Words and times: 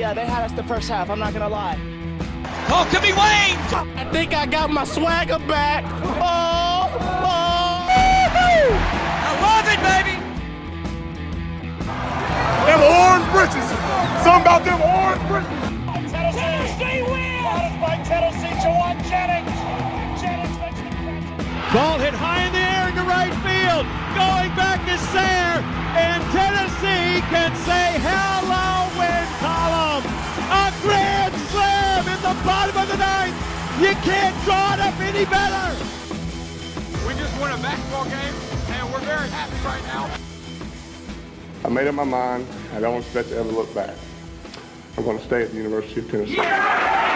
Yeah, 0.00 0.14
they 0.14 0.24
had 0.24 0.44
us 0.44 0.52
the 0.52 0.62
first 0.62 0.88
half. 0.88 1.10
I'm 1.10 1.18
not 1.18 1.34
gonna 1.34 1.50
lie. 1.50 1.76
Oh, 2.72 2.88
could 2.88 3.02
be 3.02 3.12
Wayne. 3.12 3.60
I 4.00 4.08
think 4.10 4.32
I 4.32 4.46
got 4.46 4.70
my 4.70 4.84
swagger 4.84 5.38
back. 5.40 5.84
Oh, 6.16 6.88
oh. 7.20 7.84
I 9.20 9.32
love 9.44 9.68
it, 9.68 9.76
baby. 9.84 10.16
Them 12.64 12.80
orange 12.80 13.28
britches. 13.28 13.68
Something 14.24 14.40
about 14.40 14.64
them 14.64 14.80
orange 14.80 15.20
britches. 15.28 15.60
Tennessee 16.32 17.04
wins. 17.04 17.76
by 17.84 18.00
Tennessee, 18.00 18.56
Jauan 18.64 18.96
Jennings. 19.04 19.52
Jennings 20.16 20.56
makes 20.64 20.80
the 20.80 20.88
catch. 20.96 21.74
Ball 21.74 21.98
hit 21.98 22.14
high 22.14 22.46
in 22.46 22.52
the 22.56 22.64
air 22.72 22.88
into 22.88 23.04
right 23.04 23.36
field. 23.44 23.84
Going 24.16 24.48
back 24.56 24.80
is 24.88 25.00
Sayre. 25.12 25.79
And 25.96 26.22
Tennessee 26.30 27.20
can 27.30 27.54
say 27.66 27.98
hello, 27.98 28.86
win 28.98 29.26
column. 29.42 30.04
A 30.50 30.72
grand 30.82 31.34
slam 31.50 32.06
in 32.06 32.20
the 32.22 32.34
bottom 32.44 32.76
of 32.76 32.88
the 32.88 32.96
ninth. 32.96 33.36
You 33.80 33.94
can't 34.02 34.36
draw 34.44 34.74
it 34.74 34.80
up 34.80 34.98
any 35.00 35.24
better. 35.24 35.74
We 37.06 37.14
just 37.14 37.38
won 37.40 37.50
a 37.50 37.56
basketball 37.58 38.04
game, 38.04 38.34
and 38.68 38.92
we're 38.92 39.00
very 39.00 39.28
happy 39.30 39.56
right 39.64 39.82
now. 39.86 40.10
I 41.64 41.68
made 41.68 41.88
up 41.88 41.94
my 41.94 42.04
mind. 42.04 42.46
I 42.72 42.80
don't 42.80 42.98
expect 42.98 43.30
to 43.30 43.36
ever 43.36 43.50
look 43.50 43.74
back. 43.74 43.94
I'm 44.96 45.04
going 45.04 45.18
to 45.18 45.24
stay 45.24 45.42
at 45.42 45.50
the 45.50 45.56
University 45.56 46.00
of 46.00 46.10
Tennessee. 46.10 47.09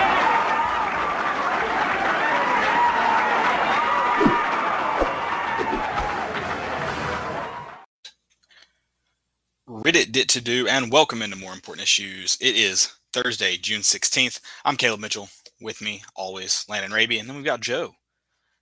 Reddit 9.94 10.10
did 10.10 10.28
to 10.30 10.40
do 10.40 10.66
and 10.66 10.90
welcome 10.90 11.22
into 11.22 11.36
more 11.36 11.52
important 11.52 11.84
issues. 11.84 12.36
It 12.40 12.56
is 12.56 12.92
Thursday, 13.12 13.56
June 13.56 13.82
16th. 13.82 14.41
I'm 14.64 14.77
Caleb 14.77 14.98
Mitchell. 14.98 15.28
With 15.60 15.80
me, 15.80 16.02
always, 16.16 16.66
Landon 16.69 16.91
Raby. 16.91 17.20
And 17.20 17.28
then 17.28 17.36
we've 17.36 17.44
got 17.44 17.60
Joe 17.60 17.94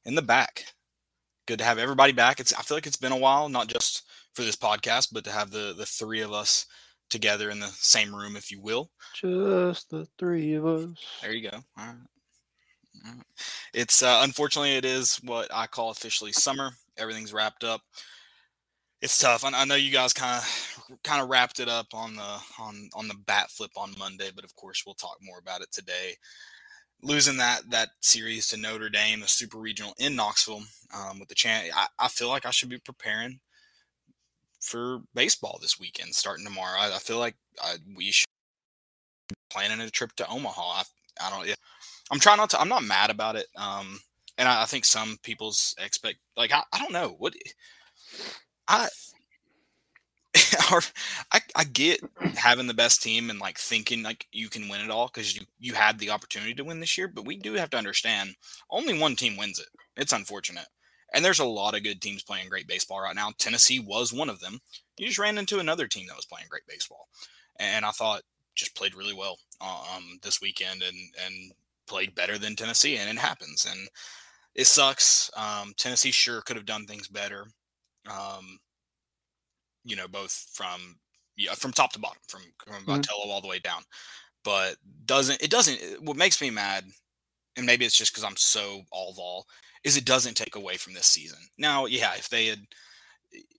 in 0.04 0.14
the 0.14 0.20
back. 0.20 0.66
Good 1.46 1.58
to 1.60 1.64
have 1.64 1.78
everybody 1.78 2.12
back. 2.12 2.38
It's 2.38 2.52
I 2.52 2.60
feel 2.60 2.76
like 2.76 2.86
it's 2.86 2.98
been 2.98 3.12
a 3.12 3.16
while, 3.16 3.48
not 3.48 3.68
just 3.68 4.02
for 4.34 4.42
this 4.42 4.56
podcast, 4.56 5.08
but 5.10 5.24
to 5.24 5.30
have 5.30 5.50
the 5.50 5.72
the 5.74 5.86
three 5.86 6.20
of 6.20 6.34
us 6.34 6.66
together 7.08 7.48
in 7.48 7.60
the 7.60 7.68
same 7.68 8.14
room, 8.14 8.36
if 8.36 8.50
you 8.50 8.60
will. 8.60 8.90
Just 9.14 9.88
the 9.88 10.06
three 10.18 10.52
of 10.52 10.66
us. 10.66 10.90
There 11.22 11.32
you 11.32 11.48
go. 11.50 11.56
All 11.78 11.86
right. 11.86 11.96
All 13.06 13.12
right. 13.14 13.22
It's 13.72 14.02
uh, 14.02 14.20
unfortunately 14.22 14.76
it 14.76 14.84
is 14.84 15.16
what 15.24 15.48
I 15.50 15.66
call 15.66 15.92
officially 15.92 16.32
summer. 16.32 16.72
Everything's 16.98 17.32
wrapped 17.32 17.64
up. 17.64 17.80
It's 19.00 19.16
tough. 19.16 19.44
I, 19.44 19.50
I 19.54 19.64
know 19.64 19.76
you 19.76 19.90
guys 19.90 20.12
kind 20.12 20.36
of 20.36 20.71
kind 21.04 21.22
of 21.22 21.28
wrapped 21.28 21.60
it 21.60 21.68
up 21.68 21.88
on 21.94 22.16
the 22.16 22.38
on 22.58 22.88
on 22.94 23.08
the 23.08 23.14
bat 23.26 23.50
flip 23.50 23.70
on 23.76 23.94
Monday, 23.98 24.30
but 24.34 24.44
of 24.44 24.54
course 24.56 24.82
we'll 24.84 24.94
talk 24.94 25.18
more 25.22 25.38
about 25.38 25.60
it 25.60 25.72
today. 25.72 26.16
Losing 27.02 27.36
that 27.38 27.62
that 27.70 27.90
series 28.00 28.48
to 28.48 28.56
Notre 28.56 28.88
Dame, 28.88 29.20
the 29.20 29.28
Super 29.28 29.58
Regional 29.58 29.94
in 29.98 30.14
Knoxville, 30.14 30.62
um, 30.94 31.18
with 31.18 31.28
the 31.28 31.34
chance, 31.34 31.70
I, 31.74 31.86
I 31.98 32.08
feel 32.08 32.28
like 32.28 32.46
I 32.46 32.50
should 32.50 32.68
be 32.68 32.78
preparing 32.78 33.40
for 34.60 35.00
baseball 35.14 35.58
this 35.60 35.78
weekend, 35.80 36.14
starting 36.14 36.44
tomorrow. 36.44 36.78
I, 36.78 36.94
I 36.94 36.98
feel 36.98 37.18
like 37.18 37.34
I, 37.60 37.74
we 37.96 38.12
should 38.12 38.26
be 39.28 39.34
planning 39.50 39.80
a 39.80 39.90
trip 39.90 40.12
to 40.16 40.28
Omaha. 40.28 40.84
I, 41.20 41.30
don't. 41.30 41.46
Yeah, 41.46 41.54
I'm 42.10 42.20
trying 42.20 42.38
not 42.38 42.50
to. 42.50 42.60
I'm 42.60 42.68
not 42.68 42.84
mad 42.84 43.10
about 43.10 43.36
it. 43.36 43.46
Um, 43.56 44.00
and 44.38 44.48
I, 44.48 44.62
I 44.62 44.64
think 44.66 44.84
some 44.84 45.18
people's 45.22 45.74
expect 45.78 46.18
like 46.36 46.52
I, 46.52 46.62
I 46.72 46.78
don't 46.78 46.92
know 46.92 47.16
what 47.18 47.34
I. 48.68 48.88
Or 50.72 50.80
I, 51.32 51.40
I 51.54 51.64
get 51.64 52.00
having 52.36 52.66
the 52.66 52.74
best 52.74 53.02
team 53.02 53.30
and 53.30 53.38
like 53.38 53.58
thinking 53.58 54.02
like 54.02 54.26
you 54.32 54.48
can 54.48 54.68
win 54.68 54.80
it 54.80 54.90
all 54.90 55.08
because 55.08 55.34
you 55.36 55.42
you 55.58 55.74
had 55.74 55.98
the 55.98 56.10
opportunity 56.10 56.54
to 56.54 56.64
win 56.64 56.80
this 56.80 56.96
year, 56.96 57.08
but 57.08 57.24
we 57.24 57.36
do 57.36 57.54
have 57.54 57.70
to 57.70 57.76
understand 57.76 58.36
only 58.70 58.98
one 58.98 59.16
team 59.16 59.36
wins 59.36 59.58
it. 59.58 59.68
It's 59.96 60.12
unfortunate. 60.12 60.66
And 61.14 61.24
there's 61.24 61.40
a 61.40 61.44
lot 61.44 61.76
of 61.76 61.82
good 61.82 62.00
teams 62.00 62.22
playing 62.22 62.48
great 62.48 62.66
baseball 62.66 63.02
right 63.02 63.14
now. 63.14 63.32
Tennessee 63.38 63.78
was 63.78 64.12
one 64.12 64.30
of 64.30 64.40
them. 64.40 64.60
You 64.96 65.06
just 65.06 65.18
ran 65.18 65.36
into 65.36 65.58
another 65.58 65.86
team 65.86 66.06
that 66.06 66.16
was 66.16 66.24
playing 66.24 66.46
great 66.48 66.66
baseball, 66.66 67.08
and 67.58 67.84
I 67.84 67.90
thought 67.90 68.22
just 68.54 68.74
played 68.74 68.94
really 68.94 69.14
well 69.14 69.38
um, 69.60 70.18
this 70.22 70.40
weekend 70.40 70.82
and 70.82 70.96
and 71.26 71.52
played 71.86 72.14
better 72.14 72.38
than 72.38 72.56
Tennessee, 72.56 72.96
and 72.96 73.10
it 73.10 73.20
happens. 73.20 73.66
And 73.68 73.88
it 74.54 74.66
sucks. 74.66 75.30
Um, 75.36 75.72
Tennessee 75.76 76.10
sure 76.10 76.42
could 76.42 76.56
have 76.56 76.66
done 76.66 76.86
things 76.86 77.08
better. 77.08 77.46
Um, 78.10 78.58
you 79.84 79.96
know, 79.96 80.08
both 80.08 80.32
from 80.54 80.98
yeah, 81.36 81.54
from 81.54 81.72
top 81.72 81.92
to 81.92 81.98
bottom, 81.98 82.20
from 82.28 82.42
from 82.86 83.02
Mhm. 83.02 83.08
All 83.10 83.40
the 83.40 83.48
way 83.48 83.58
down. 83.58 83.82
But 84.44 84.76
doesn't 85.06 85.42
it 85.42 85.50
doesn't 85.50 86.02
what 86.02 86.16
makes 86.16 86.40
me 86.40 86.50
mad, 86.50 86.86
and 87.56 87.66
maybe 87.66 87.84
it's 87.86 87.96
just 87.96 88.12
because 88.12 88.24
I'm 88.24 88.36
so 88.36 88.82
all 88.92 89.14
vol, 89.14 89.46
is 89.84 89.96
it 89.96 90.06
doesn't 90.06 90.36
take 90.36 90.56
away 90.56 90.76
from 90.78 90.94
this 90.94 91.06
season. 91.06 91.40
Now, 91.58 91.86
yeah, 91.86 92.14
if 92.16 92.28
they 92.30 92.46
had 92.46 92.60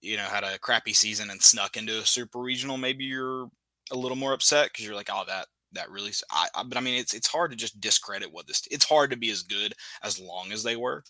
you 0.01 0.17
know 0.17 0.23
had 0.23 0.43
a 0.43 0.59
crappy 0.59 0.93
season 0.93 1.29
and 1.29 1.41
snuck 1.41 1.77
into 1.77 1.99
a 1.99 2.05
super 2.05 2.39
regional, 2.39 2.77
maybe 2.77 3.05
you're 3.05 3.49
a 3.91 3.95
little 3.97 4.17
more 4.17 4.33
upset 4.33 4.69
because 4.71 4.85
you're 4.85 4.95
like, 4.95 5.09
oh, 5.11 5.23
that 5.27 5.47
that 5.73 5.89
really. 5.89 6.11
I, 6.31 6.47
I, 6.55 6.63
but 6.63 6.77
I 6.77 6.81
mean, 6.81 6.95
it's 6.99 7.13
it's 7.13 7.27
hard 7.27 7.51
to 7.51 7.57
just 7.57 7.79
discredit 7.81 8.31
what 8.31 8.47
this. 8.47 8.61
It's 8.71 8.85
hard 8.85 9.11
to 9.11 9.17
be 9.17 9.29
as 9.31 9.43
good 9.43 9.73
as 10.03 10.19
long 10.19 10.51
as 10.51 10.63
they 10.63 10.75
were. 10.75 11.03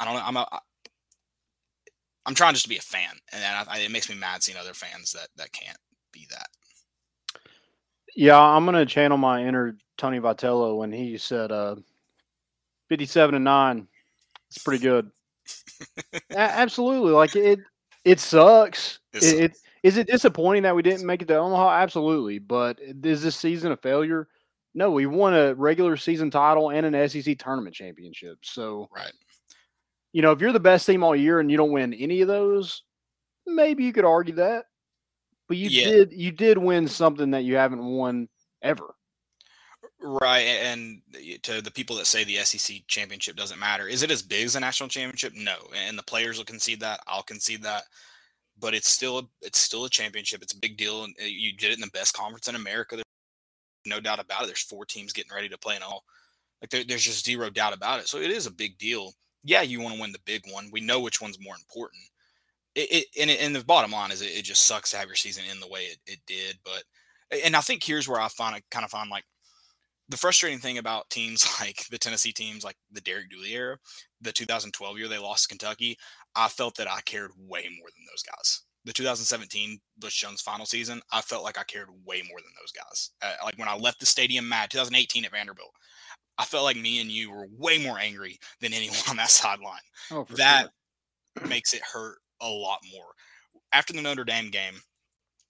I 0.00 0.04
don't 0.04 0.14
know. 0.14 0.22
I'm 0.24 0.36
a, 0.36 0.60
I'm 2.26 2.34
trying 2.34 2.54
just 2.54 2.64
to 2.64 2.68
be 2.68 2.76
a 2.76 2.82
fan, 2.82 3.16
and 3.32 3.42
I, 3.44 3.64
I, 3.68 3.78
it 3.80 3.90
makes 3.90 4.08
me 4.08 4.14
mad 4.14 4.42
seeing 4.42 4.58
other 4.58 4.74
fans 4.74 5.12
that 5.12 5.28
that 5.36 5.52
can't 5.52 5.78
be 6.12 6.26
that. 6.30 6.46
Yeah, 8.14 8.38
I'm 8.38 8.64
gonna 8.64 8.86
channel 8.86 9.18
my 9.18 9.44
inner 9.44 9.76
Tony 9.98 10.20
Vitello 10.20 10.78
when 10.78 10.92
he 10.92 11.18
said 11.18 11.50
uh 11.50 11.76
57 12.88 13.34
and 13.34 13.44
9. 13.44 13.88
It's 14.48 14.62
pretty 14.62 14.82
good. 14.82 15.10
A- 16.30 16.38
absolutely. 16.38 17.12
Like 17.12 17.34
it 17.36 17.60
it 18.04 18.20
sucks. 18.20 19.00
It 19.12 19.22
It, 19.22 19.40
it 19.44 19.56
is 19.82 19.96
it 19.96 20.06
disappointing 20.06 20.62
that 20.64 20.76
we 20.76 20.82
didn't 20.82 21.06
make 21.06 21.22
it 21.22 21.28
to 21.28 21.36
Omaha? 21.36 21.70
Absolutely. 21.70 22.38
But 22.38 22.78
is 22.80 23.22
this 23.22 23.34
season 23.34 23.72
a 23.72 23.76
failure? 23.76 24.28
No, 24.74 24.90
we 24.90 25.06
won 25.06 25.34
a 25.34 25.54
regular 25.54 25.96
season 25.96 26.30
title 26.30 26.70
and 26.70 26.86
an 26.86 27.08
SEC 27.08 27.38
tournament 27.38 27.74
championship. 27.74 28.38
So, 28.42 28.88
Right. 28.94 29.12
You 30.12 30.22
know, 30.22 30.32
if 30.32 30.40
you're 30.40 30.52
the 30.52 30.60
best 30.60 30.86
team 30.86 31.02
all 31.02 31.16
year 31.16 31.40
and 31.40 31.50
you 31.50 31.56
don't 31.56 31.72
win 31.72 31.94
any 31.94 32.20
of 32.20 32.28
those, 32.28 32.82
maybe 33.46 33.84
you 33.84 33.92
could 33.92 34.04
argue 34.04 34.34
that. 34.34 34.66
But 35.48 35.56
you 35.56 35.68
Yeah. 35.68 35.88
did 35.90 36.12
you 36.12 36.30
did 36.32 36.58
win 36.58 36.88
something 36.88 37.30
that 37.32 37.44
you 37.44 37.56
haven't 37.56 37.84
won 37.84 38.28
ever. 38.62 38.94
Right, 40.00 40.46
and 40.46 41.00
to 41.42 41.60
the 41.62 41.70
people 41.70 41.96
that 41.96 42.06
say 42.06 42.24
the 42.24 42.38
SEC 42.38 42.84
championship 42.88 43.36
doesn't 43.36 43.58
matter, 43.58 43.86
is 43.86 44.02
it 44.02 44.10
as 44.10 44.22
big 44.22 44.44
as 44.44 44.56
a 44.56 44.60
national 44.60 44.88
championship? 44.88 45.32
No, 45.34 45.56
and 45.76 45.96
the 45.96 46.02
players 46.02 46.38
will 46.38 46.44
concede 46.44 46.80
that. 46.80 47.00
I'll 47.06 47.22
concede 47.22 47.62
that, 47.62 47.84
but 48.58 48.74
it's 48.74 48.88
still 48.88 49.18
a 49.18 49.22
it's 49.42 49.58
still 49.58 49.84
a 49.84 49.90
championship. 49.90 50.42
It's 50.42 50.54
a 50.54 50.58
big 50.58 50.76
deal, 50.76 51.04
and 51.04 51.14
uh, 51.20 51.26
you 51.26 51.52
did 51.52 51.70
it 51.70 51.76
in 51.76 51.80
the 51.80 51.90
best 51.92 52.14
conference 52.14 52.48
in 52.48 52.56
America. 52.56 52.96
There's 52.96 53.04
no 53.86 54.00
doubt 54.00 54.18
about 54.20 54.42
it. 54.42 54.46
There's 54.46 54.62
four 54.62 54.84
teams 54.84 55.12
getting 55.12 55.34
ready 55.34 55.48
to 55.48 55.58
play 55.58 55.76
in 55.76 55.82
all. 55.82 56.04
Like 56.60 56.70
there, 56.70 56.84
there's 56.84 57.04
just 57.04 57.24
zero 57.24 57.50
doubt 57.50 57.74
about 57.74 58.00
it. 58.00 58.08
So 58.08 58.18
it 58.18 58.30
is 58.30 58.46
a 58.46 58.52
big 58.52 58.78
deal. 58.78 59.12
Yeah, 59.44 59.62
you 59.62 59.80
want 59.80 59.94
to 59.94 60.00
win 60.00 60.12
the 60.12 60.18
big 60.24 60.42
one. 60.50 60.70
We 60.72 60.80
know 60.80 61.00
which 61.00 61.20
one's 61.20 61.40
more 61.40 61.54
important. 61.54 62.02
It, 62.74 62.88
it 62.90 63.06
and, 63.20 63.30
it, 63.30 63.40
and 63.40 63.54
the 63.54 63.64
bottom 63.64 63.90
line 63.90 64.12
is 64.12 64.22
it, 64.22 64.26
it 64.26 64.44
just 64.44 64.66
sucks 64.66 64.90
to 64.92 64.96
have 64.96 65.08
your 65.08 65.16
season 65.16 65.44
in 65.50 65.60
the 65.60 65.68
way 65.68 65.80
it, 65.80 65.98
it 66.06 66.20
did. 66.26 66.58
But 66.64 66.84
and 67.44 67.56
I 67.56 67.60
think 67.60 67.82
here's 67.82 68.08
where 68.08 68.20
I 68.20 68.28
find 68.28 68.56
it 68.56 68.64
kind 68.70 68.84
of 68.84 68.90
find 68.90 69.10
like 69.10 69.24
the 70.08 70.16
frustrating 70.16 70.58
thing 70.58 70.78
about 70.78 71.10
teams 71.10 71.46
like 71.60 71.86
the 71.90 71.98
Tennessee 71.98 72.32
teams, 72.32 72.64
like 72.64 72.76
the 72.92 73.00
Derek 73.00 73.30
Dooley 73.30 73.52
era, 73.52 73.78
the 74.20 74.32
2012 74.32 74.98
year 74.98 75.08
they 75.08 75.18
lost 75.18 75.44
to 75.44 75.48
Kentucky, 75.48 75.98
I 76.36 76.48
felt 76.48 76.76
that 76.76 76.90
I 76.90 77.00
cared 77.04 77.30
way 77.36 77.62
more 77.62 77.88
than 77.94 78.06
those 78.10 78.22
guys. 78.22 78.62
The 78.84 78.92
2017 78.92 79.80
Butch 79.98 80.20
Jones 80.20 80.40
final 80.40 80.66
season, 80.66 81.00
I 81.12 81.20
felt 81.20 81.44
like 81.44 81.58
I 81.58 81.62
cared 81.62 81.88
way 82.04 82.22
more 82.28 82.40
than 82.40 82.52
those 82.60 82.72
guys. 82.72 83.10
Uh, 83.22 83.44
like 83.44 83.56
when 83.56 83.68
I 83.68 83.76
left 83.76 84.00
the 84.00 84.06
stadium 84.06 84.48
mad, 84.48 84.70
2018 84.70 85.24
at 85.24 85.30
Vanderbilt, 85.30 85.72
I 86.42 86.44
felt 86.44 86.64
like 86.64 86.76
me 86.76 87.00
and 87.00 87.08
you 87.08 87.30
were 87.30 87.46
way 87.56 87.78
more 87.78 88.00
angry 88.00 88.36
than 88.60 88.72
anyone 88.72 88.96
on 89.08 89.16
that 89.16 89.30
sideline 89.30 89.78
Oh, 90.10 90.26
that 90.30 90.70
makes 91.48 91.72
it 91.72 91.82
hurt 91.82 92.18
a 92.40 92.48
lot 92.48 92.80
more. 92.92 93.12
After 93.72 93.92
the 93.92 94.02
Notre 94.02 94.24
Dame 94.24 94.50
game, 94.50 94.74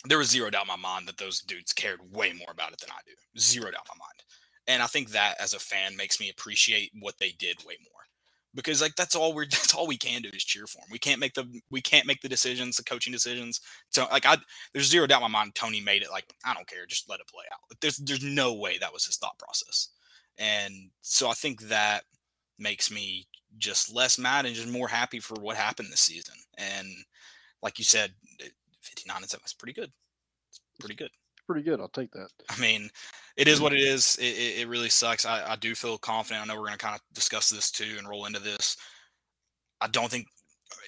there 0.05 0.19
was 0.19 0.29
zero 0.31 0.51
doubt 0.51 0.65
in 0.65 0.69
my 0.69 0.77
mind 0.77 1.09
that 1.09 1.17
those 1.17 1.41
dudes 1.41 1.73
cared 1.73 2.01
way 2.13 2.35
more 2.35 2.51
about 2.53 2.73
it 2.73 2.81
than 2.81 2.91
I 2.91 3.01
do. 3.07 3.13
Zero 3.41 3.71
doubt 3.71 3.87
in 3.91 3.99
my 3.99 4.05
mind. 4.05 4.23
And 4.67 4.83
I 4.83 4.87
think 4.87 5.11
that 5.11 5.37
as 5.41 5.55
a 5.55 5.59
fan 5.59 5.97
makes 5.97 6.21
me 6.21 6.29
appreciate 6.29 6.91
what 7.01 7.15
they 7.19 7.31
did 7.39 7.57
way 7.67 7.77
more. 7.81 7.89
Because 8.55 8.83
like 8.83 8.97
that's 8.97 9.17
all 9.17 9.35
we're 9.35 9.47
that's 9.51 9.75
all 9.75 9.87
we 9.87 9.97
can 9.97 10.21
do 10.21 10.29
is 10.35 10.45
cheer 10.45 10.67
for 10.67 10.79
them. 10.79 10.89
We 10.91 10.99
can't 10.99 11.21
make 11.21 11.33
the 11.33 11.47
we 11.71 11.81
can't 11.81 12.07
make 12.07 12.21
the 12.21 12.29
decisions, 12.29 12.77
the 12.77 12.85
coaching 12.85 13.15
decisions. 13.15 13.63
So 13.89 14.07
like 14.13 14.27
I 14.27 14.37
there's 14.75 14.91
zero 14.91 15.07
doubt 15.07 15.23
in 15.23 15.33
my 15.33 15.39
mind 15.39 15.55
Tony 15.55 15.81
made 15.81 16.03
it 16.03 16.11
like 16.11 16.27
I 16.45 16.53
don't 16.53 16.67
care, 16.67 16.85
just 16.87 17.09
let 17.09 17.21
it 17.21 17.29
play 17.29 17.45
out. 17.51 17.79
There's 17.81 17.97
there's 17.97 18.23
no 18.23 18.53
way 18.53 18.77
that 18.77 18.93
was 18.93 19.07
his 19.07 19.17
thought 19.17 19.39
process. 19.39 19.89
And 20.39 20.91
so 21.01 21.29
I 21.29 21.35
think 21.35 21.63
that 21.63 22.05
makes 22.59 22.91
me 22.91 23.27
just 23.59 23.95
less 23.95 24.19
mad 24.19 24.47
and 24.47 24.55
just 24.55 24.69
more 24.69 24.89
happy 24.89 25.21
for 25.21 25.35
what 25.41 25.57
happened 25.57 25.89
this 25.91 26.01
season. 26.01 26.35
And 26.59 26.89
like 27.63 27.79
you 27.79 27.85
said, 27.85 28.13
eh, 28.41 28.49
59 28.81 29.17
and 29.19 29.31
7 29.31 29.43
is 29.45 29.55
pretty 29.55 29.73
good. 29.73 29.91
It's 30.51 30.61
pretty 30.79 30.95
good. 30.95 31.11
pretty 31.47 31.63
good. 31.63 31.81
I'll 31.81 31.89
take 31.89 32.13
that. 32.13 32.29
I 32.49 32.59
mean, 32.61 32.89
it 33.37 33.49
is 33.49 33.61
what 33.61 33.73
it 33.73 33.81
is. 33.81 34.17
It, 34.21 34.25
it, 34.25 34.61
it 34.61 34.69
really 34.69 34.89
sucks. 34.89 35.27
I, 35.27 35.53
I 35.53 35.57
do 35.57 35.75
feel 35.75 35.99
confident. 35.99 36.45
I 36.45 36.49
know 36.49 36.59
we're 36.59 36.67
going 36.67 36.79
to 36.79 36.85
kind 36.85 36.95
of 36.95 37.01
discuss 37.15 37.51
this 37.51 37.71
too 37.71 37.97
and 37.99 38.09
roll 38.09 38.27
into 38.27 38.41
this. 38.41 38.77
I 39.81 39.89
don't 39.89 40.11
think 40.11 40.27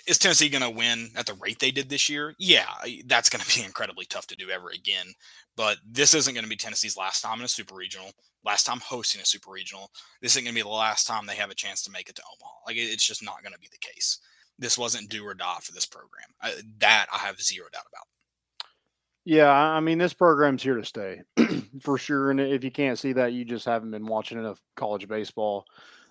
is 0.06 0.18
Tennessee 0.18 0.48
going 0.48 0.62
to 0.62 0.70
win 0.70 1.10
at 1.16 1.26
the 1.26 1.34
rate 1.34 1.58
they 1.58 1.70
did 1.70 1.88
this 1.88 2.08
year? 2.08 2.34
Yeah, 2.38 2.66
that's 3.06 3.28
going 3.28 3.42
to 3.44 3.58
be 3.58 3.64
incredibly 3.64 4.06
tough 4.06 4.26
to 4.28 4.36
do 4.36 4.50
ever 4.50 4.68
again. 4.70 5.06
But 5.56 5.78
this 5.88 6.14
isn't 6.14 6.34
going 6.34 6.44
to 6.44 6.50
be 6.50 6.56
Tennessee's 6.56 6.96
last 6.96 7.22
time 7.22 7.38
in 7.38 7.44
a 7.44 7.48
super 7.48 7.74
regional, 7.74 8.10
last 8.44 8.64
time 8.64 8.80
hosting 8.80 9.20
a 9.20 9.24
super 9.24 9.50
regional. 9.50 9.90
This 10.20 10.32
isn't 10.32 10.44
going 10.44 10.54
to 10.54 10.58
be 10.58 10.62
the 10.62 10.68
last 10.68 11.06
time 11.06 11.26
they 11.26 11.36
have 11.36 11.50
a 11.50 11.54
chance 11.54 11.82
to 11.82 11.90
make 11.90 12.08
it 12.08 12.16
to 12.16 12.22
Omaha. 12.22 12.54
Like 12.66 12.76
it's 12.76 13.06
just 13.06 13.24
not 13.24 13.42
going 13.42 13.52
to 13.52 13.58
be 13.58 13.68
the 13.70 13.78
case. 13.78 14.18
This 14.58 14.78
wasn't 14.78 15.08
do 15.08 15.24
or 15.24 15.34
die 15.34 15.58
for 15.62 15.72
this 15.72 15.86
program. 15.86 16.28
I, 16.40 16.54
that 16.78 17.06
I 17.12 17.18
have 17.18 17.40
zero 17.40 17.66
doubt 17.72 17.86
about. 17.92 18.06
Yeah, 19.24 19.50
I 19.50 19.80
mean 19.80 19.98
this 19.98 20.12
program's 20.12 20.62
here 20.62 20.76
to 20.76 20.84
stay 20.84 21.22
for 21.80 21.96
sure. 21.96 22.30
And 22.30 22.38
if 22.38 22.62
you 22.62 22.70
can't 22.70 22.98
see 22.98 23.14
that, 23.14 23.32
you 23.32 23.44
just 23.44 23.64
haven't 23.64 23.90
been 23.90 24.06
watching 24.06 24.38
enough 24.38 24.60
college 24.76 25.08
baseball. 25.08 25.64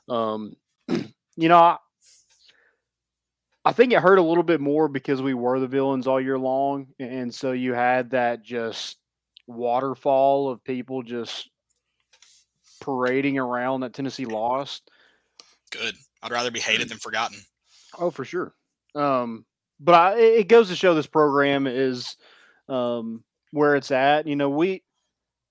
Um, 0.10 0.56
you 0.88 1.50
know, 1.50 1.60
I, 1.60 1.78
I 3.64 3.72
think 3.72 3.94
it 3.94 4.00
hurt 4.00 4.18
a 4.18 4.24
little 4.24 4.44
bit 4.44 4.60
more 4.60 4.88
because 4.88 5.22
we 5.22 5.34
were 5.34 5.60
the 5.60 5.68
villains 5.68 6.08
all 6.08 6.20
year 6.20 6.40
long, 6.40 6.88
and 7.00 7.34
so 7.34 7.52
you 7.52 7.74
had 7.74 8.10
that 8.10 8.44
just 8.44 8.98
waterfall 9.48 10.50
of 10.50 10.64
people 10.64 11.04
just 11.04 11.50
parading 12.84 13.40
around 13.40 13.80
that 13.82 13.94
Tennessee 13.94 14.26
lost. 14.26 14.92
Good. 15.72 15.96
I'd 16.22 16.32
rather 16.32 16.52
be 16.52 16.60
hated 16.60 16.90
than 16.90 16.98
forgotten. 17.00 17.40
Oh, 17.98 18.12
for 18.12 18.26
sure. 18.26 18.54
Um, 18.96 19.46
but 19.80 19.96
I, 19.96 20.20
it 20.20 20.48
goes 20.48 20.70
to 20.70 20.76
show 20.76 20.94
this 20.94 21.08
program 21.08 21.66
is 21.68 22.16
um, 22.70 23.24
where 23.52 23.76
it's 23.76 23.92
at. 23.92 24.28
You 24.28 24.36
know, 24.36 24.50
we 24.50 24.84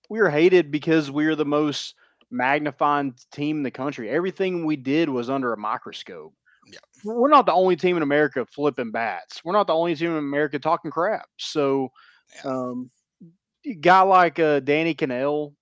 we 0.09 0.21
are 0.21 0.31
hated 0.31 0.71
because 0.71 1.11
we 1.11 1.27
are 1.27 1.35
the 1.35 1.45
most 1.45 1.95
magnified 2.31 3.13
team 3.33 3.59
in 3.59 3.63
the 3.63 3.71
country. 3.71 4.09
Everything 4.11 4.65
we 4.65 4.77
did 4.77 5.09
was 5.09 5.29
under 5.29 5.53
a 5.53 5.59
microscope. 5.59 6.35
Yeah. 6.67 6.79
We're 7.05 7.29
not 7.29 7.47
the 7.47 7.53
only 7.53 7.77
team 7.77 7.97
in 7.97 8.03
America 8.03 8.47
flipping 8.47 8.93
bats. 8.93 9.45
We're 9.45 9.53
not 9.53 9.67
the 9.67 9.75
only 9.75 9.95
team 9.97 10.13
in 10.13 10.19
America 10.19 10.59
talking 10.59 10.91
crap. 10.91 11.27
So, 11.39 11.91
Yeah. 12.37 12.51
um, 12.53 12.91
a 13.67 13.75
guy 13.75 14.01
like 14.03 14.39
uh, 14.39 14.61
Danny 14.61 14.95
Kanell, 14.95 15.55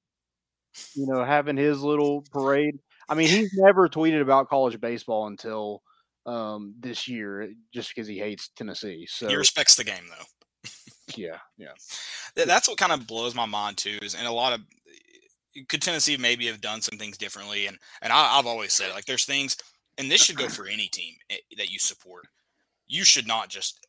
you 0.94 1.06
know, 1.06 1.24
having 1.24 1.56
his 1.56 1.82
little 1.82 2.22
parade. 2.32 2.78
I 3.08 3.14
mean, 3.14 3.28
he's 3.28 3.52
never 3.54 3.88
tweeted 3.88 4.20
about 4.20 4.48
college 4.48 4.80
baseball 4.80 5.26
until 5.26 5.82
um, 6.26 6.74
this 6.78 7.08
year, 7.08 7.52
just 7.72 7.94
because 7.94 8.06
he 8.06 8.18
hates 8.18 8.50
Tennessee. 8.56 9.06
So, 9.08 9.28
He 9.28 9.34
respects 9.34 9.74
the 9.74 9.84
game 9.84 10.04
though. 10.08 10.70
yeah, 11.16 11.38
yeah. 11.56 11.72
That's 12.36 12.68
what 12.68 12.78
kind 12.78 12.92
of 12.92 13.06
blows 13.06 13.34
my 13.34 13.46
mind 13.46 13.76
too. 13.78 13.98
Is 14.02 14.14
and 14.14 14.26
a 14.26 14.32
lot 14.32 14.52
of 14.52 14.60
could 15.68 15.82
Tennessee 15.82 16.16
maybe 16.16 16.46
have 16.46 16.60
done 16.60 16.80
some 16.80 16.98
things 16.98 17.18
differently? 17.18 17.66
And 17.66 17.78
and 18.02 18.12
I, 18.12 18.38
I've 18.38 18.46
always 18.46 18.72
said 18.72 18.92
like 18.92 19.06
there's 19.06 19.24
things, 19.24 19.56
and 19.98 20.10
this 20.10 20.22
should 20.22 20.36
go 20.36 20.48
for 20.48 20.66
any 20.66 20.88
team 20.88 21.14
eh, 21.30 21.36
that 21.56 21.70
you 21.70 21.78
support. 21.78 22.26
You 22.86 23.04
should 23.04 23.26
not 23.26 23.48
just 23.48 23.86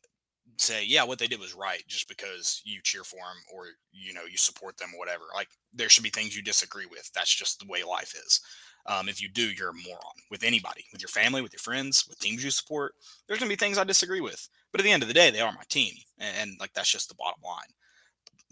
say 0.58 0.84
yeah 0.84 1.04
what 1.04 1.18
they 1.18 1.26
did 1.26 1.40
was 1.40 1.54
right 1.54 1.82
just 1.88 2.08
because 2.08 2.60
you 2.64 2.80
cheer 2.82 3.04
for 3.04 3.16
them 3.16 3.42
or 3.54 3.66
you 3.92 4.12
know 4.12 4.24
you 4.24 4.36
support 4.36 4.76
them 4.76 4.90
whatever 4.96 5.24
like 5.34 5.48
there 5.72 5.88
should 5.88 6.04
be 6.04 6.10
things 6.10 6.36
you 6.36 6.42
disagree 6.42 6.86
with 6.86 7.10
that's 7.14 7.34
just 7.34 7.58
the 7.58 7.66
way 7.66 7.82
life 7.82 8.14
is 8.26 8.40
um, 8.86 9.08
if 9.08 9.22
you 9.22 9.28
do 9.28 9.42
you're 9.52 9.70
a 9.70 9.74
moron 9.86 10.00
with 10.30 10.42
anybody 10.44 10.84
with 10.92 11.00
your 11.00 11.08
family 11.08 11.42
with 11.42 11.52
your 11.52 11.60
friends 11.60 12.04
with 12.08 12.18
teams 12.18 12.44
you 12.44 12.50
support 12.50 12.94
there's 13.26 13.38
going 13.38 13.48
to 13.48 13.56
be 13.56 13.58
things 13.58 13.78
i 13.78 13.84
disagree 13.84 14.20
with 14.20 14.48
but 14.70 14.80
at 14.80 14.84
the 14.84 14.90
end 14.90 15.02
of 15.02 15.08
the 15.08 15.14
day 15.14 15.30
they 15.30 15.40
are 15.40 15.52
my 15.52 15.62
team 15.68 15.94
and, 16.18 16.36
and 16.36 16.60
like 16.60 16.72
that's 16.74 16.90
just 16.90 17.08
the 17.08 17.14
bottom 17.14 17.42
line 17.44 17.68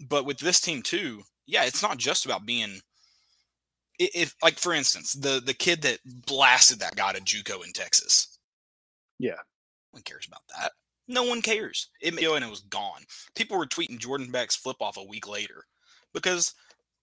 but 0.07 0.25
with 0.25 0.39
this 0.39 0.59
team 0.59 0.81
too, 0.81 1.21
yeah, 1.45 1.63
it's 1.65 1.83
not 1.83 1.97
just 1.97 2.25
about 2.25 2.45
being. 2.45 2.81
If, 3.99 4.35
like, 4.41 4.57
for 4.57 4.73
instance, 4.73 5.13
the 5.13 5.39
the 5.45 5.53
kid 5.53 5.83
that 5.83 5.99
blasted 6.25 6.79
that 6.79 6.95
guy 6.95 7.13
to 7.13 7.21
JUCO 7.21 7.63
in 7.63 7.71
Texas, 7.71 8.39
Yeah. 9.19 9.35
no 9.35 9.91
one 9.91 10.01
cares 10.01 10.25
about 10.25 10.41
that. 10.57 10.71
No 11.07 11.23
one 11.23 11.41
cares. 11.41 11.89
It 12.01 12.13
and 12.13 12.43
it 12.43 12.49
was 12.49 12.61
gone. 12.61 13.01
People 13.35 13.57
were 13.57 13.65
tweeting 13.65 13.99
Jordan 13.99 14.31
Beck's 14.31 14.55
flip 14.55 14.77
off 14.79 14.97
a 14.97 15.03
week 15.03 15.27
later 15.27 15.65
because 16.13 16.53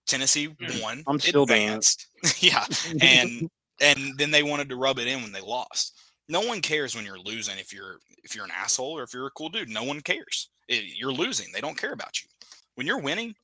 Tennessee 0.07 0.45
hmm. 0.45 0.81
won. 0.81 1.03
I'm 1.07 1.19
still 1.19 1.45
doing 1.45 1.61
it. 1.61 1.65
advanced. 1.65 2.07
yeah, 2.39 2.65
and 3.01 3.49
and 3.81 4.17
then 4.17 4.31
they 4.31 4.43
wanted 4.43 4.69
to 4.69 4.75
rub 4.75 4.99
it 4.99 5.07
in 5.07 5.21
when 5.21 5.31
they 5.31 5.41
lost. 5.41 5.93
No 6.27 6.41
one 6.41 6.61
cares 6.61 6.95
when 6.95 7.05
you're 7.05 7.19
losing 7.19 7.57
if 7.57 7.73
you're 7.73 7.97
if 8.23 8.35
you're 8.35 8.45
an 8.45 8.51
asshole 8.55 8.97
or 8.97 9.03
if 9.03 9.13
you're 9.13 9.27
a 9.27 9.31
cool 9.31 9.49
dude. 9.49 9.69
No 9.69 9.83
one 9.83 10.01
cares. 10.01 10.49
It- 10.67 10.97
you're 10.97 11.13
losing. 11.13 11.47
They 11.51 11.61
don't 11.61 11.77
care 11.77 11.93
about 11.93 12.21
you. 12.21 12.29
When 12.75 12.87
you're 12.87 13.01
winning, 13.01 13.35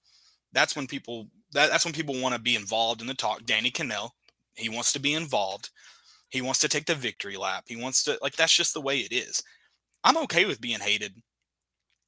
that's 0.53 0.75
when 0.75 0.87
people 0.87 1.27
that, 1.53 1.69
that's 1.69 1.85
when 1.85 1.93
people 1.93 2.19
want 2.19 2.35
to 2.35 2.41
be 2.41 2.55
involved 2.55 3.01
in 3.01 3.07
the 3.07 3.13
talk. 3.13 3.45
Danny 3.45 3.71
Kanell, 3.71 4.11
he 4.55 4.69
wants 4.69 4.93
to 4.93 4.99
be 4.99 5.13
involved. 5.13 5.69
He 6.29 6.41
wants 6.41 6.59
to 6.61 6.67
take 6.67 6.85
the 6.85 6.95
victory 6.95 7.37
lap. 7.37 7.65
He 7.67 7.75
wants 7.75 8.03
to 8.05 8.17
like 8.21 8.35
that's 8.35 8.55
just 8.55 8.73
the 8.73 8.81
way 8.81 8.99
it 8.99 9.13
is. 9.13 9.43
I'm 10.05 10.17
okay 10.19 10.45
with 10.45 10.61
being 10.61 10.79
hated 10.79 11.13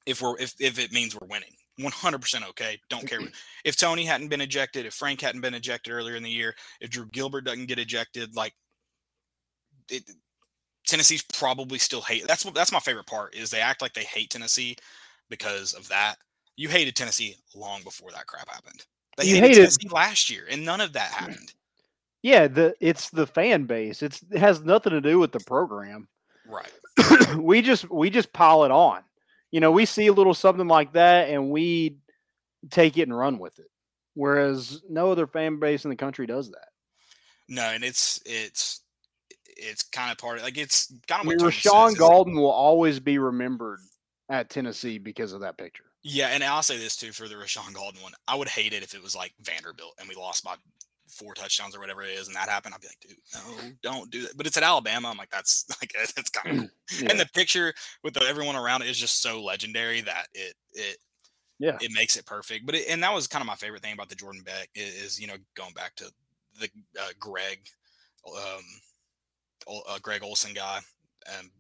if 0.06 0.22
we're 0.22 0.38
if, 0.40 0.54
if 0.60 0.80
it 0.80 0.94
means 0.94 1.16
we're 1.20 1.28
winning. 1.28 1.52
100% 1.80 2.48
okay. 2.50 2.80
Don't 2.90 3.08
care. 3.08 3.20
Mm-hmm. 3.20 3.30
if 3.64 3.76
Tony 3.76 4.04
hadn't 4.04 4.30
been 4.30 4.42
ejected, 4.42 4.86
if 4.88 4.96
Frank 4.96 5.22
hadn't 5.22 5.42
been 5.42 5.54
ejected 5.54 5.94
earlier 5.94 6.16
in 6.16 6.24
the 6.24 6.30
year, 6.30 6.56
if 6.82 6.90
Drew 6.90 7.06
Gilbert 7.08 7.42
doesn't 7.42 7.68
get 7.68 7.78
ejected, 7.78 8.36
like 8.36 8.54
it, 9.90 10.04
Tennessee's 10.88 11.22
probably 11.34 11.78
still 11.78 12.02
hate. 12.02 12.26
That's 12.28 12.46
what 12.46 12.56
that's 12.56 12.72
my 12.72 12.80
favorite 12.80 13.06
part 13.08 13.36
is 13.36 13.50
they 13.50 13.60
act 13.60 13.82
like 13.82 13.94
they 13.94 14.06
hate 14.06 14.30
Tennessee 14.30 14.76
because 15.30 15.74
of 15.74 15.88
that. 15.90 16.16
You 16.56 16.70
hated 16.70 16.96
Tennessee 16.96 17.36
long 17.54 17.84
before 17.84 18.10
that 18.12 18.26
crap 18.26 18.50
happened. 18.50 18.84
They 19.18 19.26
You 19.26 19.36
hated, 19.36 19.48
hated- 19.50 19.56
Tennessee 19.60 19.90
last 19.92 20.30
year, 20.30 20.46
and 20.50 20.66
none 20.66 20.82
of 20.82 20.94
that 20.94 21.12
happened. 21.12 21.54
Yeah, 22.24 22.48
the 22.48 22.74
it's 22.80 23.10
the 23.12 23.28
fan 23.28 23.66
base. 23.66 24.02
It's 24.02 24.24
it 24.32 24.40
has 24.40 24.62
nothing 24.62 24.92
to 24.92 25.02
do 25.02 25.20
with 25.20 25.32
the 25.32 25.40
program. 25.42 26.08
Right. 26.48 26.72
we 27.38 27.62
just 27.62 27.90
we 27.90 28.10
just 28.10 28.34
pile 28.34 28.64
it 28.64 28.72
on. 28.72 29.02
You 29.52 29.60
know, 29.60 29.72
we 29.72 29.86
see 29.86 30.08
a 30.08 30.14
little 30.14 30.34
something 30.34 30.68
like 30.68 30.94
that 30.94 31.30
and 31.30 31.50
we 31.50 31.98
take 32.70 32.98
it 32.98 33.04
and 33.04 33.18
run 33.18 33.40
with 33.40 33.60
it. 33.60 33.70
Whereas 34.14 34.82
no 34.90 35.12
other 35.12 35.28
fan 35.28 35.60
base 35.60 35.86
in 35.86 35.90
the 35.90 35.96
country 35.96 36.26
does 36.26 36.50
that. 36.50 36.68
No, 37.48 37.64
and 37.64 37.84
it's 37.84 38.20
it's 38.26 38.82
it's 39.46 39.84
kind 39.84 40.12
of 40.12 40.18
part 40.18 40.38
of 40.38 40.44
like 40.44 40.58
it's 40.58 40.88
kind 41.08 41.20
I 41.20 41.22
of 41.22 41.28
mean, 41.28 41.38
what 41.38 41.54
Rashaan 41.54 41.90
says, 41.90 42.00
Gaulden 42.00 42.36
will 42.36 42.52
always 42.52 43.00
be 43.00 43.20
remembered 43.20 43.80
at 44.30 44.50
Tennessee 44.50 44.98
because 44.98 45.34
of 45.34 45.42
that 45.42 45.58
picture. 45.58 45.86
Yeah, 46.04 46.28
and 46.28 46.44
I'll 46.44 46.64
say 46.64 46.78
this 46.78 46.96
too 46.96 47.12
for 47.12 47.28
the 47.28 47.36
Rashaan 47.36 47.74
Gaulden 47.74 48.02
one. 48.02 48.14
I 48.28 48.36
would 48.36 48.50
hate 48.50 48.74
it 48.74 48.84
if 48.84 48.94
it 48.94 49.04
was 49.04 49.16
like 49.16 49.34
Vanderbilt 49.42 49.94
and 50.00 50.10
we 50.10 50.16
lost 50.16 50.44
by 50.44 50.56
four 51.08 51.34
touchdowns 51.34 51.76
or 51.76 51.80
whatever 51.80 52.02
it 52.04 52.10
is, 52.12 52.28
and 52.28 52.36
that 52.36 52.50
happened. 52.50 52.76
I'd 52.76 52.82
be 52.82 52.88
like, 52.88 53.00
dude, 53.00 53.18
no, 53.36 53.70
don't 53.82 54.12
do 54.12 54.22
that. 54.24 54.38
But 54.38 54.48
it's 54.48 54.58
at 54.58 54.64
Alabama. 54.64 55.10
I'm 55.10 55.18
like, 55.18 55.30
that's 55.30 55.66
like 55.82 55.94
that's 55.94 56.30
kind 56.30 56.60
of 56.60 56.70
cool. 56.90 57.00
Yeah. 57.02 57.12
And 57.12 57.20
the 57.20 57.28
picture 57.34 57.74
with 58.04 58.14
the, 58.14 58.22
everyone 58.22 58.56
around 58.56 58.82
it 58.82 58.90
is 58.90 58.98
just 58.98 59.22
so 59.22 59.42
legendary 59.44 60.02
that 60.02 60.28
it 60.34 60.54
it 60.74 60.98
Yeah. 61.60 61.78
it 61.82 61.92
makes 61.94 62.16
it 62.18 62.26
perfect. 62.26 62.66
But 62.66 62.76
it, 62.76 62.88
and 62.90 63.02
that 63.04 63.14
was 63.14 63.28
kind 63.28 63.42
of 63.42 63.48
my 63.48 63.56
favorite 63.56 63.82
thing 63.82 63.94
about 63.94 64.10
the 64.10 64.16
Jordan 64.16 64.42
Beck 64.44 64.70
is, 64.76 64.94
is 65.04 65.20
you 65.20 65.28
know 65.28 65.36
going 65.56 65.74
back 65.74 65.96
to 65.98 66.12
the 66.60 66.70
uh, 67.00 67.10
Greg, 67.20 67.60
um, 68.28 68.64
uh, 69.88 70.00
Greg 70.02 70.24
Olson 70.24 70.54
guy. 70.54 70.80
Um, 71.38 71.52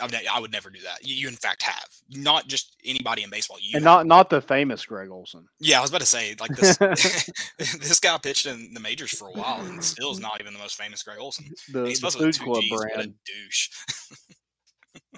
I 0.00 0.04
would, 0.06 0.14
I 0.32 0.40
would 0.40 0.52
never 0.52 0.70
do 0.70 0.80
that. 0.82 1.06
You, 1.06 1.14
you 1.14 1.28
in 1.28 1.34
fact 1.36 1.62
have 1.62 1.88
not 2.10 2.46
just 2.46 2.76
anybody 2.84 3.22
in 3.22 3.30
baseball. 3.30 3.58
You 3.60 3.70
and 3.76 3.84
have. 3.84 3.84
not 3.84 4.06
not 4.06 4.30
the 4.30 4.40
famous 4.40 4.84
Greg 4.84 5.10
Olson. 5.10 5.46
Yeah, 5.60 5.78
I 5.78 5.80
was 5.80 5.90
about 5.90 6.00
to 6.00 6.06
say 6.06 6.34
like 6.38 6.50
this. 6.56 6.76
this 7.58 8.00
guy 8.00 8.18
pitched 8.18 8.46
in 8.46 8.74
the 8.74 8.80
majors 8.80 9.16
for 9.16 9.28
a 9.28 9.32
while 9.32 9.60
and 9.64 9.82
still 9.82 10.10
is 10.10 10.20
not 10.20 10.40
even 10.40 10.52
the 10.52 10.58
most 10.58 10.76
famous 10.76 11.02
Greg 11.02 11.18
Olson. 11.18 11.46
The, 11.72 11.84
He's 11.86 11.98
supposed 11.98 12.18
with 12.18 12.26
food 12.26 12.34
two 12.34 12.44
club 12.44 12.62
G's. 12.62 12.70
What 12.70 13.00
a 13.00 13.06
douche. 13.06 13.68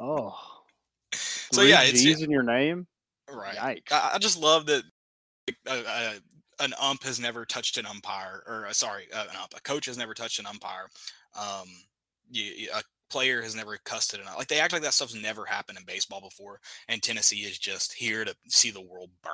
Oh. 0.00 0.34
So, 1.12 1.62
yeah, 1.62 1.82
it's- 1.82 2.02
G's 2.02 2.22
in 2.22 2.30
your 2.30 2.42
name. 2.42 2.86
Right. 3.30 3.56
I, 3.90 4.10
I 4.14 4.18
just 4.18 4.38
love 4.38 4.66
that 4.66 4.82
uh, 5.66 5.82
uh, 5.86 6.12
an 6.60 6.72
ump 6.80 7.02
has 7.04 7.20
never 7.20 7.44
touched 7.44 7.76
an 7.76 7.86
umpire, 7.86 8.42
or 8.46 8.66
uh, 8.66 8.72
sorry, 8.72 9.04
uh, 9.14 9.24
an 9.30 9.36
ump. 9.36 9.52
A 9.56 9.60
coach 9.60 9.86
has 9.86 9.98
never 9.98 10.14
touched 10.14 10.38
an 10.38 10.46
umpire. 10.46 10.88
Um, 11.38 11.68
you, 12.30 12.44
you- 12.44 12.70
a 12.74 12.82
player 13.10 13.42
has 13.42 13.54
never 13.54 13.78
cussed 13.84 14.14
it. 14.14 14.20
Enough. 14.20 14.36
Like 14.38 14.48
they 14.48 14.60
act 14.60 14.72
like 14.72 14.82
that 14.82 14.94
stuff's 14.94 15.14
never 15.14 15.44
happened 15.44 15.78
in 15.78 15.84
baseball 15.84 16.20
before, 16.20 16.60
and 16.88 17.02
Tennessee 17.02 17.40
is 17.40 17.58
just 17.58 17.92
here 17.92 18.24
to 18.24 18.34
see 18.48 18.70
the 18.70 18.80
world 18.80 19.10
burn. 19.22 19.32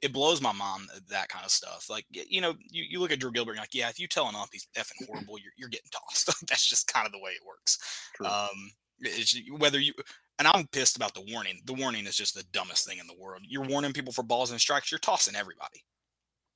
It 0.00 0.12
blows 0.12 0.40
my 0.40 0.52
mind 0.52 0.88
that- 1.10 1.28
kind 1.28 1.44
of 1.44 1.50
stuff. 1.50 1.86
Like 1.90 2.04
you 2.10 2.40
know, 2.40 2.54
you, 2.70 2.84
you 2.88 3.00
look 3.00 3.10
at 3.12 3.18
Drew 3.20 3.32
Gilbert, 3.32 3.52
and 3.52 3.56
you're 3.56 3.62
like, 3.62 3.74
yeah, 3.74 3.88
if 3.88 3.98
you 3.98 4.06
tell 4.06 4.28
an 4.28 4.34
ump 4.36 4.50
he's 4.52 4.68
effing 4.76 5.06
horrible, 5.08 5.38
you're 5.38 5.52
you're 5.56 5.68
getting 5.68 5.90
tossed. 5.90 6.26
That's 6.48 6.66
just 6.68 6.86
kind 6.92 7.06
of 7.06 7.12
the 7.12 7.18
way 7.20 7.32
it 7.32 7.46
works. 7.46 7.78
True. 8.14 8.26
Um, 8.26 8.70
it's 9.00 9.36
whether 9.58 9.78
you 9.78 9.92
and 10.38 10.46
I'm 10.48 10.66
pissed 10.68 10.96
about 10.96 11.14
the 11.14 11.24
warning. 11.32 11.60
The 11.64 11.74
warning 11.74 12.06
is 12.06 12.16
just 12.16 12.34
the 12.34 12.44
dumbest 12.52 12.86
thing 12.86 12.98
in 12.98 13.06
the 13.06 13.14
world. 13.18 13.42
You're 13.46 13.64
warning 13.64 13.92
people 13.92 14.12
for 14.12 14.22
balls 14.22 14.50
and 14.50 14.60
strikes. 14.60 14.90
You're 14.92 14.98
tossing 15.00 15.34
everybody. 15.36 15.84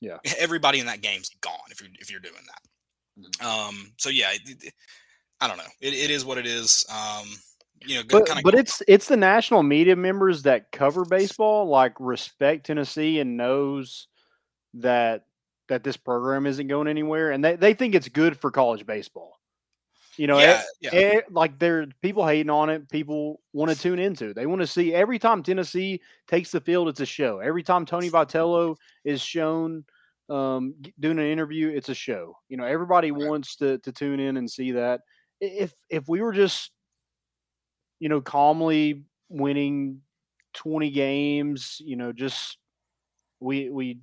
Yeah. 0.00 0.18
Everybody 0.38 0.80
in 0.80 0.86
that 0.86 1.00
game's 1.02 1.30
gone 1.40 1.70
if 1.70 1.80
you're 1.80 1.90
if 2.00 2.10
you're 2.10 2.20
doing 2.20 2.34
that. 2.46 2.62
Mhm. 3.40 3.44
Um. 3.68 3.92
So 3.98 4.08
yeah, 4.08 4.30
it, 4.32 4.64
it- 4.64 4.74
I 5.42 5.48
don't 5.48 5.58
know. 5.58 5.64
It, 5.80 5.92
it 5.92 6.10
is 6.10 6.24
what 6.24 6.38
it 6.38 6.46
is. 6.46 6.86
Um. 6.88 7.26
you 7.84 7.96
know, 7.96 8.02
but, 8.08 8.26
kind 8.26 8.38
of. 8.38 8.44
but 8.44 8.54
it's 8.54 8.80
it's 8.86 9.08
the 9.08 9.16
national 9.16 9.62
media 9.64 9.96
members 9.96 10.42
that 10.44 10.70
cover 10.70 11.04
baseball 11.04 11.66
like 11.66 11.94
respect 11.98 12.66
Tennessee 12.66 13.18
and 13.18 13.36
knows 13.36 14.06
that 14.74 15.24
that 15.68 15.82
this 15.84 15.96
program 15.96 16.46
isn't 16.46 16.68
going 16.68 16.86
anywhere 16.86 17.32
and 17.32 17.44
they, 17.44 17.56
they 17.56 17.74
think 17.74 17.94
it's 17.94 18.08
good 18.08 18.38
for 18.38 18.50
college 18.50 18.86
baseball. 18.86 19.32
You 20.18 20.26
know, 20.26 20.38
yeah, 20.38 20.62
e- 20.82 20.88
yeah. 20.92 21.14
e- 21.16 21.20
like 21.30 21.58
there 21.58 21.80
are 21.80 21.86
people 22.02 22.26
hating 22.26 22.50
on 22.50 22.68
it, 22.68 22.88
people 22.90 23.40
want 23.54 23.70
to 23.70 23.78
tune 23.78 23.98
into. 23.98 24.34
They 24.34 24.44
want 24.46 24.60
to 24.60 24.66
see 24.66 24.92
every 24.94 25.18
time 25.18 25.42
Tennessee 25.42 26.02
takes 26.28 26.50
the 26.50 26.60
field, 26.60 26.88
it's 26.88 27.00
a 27.00 27.06
show. 27.06 27.38
Every 27.38 27.62
time 27.62 27.86
Tony 27.86 28.10
Vitello 28.10 28.76
is 29.04 29.22
shown 29.22 29.84
um, 30.28 30.74
doing 31.00 31.18
an 31.18 31.24
interview, 31.26 31.68
it's 31.70 31.88
a 31.88 31.94
show. 31.94 32.36
You 32.50 32.58
know, 32.58 32.64
everybody 32.64 33.10
Right. 33.10 33.26
wants 33.26 33.56
to 33.56 33.78
to 33.78 33.90
tune 33.92 34.20
in 34.20 34.36
and 34.36 34.50
see 34.50 34.72
that. 34.72 35.00
If 35.44 35.74
if 35.90 36.08
we 36.08 36.20
were 36.22 36.32
just, 36.32 36.70
you 37.98 38.08
know, 38.08 38.20
calmly 38.20 39.02
winning 39.28 40.02
twenty 40.54 40.90
games, 40.90 41.78
you 41.84 41.96
know, 41.96 42.12
just 42.12 42.58
we 43.40 43.68
we 43.68 43.98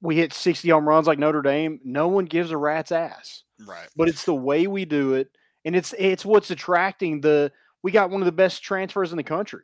we 0.00 0.16
hit 0.16 0.32
sixty 0.32 0.68
home 0.68 0.88
runs 0.88 1.06
like 1.08 1.18
Notre 1.18 1.42
Dame, 1.42 1.80
no 1.84 2.08
one 2.08 2.24
gives 2.26 2.50
a 2.52 2.56
rat's 2.56 2.92
ass. 2.92 3.42
Right. 3.66 3.88
but 3.96 4.06
it's 4.08 4.24
the 4.24 4.34
way 4.34 4.66
we 4.66 4.84
do 4.84 5.14
it 5.14 5.30
and 5.64 5.74
it's 5.74 5.94
it's 5.98 6.26
what's 6.26 6.50
attracting 6.50 7.22
the 7.22 7.50
we 7.82 7.90
got 7.90 8.10
one 8.10 8.20
of 8.20 8.26
the 8.26 8.32
best 8.32 8.62
transfers 8.62 9.12
in 9.12 9.16
the 9.16 9.22
country. 9.22 9.62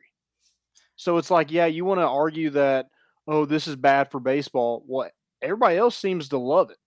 So 0.95 1.17
it's 1.17 1.29
like 1.29 1.51
yeah 1.51 1.67
you 1.67 1.85
want 1.85 1.99
to 1.99 2.07
argue 2.07 2.49
that 2.51 2.87
oh 3.27 3.45
this 3.45 3.67
is 3.67 3.75
bad 3.75 4.09
for 4.09 4.19
baseball. 4.19 4.83
What 4.87 5.11
everybody 5.43 5.77
else 5.77 5.95
seems 5.95 6.29
to 6.29 6.39
love 6.39 6.71
it. 6.71 6.77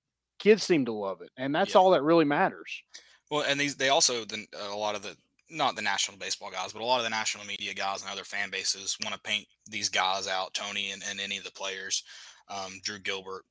Kids 0.40 0.64
seem 0.64 0.84
to 0.86 0.92
love 0.92 1.20
it 1.22 1.30
and 1.36 1.54
that's 1.54 1.74
Yeah. 1.74 1.80
all 1.80 1.92
that 1.92 2.02
really 2.02 2.24
matters 2.24 2.82
Well, 3.30 3.44
and 3.46 3.58
these 3.58 3.76
they 3.76 3.88
also 3.88 4.24
the, 4.24 4.46
a 4.70 4.76
lot 4.76 4.94
of 4.94 5.02
the 5.02 5.16
not 5.50 5.76
the 5.76 5.82
national 5.82 6.18
baseball 6.18 6.50
guys, 6.50 6.72
but 6.72 6.82
a 6.82 6.84
lot 6.84 6.98
of 6.98 7.04
the 7.04 7.10
national 7.10 7.46
media 7.46 7.74
guys 7.74 8.02
and 8.02 8.10
other 8.10 8.24
fan 8.24 8.50
bases 8.50 8.96
want 9.02 9.14
to 9.14 9.20
paint 9.20 9.46
these 9.70 9.88
guys 9.88 10.26
out, 10.26 10.54
Tony 10.54 10.90
and, 10.90 11.02
and 11.08 11.20
any 11.20 11.36
of 11.36 11.44
the 11.44 11.52
players. 11.52 12.02
Um, 12.48 12.80
Drew 12.82 12.98
Gilbert 12.98 13.44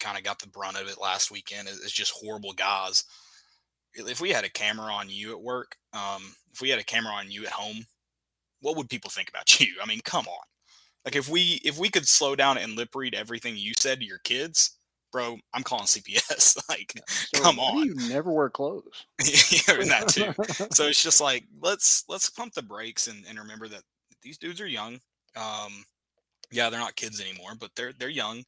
kind 0.00 0.18
of 0.18 0.24
got 0.24 0.38
the 0.38 0.48
brunt 0.48 0.76
of 0.76 0.88
it 0.88 1.00
last 1.00 1.30
weekend. 1.30 1.68
It's 1.68 1.92
just 1.92 2.12
horrible 2.12 2.52
guys. 2.52 3.04
If 3.94 4.20
we 4.20 4.30
had 4.30 4.44
a 4.44 4.50
camera 4.50 4.92
on 4.92 5.08
you 5.08 5.32
at 5.32 5.40
work, 5.40 5.76
um, 5.92 6.34
if 6.52 6.60
we 6.60 6.68
had 6.68 6.80
a 6.80 6.84
camera 6.84 7.12
on 7.12 7.30
you 7.30 7.46
at 7.46 7.52
home, 7.52 7.86
what 8.60 8.76
would 8.76 8.90
people 8.90 9.10
think 9.10 9.28
about 9.28 9.60
you? 9.60 9.74
I 9.82 9.86
mean, 9.86 10.00
come 10.04 10.26
on. 10.26 10.44
Like 11.04 11.16
if 11.16 11.28
we 11.28 11.60
if 11.64 11.78
we 11.78 11.90
could 11.90 12.08
slow 12.08 12.34
down 12.34 12.56
and 12.56 12.76
lip 12.76 12.94
read 12.94 13.14
everything 13.14 13.56
you 13.56 13.72
said 13.78 14.00
to 14.00 14.06
your 14.06 14.18
kids, 14.18 14.78
bro, 15.14 15.38
I'm 15.54 15.62
calling 15.62 15.84
CPS. 15.84 16.58
like, 16.68 16.92
So 17.06 17.40
come 17.40 17.60
on. 17.60 17.86
you 17.86 17.94
never 18.08 18.32
wear 18.32 18.50
clothes? 18.50 19.06
Yeah, 19.22 19.76
that 19.84 20.08
too. 20.08 20.32
So 20.74 20.88
it's 20.88 21.00
just 21.00 21.20
like 21.20 21.44
let's 21.62 22.02
let's 22.08 22.28
pump 22.28 22.52
the 22.52 22.62
brakes 22.62 23.06
and, 23.06 23.24
and 23.28 23.38
remember 23.38 23.68
that 23.68 23.82
these 24.22 24.38
dudes 24.38 24.60
are 24.60 24.66
young 24.66 24.98
um 25.36 25.84
yeah 26.50 26.70
they're 26.70 26.80
not 26.80 26.96
kids 26.96 27.20
anymore 27.20 27.52
but 27.58 27.70
they're 27.76 27.92
they're 27.98 28.08
young. 28.08 28.42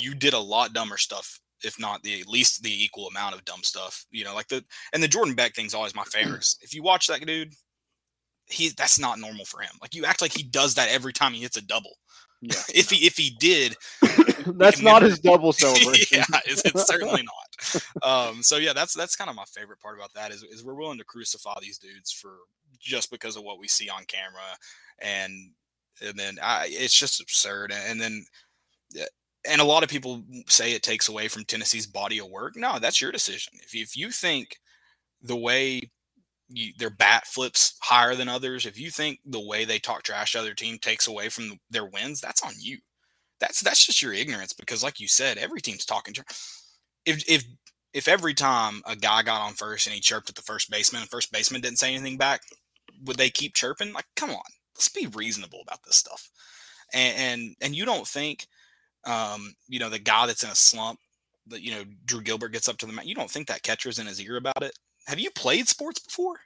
You 0.00 0.14
did 0.14 0.32
a 0.32 0.38
lot 0.38 0.72
dumber 0.72 0.96
stuff 0.96 1.38
if 1.62 1.78
not 1.78 2.02
the 2.02 2.18
at 2.18 2.26
least 2.26 2.62
the 2.62 2.84
equal 2.84 3.06
amount 3.08 3.34
of 3.34 3.44
dumb 3.44 3.62
stuff 3.62 4.06
you 4.10 4.24
know 4.24 4.34
like 4.34 4.48
the 4.48 4.64
and 4.94 5.02
the 5.02 5.08
jordan 5.08 5.34
beck 5.34 5.54
thing's 5.54 5.74
always 5.74 5.94
my 5.94 6.04
favorites. 6.10 6.56
If 6.62 6.74
you 6.74 6.82
watch 6.82 7.08
that 7.08 7.24
dude 7.26 7.52
he 8.46 8.70
that's 8.70 8.98
not 8.98 9.18
normal 9.18 9.44
for 9.44 9.60
him. 9.60 9.70
Like 9.82 9.94
you 9.94 10.06
act 10.06 10.22
like 10.22 10.32
he 10.32 10.42
does 10.42 10.74
that 10.76 10.88
every 10.88 11.12
time 11.12 11.34
he 11.34 11.42
hits 11.42 11.58
a 11.58 11.62
double 11.62 11.96
yeah 12.40 12.54
if 12.74 12.90
he 12.90 13.06
if 13.06 13.16
he 13.16 13.30
did 13.38 13.76
that's 14.56 14.76
can 14.76 14.84
not 14.84 15.02
never- 15.02 15.06
his 15.06 15.18
double 15.20 15.52
celebration 15.52 16.18
yeah, 16.30 16.40
it's, 16.46 16.62
it's 16.64 16.86
certainly 16.86 17.22
not. 17.22 17.82
Um, 18.02 18.42
so 18.42 18.56
yeah, 18.56 18.72
that's 18.72 18.94
that's 18.94 19.16
kind 19.16 19.28
of 19.28 19.36
my 19.36 19.44
favorite 19.44 19.80
part 19.80 19.96
about 19.96 20.12
that 20.14 20.30
is 20.32 20.42
is 20.44 20.64
we're 20.64 20.74
willing 20.74 20.98
to 20.98 21.04
crucify 21.04 21.54
these 21.60 21.78
dudes 21.78 22.10
for 22.10 22.38
just 22.78 23.10
because 23.10 23.36
of 23.36 23.42
what 23.42 23.58
we 23.58 23.68
see 23.68 23.88
on 23.88 24.04
camera, 24.06 24.40
and 25.00 25.50
and 26.02 26.18
then 26.18 26.38
I, 26.42 26.68
it's 26.70 26.94
just 26.98 27.20
absurd. 27.20 27.72
And, 27.72 27.90
and 27.90 28.00
then 28.00 28.24
and 29.48 29.60
a 29.60 29.64
lot 29.64 29.82
of 29.82 29.88
people 29.88 30.22
say 30.48 30.72
it 30.72 30.82
takes 30.82 31.08
away 31.08 31.28
from 31.28 31.44
Tennessee's 31.44 31.86
body 31.86 32.18
of 32.18 32.28
work. 32.30 32.56
No, 32.56 32.78
that's 32.78 33.00
your 33.00 33.12
decision. 33.12 33.54
If 33.62 33.74
if 33.74 33.96
you 33.96 34.10
think 34.10 34.58
the 35.22 35.36
way 35.36 35.90
you, 36.52 36.72
their 36.78 36.90
bat 36.90 37.26
flips 37.26 37.76
higher 37.80 38.14
than 38.14 38.28
others, 38.28 38.66
if 38.66 38.78
you 38.78 38.90
think 38.90 39.20
the 39.24 39.44
way 39.44 39.64
they 39.64 39.78
talk 39.78 40.02
trash 40.02 40.32
to 40.32 40.40
other 40.40 40.54
team 40.54 40.78
takes 40.78 41.06
away 41.06 41.28
from 41.28 41.58
their 41.70 41.86
wins, 41.86 42.20
that's 42.20 42.42
on 42.42 42.52
you. 42.58 42.78
That's 43.38 43.60
that's 43.60 43.86
just 43.86 44.02
your 44.02 44.12
ignorance 44.12 44.52
because 44.52 44.84
like 44.84 45.00
you 45.00 45.08
said 45.08 45.38
every 45.38 45.62
team's 45.62 45.86
talking 45.86 46.12
to 46.14 46.24
if 47.06 47.26
if 47.28 47.44
if 47.94 48.06
every 48.06 48.34
time 48.34 48.82
a 48.86 48.94
guy 48.94 49.22
got 49.22 49.40
on 49.40 49.54
first 49.54 49.86
and 49.86 49.94
he 49.94 50.00
chirped 50.00 50.28
at 50.28 50.34
the 50.34 50.42
first 50.42 50.70
baseman 50.70 51.00
and 51.02 51.10
first 51.10 51.32
baseman 51.32 51.62
didn't 51.62 51.78
say 51.78 51.94
anything 51.94 52.18
back 52.18 52.42
would 53.04 53.16
they 53.16 53.30
keep 53.30 53.54
chirping? 53.54 53.94
Like 53.94 54.04
come 54.14 54.30
on. 54.30 54.42
Let's 54.74 54.88
be 54.88 55.06
reasonable 55.06 55.60
about 55.62 55.82
this 55.84 55.96
stuff. 55.96 56.28
And 56.92 57.16
and, 57.16 57.56
and 57.62 57.74
you 57.74 57.86
don't 57.86 58.06
think 58.06 58.46
um 59.06 59.54
you 59.68 59.78
know 59.78 59.88
the 59.88 59.98
guy 59.98 60.26
that's 60.26 60.44
in 60.44 60.50
a 60.50 60.54
slump 60.54 60.98
that 61.46 61.62
you 61.62 61.72
know 61.72 61.84
drew 62.04 62.20
gilbert 62.20 62.50
gets 62.50 62.68
up 62.68 62.76
to 62.76 62.84
the 62.84 62.92
mat 62.92 63.06
you 63.06 63.14
don't 63.14 63.30
think 63.30 63.48
that 63.48 63.62
catcher's 63.62 63.98
in 63.98 64.06
his 64.06 64.20
ear 64.20 64.36
about 64.36 64.62
it 64.62 64.78
have 65.10 65.20
you 65.20 65.30
played 65.30 65.68
sports 65.68 66.00
before 66.00 66.36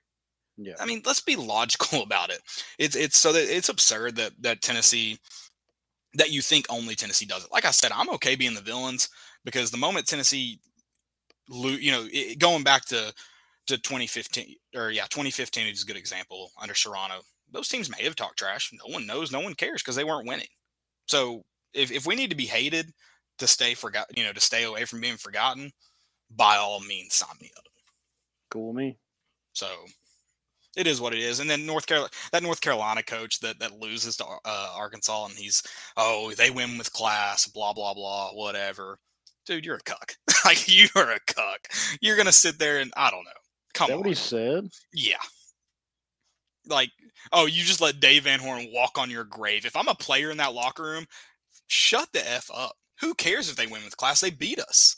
yeah 0.57 0.75
I 0.81 0.87
mean, 0.87 1.03
let's 1.05 1.21
be 1.21 1.37
logical 1.37 2.03
about 2.05 2.31
it. 2.31 2.41
It's 2.79 2.97
it's 2.97 3.19
so 3.19 3.33
that 3.33 3.55
it's 3.55 3.69
absurd 3.69 4.17
that 4.17 4.33
that 4.41 4.63
Tennessee 4.63 5.19
that 6.15 6.31
you 6.31 6.43
think 6.43 6.67
only 6.71 6.95
Tennessee 6.95 7.27
does 7.27 7.45
it. 7.45 7.53
Like 7.53 7.65
I 7.65 7.71
said, 7.73 7.93
I'm 7.93 8.11
okay 8.11 8.37
being 8.37 8.55
the 8.55 8.61
villains 8.61 9.09
because 9.45 9.71
the 9.71 9.77
moment 9.77 10.07
Tennessee, 10.07 10.61
you 11.49 11.91
know, 11.91 12.07
it, 12.13 12.39
going 12.39 12.63
back 12.63 12.85
to 12.87 13.13
to 13.67 13.79
2015 13.79 14.55
or 14.77 14.91
yeah, 14.91 15.05
2015 15.05 15.67
is 15.67 15.83
a 15.83 15.87
good 15.87 15.97
example 15.97 16.51
under 16.61 16.75
Serrano. 16.75 17.23
Those 17.51 17.69
teams 17.69 17.91
may 17.91 18.05
have 18.05 18.17
talked 18.17 18.39
trash. 18.39 18.73
No 18.73 18.93
one 18.93 19.07
knows. 19.07 19.33
No 19.33 19.41
one 19.41 19.55
cares 19.55 19.83
because 19.83 19.97
they 19.97 20.05
weren't 20.05 20.29
winning. 20.29 20.49
So 21.07 21.45
if 21.73 21.91
if 21.91 22.07
we 22.07 22.15
need 22.15 22.31
to 22.31 22.37
be 22.37 22.47
hated 22.47 22.93
to 23.39 23.47
stay 23.47 23.75
forgot, 23.75 24.07
you 24.17 24.25
know, 24.25 24.33
to 24.33 24.41
stay 24.41 24.65
away 24.65 24.85
from 24.85 25.01
being 25.01 25.17
forgotten, 25.17 25.73
by 26.31 26.57
all 26.57 26.81
means, 26.81 27.15
sign 27.15 27.37
me 27.41 27.51
up. 27.57 27.65
Cool 28.55 28.69
with 28.69 28.77
me 28.77 28.97
So 29.53 29.67
it 30.77 30.87
is 30.87 31.01
what 31.01 31.13
it 31.13 31.21
is. 31.21 31.41
And 31.41 31.49
then 31.49 31.67
North 31.67 31.87
Carolina, 31.87 32.11
that 32.33 32.43
North 32.43 32.61
Carolina 32.61 33.03
coach 33.03 33.41
that 33.41 33.59
that 33.59 33.81
loses 33.81 34.17
to 34.19 34.25
uh, 34.25 34.73
Arkansas, 34.77 35.27
and 35.27 35.35
he's 35.35 35.63
oh 35.97 36.33
they 36.37 36.51
win 36.51 36.79
with 36.79 36.93
class, 36.93 37.47
blah 37.47 37.73
blah 37.73 37.95
blah, 37.95 38.31
whatever. 38.31 38.99
Dude, 39.47 39.65
you're 39.65 39.77
a 39.77 39.81
cuck. 39.81 40.17
like 40.45 40.69
you 40.69 40.89
are 40.97 41.13
a 41.13 41.21
cuck. 41.27 41.69
You're 42.01 42.17
gonna 42.17 42.33
sit 42.33 42.59
there 42.59 42.79
and 42.79 42.93
I 42.97 43.11
don't 43.11 43.25
know. 43.25 43.31
Come 43.75 43.87
is 43.87 43.89
that 43.89 43.95
on, 43.95 44.01
what 44.01 44.09
he 44.09 44.15
said 44.15 44.69
yeah. 44.93 45.17
Like 46.67 46.91
oh, 47.33 47.47
you 47.47 47.63
just 47.63 47.81
let 47.81 48.01
Dave 48.01 48.25
Van 48.25 48.41
Horn 48.41 48.69
walk 48.73 48.99
on 48.99 49.11
your 49.11 49.25
grave. 49.25 49.67
If 49.67 49.77
I'm 49.77 49.89
a 49.89 49.95
player 49.95 50.31
in 50.31 50.39
that 50.39 50.55
locker 50.55 50.83
room, 50.83 51.07
shut 51.67 52.09
the 52.13 52.29
f 52.29 52.51
up. 52.55 52.77
Who 53.01 53.15
cares 53.15 53.49
if 53.49 53.57
they 53.57 53.67
win 53.67 53.85
with 53.85 53.97
class? 53.97 54.21
They 54.21 54.31
beat 54.31 54.59
us. 54.59 54.97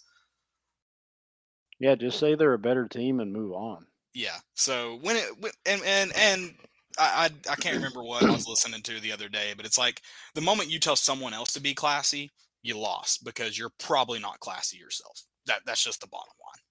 Yeah 1.78 1.95
just 1.95 2.18
say 2.18 2.35
they're 2.35 2.54
a 2.54 2.59
better 2.59 2.87
team 2.88 3.21
and 3.21 3.33
move 3.33 3.52
on 3.52 3.87
Yeah. 4.14 4.37
So 4.54 4.99
when 5.02 5.16
it 5.16 5.26
and 5.66 5.83
and 5.85 6.12
and 6.16 6.54
I, 6.99 7.28
I 7.49 7.52
I 7.52 7.54
can't 7.56 7.76
remember 7.76 8.02
what 8.02 8.23
I 8.23 8.30
was 8.30 8.49
listening 8.49 8.80
to 8.83 8.99
the 9.00 9.12
other 9.12 9.28
day, 9.28 9.52
but 9.54 9.66
it's 9.66 9.76
like 9.78 10.00
the 10.35 10.40
moment 10.40 10.71
you 10.71 10.78
tell 10.80 10.97
someone 10.97 11.35
else 11.35 11.52
to 11.52 11.61
be 11.61 11.75
classy, 11.75 12.33
you 12.62 12.78
lost 12.78 13.25
because 13.25 13.59
you're 13.59 13.73
probably 13.78 14.18
not 14.18 14.40
classy 14.40 14.78
yourself. 14.78 15.23
That 15.47 15.61
that's 15.66 15.85
just 15.85 16.00
the 16.00 16.06
bottom 16.06 16.33
line. 16.40 16.62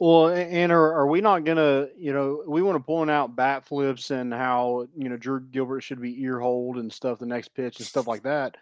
Well, 0.00 0.28
and 0.28 0.72
are, 0.72 0.94
are 0.94 1.06
we 1.06 1.20
not 1.20 1.44
gonna, 1.44 1.88
you 1.96 2.12
know, 2.12 2.42
we 2.48 2.62
want 2.62 2.76
to 2.76 2.82
point 2.82 3.10
out 3.10 3.36
bat 3.36 3.66
flips 3.66 4.10
and 4.10 4.32
how 4.32 4.86
you 4.96 5.08
know 5.10 5.16
Drew 5.18 5.40
Gilbert 5.40 5.82
should 5.82 6.00
be 6.00 6.20
ear 6.22 6.40
hold 6.40 6.78
and 6.78 6.92
stuff 6.92 7.18
the 7.18 7.26
next 7.26 7.48
pitch 7.54 7.78
and 7.78 7.86
stuff 7.86 8.06
like 8.06 8.22
that, 8.22 8.56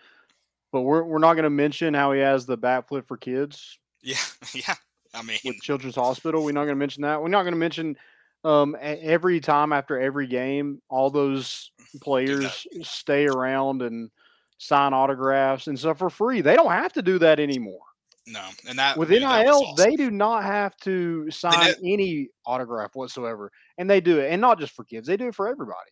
but 0.72 0.82
we're 0.82 1.04
we're 1.04 1.18
not 1.18 1.34
gonna 1.34 1.48
mention 1.50 1.94
how 1.94 2.12
he 2.12 2.20
has 2.20 2.44
the 2.44 2.56
bat 2.56 2.88
flip 2.88 3.06
for 3.06 3.16
kids 3.16 3.78
Yeah. 4.02 4.16
Yeah. 4.54 4.74
I 5.14 5.22
mean, 5.22 5.38
with 5.44 5.56
Children's 5.62 5.94
Hospital. 6.06 6.44
We're 6.44 6.52
not 6.52 6.64
gonna 6.64 6.76
mention 6.76 7.02
that. 7.02 7.20
We're 7.20 7.28
not 7.28 7.44
gonna 7.44 7.56
mention 7.56 7.96
um 8.44 8.76
every 8.80 9.40
time 9.40 9.72
after 9.72 10.00
every 10.00 10.26
game, 10.26 10.80
all 10.88 11.10
those 11.10 11.70
players 12.02 12.66
stay 12.82 13.26
around 13.26 13.82
and 13.82 14.10
sign 14.58 14.92
autographs 14.92 15.66
and 15.66 15.78
stuff 15.78 15.98
for 15.98 16.10
free. 16.10 16.40
They 16.40 16.54
don't 16.56 16.70
have 16.70 16.92
to 16.94 17.02
do 17.02 17.18
that 17.18 17.40
anymore. 17.40 17.80
no. 18.26 18.48
And 18.68 18.78
that 18.78 18.96
With 18.96 19.08
dude, 19.10 19.22
that 19.22 19.44
NIL, 19.44 19.54
awesome. 19.64 19.74
they 19.90 19.96
do 19.96 20.10
not 20.10 20.44
have 20.44 20.76
to 20.78 21.30
sign 21.30 21.74
any 21.84 22.28
autograph 22.46 22.94
whatsoever, 22.94 23.50
and 23.78 23.88
they 23.90 24.00
do 24.00 24.18
it, 24.20 24.30
and 24.30 24.40
not 24.40 24.58
just 24.60 24.72
for 24.74 24.84
kids; 24.84 25.06
they 25.08 25.16
do 25.16 25.28
it 25.28 25.34
for 25.34 25.48
everybody. 25.48 25.90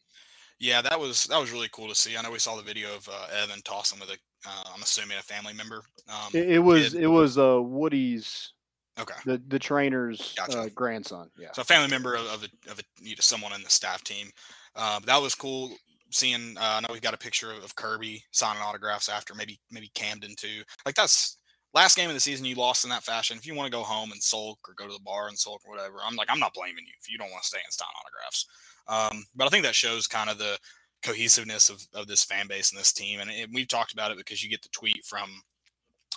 Yeah, 0.61 0.83
that 0.83 0.99
was 1.01 1.25
that 1.27 1.39
was 1.41 1.51
really 1.53 1.69
cool 1.73 1.89
to 1.89 1.95
see. 1.95 2.17
I 2.17 2.23
know 2.23 2.31
we 2.31 2.39
saw 2.39 2.55
the 2.57 2.63
video 2.63 2.95
of 2.95 3.09
uh, 3.09 3.27
Evan 3.43 3.61
tossing 3.63 3.99
with 3.99 4.11
a, 4.11 4.19
uh, 4.47 4.65
I'm 4.75 4.83
assuming 4.83 5.17
a 5.19 5.23
family 5.23 5.53
member. 5.55 5.83
Um, 6.09 6.31
It, 6.35 6.51
it 6.51 6.59
was 6.59 6.93
kid. 6.93 7.03
it 7.03 7.07
was 7.07 7.39
uh, 7.39 7.61
Woody's 7.63 8.53
okay. 8.99 9.15
the 9.25 9.41
the 9.49 9.59
trainer's 9.59 10.35
Gotcha. 10.37 10.61
uh, 10.61 10.69
grandson. 10.75 11.31
Yeah, 11.39 11.49
So 11.53 11.63
a 11.63 11.65
family 11.65 11.89
member 11.89 12.15
of, 12.15 12.27
of, 12.27 12.45
a, 12.45 12.71
of 12.71 12.79
a, 12.79 12.83
you 13.01 13.11
know, 13.11 13.21
someone 13.21 13.53
in 13.53 13.63
the 13.63 13.71
staff 13.71 14.03
team. 14.05 14.31
Uh, 14.77 15.01
that 15.07 15.21
was 15.21 15.35
cool 15.35 15.77
seeing. 16.11 16.57
Uh, 16.57 16.79
I 16.79 16.81
know 16.81 16.93
we 16.93 17.01
got 17.01 17.15
a 17.15 17.19
picture 17.19 17.53
of, 17.53 17.65
of 17.65 17.75
Kirby 17.75 18.23
signing 18.31 18.63
autographs 18.63 19.09
after 19.09 19.35
maybe 19.35 19.61
maybe 19.71 19.91
Camden 19.95 20.35
too. 20.37 20.63
Like 20.85 20.95
that's 20.95 21.39
last 21.75 21.97
game 21.97 22.09
of 22.09 22.15
the 22.15 22.21
season. 22.21 22.47
You 22.47 22.57
lost 22.57 22.85
in 22.85 22.91
that 22.91 23.05
fashion. 23.05 23.37
If 23.37 23.47
you 23.47 23.55
want 23.55 23.71
to 23.71 23.77
go 23.77 23.83
home 23.83 24.13
and 24.13 24.23
sulk 24.23 24.59
or 24.69 24.75
go 24.75 24.87
to 24.87 24.93
the 24.93 25.05
bar 25.05 25.29
and 25.29 25.39
sulk 25.39 25.61
or 25.65 25.75
whatever, 25.75 25.99
I'm 26.05 26.17
like 26.17 26.29
I'm 26.31 26.41
not 26.41 26.55
blaming 26.55 26.85
you 26.87 26.93
if 27.01 27.11
you 27.11 27.19
don't 27.19 27.31
want 27.31 27.43
to 27.43 27.49
stay 27.49 27.59
and 27.65 27.73
sign 27.73 27.89
autographs. 28.01 28.47
Um, 28.89 29.25
but 29.35 29.47
I 29.47 29.51
think 29.51 29.65
that 29.65 29.75
shows 29.75 30.07
kind 30.07 30.31
of 30.31 30.39
the 30.39 30.59
cohesiveness 31.03 31.71
of, 31.71 31.83
of 31.95 32.07
this 32.07 32.25
fan 32.25 32.47
base 32.47 32.73
and 32.73 32.79
this 32.79 32.93
team. 32.93 33.21
And, 33.21 33.31
and 33.31 33.53
we've 33.53 33.69
talked 33.69 33.93
about 33.93 34.11
it 34.11 34.19
because 34.19 34.43
you 34.43 34.51
get 34.51 34.63
the 34.63 34.69
tweet 34.71 35.05
from 35.05 35.31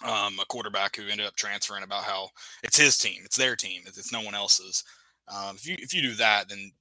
um, 0.02 0.40
a 0.40 0.46
quarterback 0.50 0.96
who 0.96 1.08
ended 1.08 1.28
up 1.28 1.36
transferring 1.36 1.84
about 1.84 2.04
how 2.04 2.30
it's 2.64 2.78
his 2.78 2.98
team, 2.98 3.22
it's 3.24 3.38
their 3.38 3.56
team, 3.56 3.84
it's, 3.86 3.98
it's 3.98 4.12
no 4.12 4.22
one 4.22 4.36
else's. 4.36 4.84
Um, 5.28 5.56
if 5.56 5.68
you 5.68 5.76
if 5.80 5.94
you 5.94 6.02
do 6.02 6.16
that, 6.16 6.50
then 6.50 6.72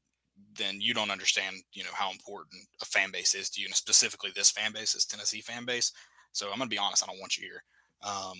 then 0.56 0.80
you 0.80 0.94
don't 0.94 1.10
understand, 1.10 1.56
you 1.72 1.84
know, 1.84 1.90
how 1.92 2.10
important 2.10 2.62
a 2.80 2.84
fan 2.84 3.10
base 3.12 3.34
is 3.34 3.50
to 3.50 3.60
you, 3.60 3.66
and 3.66 3.74
specifically 3.74 4.30
this 4.34 4.50
fan 4.50 4.72
base, 4.72 4.94
this 4.94 5.04
Tennessee 5.04 5.40
fan 5.40 5.64
base. 5.64 5.92
So 6.32 6.50
I'm 6.50 6.58
gonna 6.58 6.68
be 6.68 6.78
honest, 6.78 7.04
I 7.04 7.06
don't 7.06 7.20
want 7.20 7.36
you 7.36 7.44
here, 7.44 7.62
um, 8.02 8.36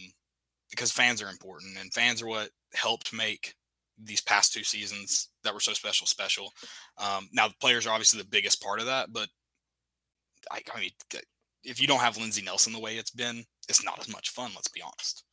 because 0.71 0.91
fans 0.91 1.23
are 1.23 1.29
important, 1.29 1.77
and 1.79 1.93
fans 1.93 2.23
are 2.23 2.27
what 2.27 2.51
helped 2.75 3.13
make 3.13 3.55
these 4.03 4.23
past 4.23 4.53
two 4.53 4.65
seasons 4.65 5.29
that 5.45 5.55
were 5.55 5.61
so 5.61 5.73
special 5.73 6.07
special. 6.07 6.53
Um, 6.99 7.29
now 7.33 7.49
the 7.49 7.55
players 7.61 7.87
are 7.87 7.93
obviously 7.93 8.21
the 8.21 8.29
biggest 8.29 8.63
part 8.63 8.81
of 8.81 8.87
that, 8.87 9.13
but 9.13 9.29
I, 10.51 10.61
I 10.75 10.81
mean, 10.81 10.91
if 11.63 11.81
you 11.81 11.87
don't 11.87 12.01
have 12.01 12.17
Lindsey 12.17 12.43
Nelson 12.43 12.73
the 12.73 12.81
way 12.81 12.97
it's 12.97 13.11
been, 13.11 13.45
it's 13.69 13.85
not 13.85 13.99
as 14.01 14.09
much 14.09 14.31
fun. 14.31 14.51
Let's 14.55 14.69
be 14.69 14.83
honest. 14.83 15.25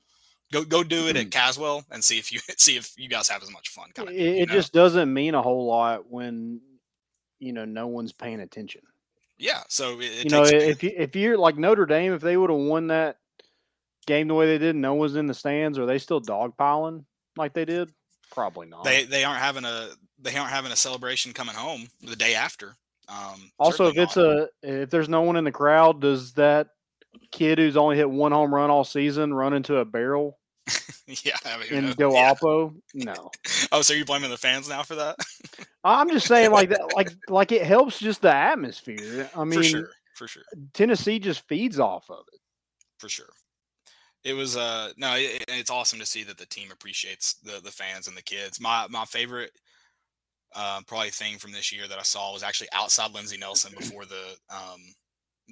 Go 0.51 0.63
go 0.63 0.83
do 0.83 1.07
it 1.07 1.15
at 1.15 1.23
Hmm. 1.25 1.29
Caswell 1.29 1.85
and 1.91 2.03
see 2.03 2.17
if 2.17 2.31
you 2.31 2.39
see 2.57 2.75
if 2.77 2.91
you 2.97 3.07
guys 3.09 3.27
have 3.29 3.43
as 3.43 3.51
much 3.51 3.69
fun. 3.69 3.89
Kind 3.93 4.09
of. 4.09 4.15
It, 4.15 4.37
it 4.43 4.49
just 4.49 4.73
doesn't 4.73 5.13
mean 5.13 5.35
a 5.35 5.41
whole 5.41 5.65
lot 5.67 6.09
when 6.09 6.61
you 7.39 7.53
know 7.53 7.65
no 7.65 7.87
one's 7.87 8.11
paying 8.11 8.39
attention. 8.41 8.81
yeah. 9.37 9.61
So 9.69 9.99
it, 9.99 10.05
it 10.05 10.23
you 10.25 10.29
know, 10.31 10.43
takes 10.45 10.63
if 10.63 10.83
you 10.83 10.91
if 10.95 11.15
you're 11.15 11.37
like 11.37 11.57
Notre 11.57 11.85
Dame, 11.85 12.13
if 12.13 12.21
they 12.21 12.35
would 12.37 12.49
have 12.49 12.59
won 12.59 12.87
that 12.87 13.17
game 14.07 14.27
the 14.27 14.33
way 14.33 14.47
they 14.47 14.57
did, 14.57 14.75
no 14.75 14.95
one's 14.95 15.15
in 15.15 15.27
the 15.27 15.33
stands, 15.33 15.77
are 15.77 15.85
they 15.85 15.99
still 15.99 16.19
dogpiling 16.21 17.05
like 17.37 17.53
they 17.53 17.65
did? 17.65 17.91
Probably 18.31 18.67
not. 18.67 18.83
they 18.83 19.03
they 19.05 19.23
aren't 19.23 19.41
having 19.41 19.65
a 19.65 19.89
they 20.19 20.35
aren't 20.35 20.51
having 20.51 20.71
a 20.71 20.75
celebration 20.75 21.31
coming 21.33 21.55
home 21.55 21.87
the 22.01 22.15
day 22.15 22.33
after. 22.35 22.75
Um, 23.07 23.51
also, 23.59 23.87
if 23.87 23.97
it's 23.97 24.15
not. 24.17 24.25
a 24.25 24.49
if 24.63 24.89
there's 24.89 25.09
no 25.09 25.21
one 25.21 25.35
in 25.35 25.43
the 25.43 25.51
crowd, 25.51 26.01
does 26.01 26.33
that 26.33 26.67
kid 27.31 27.57
who's 27.57 27.77
only 27.77 27.95
hit 27.97 28.09
one 28.09 28.31
home 28.31 28.53
run 28.53 28.69
all 28.69 28.83
season 28.83 29.33
run 29.33 29.53
into 29.53 29.77
a 29.77 29.85
barrel 29.85 30.37
yeah, 31.23 31.35
I 31.45 31.57
mean, 31.57 31.67
and 31.71 31.85
knows? 31.87 31.95
go 31.95 32.13
Yeah. 32.13 32.33
oppo? 32.33 32.75
No. 32.93 33.31
Oh, 33.71 33.81
so 33.81 33.93
you're 33.93 34.05
blaming 34.05 34.29
the 34.31 34.37
fans 34.37 34.67
now 34.69 34.81
for 34.83 34.95
that? 34.95 35.15
I'm 35.83 36.09
just 36.09 36.27
saying 36.27 36.51
like 36.51 36.69
that 36.69 36.91
like 36.95 37.11
like 37.27 37.51
it 37.51 37.63
helps 37.63 37.99
just 37.99 38.21
the 38.21 38.33
atmosphere. 38.33 39.29
I 39.35 39.43
mean 39.43 39.59
for 39.59 39.63
sure, 39.63 39.89
for 40.15 40.27
sure. 40.27 40.43
Tennessee 40.73 41.19
just 41.19 41.47
feeds 41.47 41.79
off 41.79 42.09
of 42.09 42.23
it. 42.33 42.39
for 42.99 43.09
sure. 43.09 43.29
It 44.23 44.33
was 44.33 44.57
uh 44.57 44.91
no, 44.97 45.15
it, 45.15 45.45
it's 45.47 45.69
awesome 45.71 45.99
to 45.99 46.05
see 46.05 46.23
that 46.23 46.37
the 46.37 46.45
team 46.47 46.69
appreciates 46.71 47.35
the 47.35 47.59
the 47.63 47.71
fans 47.71 48.07
and 48.07 48.15
the 48.17 48.23
kids. 48.23 48.59
My 48.59 48.85
my 48.89 49.05
favorite 49.05 49.51
uh, 50.55 50.81
probably 50.87 51.11
thing 51.11 51.37
from 51.37 51.51
this 51.51 51.71
year 51.71 51.87
that 51.87 51.99
I 51.99 52.03
saw 52.03 52.33
was 52.33 52.41
actually 52.43 52.69
outside 52.73 53.11
Lindsey 53.13 53.37
Nelson 53.37 53.71
before 53.77 54.05
the 54.05 54.35
um 54.49 54.81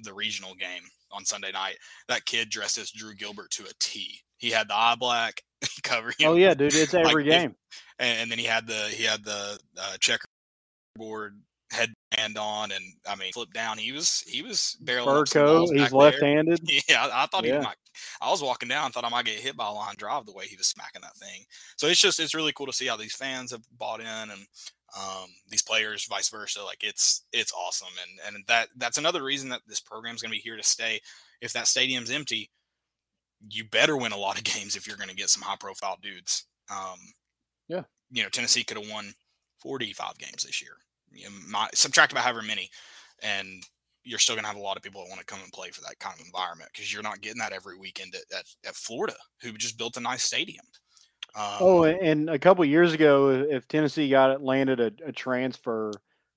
the 0.04 0.12
regional 0.12 0.54
game 0.54 0.82
on 1.12 1.24
Sunday 1.24 1.52
night. 1.52 1.76
That 2.08 2.24
kid 2.24 2.50
dressed 2.50 2.78
as 2.78 2.90
Drew 2.90 3.14
Gilbert 3.14 3.50
to 3.52 3.64
a 3.64 3.72
T. 3.80 4.20
He 4.38 4.50
had 4.50 4.68
the 4.68 4.74
eye 4.76 4.96
black 4.98 5.42
cover. 5.82 6.12
you 6.18 6.26
Oh 6.28 6.34
yeah, 6.34 6.54
dude, 6.54 6.74
it's 6.74 6.94
every 6.94 7.24
if- 7.28 7.30
game. 7.30 7.54
and, 7.98 8.18
and 8.20 8.30
then 8.30 8.38
he 8.38 8.44
had 8.44 8.66
the 8.66 8.88
he 8.90 9.04
had 9.04 9.24
the 9.24 9.58
uh, 9.80 9.96
checkerboard 10.00 11.38
headband 11.70 12.38
on, 12.38 12.72
and 12.72 12.82
I 13.06 13.14
mean, 13.16 13.32
flipped 13.32 13.52
down. 13.52 13.78
He 13.78 13.92
was 13.92 14.20
he 14.26 14.42
was 14.42 14.76
barreling 14.82 15.04
Fur 15.04 15.20
up 15.20 15.28
some 15.28 15.44
balls 15.46 15.70
coat, 15.70 15.78
he's 15.78 15.92
left-handed. 15.92 16.60
Yeah, 16.88 17.06
I, 17.06 17.24
I 17.24 17.26
thought 17.26 17.44
he 17.44 17.52
might. 17.52 17.76
I 18.20 18.30
was 18.30 18.42
walking 18.42 18.68
down, 18.68 18.92
thought 18.92 19.04
I 19.04 19.08
might 19.08 19.24
get 19.24 19.34
hit 19.40 19.56
by 19.56 19.66
a 19.66 19.72
line 19.72 19.94
drive 19.98 20.24
the 20.24 20.32
way 20.32 20.46
he 20.46 20.56
was 20.56 20.68
smacking 20.68 21.02
that 21.02 21.16
thing. 21.16 21.44
So 21.76 21.88
it's 21.88 22.00
just 22.00 22.20
it's 22.20 22.34
really 22.34 22.52
cool 22.52 22.66
to 22.66 22.72
see 22.72 22.86
how 22.86 22.96
these 22.96 23.14
fans 23.14 23.50
have 23.50 23.62
bought 23.76 24.00
in 24.00 24.06
and 24.06 24.46
um, 24.96 25.28
these 25.48 25.62
players, 25.62 26.06
vice 26.06 26.28
versa. 26.30 26.62
Like 26.62 26.82
it's 26.82 27.24
it's 27.32 27.52
awesome, 27.52 27.88
and 28.02 28.34
and 28.36 28.44
that 28.46 28.68
that's 28.76 28.98
another 28.98 29.22
reason 29.22 29.48
that 29.50 29.62
this 29.66 29.80
program's 29.80 30.22
going 30.22 30.30
to 30.30 30.36
be 30.36 30.40
here 30.42 30.56
to 30.56 30.62
stay. 30.62 31.00
If 31.40 31.52
that 31.52 31.66
stadium's 31.66 32.10
empty, 32.10 32.50
you 33.50 33.64
better 33.64 33.96
win 33.96 34.12
a 34.12 34.16
lot 34.16 34.38
of 34.38 34.44
games 34.56 34.76
if 34.76 34.86
you're 34.86 34.96
going 34.96 35.10
to 35.10 35.14
get 35.16 35.30
some 35.30 35.42
high 35.42 35.56
profile 35.56 35.98
dudes. 36.02 36.46
Um, 36.70 36.98
Yeah. 37.68 37.82
you 38.10 38.22
know 38.22 38.28
Tennessee 38.28 38.64
could 38.64 38.78
have 38.78 38.90
won 38.90 39.14
45 39.60 40.18
games 40.18 40.44
this 40.44 40.62
year. 40.62 40.72
You 41.10 41.28
know, 41.30 41.66
subtract 41.74 42.12
about 42.12 42.24
however 42.24 42.42
many, 42.42 42.70
and 43.22 43.62
you're 44.04 44.18
still 44.18 44.34
going 44.36 44.44
to 44.44 44.48
have 44.48 44.56
a 44.56 44.60
lot 44.60 44.76
of 44.76 44.82
people 44.82 45.02
that 45.02 45.08
want 45.10 45.20
to 45.20 45.26
come 45.26 45.40
and 45.42 45.52
play 45.52 45.70
for 45.70 45.80
that 45.82 45.98
kind 45.98 46.18
of 46.18 46.24
environment 46.24 46.70
because 46.72 46.92
you're 46.92 47.02
not 47.02 47.20
getting 47.20 47.38
that 47.40 47.52
every 47.52 47.76
weekend 47.76 48.14
at, 48.14 48.38
at, 48.38 48.44
at 48.66 48.74
Florida, 48.74 49.14
who 49.42 49.52
just 49.52 49.76
built 49.76 49.96
a 49.96 50.00
nice 50.00 50.22
stadium. 50.22 50.64
Um, 51.38 51.56
Oh, 51.60 51.84
and 51.84 52.28
a 52.28 52.38
couple 52.38 52.64
years 52.64 52.92
ago, 52.92 53.46
if 53.48 53.68
Tennessee 53.68 54.08
got 54.08 54.30
it 54.32 54.42
landed 54.42 54.80
a, 54.80 54.92
a 55.06 55.12
transfer 55.12 55.92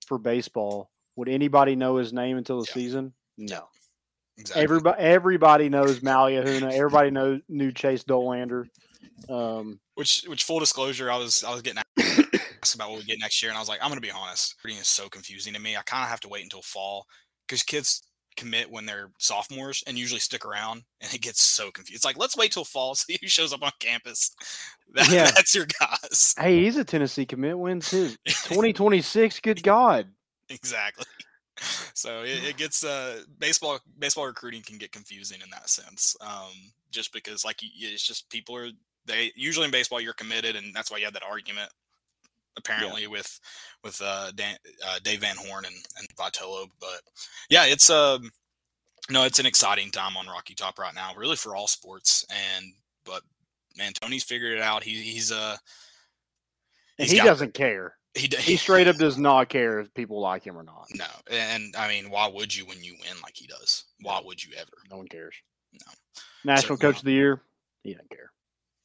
for 0.05 0.17
baseball, 0.17 0.91
would 1.15 1.27
anybody 1.27 1.75
know 1.75 1.97
his 1.97 2.13
name 2.13 2.37
until 2.37 2.59
the 2.61 2.67
Yeah. 2.69 2.73
season? 2.73 3.13
No. 3.37 3.67
exactly. 4.37 4.63
Everybody, 4.63 5.01
everybody 5.01 5.69
knows 5.69 6.01
Maui 6.03 6.33
Ahuna. 6.33 6.71
Everybody 6.73 7.09
knows 7.11 7.41
knew 7.49 7.71
Chase 7.71 8.03
Dollander. 8.03 8.67
Um, 9.29 9.79
Which, 9.95 10.23
which 10.27 10.43
full 10.43 10.59
disclosure, 10.59 11.11
I 11.11 11.17
was 11.17 11.43
I 11.43 11.51
was 11.51 11.61
getting 11.61 11.81
asked 11.99 12.75
about 12.75 12.89
what 12.91 12.99
we 12.99 13.05
get 13.05 13.19
next 13.19 13.41
year, 13.41 13.49
and 13.49 13.57
I 13.57 13.61
was 13.61 13.69
like, 13.69 13.79
I'm 13.81 13.89
going 13.89 14.01
to 14.01 14.05
be 14.05 14.11
honest, 14.11 14.55
recruiting 14.57 14.81
is 14.81 14.87
so 14.87 15.09
confusing 15.09 15.53
to 15.53 15.59
me. 15.59 15.75
I 15.75 15.81
kind 15.83 16.03
of 16.03 16.09
have 16.09 16.19
to 16.21 16.29
wait 16.29 16.43
until 16.43 16.61
fall 16.61 17.05
because 17.47 17.63
kids 17.63 18.03
commit 18.37 18.71
when 18.71 18.85
they're 18.85 19.11
sophomores 19.19 19.83
and 19.87 19.97
usually 19.97 20.19
stick 20.19 20.45
around, 20.45 20.83
and 21.01 21.13
it 21.13 21.21
gets 21.21 21.41
so 21.41 21.71
confused. 21.71 21.97
It's 21.97 22.05
like 22.05 22.17
let's 22.17 22.37
wait 22.37 22.51
till 22.51 22.65
fall, 22.65 22.95
see 22.95 23.17
who 23.21 23.27
shows 23.27 23.53
up 23.53 23.63
on 23.63 23.71
campus. 23.79 24.35
That, 24.93 25.09
Yeah. 25.09 25.25
That's 25.35 25.53
your 25.55 25.65
guys. 25.79 26.35
hey, 26.37 26.63
he's 26.63 26.77
a 26.77 26.83
Tennessee 26.83 27.25
commit. 27.25 27.57
Wins 27.57 27.89
his 27.91 28.17
2026. 28.25 29.39
Good 29.41 29.63
God. 29.63 30.07
exactly. 30.49 31.05
So 31.93 32.21
it, 32.23 32.43
it 32.43 32.57
gets 32.57 32.83
uh 32.83 33.21
baseball 33.37 33.79
baseball 33.99 34.25
recruiting 34.25 34.61
can 34.63 34.77
get 34.77 34.91
confusing 34.91 35.39
in 35.43 35.49
that 35.51 35.69
sense. 35.69 36.15
Um, 36.21 36.73
just 36.89 37.13
because 37.13 37.45
like 37.45 37.57
it's 37.61 38.05
just 38.05 38.29
people 38.29 38.55
are 38.55 38.69
they 39.05 39.31
usually 39.35 39.65
in 39.65 39.71
baseball 39.71 39.99
you're 40.01 40.13
committed 40.13 40.55
and 40.55 40.73
that's 40.73 40.89
why 40.91 40.97
you 40.97 41.05
had 41.05 41.13
that 41.13 41.23
argument 41.23 41.69
apparently 42.57 43.07
with 43.07 43.39
with 43.83 44.01
uh, 44.03 44.31
Dan, 44.35 44.55
uh 44.87 44.99
Dave 45.03 45.21
Van 45.21 45.35
Horn 45.37 45.65
and 45.65 45.75
and 45.97 46.07
Vitello. 46.15 46.67
But 46.79 47.01
yeah, 47.49 47.65
it's 47.65 47.89
um 47.89 48.29
no, 49.09 49.23
it's 49.23 49.39
an 49.39 49.45
exciting 49.45 49.91
time 49.91 50.15
on 50.17 50.27
Rocky 50.27 50.53
Top 50.55 50.77
right 50.79 50.93
now, 50.95 51.13
really 51.15 51.35
for 51.35 51.55
all 51.55 51.67
sports. 51.67 52.25
And 52.55 52.65
but 53.05 53.21
man, 53.77 53.93
Tony's 53.93 54.23
figured 54.23 54.57
it 54.57 54.61
out. 54.61 54.83
He, 54.83 54.93
he's 54.95 55.31
uh 55.31 55.57
he's 56.97 57.11
he 57.11 57.17
got- 57.17 57.25
doesn't 57.25 57.53
care. 57.53 57.95
he, 58.13 58.27
d- 58.27 58.37
He 58.37 58.57
straight 58.57 58.87
up 58.87 58.97
does 58.97 59.17
not 59.17 59.49
care 59.49 59.79
if 59.79 59.93
people 59.93 60.19
like 60.19 60.43
him 60.45 60.57
or 60.57 60.63
not. 60.63 60.85
No, 60.93 61.05
and 61.31 61.73
I 61.77 61.87
mean, 61.87 62.09
why 62.11 62.27
would 62.27 62.55
you 62.55 62.65
when 62.65 62.83
you 62.83 62.93
win 62.93 63.17
like 63.23 63.35
he 63.35 63.47
does? 63.47 63.85
Why 64.01 64.21
would 64.23 64.43
you 64.43 64.51
ever? 64.57 64.69
No 64.89 64.97
one 64.97 65.07
cares. 65.07 65.35
No. 65.73 65.91
National 66.43 66.75
Certainly 66.77 66.93
Coach 66.93 66.99
of 66.99 67.05
the 67.05 67.13
Year. 67.13 67.41
He 67.83 67.93
doesn't 67.93 68.09
care. 68.09 68.31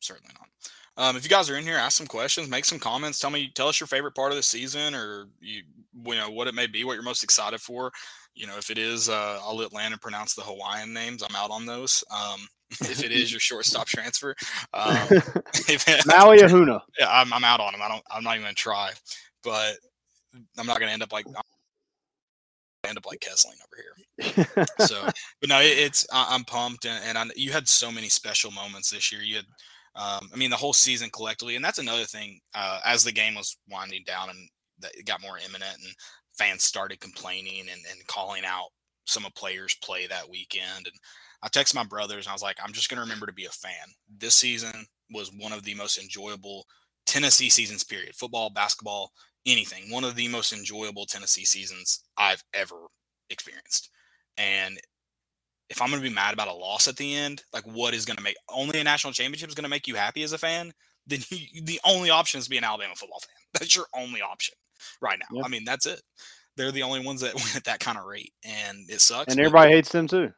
Certainly 0.01 0.33
not. 0.39 0.49
Um, 0.97 1.17
if 1.17 1.25
you 1.25 1.29
guys 1.29 1.51
are 1.51 1.57
in 1.57 1.65
here, 1.65 1.77
ask 1.77 1.99
some 1.99 2.07
questions, 2.07 2.49
make 2.49 2.65
some 2.65 2.79
comments. 2.79 3.19
Tell 3.19 3.31
me, 3.31 3.51
tell 3.55 3.69
us 3.69 3.79
your 3.79 3.87
favorite 3.87 4.15
part 4.15 4.33
of 4.33 4.37
the 4.37 4.43
season, 4.43 4.95
or 4.95 5.27
you, 5.41 5.63
you 6.05 6.15
know, 6.15 6.31
what 6.31 6.49
it 6.49 6.55
may 6.55 6.67
be, 6.67 6.85
what 6.85 6.95
you're 6.95 7.03
most 7.03 7.23
excited 7.23 7.61
for. 7.61 7.93
You 8.35 8.47
know, 8.47 8.57
if 8.57 8.71
it 8.71 8.79
is, 8.79 9.09
uh, 9.09 9.41
I'll 9.43 9.57
let 9.57 9.73
Landon 9.73 9.99
pronounce 9.99 10.35
the 10.35 10.43
Hawaiian 10.43 10.93
names. 10.93 11.23
I'm 11.23 11.37
out 11.37 11.51
on 11.51 11.67
those. 11.67 12.03
Um, 12.11 12.41
if 12.81 13.05
it 13.05 13.13
is 13.13 13.31
your 13.31 13.41
shortstop 13.41 13.87
transfer, 13.87 14.35
um, 14.75 14.97
if, 15.69 15.87
Maui 16.07 16.39
Ahuna. 16.39 16.81
yeah, 16.99 17.09
I'm, 17.11 17.33
I'm 17.33 17.45
out 17.45 17.61
on 17.61 17.75
him. 17.75 17.83
I 17.83 17.89
don't. 17.89 18.03
I'm 18.11 18.25
not 18.25 18.35
even 18.35 18.45
gonna 18.45 18.55
try. 18.55 18.91
But 19.45 19.77
I'm 20.59 20.67
not 20.67 20.81
gonna 20.81 20.93
end 20.93 21.03
up 21.03 21.13
like 21.13 21.27
end 22.87 22.99
up 22.99 23.07
like 23.07 23.21
Kessling 23.21 23.57
over 23.63 24.35
here. 24.47 24.67
So, 24.81 25.05
but 25.41 25.49
no, 25.49 25.61
it, 25.61 25.79
it's 25.79 26.07
I, 26.13 26.29
I'm 26.31 26.45
pumped, 26.45 26.85
and, 26.85 27.03
and 27.05 27.19
I, 27.19 27.33
you 27.37 27.53
had 27.53 27.69
so 27.69 27.93
many 27.93 28.09
special 28.09 28.51
moments 28.51 28.91
this 28.91 29.13
year. 29.13 29.23
You 29.23 29.37
had, 29.37 29.47
um, 29.97 30.29
I 30.33 30.37
mean, 30.37 30.51
the 30.51 30.57
whole 30.57 30.73
season 30.73 31.11
collectively, 31.11 31.57
and 31.57 31.65
that's 31.65 31.79
another 31.79 32.05
thing. 32.05 32.39
Uh, 32.55 32.81
as 32.85 33.03
the 33.03 33.13
game 33.13 33.35
was 33.35 33.57
winding 33.69 34.05
down 34.07 34.31
and 34.31 34.49
it 34.95 35.07
got 35.07 35.23
more 35.23 35.39
imminent, 35.39 35.77
and 35.83 35.95
fans 36.39 36.65
started 36.65 37.01
complaining 37.01 37.61
and, 37.61 37.81
and 37.91 38.07
calling 38.07 38.45
out 38.45 38.69
some 39.07 39.25
of 39.25 39.35
players' 39.35 39.77
play 39.83 40.07
that 40.07 40.29
weekend, 40.29 40.87
and 40.87 40.95
I 41.43 41.49
texted 41.49 41.77
my 41.77 41.85
brothers 41.85 42.27
and 42.27 42.31
I 42.31 42.35
was 42.35 42.43
like, 42.43 42.59
I'm 42.63 42.73
just 42.73 42.91
gonna 42.91 43.03
remember 43.03 43.27
to 43.27 43.33
be 43.33 43.47
a 43.47 43.51
fan. 43.51 43.89
This 44.19 44.35
season 44.35 44.87
was 45.11 45.33
one 45.33 45.53
of 45.53 45.63
the 45.63 45.75
most 45.75 45.99
enjoyable 45.99 46.67
Tennessee 47.07 47.51
seasons. 47.51 47.85
Period. 47.85 48.15
Football, 48.15 48.51
basketball, 48.51 49.13
anything. 49.47 49.91
One 49.91 50.05
of 50.05 50.17
the 50.17 50.29
most 50.29 50.53
enjoyable 50.53 51.07
Tennessee 51.07 51.45
seasons 51.45 52.05
I've 52.19 52.43
ever 52.53 52.89
experienced. 53.31 53.91
And 54.37 54.79
if 55.69 55.83
I'm 55.83 55.89
going 55.91 56.03
to 56.03 56.09
be 56.09 56.15
mad 56.15 56.35
about 56.35 56.49
a 56.49 56.55
loss 56.55 56.89
at 56.89 56.97
the 56.97 57.15
end, 57.15 57.43
like 57.53 57.65
what 57.65 57.95
is 57.95 58.05
going 58.05 58.17
to 58.17 58.23
make 58.23 58.37
only 58.49 58.81
a 58.81 58.85
national 58.85 59.13
championship 59.13 59.49
is 59.49 59.55
going 59.55 59.65
to 59.65 59.71
make 59.71 59.87
you 59.87 59.95
happy 59.95 60.23
as 60.23 60.33
a 60.33 60.39
fan, 60.39 60.73
then 61.07 61.21
you, 61.31 61.63
the 61.63 61.81
only 61.85 62.11
option 62.11 62.39
is 62.39 62.45
to 62.45 62.51
be 62.51 62.59
an 62.59 62.65
Alabama 62.65 62.95
football 62.95 63.21
fan. 63.21 63.37
That's 63.55 63.75
your 63.75 63.87
only 63.95 64.21
option 64.23 64.55
right 65.01 65.19
now. 65.19 65.37
Yep. 65.37 65.45
I 65.47 65.49
mean, 65.49 65.65
that's 65.65 65.87
it. 65.87 66.03
They're 66.57 66.73
the 66.73 66.83
only 66.83 67.01
ones 67.01 67.23
that 67.23 67.35
win 67.35 67.45
at 67.55 67.65
that 67.65 67.81
kind 67.81 67.97
of 67.99 68.05
rate, 68.05 68.33
and 68.45 68.79
it 68.89 69.01
sucks. 69.01 69.33
and 69.33 69.41
everybody 69.41 69.73
hates 69.73 69.91
them 69.91 70.07
too. 70.07 70.31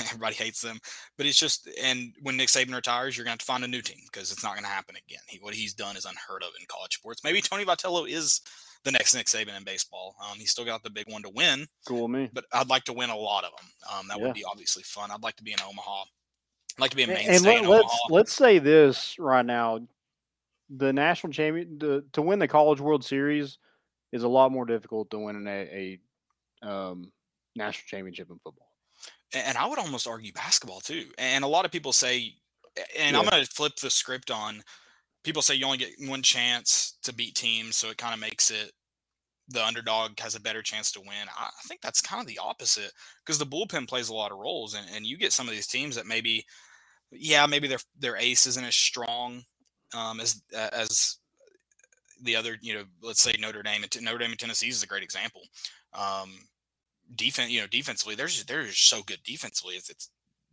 everybody 0.00 0.34
hates 0.34 0.60
them. 0.60 0.78
But 1.16 1.26
it's 1.26 1.38
just, 1.38 1.68
and 1.82 2.12
when 2.22 2.36
Nick 2.36 2.48
Saban 2.48 2.74
retires, 2.74 3.16
you're 3.16 3.24
going 3.24 3.30
to 3.30 3.32
have 3.32 3.38
to 3.38 3.44
find 3.44 3.64
a 3.64 3.68
new 3.68 3.80
team 3.80 4.00
because 4.12 4.32
it's 4.32 4.42
not 4.42 4.54
going 4.54 4.64
to 4.64 4.70
happen 4.70 4.96
again. 4.96 5.20
He, 5.28 5.38
what 5.38 5.54
he's 5.54 5.72
done 5.72 5.96
is 5.96 6.04
unheard 6.04 6.42
of 6.42 6.50
in 6.58 6.66
college 6.68 6.96
sports. 6.96 7.22
Maybe 7.24 7.40
Tony 7.40 7.64
Vitello 7.64 8.08
is 8.08 8.40
the 8.88 8.92
next 8.92 9.14
Nick 9.14 9.26
Saban 9.26 9.56
in 9.56 9.64
baseball. 9.64 10.16
Um, 10.20 10.38
he's 10.38 10.50
still 10.50 10.64
got 10.64 10.82
the 10.82 10.90
big 10.90 11.10
one 11.10 11.22
to 11.22 11.30
win. 11.30 11.66
Cool 11.86 12.08
me. 12.08 12.30
But 12.32 12.44
I'd 12.52 12.68
like 12.68 12.84
to 12.84 12.92
win 12.92 13.10
a 13.10 13.16
lot 13.16 13.44
of 13.44 13.50
them. 13.56 13.66
Um, 13.92 14.08
that 14.08 14.18
Yeah. 14.18 14.24
would 14.24 14.34
be 14.34 14.44
obviously 14.44 14.82
fun. 14.82 15.10
I'd 15.10 15.22
like 15.22 15.36
to 15.36 15.44
be 15.44 15.52
in 15.52 15.58
Omaha. 15.60 16.02
I'd 16.02 16.80
like 16.80 16.90
to 16.90 16.96
be 16.96 17.02
a 17.02 17.06
mainstay 17.06 17.36
and 17.36 17.44
let, 17.44 17.62
in 17.62 17.68
let's 17.68 17.84
Omaha. 17.84 17.96
let's 18.10 18.32
say 18.32 18.58
this 18.58 19.18
right 19.18 19.44
now: 19.44 19.80
the 20.70 20.92
national 20.92 21.32
champion 21.32 21.78
to, 21.80 22.04
to 22.12 22.22
win 22.22 22.38
the 22.38 22.48
College 22.48 22.80
World 22.80 23.04
Series 23.04 23.58
is 24.12 24.22
a 24.22 24.28
lot 24.28 24.52
more 24.52 24.64
difficult 24.64 25.10
than 25.10 25.22
winning 25.22 25.46
a, 25.46 25.98
a 26.62 26.68
um, 26.68 27.12
national 27.56 27.86
championship 27.86 28.30
in 28.30 28.38
football. 28.38 28.70
and 29.34 29.58
I 29.58 29.66
would 29.66 29.78
almost 29.78 30.06
argue 30.06 30.32
basketball 30.32 30.80
too. 30.80 31.06
And 31.18 31.44
a 31.44 31.48
lot 31.48 31.64
of 31.66 31.70
people 31.70 31.92
say, 31.92 32.34
and 32.98 33.16
I'm 33.16 33.26
going 33.26 33.44
to 33.44 33.50
flip 33.50 33.76
the 33.76 33.90
script 33.90 34.30
on. 34.30 34.62
People 35.24 35.42
say 35.42 35.54
you 35.56 35.66
only 35.66 35.78
get 35.78 35.90
one 36.06 36.22
chance 36.22 36.96
to 37.02 37.12
beat 37.12 37.34
teams, 37.34 37.76
so 37.76 37.90
it 37.90 37.98
kind 37.98 38.14
of 38.14 38.20
makes 38.20 38.50
it 38.50 38.72
the 39.48 39.64
underdog 39.64 40.18
has 40.20 40.34
a 40.34 40.40
better 40.40 40.62
chance 40.62 40.92
to 40.92 41.00
win. 41.00 41.28
I 41.38 41.48
think 41.66 41.80
that's 41.80 42.00
kind 42.00 42.20
of 42.20 42.26
the 42.26 42.38
opposite 42.38 42.92
because 43.24 43.38
the 43.38 43.46
bullpen 43.46 43.88
plays 43.88 44.08
a 44.08 44.14
lot 44.14 44.32
of 44.32 44.38
roles, 44.38 44.74
and, 44.74 44.86
and 44.94 45.06
you 45.06 45.16
get 45.16 45.32
some 45.32 45.48
of 45.48 45.54
these 45.54 45.66
teams 45.66 45.96
that 45.96 46.06
maybe, 46.06 46.44
yeah, 47.10 47.46
maybe 47.46 47.68
their 47.68 47.78
their 47.98 48.16
ace 48.16 48.46
isn't 48.46 48.64
as 48.64 48.76
strong 48.76 49.42
um, 49.94 50.20
as 50.20 50.42
as 50.54 51.18
the 52.22 52.36
other, 52.36 52.56
you 52.60 52.74
know, 52.74 52.84
let's 53.02 53.22
say 53.22 53.34
Notre 53.38 53.62
Dame 53.62 53.84
Notre 54.00 54.18
Dame 54.18 54.30
and 54.30 54.38
Tennessee 54.38 54.68
is 54.68 54.82
a 54.82 54.86
great 54.86 55.02
example. 55.04 55.42
Um, 55.94 56.30
defense, 57.14 57.50
you 57.50 57.60
know, 57.60 57.66
defensively, 57.66 58.14
they're 58.14 58.26
just, 58.26 58.48
they're 58.48 58.64
just 58.64 58.88
so 58.88 59.02
good 59.02 59.20
defensively. 59.24 59.76
It's, 59.76 59.88
it's 59.88 60.10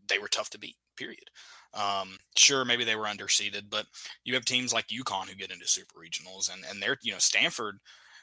they 0.07 0.19
were 0.19 0.27
tough 0.27 0.49
to 0.51 0.59
beat. 0.59 0.77
Period. 0.95 1.29
Um, 1.73 2.17
sure, 2.37 2.63
maybe 2.63 2.85
they 2.85 2.95
were 2.95 3.05
underseeded, 3.05 3.63
but 3.69 3.85
you 4.23 4.33
have 4.35 4.45
teams 4.45 4.73
like 4.73 4.87
UConn 4.87 5.27
who 5.27 5.35
get 5.35 5.51
into 5.51 5.67
super 5.67 5.99
regionals, 5.99 6.53
and 6.53 6.63
and 6.69 6.81
they're 6.81 6.97
you 7.01 7.11
know 7.11 7.19
Stanford 7.19 7.79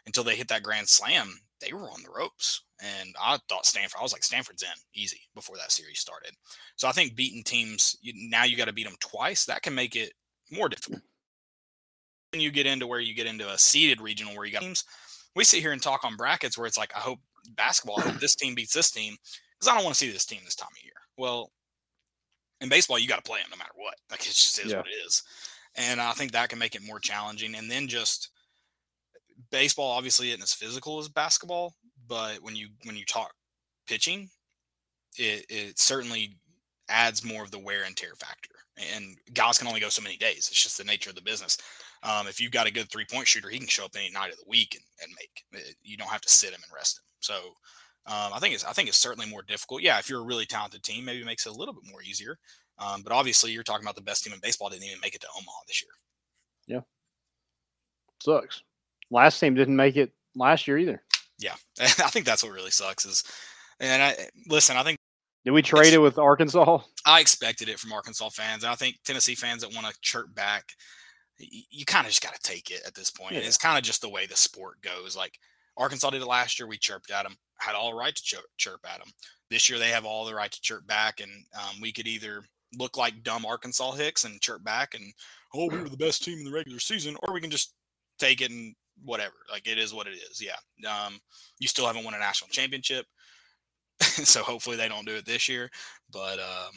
until 0.07 0.25
they 0.25 0.37
hit 0.37 0.49
that 0.49 0.63
grand 0.63 0.89
slam, 0.89 1.39
they 1.61 1.73
were 1.73 1.91
on 1.91 2.03
the 2.03 2.11
ropes. 2.15 2.63
And 2.81 3.15
I 3.21 3.39
thought 3.49 3.67
Stanford, 3.67 3.99
I 4.01 4.03
was 4.03 4.13
like 4.13 4.25
Stanford's 4.25 4.63
in 4.63 4.69
easy 4.95 5.21
before 5.35 5.57
that 5.57 5.71
series 5.71 6.01
started. 6.01 6.33
So 6.77 6.89
I 6.89 6.93
think 6.93 7.15
beating 7.15 7.45
teams 7.45 7.97
you, 8.03 8.13
now 8.29 8.45
you 8.45 8.57
got 8.57 8.65
to 8.65 8.73
beat 8.73 8.85
them 8.85 8.97
twice. 9.01 9.45
That 9.45 9.63
can 9.63 9.75
make 9.75 9.95
it 9.95 10.13
more 10.51 10.69
difficult. 10.69 11.01
Hmm. 11.01 11.07
When 12.33 12.41
you 12.41 12.51
get 12.51 12.67
into 12.67 12.87
where 12.87 13.01
you 13.01 13.15
get 13.15 13.27
into 13.27 13.49
a 13.51 13.59
seeded 13.59 14.01
regional 14.01 14.35
where 14.35 14.47
you 14.47 14.53
got 14.53 14.63
teams, 14.63 14.85
we 15.37 15.45
sit 15.45 15.61
here 15.61 15.73
and 15.73 15.83
talk 15.83 16.03
on 16.05 16.17
brackets 16.17 16.59
where 16.59 16.67
it's 16.67 16.79
like 16.79 16.93
I 16.97 17.01
hope 17.01 17.21
basketball, 17.57 18.01
I 18.01 18.09
hope 18.09 18.21
this 18.21 18.35
team 18.35 18.55
beats 18.55 18.73
this 18.73 18.91
team 18.91 19.17
because 19.59 19.71
I 19.71 19.75
don't 19.75 19.85
want 19.85 19.95
to 19.95 19.99
see 19.99 20.11
this 20.11 20.25
team 20.25 20.41
this 20.45 20.55
time 20.57 20.71
of 20.77 20.83
year. 20.83 20.93
Well, 21.17 21.53
in 22.61 22.69
baseball, 22.69 22.99
you 22.99 23.07
got 23.07 23.23
to 23.23 23.29
play 23.29 23.41
them 23.41 23.49
no 23.51 23.59
matter 23.59 23.73
what. 23.77 23.95
Like 24.11 24.21
it 24.21 24.29
just 24.33 24.59
is 24.59 24.73
Yeah. 24.73 24.79
what 24.79 24.87
it 24.87 25.07
is, 25.07 25.23
and 25.77 26.01
I 26.01 26.13
think 26.13 26.33
that 26.33 26.49
can 26.49 26.59
make 26.59 26.75
it 26.75 26.83
more 26.87 26.99
challenging. 26.99 27.55
And 27.55 27.71
then 27.71 27.87
just 27.87 28.31
baseball, 29.53 29.93
obviously, 29.93 30.31
isn't 30.31 30.43
as 30.43 30.53
physical 30.53 30.99
as 30.99 31.09
basketball, 31.09 31.75
but 32.09 32.43
when 32.43 32.57
you 32.57 32.69
when 32.85 32.97
you 32.97 33.05
talk 33.05 33.33
pitching, 33.87 34.29
it 35.17 35.47
it 35.49 35.79
certainly 35.79 36.37
adds 36.89 37.25
more 37.25 37.45
of 37.45 37.53
the 37.53 37.59
wear 37.59 37.85
and 37.85 37.97
tear 37.97 38.15
factor. 38.17 38.51
And 38.97 39.17
guys 39.35 39.59
can 39.59 39.69
only 39.69 39.81
go 39.81 39.91
so 39.91 40.03
many 40.03 40.17
days. 40.17 40.49
It's 40.51 40.63
just 40.63 40.79
the 40.79 40.85
nature 40.85 41.11
of 41.11 41.17
the 41.17 41.23
business. 41.23 41.59
Um, 42.03 42.27
if 42.27 42.41
you've 42.41 42.53
got 42.53 42.67
a 42.67 42.73
good 42.73 42.91
three 42.91 43.07
point 43.11 43.29
shooter, 43.29 43.49
he 43.49 43.59
can 43.59 43.69
show 43.69 43.85
up 43.85 43.93
any 43.95 44.11
night 44.11 44.33
of 44.33 44.39
the 44.39 44.49
week 44.49 44.75
and, 44.75 44.85
and 45.03 45.17
make. 45.17 45.45
Uh, 45.55 45.73
You 45.83 45.97
don't 45.97 46.09
have 46.09 46.23
to 46.23 46.29
sit 46.29 46.51
him 46.51 46.61
and 46.65 46.75
rest 46.75 46.99
him. 46.99 47.05
So 47.21 47.35
um, 48.07 48.33
I 48.33 48.39
think 48.41 48.55
it's 48.55 48.65
I 48.65 48.73
think 48.73 48.89
it's 48.89 48.99
certainly 48.99 49.31
more 49.31 49.43
difficult. 49.43 49.83
Yeah, 49.83 49.99
if 49.99 50.09
you're 50.09 50.23
a 50.23 50.27
really 50.27 50.47
talented 50.47 50.83
team, 50.83 51.05
maybe 51.05 51.21
it 51.21 51.27
makes 51.27 51.47
it 51.47 51.53
a 51.53 51.57
little 51.57 51.75
bit 51.75 51.89
more 51.91 52.03
easier. 52.03 52.39
Um, 52.79 53.03
but 53.03 53.13
obviously, 53.13 53.53
you're 53.53 53.63
talking 53.63 53.85
about 53.85 53.95
the 53.95 54.03
best 54.03 54.25
team 54.25 54.33
in 54.33 54.41
baseball 54.41 54.71
didn't 54.71 54.85
even 54.85 55.01
make 55.01 55.15
it 55.15 55.21
to 55.21 55.29
Omaha 55.37 55.59
this 55.69 55.83
year. 55.83 55.93
Yeah, 56.67 56.81
sucks. 58.21 58.63
Last 59.13 59.39
team 59.39 59.55
didn't 59.55 59.77
make 59.77 59.97
it 59.97 60.11
last 60.35 60.67
year 60.67 60.79
either. 60.79 61.03
Yeah, 61.39 61.55
I 61.81 61.87
think 61.87 62.27
that's 62.27 62.43
what 62.43 62.53
really 62.53 62.71
sucks. 62.71 63.05
Is 63.05 63.23
and 63.79 64.03
I 64.03 64.17
listen. 64.49 64.77
I 64.77 64.83
think 64.83 64.97
Did 65.45 65.51
we 65.53 65.63
trade 65.63 65.93
it 65.93 65.99
with 65.99 66.19
Arkansas? 66.19 66.79
I 67.05 67.21
expected 67.21 67.69
it 67.69 67.79
from 67.79 67.93
Arkansas 67.93 68.31
fans. 68.31 68.65
I 68.65 68.75
think 68.75 68.97
Tennessee 69.05 69.35
fans 69.35 69.63
that 69.63 69.75
want 69.75 69.87
to 69.87 70.01
chirp 70.01 70.35
back, 70.35 70.73
y- 71.39 71.47
you 71.71 71.85
kind 71.85 72.07
of 72.07 72.11
just 72.11 72.23
got 72.23 72.35
to 72.35 72.41
take 72.43 72.71
it 72.71 72.83
at 72.87 72.95
this 72.95 73.11
point. 73.11 73.33
Yeah. 73.35 73.41
It's 73.41 73.59
kind 73.59 73.77
of 73.77 73.85
just 73.85 74.01
the 74.01 74.09
way 74.09 74.27
the 74.27 74.37
sport 74.37 74.81
goes. 74.83 75.17
Like 75.17 75.39
Arkansas 75.77 76.11
did 76.11 76.23
it 76.23 76.27
last 76.27 76.59
year. 76.59 76.67
We 76.67 76.79
chirped 76.79 77.11
at 77.11 77.25
them, 77.25 77.37
had 77.59 77.75
all 77.75 77.95
right 77.95 78.15
to 78.15 78.23
chirp, 78.23 78.45
chirp 78.57 78.81
at 78.91 78.99
them. 78.99 79.13
This 79.51 79.69
year 79.69 79.79
they 79.79 79.91
have 79.91 80.07
all 80.07 80.25
the 80.25 80.35
right 80.35 80.51
to 80.51 80.61
chirp 80.61 80.87
back. 80.87 81.21
And 81.21 81.31
um, 81.55 81.81
we 81.81 81.93
could 81.93 82.07
either 82.07 82.43
look 82.79 82.97
like 82.97 83.23
dumb 83.23 83.45
Arkansas 83.45 83.93
Hicks 83.93 84.25
and 84.25 84.41
chirp 84.41 84.65
back 84.65 84.95
and, 84.95 85.13
oh, 85.55 85.69
we 85.69 85.79
were 85.79 85.89
the 85.89 85.97
best 85.97 86.25
team 86.25 86.39
in 86.39 86.45
the 86.45 86.53
regular 86.53 86.79
season, 86.79 87.17
or 87.23 87.35
we 87.35 87.41
can 87.41 87.51
just 87.51 87.75
take 88.19 88.41
it 88.41 88.51
and 88.51 88.75
whatever. 89.05 89.35
Like 89.51 89.67
it 89.69 89.79
is 89.79 89.95
what 89.95 90.07
it 90.07 90.15
is. 90.31 90.43
Yeah. 90.43 90.91
Um, 90.91 91.19
you 91.59 91.69
still 91.69 91.87
haven't 91.87 92.05
won 92.05 92.15
a 92.15 92.19
national 92.19 92.51
championship. 92.51 93.07
so 94.01 94.43
hopefully 94.43 94.77
they 94.77 94.89
don't 94.89 95.07
do 95.07 95.15
it 95.15 95.25
this 95.27 95.49
year. 95.49 95.71
But 96.13 96.39
um, 96.39 96.73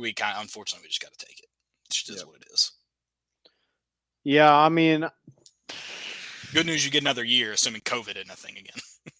we 0.00 0.12
kind 0.12 0.36
of, 0.36 0.42
unfortunately, 0.42 0.84
we 0.84 0.88
just 0.88 1.02
got 1.02 1.12
to 1.16 1.26
take 1.26 1.38
it. 1.38 1.46
It 1.86 1.92
just 1.92 2.10
Yep. 2.18 2.26
what 2.26 2.36
it 2.36 2.46
is. 2.52 2.72
Yeah, 4.24 4.54
I 4.54 4.68
mean, 4.68 5.08
Good 6.54 6.66
news, 6.66 6.84
you 6.84 6.90
get 6.90 7.02
another 7.02 7.24
year, 7.24 7.52
assuming 7.52 7.82
COVID 7.82 8.16
isn't 8.16 8.30
a 8.30 8.36
thing 8.36 8.56
again. 8.56 9.12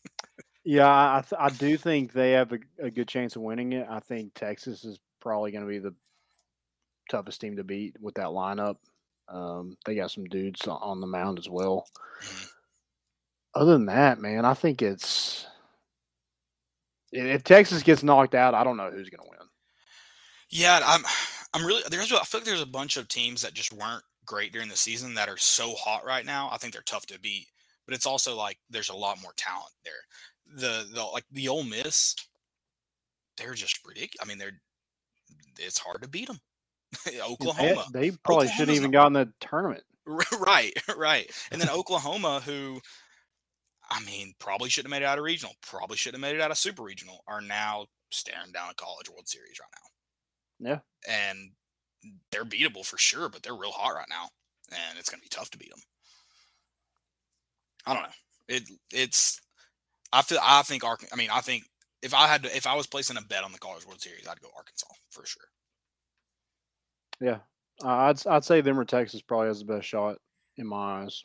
yeah, 0.64 0.88
I 0.88 1.22
th- 1.28 1.38
I 1.38 1.50
do 1.50 1.76
think 1.76 2.12
they 2.12 2.32
have 2.32 2.52
a, 2.52 2.58
a 2.82 2.90
good 2.90 3.06
chance 3.06 3.37
of 3.37 3.42
winning 3.42 3.72
it. 3.74 3.87
I 3.88 4.00
think 4.00 4.32
Texas 4.34 4.84
is 4.84 4.98
probably 5.20 5.50
going 5.50 5.64
to 5.64 5.68
be 5.68 5.78
the 5.78 5.94
toughest 7.11 7.40
team 7.42 7.56
to 7.56 7.64
beat 7.64 7.96
with 8.00 8.14
that 8.14 8.28
lineup. 8.28 8.76
Um, 9.28 9.76
they 9.84 9.94
got 9.94 10.10
some 10.10 10.24
dudes 10.24 10.66
on 10.66 11.00
the 11.00 11.06
mound 11.06 11.38
as 11.38 11.48
well. 11.48 11.86
Mhm. 12.22 12.48
Other 13.54 13.72
than 13.72 13.86
that, 13.86 14.18
man, 14.20 14.44
I 14.44 14.54
think 14.54 14.82
it's 14.82 15.46
if 17.12 17.44
Texas 17.44 17.82
gets 17.82 18.02
knocked 18.02 18.34
out, 18.34 18.54
I 18.54 18.64
don't 18.64 18.76
know 18.76 18.90
who's 18.90 19.08
going 19.08 19.22
to 19.22 19.30
win. 19.30 19.48
Yeah, 20.50 20.80
I'm. 20.84 21.02
I'm 21.54 21.64
really. 21.64 21.82
There's. 21.90 22.12
I 22.12 22.20
feel 22.20 22.40
like 22.40 22.44
there's 22.46 22.62
a 22.62 22.66
bunch 22.66 22.96
of 22.96 23.08
teams 23.08 23.42
that 23.42 23.54
just 23.54 23.72
weren't 23.72 24.04
great 24.26 24.52
during 24.52 24.68
the 24.68 24.76
season 24.76 25.14
that 25.14 25.28
are 25.28 25.38
so 25.38 25.74
hot 25.74 26.04
right 26.04 26.24
now. 26.24 26.48
I 26.52 26.58
think 26.58 26.72
they're 26.72 26.82
tough 26.82 27.06
to 27.06 27.20
beat. 27.20 27.46
But 27.86 27.94
it's 27.94 28.06
also 28.06 28.36
like 28.36 28.58
there's 28.68 28.90
a 28.90 28.96
lot 28.96 29.20
more 29.22 29.32
talent 29.36 29.72
there. 29.84 29.92
The 30.56 30.86
the 30.92 31.02
like 31.02 31.24
the 31.30 31.48
Ole 31.48 31.64
Miss, 31.64 32.14
they're 33.36 33.54
just 33.54 33.80
ridiculous. 33.86 34.22
I 34.22 34.26
mean, 34.28 34.38
they're. 34.38 34.60
It's 35.58 35.78
hard 35.78 36.02
to 36.02 36.08
beat 36.08 36.28
them. 36.28 36.38
And 37.07 37.14
they- 37.14 37.20
Oklahoma. 37.22 37.85
they, 37.92 38.11
probably 38.24 38.48
shouldn't 38.48 38.77
even 38.77 38.90
not- 38.90 38.98
got 38.98 39.07
in 39.09 39.12
the 39.14 39.33
tournament. 39.40 39.83
right, 40.40 40.72
right. 40.96 41.31
And 41.53 41.61
then 41.61 41.68
Oklahoma, 41.68 42.40
who, 42.44 42.81
I 43.90 44.03
mean, 44.05 44.33
probably 44.38 44.70
shouldn't 44.70 44.92
have 44.92 44.98
made 45.01 45.05
it 45.05 45.09
out 45.09 45.18
of 45.18 45.24
regional, 45.24 45.55
probably 45.62 45.96
shouldn't 45.98 46.22
have 46.22 46.31
made 46.33 46.37
it 46.38 46.42
out 46.42 46.51
of 46.51 46.57
super 46.59 46.83
regional, 46.83 47.22
are 47.29 47.42
now 47.42 47.87
staring 48.11 48.53
down 48.53 48.70
a 48.70 48.74
college 48.74 49.11
World 49.11 49.29
Series 49.29 49.59
right 49.61 49.68
now. 50.70 50.70
Yeah. 50.70 50.79
And 51.31 51.51
they're 52.33 52.44
beatable 52.46 52.87
for 52.87 52.96
sure, 52.96 53.29
but 53.29 53.42
they're 53.42 53.55
real 53.55 53.70
hot 53.70 53.94
right 53.94 54.09
now, 54.09 54.29
and 54.70 54.98
it's 54.98 55.11
going 55.11 55.20
to 55.20 55.24
be 55.24 55.29
tough 55.29 55.51
to 55.51 55.59
beat 55.59 55.70
them. 55.70 55.83
I 57.87 57.94
don't 57.94 58.03
know. 58.03 58.09
It 58.48 58.62
it's. 58.92 59.40
I 60.12 60.22
feel. 60.22 60.38
I 60.42 60.62
think. 60.62 60.85
Ark. 60.85 61.05
I 61.12 61.16
mean, 61.16 61.29
I 61.31 61.40
think 61.40 61.64
if 62.03 62.14
I 62.14 62.27
had 62.27 62.42
to, 62.44 62.57
if 62.57 62.66
I 62.66 62.74
was 62.74 62.87
placing 62.87 63.16
a 63.16 63.22
bet 63.22 63.44
on 63.44 63.53
the 63.53 63.59
College 63.59 63.87
World 63.87 64.01
Series, 64.01 64.27
I'd 64.27 64.40
go 64.40 64.48
Arkansas 64.57 64.87
for 65.11 65.24
sure. 65.27 65.42
Yeah, 67.20 67.38
uh, 67.85 67.88
I'd 67.88 68.26
I'd 68.26 68.44
say 68.44 68.61
them 68.61 68.78
or 68.78 68.85
Texas 68.85 69.22
probably 69.22 69.48
has 69.48 69.61
the 69.61 69.64
best 69.64 69.87
shot 69.87 70.18
in 70.57 70.66
my 70.66 71.02
eyes. 71.02 71.24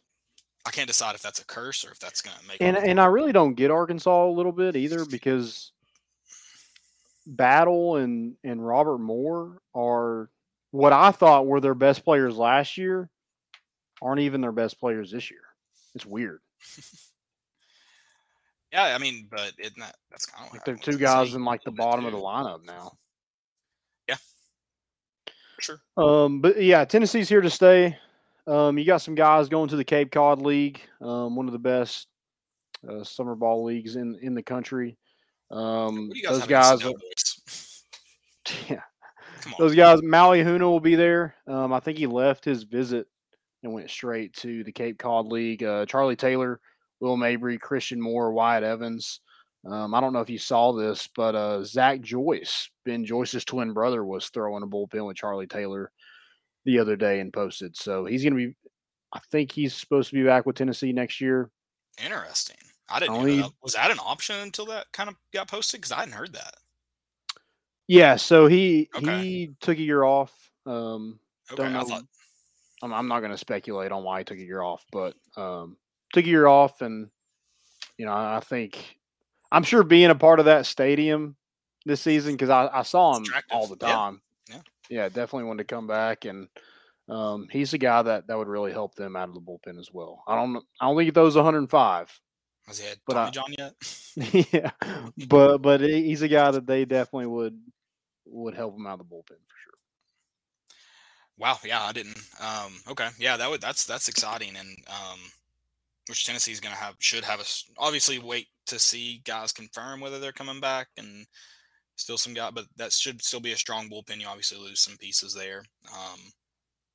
I 0.65 0.71
can't 0.71 0.87
decide 0.87 1.15
if 1.15 1.21
that's 1.21 1.39
a 1.39 1.45
curse 1.45 1.85
or 1.85 1.91
if 1.91 1.99
that's 1.99 2.21
going 2.21 2.37
to 2.37 2.47
make. 2.47 2.57
And 2.61 2.77
and 2.77 2.99
I 2.99 3.05
really 3.05 3.31
don't 3.31 3.55
get 3.55 3.71
Arkansas 3.71 4.27
a 4.27 4.31
little 4.31 4.51
bit 4.51 4.75
either 4.75 5.05
because 5.05 5.71
Battle 7.25 7.97
and 7.97 8.35
and 8.43 8.65
Robert 8.65 8.99
Moore 8.99 9.59
are 9.75 10.29
what 10.71 10.93
I 10.93 11.11
thought 11.11 11.47
were 11.47 11.59
their 11.59 11.75
best 11.75 12.03
players 12.03 12.35
last 12.35 12.77
year 12.77 13.09
aren't 14.01 14.21
even 14.21 14.41
their 14.41 14.51
best 14.51 14.79
players 14.79 15.11
this 15.11 15.31
year. 15.31 15.41
It's 15.95 16.05
weird. 16.05 16.39
yeah, 18.71 18.95
I 18.95 18.97
mean, 18.97 19.27
but 19.29 19.53
isn't 19.59 19.79
that 19.79 19.95
that's 20.11 20.25
kind 20.25 20.47
of 20.47 20.53
Like 20.53 20.65
they're 20.65 20.75
two 20.75 20.97
guys 20.97 21.35
in 21.35 21.45
like 21.45 21.63
the 21.63 21.71
bottom 21.71 22.05
of 22.05 22.11
the 22.11 22.17
lineup 22.17 22.65
now. 22.65 22.93
Sure. 25.63 25.79
Um, 25.95 26.41
but 26.41 26.61
yeah, 26.61 26.83
Tennessee's 26.83 27.29
here 27.29 27.39
to 27.41 27.49
stay. 27.49 27.97
Um, 28.47 28.77
you 28.77 28.83
got 28.83 28.97
some 28.97 29.15
guys 29.15 29.47
going 29.47 29.69
to 29.69 29.77
the 29.77 29.85
Cape 29.85 30.11
Cod 30.11 30.41
League, 30.41 30.81
um, 31.01 31.37
one 31.37 31.47
of 31.47 31.53
the 31.53 31.59
best 31.59 32.07
uh, 32.87 33.03
summer 33.03 33.33
ball 33.35 33.63
leagues 33.63 33.95
in 33.95 34.17
in 34.21 34.33
the 34.33 34.43
country. 34.43 34.97
Um, 35.49 36.09
What 36.09 36.13
do 36.15 36.19
you 36.19 36.23
guys 36.23 36.39
those 36.39 36.47
guys, 36.47 36.85
are- 36.85 36.91
yeah, 38.69 38.81
those 39.57 39.75
guys. 39.75 40.01
Maui 40.03 40.43
Ahuna 40.43 40.61
will 40.61 40.81
be 40.81 40.95
there. 40.95 41.35
Um, 41.47 41.71
I 41.71 41.79
think 41.79 41.97
he 41.97 42.07
left 42.07 42.43
his 42.43 42.63
visit 42.63 43.07
and 43.63 43.71
went 43.71 43.89
straight 43.89 44.33
to 44.33 44.65
the 44.65 44.71
Cape 44.73 44.97
Cod 44.97 45.27
League. 45.27 45.63
Uh, 45.63 45.85
Charlie 45.85 46.17
Taylor, 46.17 46.59
Will 46.99 47.15
Mabry, 47.15 47.57
Christian 47.57 48.01
Moore, 48.01 48.33
Wyatt 48.33 48.65
Evans. 48.65 49.21
Um, 49.65 49.93
I 49.95 50.01
don't 50.01 50.11
know 50.13 50.19
if 50.19 50.29
you 50.29 50.37
saw 50.39 50.73
this, 50.73 51.07
but 51.15 51.35
uh, 51.35 51.63
Zach 51.63 52.01
Joyce, 52.01 52.69
Ben 52.85 53.05
Joyce's 53.05 53.45
twin 53.45 53.71
brother, 53.73 54.03
was 54.03 54.27
throwing 54.29 54.63
a 54.63 54.67
bullpen 54.67 55.07
with 55.07 55.15
Charlie 55.17 55.47
Taylor 55.47 55.91
the 56.65 56.79
other 56.79 56.95
day 56.97 57.19
and 57.21 57.31
posted. 57.31 57.75
So 57.77 58.05
he's 58.05 58.23
going 58.23 58.33
to 58.37 58.47
be. 58.47 58.55
I 59.13 59.19
think 59.31 59.51
he's 59.51 59.73
supposed 59.73 60.09
to 60.09 60.15
be 60.15 60.23
back 60.23 60.45
with 60.45 60.55
Tennessee 60.57 60.91
next 60.91 61.21
year. 61.21 61.49
Interesting. 62.03 62.57
I 62.89 62.99
didn't 62.99 63.15
Only- 63.15 63.37
know 63.37 63.43
that. 63.43 63.51
Was 63.61 63.73
that 63.73 63.91
an 63.91 63.99
option 63.99 64.35
until 64.37 64.65
that 64.65 64.91
kind 64.91 65.07
of 65.09 65.15
got 65.33 65.47
posted? 65.47 65.79
Because 65.79 65.91
I 65.91 65.99
hadn't 65.99 66.15
heard 66.15 66.33
that. 66.33 66.55
Yeah, 67.87 68.15
so 68.15 68.47
he 68.47 68.89
Okay. 68.95 69.21
he 69.21 69.55
took 69.59 69.77
a 69.77 69.81
year 69.81 70.03
off. 70.03 70.33
Um, 70.65 71.19
Okay, 71.51 71.61
don't 71.63 71.73
know. 71.73 71.81
I 71.81 71.83
thought 71.83 72.03
I'm, 72.81 72.93
I'm 72.93 73.07
not 73.07 73.19
going 73.19 73.31
to 73.31 73.37
speculate 73.37 73.91
on 73.91 74.03
why 74.03 74.19
he 74.19 74.23
took 74.25 74.37
a 74.37 74.43
year 74.43 74.61
off, 74.61 74.85
but 74.91 75.15
um, 75.35 75.77
took 76.13 76.25
a 76.25 76.27
year 76.29 76.47
off, 76.47 76.81
and 76.81 77.09
you 77.97 78.05
know, 78.05 78.13
I 78.13 78.39
think 78.39 78.97
I'm 79.53 79.63
sure 79.63 79.83
being 79.83 80.09
a 80.09 80.15
part 80.15 80.39
of 80.39 80.45
that 80.45 80.65
stadium 80.65 81.35
this 81.85 82.01
season 82.01 82.33
because 82.33 82.49
I, 82.49 82.67
I 82.73 82.81
saw 82.81 83.15
him 83.15 83.23
all 83.51 83.67
the 83.67 83.75
attractive, 83.75 83.87
yeah, 83.87 83.93
time. 83.93 84.21
yeah. 84.49 84.61
yeah, 84.89 85.07
definitely 85.09 85.43
wanted 85.45 85.67
to 85.67 85.75
come 85.75 85.85
back, 85.87 86.25
and 86.25 86.47
um, 87.07 87.47
he's 87.51 87.73
a 87.73 87.77
guy 87.77 88.01
that 88.01 88.27
that 88.27 88.37
would 88.37 88.47
really 88.47 88.71
help 88.71 88.95
them 88.95 89.15
out 89.15 89.29
of 89.29 89.35
the 89.35 89.41
bullpen 89.41 89.79
as 89.79 89.89
well. 89.93 90.23
I 90.27 90.35
don't 90.35 90.57
I 90.81 90.87
don't 90.87 90.97
think 90.97 91.05
he 91.05 91.11
throws 91.11 91.35
105. 91.35 92.19
was 92.67 92.79
he 92.79 92.87
had 92.87 92.97
but 93.05 93.13
Tommy 93.13 93.27
I- 93.27 93.31
John 93.31 93.55
yet? 93.57 93.73
yeah, 94.53 94.71
but 95.27 95.59
but 95.59 95.81
he's 95.81 96.21
a 96.23 96.27
guy 96.27 96.49
that 96.51 96.65
they 96.65 96.85
definitely 96.85 97.27
would 97.27 97.59
would 98.25 98.55
help 98.55 98.75
him 98.75 98.87
out 98.87 98.93
of 98.93 98.99
the 98.99 99.05
bullpen 99.05 99.27
for 99.27 99.57
sure. 99.63 99.73
Wow, 101.37 101.57
yeah, 101.65 101.83
I 101.83 101.91
didn't. 101.91 102.17
Um, 102.39 102.73
okay, 102.89 103.09
yeah, 103.19 103.37
that 103.37 103.49
would 103.49 103.61
that's 103.61 103.85
that's 103.85 104.07
exciting, 104.07 104.55
and 104.55 104.77
um, 104.87 105.19
which 106.09 106.25
Tennessee's 106.25 106.59
going 106.59 106.75
to 106.75 106.81
have 106.81 106.95
should 106.99 107.23
have 107.23 107.39
us 107.39 107.65
obviously 107.77 108.19
wait 108.19 108.47
to 108.67 108.79
see 108.79 109.21
guys 109.25 109.51
confirm 109.51 109.99
whether 109.99 110.19
they're 110.19 110.31
coming 110.31 110.59
back, 110.59 110.87
and 110.97 111.25
still 111.95 112.17
some 112.17 112.33
guy, 112.33 112.49
but 112.51 112.65
that 112.77 112.91
should 112.91 113.21
still 113.23 113.39
be 113.39 113.51
a 113.53 113.57
strong 113.57 113.89
bullpen. 113.89 114.19
You 114.19 114.27
obviously 114.27 114.57
lose 114.59 114.79
some 114.81 114.97
pieces 114.97 115.33
there. 115.33 115.63
Um, 115.93 116.19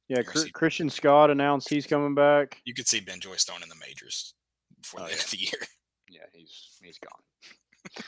Yeah, 0.08 0.16
You're 0.16 0.24
gonna 0.24 0.32
Chr- 0.32 0.38
see- 0.46 0.50
Christian 0.50 0.90
Scott 0.90 1.30
announced 1.30 1.68
he's 1.68 1.86
coming 1.86 2.14
back. 2.14 2.60
you 2.64 2.74
could 2.74 2.88
see 2.88 3.00
Ben 3.00 3.20
Joyce 3.20 3.44
throwing 3.44 3.62
in 3.62 3.68
the 3.68 3.74
majors 3.76 4.34
before 4.80 5.00
Oh, 5.00 5.04
the 5.04 5.10
end 5.12 5.18
yeah. 5.20 5.24
of 5.24 5.30
the 5.30 5.38
year. 5.38 5.60
Yeah, 6.10 6.24
he's 6.32 6.78
he's 6.82 6.98
gone. 6.98 8.04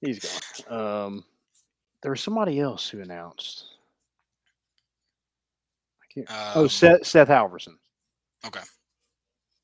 he's 0.00 0.18
gone. 0.66 1.06
Um, 1.06 1.24
there 2.02 2.10
was 2.10 2.22
somebody 2.22 2.58
else 2.58 2.88
who 2.88 3.00
announced. 3.02 3.66
I 6.02 6.14
can't. 6.14 6.26
oh, 6.56 6.62
Um, 6.62 6.68
Seth 6.70 7.06
Seth 7.06 7.28
Halverson. 7.28 7.74
Okay, 8.46 8.60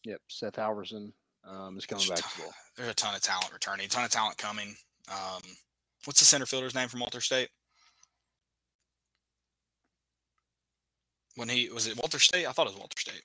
Yep, 0.05 0.21
Seth 0.29 0.55
Halverson 0.55 1.13
um, 1.49 1.77
is 1.77 1.87
coming 1.87 2.07
There's 2.07 2.21
back 2.21 2.33
ton- 2.37 2.47
There's 2.77 2.89
a 2.89 2.95
ton 2.95 3.15
of 3.15 3.21
talent 3.21 3.53
returning, 3.53 3.87
a 3.87 3.89
ton 3.89 4.05
of 4.05 4.11
talent 4.11 4.39
coming. 4.39 4.77
Um, 5.11 5.43
what's 6.05 6.21
the 6.21 6.27
center 6.27 6.47
fielder's 6.47 6.75
name 6.75 6.89
from 6.89 7.01
Walter 7.01 7.21
State? 7.21 7.49
When 11.37 11.49
he 11.49 11.69
was 11.69 11.87
it 11.87 11.97
Walter 11.97 12.19
State? 12.19 12.47
I 12.47 12.53
thought 12.53 12.67
it 12.67 12.71
was 12.73 12.79
Walter 12.79 12.99
State. 12.99 13.23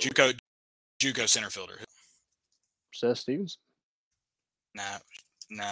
JUCO, 0.00 0.38
JUCO 1.00 1.28
center 1.28 1.50
fielder. 1.50 1.74
Seth 2.92 3.18
Stevens. 3.18 3.58
No, 4.74 4.82
no. 5.50 5.64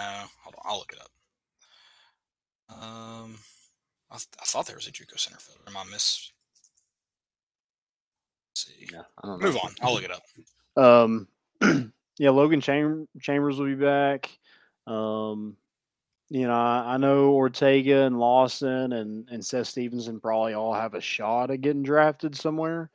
Hold 0.43 0.55
on, 0.55 0.61
I'll 0.65 0.77
look 0.77 0.93
it 0.93 0.99
up. 0.99 1.09
Um, 2.69 3.37
I, 4.11 4.15
th- 4.17 4.27
I 4.39 4.45
thought 4.45 4.67
there 4.67 4.75
was 4.75 4.87
a 4.87 4.91
JUCO 4.91 5.19
center 5.19 5.39
fielder. 5.39 5.61
Am 5.67 5.77
I 5.77 5.83
miss? 5.89 6.31
See. 8.65 8.87
Yeah, 8.91 9.01
I 9.23 9.27
don't 9.27 9.39
know. 9.39 9.47
Move 9.47 9.57
on. 9.63 9.71
I'll 9.81 9.93
look 9.93 10.03
it 10.03 10.11
up. 10.11 10.23
Um, 10.83 11.27
yeah, 12.17 12.31
Logan 12.31 12.61
Cham- 12.61 13.07
Chambers 13.19 13.59
will 13.59 13.67
be 13.67 13.75
back. 13.75 14.29
Um, 14.87 15.55
you 16.29 16.47
know, 16.47 16.53
I, 16.53 16.95
I 16.95 16.97
know 16.97 17.33
Ortega 17.33 18.03
and 18.03 18.17
Lawson 18.17 18.93
and 18.93 19.29
and 19.29 19.45
Seth 19.45 19.67
Stephenson 19.67 20.19
probably 20.19 20.53
all 20.53 20.73
have 20.73 20.95
a 20.95 21.01
shot 21.01 21.51
at 21.51 21.61
getting 21.61 21.83
drafted 21.83 22.35
somewhere. 22.35 22.89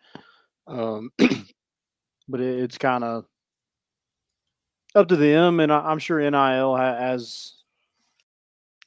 Um, 0.66 1.10
but 2.28 2.40
it, 2.40 2.60
it's 2.60 2.78
kind 2.78 3.04
of 3.04 3.26
up 4.94 5.08
to 5.08 5.16
them, 5.16 5.60
and 5.60 5.72
I, 5.72 5.78
I'm 5.78 6.00
sure 6.00 6.18
NIL 6.18 6.76
ha- 6.76 6.98
has, 6.98 7.54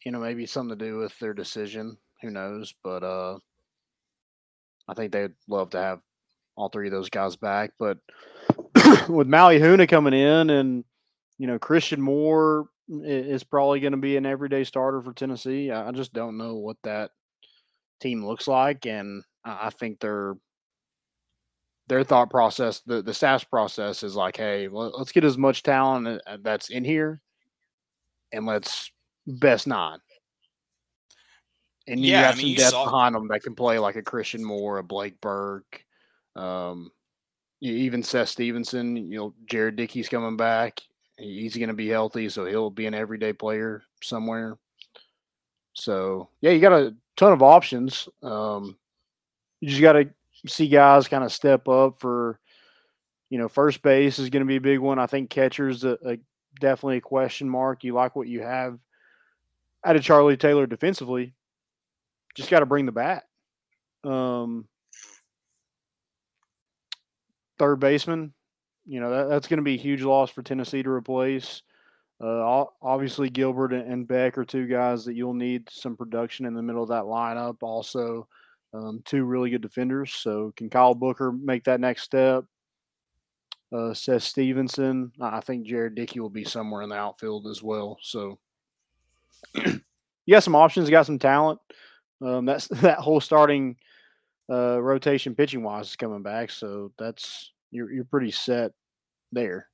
you 0.06 0.12
know, 0.12 0.19
maybe 0.19 0.46
something 0.46 0.78
to 0.78 0.86
do 0.86 0.98
with 0.98 1.17
their 1.19 1.34
decision. 1.34 1.98
Who 2.22 2.30
knows? 2.30 2.74
But 2.84 3.04
uh, 3.04 3.38
I 4.88 4.93
think 4.93 5.13
they'd 5.13 5.34
love 5.48 5.69
to 5.72 5.78
have 5.78 6.00
all 6.56 6.70
three 6.70 6.88
of 6.88 6.94
those 6.94 7.10
guys 7.10 7.36
back. 7.36 7.72
But 7.80 7.98
with 9.10 9.28
Maui 9.28 9.60
Ahuna 9.60 9.88
coming 9.88 10.13
in 10.13 10.50
and 10.50 10.84
you 11.38 11.48
know 11.48 11.60
Christian 11.60 12.02
Moore 12.02 12.68
is 12.89 13.44
probably 13.44 13.80
going 13.80 13.92
to 13.94 13.98
be 13.98 14.18
an 14.18 14.26
everyday 14.26 14.63
starter 14.63 15.02
for 15.02 15.13
Tennessee. 15.13 15.72
I 15.72 15.89
I 15.89 15.92
just 15.92 16.13
don't 16.13 16.38
know 16.38 16.56
what 16.56 16.78
that 16.84 17.12
team 18.02 18.26
looks 18.26 18.48
like, 18.48 18.86
and 18.86 19.24
I 19.46 19.68
I 19.68 19.70
think 19.70 20.00
their 20.00 20.36
their 21.88 22.04
thought 22.04 22.30
process, 22.30 22.80
the 22.86 23.02
the 23.02 23.13
staff's 23.13 23.44
process, 23.44 24.04
is 24.04 24.16
like, 24.16 24.38
hey, 24.38 24.68
let's 24.70 25.12
get 25.12 25.24
as 25.26 25.38
much 25.38 25.63
talent 25.63 26.08
uh, 26.08 26.20
uh, 26.28 26.38
that's 26.42 26.70
in 26.70 26.84
here, 26.86 27.22
and 28.32 28.46
let's 28.46 28.92
best 29.28 29.68
nine. 29.68 30.00
And 31.88 32.00
you 32.00 32.12
Yeah, 32.12 32.20
I 32.20 32.24
have 32.28 32.38
mean, 32.38 32.56
some 32.56 32.63
depth 32.63 32.72
saw- 32.72 32.86
behind 32.86 33.16
them 33.16 33.28
that 33.28 33.44
can 33.44 33.56
play 33.56 33.80
like 33.80 33.98
a 33.98 34.02
Christian 34.02 34.44
Moore, 34.44 34.78
a 34.78 34.84
Blake 34.84 35.20
Burke, 35.20 35.83
um, 36.36 36.91
even 37.62 38.04
Seth 38.04 38.30
Stephenson. 38.30 38.96
You 38.96 39.17
know, 39.17 39.34
Jared 39.46 39.76
Dickey's 39.76 40.10
coming 40.10 40.38
back. 40.38 40.82
He's 41.17 41.56
going 41.56 41.69
to 41.69 41.74
be 41.74 41.89
healthy, 41.89 42.30
so 42.30 42.46
he'll 42.46 42.69
be 42.69 42.86
an 42.86 42.93
everyday 42.93 43.34
player 43.34 43.84
somewhere. 44.02 44.58
So 45.74 46.30
yeah, 46.41 46.52
you 46.52 46.60
got 46.60 46.74
a 46.74 46.96
ton 47.15 47.34
of 47.34 47.43
options. 47.43 48.10
Um, 48.22 48.78
you 49.60 49.69
just 49.69 49.82
got 49.82 49.93
to 49.93 50.10
see 50.48 50.67
guys 50.67 51.08
kind 51.08 51.24
of 51.24 51.32
step 51.32 51.67
up 51.67 52.00
for. 52.00 52.39
You 53.30 53.39
know, 53.39 53.48
first 53.48 53.82
base 53.82 54.19
is 54.19 54.30
going 54.30 54.41
to 54.41 54.48
be 54.48 54.58
a 54.58 54.62
big 54.62 54.78
one. 54.78 55.00
I 55.00 55.08
think 55.08 55.32
catcher's 55.32 55.84
a, 55.84 55.98
a 56.06 56.17
definitely 56.60 56.98
a 56.98 57.02
question 57.02 57.50
mark. 57.50 57.84
You 57.84 57.93
like 57.93 58.15
what 58.15 58.28
you 58.28 58.41
have 58.41 58.78
out 59.84 59.96
of 59.96 60.04
Charlie 60.04 60.38
Taylor 60.38 60.67
defensively. 60.67 61.34
Just 62.36 62.52
got 62.52 62.60
to 62.60 62.67
bring 62.67 62.86
the 62.86 62.91
bat. 62.91 63.24
Um, 64.04 64.67
third 67.63 67.80
baseman, 67.80 68.34
you 68.86 68.99
know 68.99 69.10
that, 69.10 69.30
that's 69.30 69.47
going 69.47 69.58
to 69.58 69.63
be 69.63 69.76
a 69.76 69.82
huge 69.82 70.04
loss 70.04 70.30
for 70.30 70.41
Tennessee 70.41 70.84
to 70.84 70.89
replace. 70.89 71.62
Uh, 72.21 72.65
obviously, 72.82 73.30
Gilbert 73.30 73.73
and 73.73 74.08
Beck 74.08 74.38
are 74.38 74.45
two 74.45 74.67
guys 74.67 75.06
that 75.06 75.15
you'll 75.15 75.34
need 75.34 75.67
some 75.69 75.95
production 75.95 76.45
in 76.45 76.54
the 76.54 76.62
middle 76.62 76.84
of 76.84 76.89
that 76.89 77.04
lineup. 77.04 77.58
Also, 77.62 78.28
um, 78.73 79.02
two 79.06 79.23
really 79.23 79.49
good 79.49 79.62
defenders. 79.62 80.13
So, 80.13 80.54
can 80.56 80.69
Kyle 80.69 80.93
Booker 80.93 81.32
make 81.32 81.63
that 81.65 81.80
next 81.80 82.04
step? 82.04 82.45
Uh, 83.73 83.93
Seth 83.93 84.23
Stephenson. 84.23 85.12
I 85.21 85.38
I 85.38 85.39
think 85.39 85.65
Jared 85.65 85.95
Dickey 85.95 86.19
will 86.19 86.30
be 86.30 86.43
somewhere 86.43 86.82
in 86.82 86.89
the 86.89 86.95
outfield 86.95 87.47
as 87.47 87.63
well. 87.63 87.97
So, 88.02 88.39
you 89.56 89.80
got 90.30 90.43
some 90.43 90.56
options, 90.56 90.89
You 90.89 90.91
got 90.91 91.06
some 91.06 91.19
talent. 91.19 91.60
Um, 92.21 92.45
that's 92.45 92.67
that 92.82 92.99
whole 92.99 93.21
starting 93.21 93.78
uh, 94.49 94.82
rotation 94.82 95.36
pitching 95.36 95.63
wise 95.63 95.88
is 95.88 95.95
coming 95.95 96.23
back, 96.23 96.52
so 96.52 96.91
that's 96.97 97.53
you're 97.73 97.91
you're 97.91 98.05
pretty 98.05 98.31
set 98.31 98.71
there. 99.31 99.67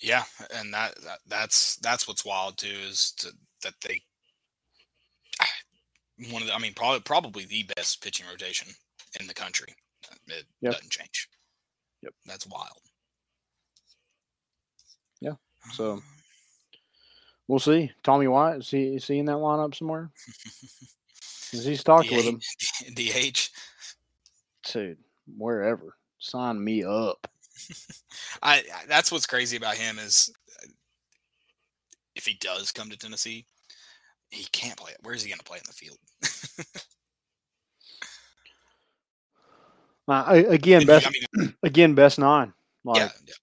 Yeah, 0.00 0.24
and 0.54 0.72
that, 0.72 0.94
that 1.02 1.18
that's 1.26 1.76
that's 1.76 2.06
what's 2.08 2.24
wild 2.24 2.56
too 2.56 2.68
is 2.88 3.12
to, 3.18 3.32
that 3.62 3.74
they 3.86 4.00
one 6.32 6.42
of 6.42 6.48
the 6.48 6.54
I 6.54 6.58
mean 6.58 6.74
probably 6.74 7.00
probably 7.00 7.44
the 7.46 7.64
best 7.76 8.02
pitching 8.02 8.26
rotation 8.30 8.68
in 9.20 9.26
the 9.26 9.34
country. 9.34 9.74
It 10.28 10.44
Yep. 10.62 10.72
doesn't 10.72 10.90
change. 10.90 11.28
Yep. 12.02 12.14
That's 12.26 12.46
wild. 12.46 12.78
Yeah, 15.20 15.34
so- 15.72 15.92
um, 15.94 16.02
We'll 17.48 17.58
see. 17.58 17.90
Tommy 18.04 18.28
White 18.28 18.58
is 18.58 18.70
he 18.70 18.94
is 18.94 19.06
he 19.08 19.18
in 19.18 19.26
that 19.26 19.32
lineup 19.38 19.74
somewhere? 19.74 20.10
'Cause 21.50 21.64
he's 21.64 21.82
talked 21.82 22.08
with 22.12 22.24
him, 22.24 22.40
DH. 22.94 23.50
dude. 24.72 24.98
Wherever, 25.36 25.96
sign 26.20 26.62
me 26.62 26.84
up. 26.84 27.26
I 28.42 28.58
I- 28.58 28.86
that's 28.88 29.10
what's 29.10 29.26
crazy 29.26 29.56
about 29.56 29.74
him 29.76 29.98
is 29.98 30.32
if 32.14 32.24
he 32.26 32.34
does 32.34 32.70
come 32.72 32.90
to 32.90 32.96
Tennessee, 32.96 33.46
he 34.30 34.44
can't 34.52 34.76
play 34.76 34.92
it. 34.92 34.98
Where 35.02 35.14
is 35.14 35.22
he 35.22 35.28
going 35.30 35.38
to 35.38 35.44
play 35.44 35.58
in 35.58 35.64
the 35.66 35.72
field? 35.72 35.98
Uh, 40.08 40.42
again, 40.48 40.84
best 40.86 41.06
I 41.06 41.10
mean, 41.36 41.54
again 41.62 41.94
best 41.94 42.18
nine. 42.18 42.52
Like, 42.84 42.96
yeah, 42.98 43.08
yeah, 43.26 43.34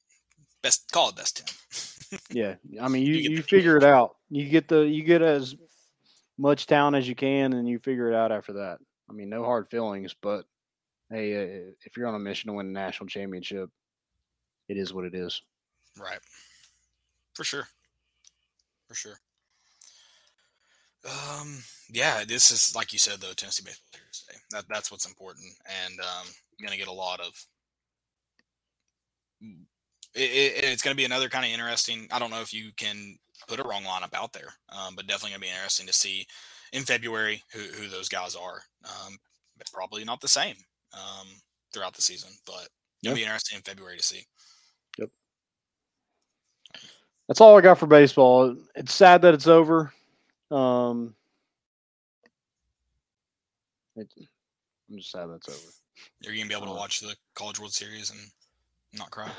best 0.61 0.91
call 0.91 1.09
it 1.09 1.15
best 1.15 1.37
ten. 1.37 2.19
yeah. 2.29 2.55
I 2.81 2.89
mean, 2.89 3.05
you 3.05 3.13
You 3.13 3.29
you 3.31 3.41
figure 3.41 3.77
it 3.77 3.83
out. 3.83 4.17
You 4.29 4.49
get 4.49 4.67
the 4.67 4.81
you 4.81 5.03
get 5.03 5.21
as 5.21 5.55
much 6.37 6.67
talent 6.67 6.97
as 6.97 7.07
you 7.07 7.15
can, 7.15 7.53
and 7.53 7.67
you 7.69 7.79
figure 7.79 8.11
it 8.11 8.15
out 8.15 8.31
after 8.31 8.53
that. 8.53 8.79
I 9.09 9.13
mean, 9.13 9.29
no 9.29 9.45
hard 9.45 9.69
feelings, 9.69 10.13
but 10.21 10.45
hey, 11.09 11.35
uh, 11.35 11.71
if 11.85 11.95
you're 11.95 12.07
on 12.07 12.15
a 12.15 12.19
mission 12.19 12.49
to 12.49 12.53
win 12.53 12.67
a 12.67 12.71
national 12.71 13.07
championship, 13.07 13.69
it 14.67 14.77
is 14.77 14.93
what 14.93 15.05
it 15.05 15.15
is. 15.15 15.41
Right. 15.99 16.19
For 17.33 17.43
sure. 17.43 17.67
For 18.87 18.95
sure. 18.95 19.19
Um, 21.05 21.59
yeah, 21.89 22.23
this 22.27 22.51
is 22.51 22.75
like 22.75 22.91
you 22.91 22.99
said 22.99 23.19
though, 23.19 23.33
Tennessee 23.33 23.63
baseball 23.63 23.87
Players. 23.91 24.43
That 24.51 24.65
that's 24.69 24.91
what's 24.91 25.07
important, 25.07 25.45
and 25.85 25.99
um, 25.99 26.27
you're 26.57 26.67
gonna 26.67 26.77
get 26.77 26.87
a 26.87 26.91
lot 26.91 27.21
of 27.21 27.33
it, 29.41 29.61
it, 30.15 30.63
it's 30.63 30.81
going 30.81 30.93
to 30.93 30.97
be 30.97 31.05
another 31.05 31.29
kind 31.29 31.45
of 31.45 31.51
interesting. 31.51 32.07
I 32.11 32.19
don't 32.19 32.31
know 32.31 32.41
if 32.41 32.53
you 32.53 32.71
can 32.75 33.17
put 33.47 33.59
a 33.59 33.63
wrong 33.63 33.83
lineup 33.83 34.13
out 34.13 34.33
there, 34.33 34.53
um, 34.69 34.95
but 34.95 35.07
definitely 35.07 35.31
going 35.31 35.41
to 35.41 35.47
be 35.47 35.53
interesting 35.53 35.87
to 35.87 35.93
see 35.93 36.25
in 36.73 36.83
February 36.83 37.43
who, 37.53 37.59
who 37.59 37.87
those 37.87 38.09
guys 38.09 38.35
are. 38.35 38.63
Um, 38.83 39.17
probably 39.71 40.03
not 40.03 40.21
the 40.21 40.27
same 40.27 40.55
um, 40.93 41.27
throughout 41.73 41.95
the 41.95 42.01
season, 42.01 42.29
but 42.45 42.67
it'll 43.03 43.11
yep. 43.11 43.15
be 43.15 43.23
interesting 43.23 43.57
in 43.57 43.63
February 43.63 43.97
to 43.97 44.03
see. 44.03 44.25
Yep. 44.97 45.09
That's 47.27 47.41
all 47.41 47.57
I 47.57 47.61
got 47.61 47.77
for 47.77 47.87
baseball. 47.87 48.55
It's 48.75 48.93
sad 48.93 49.21
that 49.23 49.33
it's 49.33 49.47
over. 49.47 49.91
Um, 50.49 51.13
it, 53.95 54.07
I'm 54.89 54.97
just 54.97 55.11
sad 55.11 55.27
that's 55.29 55.49
over. 55.49 55.73
You're 56.21 56.35
gonna 56.35 56.47
be 56.47 56.55
able 56.55 56.73
to 56.73 56.79
watch 56.79 57.01
the 57.01 57.15
College 57.35 57.59
World 57.59 57.73
Series 57.73 58.11
and 58.11 58.19
not 58.93 59.11
cry. 59.11 59.29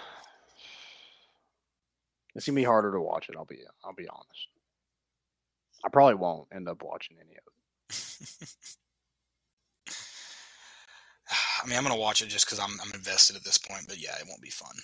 It's 2.34 2.46
gonna 2.46 2.56
be 2.56 2.64
harder 2.64 2.92
to 2.92 3.00
watch 3.00 3.28
it. 3.28 3.36
I'll 3.36 3.44
be 3.44 3.60
I'll 3.84 3.94
be 3.94 4.08
honest. 4.08 4.48
I 5.84 5.88
probably 5.88 6.16
won't 6.16 6.48
end 6.52 6.68
up 6.68 6.82
watching 6.82 7.16
any 7.20 7.36
of 7.36 7.42
it. 7.46 8.56
I 11.62 11.66
mean, 11.66 11.76
I'm 11.76 11.82
gonna 11.82 11.96
watch 11.96 12.22
it 12.22 12.28
just 12.28 12.46
because 12.46 12.58
I'm 12.58 12.78
I'm 12.84 12.92
invested 12.92 13.36
at 13.36 13.44
this 13.44 13.58
point. 13.58 13.84
But 13.88 14.00
yeah, 14.02 14.16
it 14.20 14.26
won't 14.28 14.42
be 14.42 14.50
fun. 14.50 14.74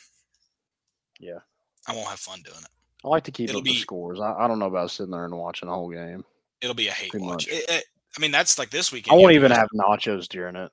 Yeah, 1.20 1.38
I 1.87 1.94
won't 1.94 2.08
have 2.08 2.20
fun 2.20 2.42
doing 2.42 2.58
it. 2.58 2.70
I 3.04 3.08
like 3.08 3.24
to 3.24 3.32
keep 3.32 3.50
it'll 3.50 3.58
up 3.58 3.64
be, 3.64 3.72
the 3.72 3.78
scores. 3.78 4.20
I, 4.20 4.32
I 4.32 4.48
don't 4.48 4.58
know 4.58 4.66
about 4.66 4.90
sitting 4.90 5.12
there 5.12 5.24
and 5.24 5.37
watching 5.37 5.68
the 5.68 5.74
whole 5.74 5.90
game. 5.90 6.24
It'll 6.60 6.74
be 6.74 6.88
a 6.88 6.92
hate 6.92 7.14
watch. 7.14 7.46
It, 7.48 7.64
it, 7.68 7.84
I 8.16 8.20
mean, 8.20 8.30
that's 8.30 8.58
like 8.58 8.70
this 8.70 8.90
weekend. 8.92 9.14
I 9.14 9.20
won't 9.20 9.34
even 9.34 9.50
have 9.50 9.68
nachos 9.74 10.28
during 10.28 10.56
it. 10.56 10.70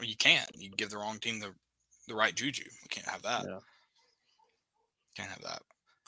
You 0.00 0.16
can't. 0.16 0.50
You 0.56 0.70
give 0.76 0.90
the 0.90 0.98
wrong 0.98 1.18
team 1.18 1.40
the 1.40 1.52
the 2.08 2.14
right 2.14 2.34
juju. 2.34 2.64
We 2.64 2.88
can't 2.88 3.08
have 3.08 3.22
that. 3.22 3.44
Yeah. 3.46 3.58
Can't 5.16 5.30
have 5.30 5.42
that. 5.42 5.62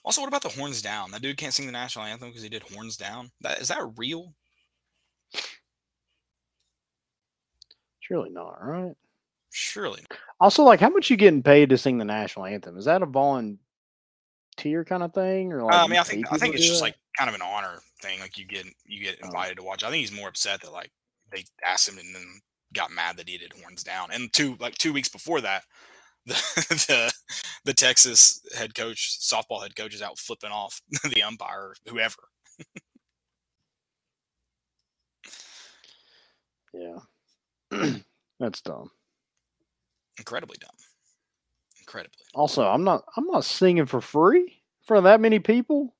Also, 0.04 0.20
what 0.20 0.28
about 0.28 0.42
the 0.42 0.48
horns 0.48 0.82
down? 0.82 1.10
That 1.10 1.22
dude 1.22 1.36
can't 1.36 1.52
sing 1.52 1.66
the 1.66 1.72
national 1.72 2.04
anthem 2.04 2.28
because 2.28 2.42
he 2.42 2.48
did 2.48 2.62
horns 2.62 2.96
down. 2.96 3.30
That 3.40 3.60
is 3.60 3.68
that 3.68 3.90
real? 3.96 4.34
Surely 8.06 8.30
not, 8.30 8.58
right? 8.64 8.94
Surely. 9.50 10.04
Also, 10.40 10.62
like, 10.62 10.80
how 10.80 10.90
much 10.90 11.10
you 11.10 11.16
getting 11.16 11.42
paid 11.42 11.70
to 11.70 11.78
sing 11.78 11.98
the 11.98 12.04
national 12.04 12.46
anthem? 12.46 12.76
Is 12.76 12.84
that 12.84 13.02
a 13.02 13.06
volunteer 13.06 13.58
kind 14.84 15.02
of 15.02 15.12
thing, 15.12 15.52
or 15.52 15.62
like? 15.64 15.74
Uh, 15.74 15.84
I 15.84 15.88
mean, 15.88 15.98
I 15.98 16.04
think 16.04 16.32
I 16.32 16.36
think 16.36 16.54
it's 16.54 16.66
just 16.66 16.80
that? 16.80 16.86
like 16.86 16.96
kind 17.18 17.28
of 17.28 17.34
an 17.34 17.42
honor 17.42 17.80
thing. 18.00 18.20
Like 18.20 18.38
you 18.38 18.44
get 18.44 18.66
you 18.84 19.02
get 19.02 19.18
oh. 19.22 19.26
invited 19.26 19.58
oh. 19.58 19.62
to 19.62 19.66
watch. 19.66 19.82
I 19.82 19.90
think 19.90 20.00
he's 20.00 20.16
more 20.16 20.28
upset 20.28 20.60
that 20.60 20.72
like 20.72 20.90
they 21.32 21.44
asked 21.64 21.88
him 21.88 21.98
and 21.98 22.14
then 22.14 22.40
got 22.74 22.92
mad 22.92 23.16
that 23.16 23.28
he 23.28 23.38
did 23.38 23.52
horns 23.60 23.82
down. 23.82 24.10
And 24.12 24.32
two 24.32 24.56
like 24.60 24.76
two 24.76 24.92
weeks 24.92 25.08
before 25.08 25.40
that, 25.40 25.64
the 26.26 26.34
the, 26.68 27.12
the 27.64 27.74
Texas 27.74 28.40
head 28.56 28.74
coach, 28.74 29.18
softball 29.20 29.62
head 29.62 29.74
coach, 29.74 29.94
is 29.94 30.02
out 30.02 30.18
flipping 30.18 30.50
off 30.50 30.80
the 31.14 31.22
umpire, 31.22 31.74
whoever. 31.88 32.28
yeah, 36.72 36.98
that's 38.40 38.60
dumb. 38.60 38.90
Incredibly 40.18 40.56
dumb. 40.58 40.70
Incredibly. 41.80 42.24
Also, 42.34 42.66
I'm 42.66 42.84
not. 42.84 43.04
I'm 43.16 43.26
not 43.26 43.44
singing 43.44 43.86
for 43.86 44.00
free 44.00 44.60
for 44.84 45.00
that 45.00 45.20
many 45.20 45.38
people. 45.38 45.94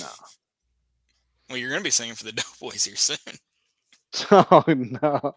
No. 0.00 0.06
Well, 1.48 1.56
you're 1.56 1.70
going 1.70 1.80
to 1.80 1.84
be 1.84 1.88
singing 1.88 2.14
for 2.14 2.24
the 2.24 2.32
Doughboys 2.60 2.84
here 2.84 2.96
soon. 2.96 3.16
Oh 4.30 4.64
no. 4.66 5.34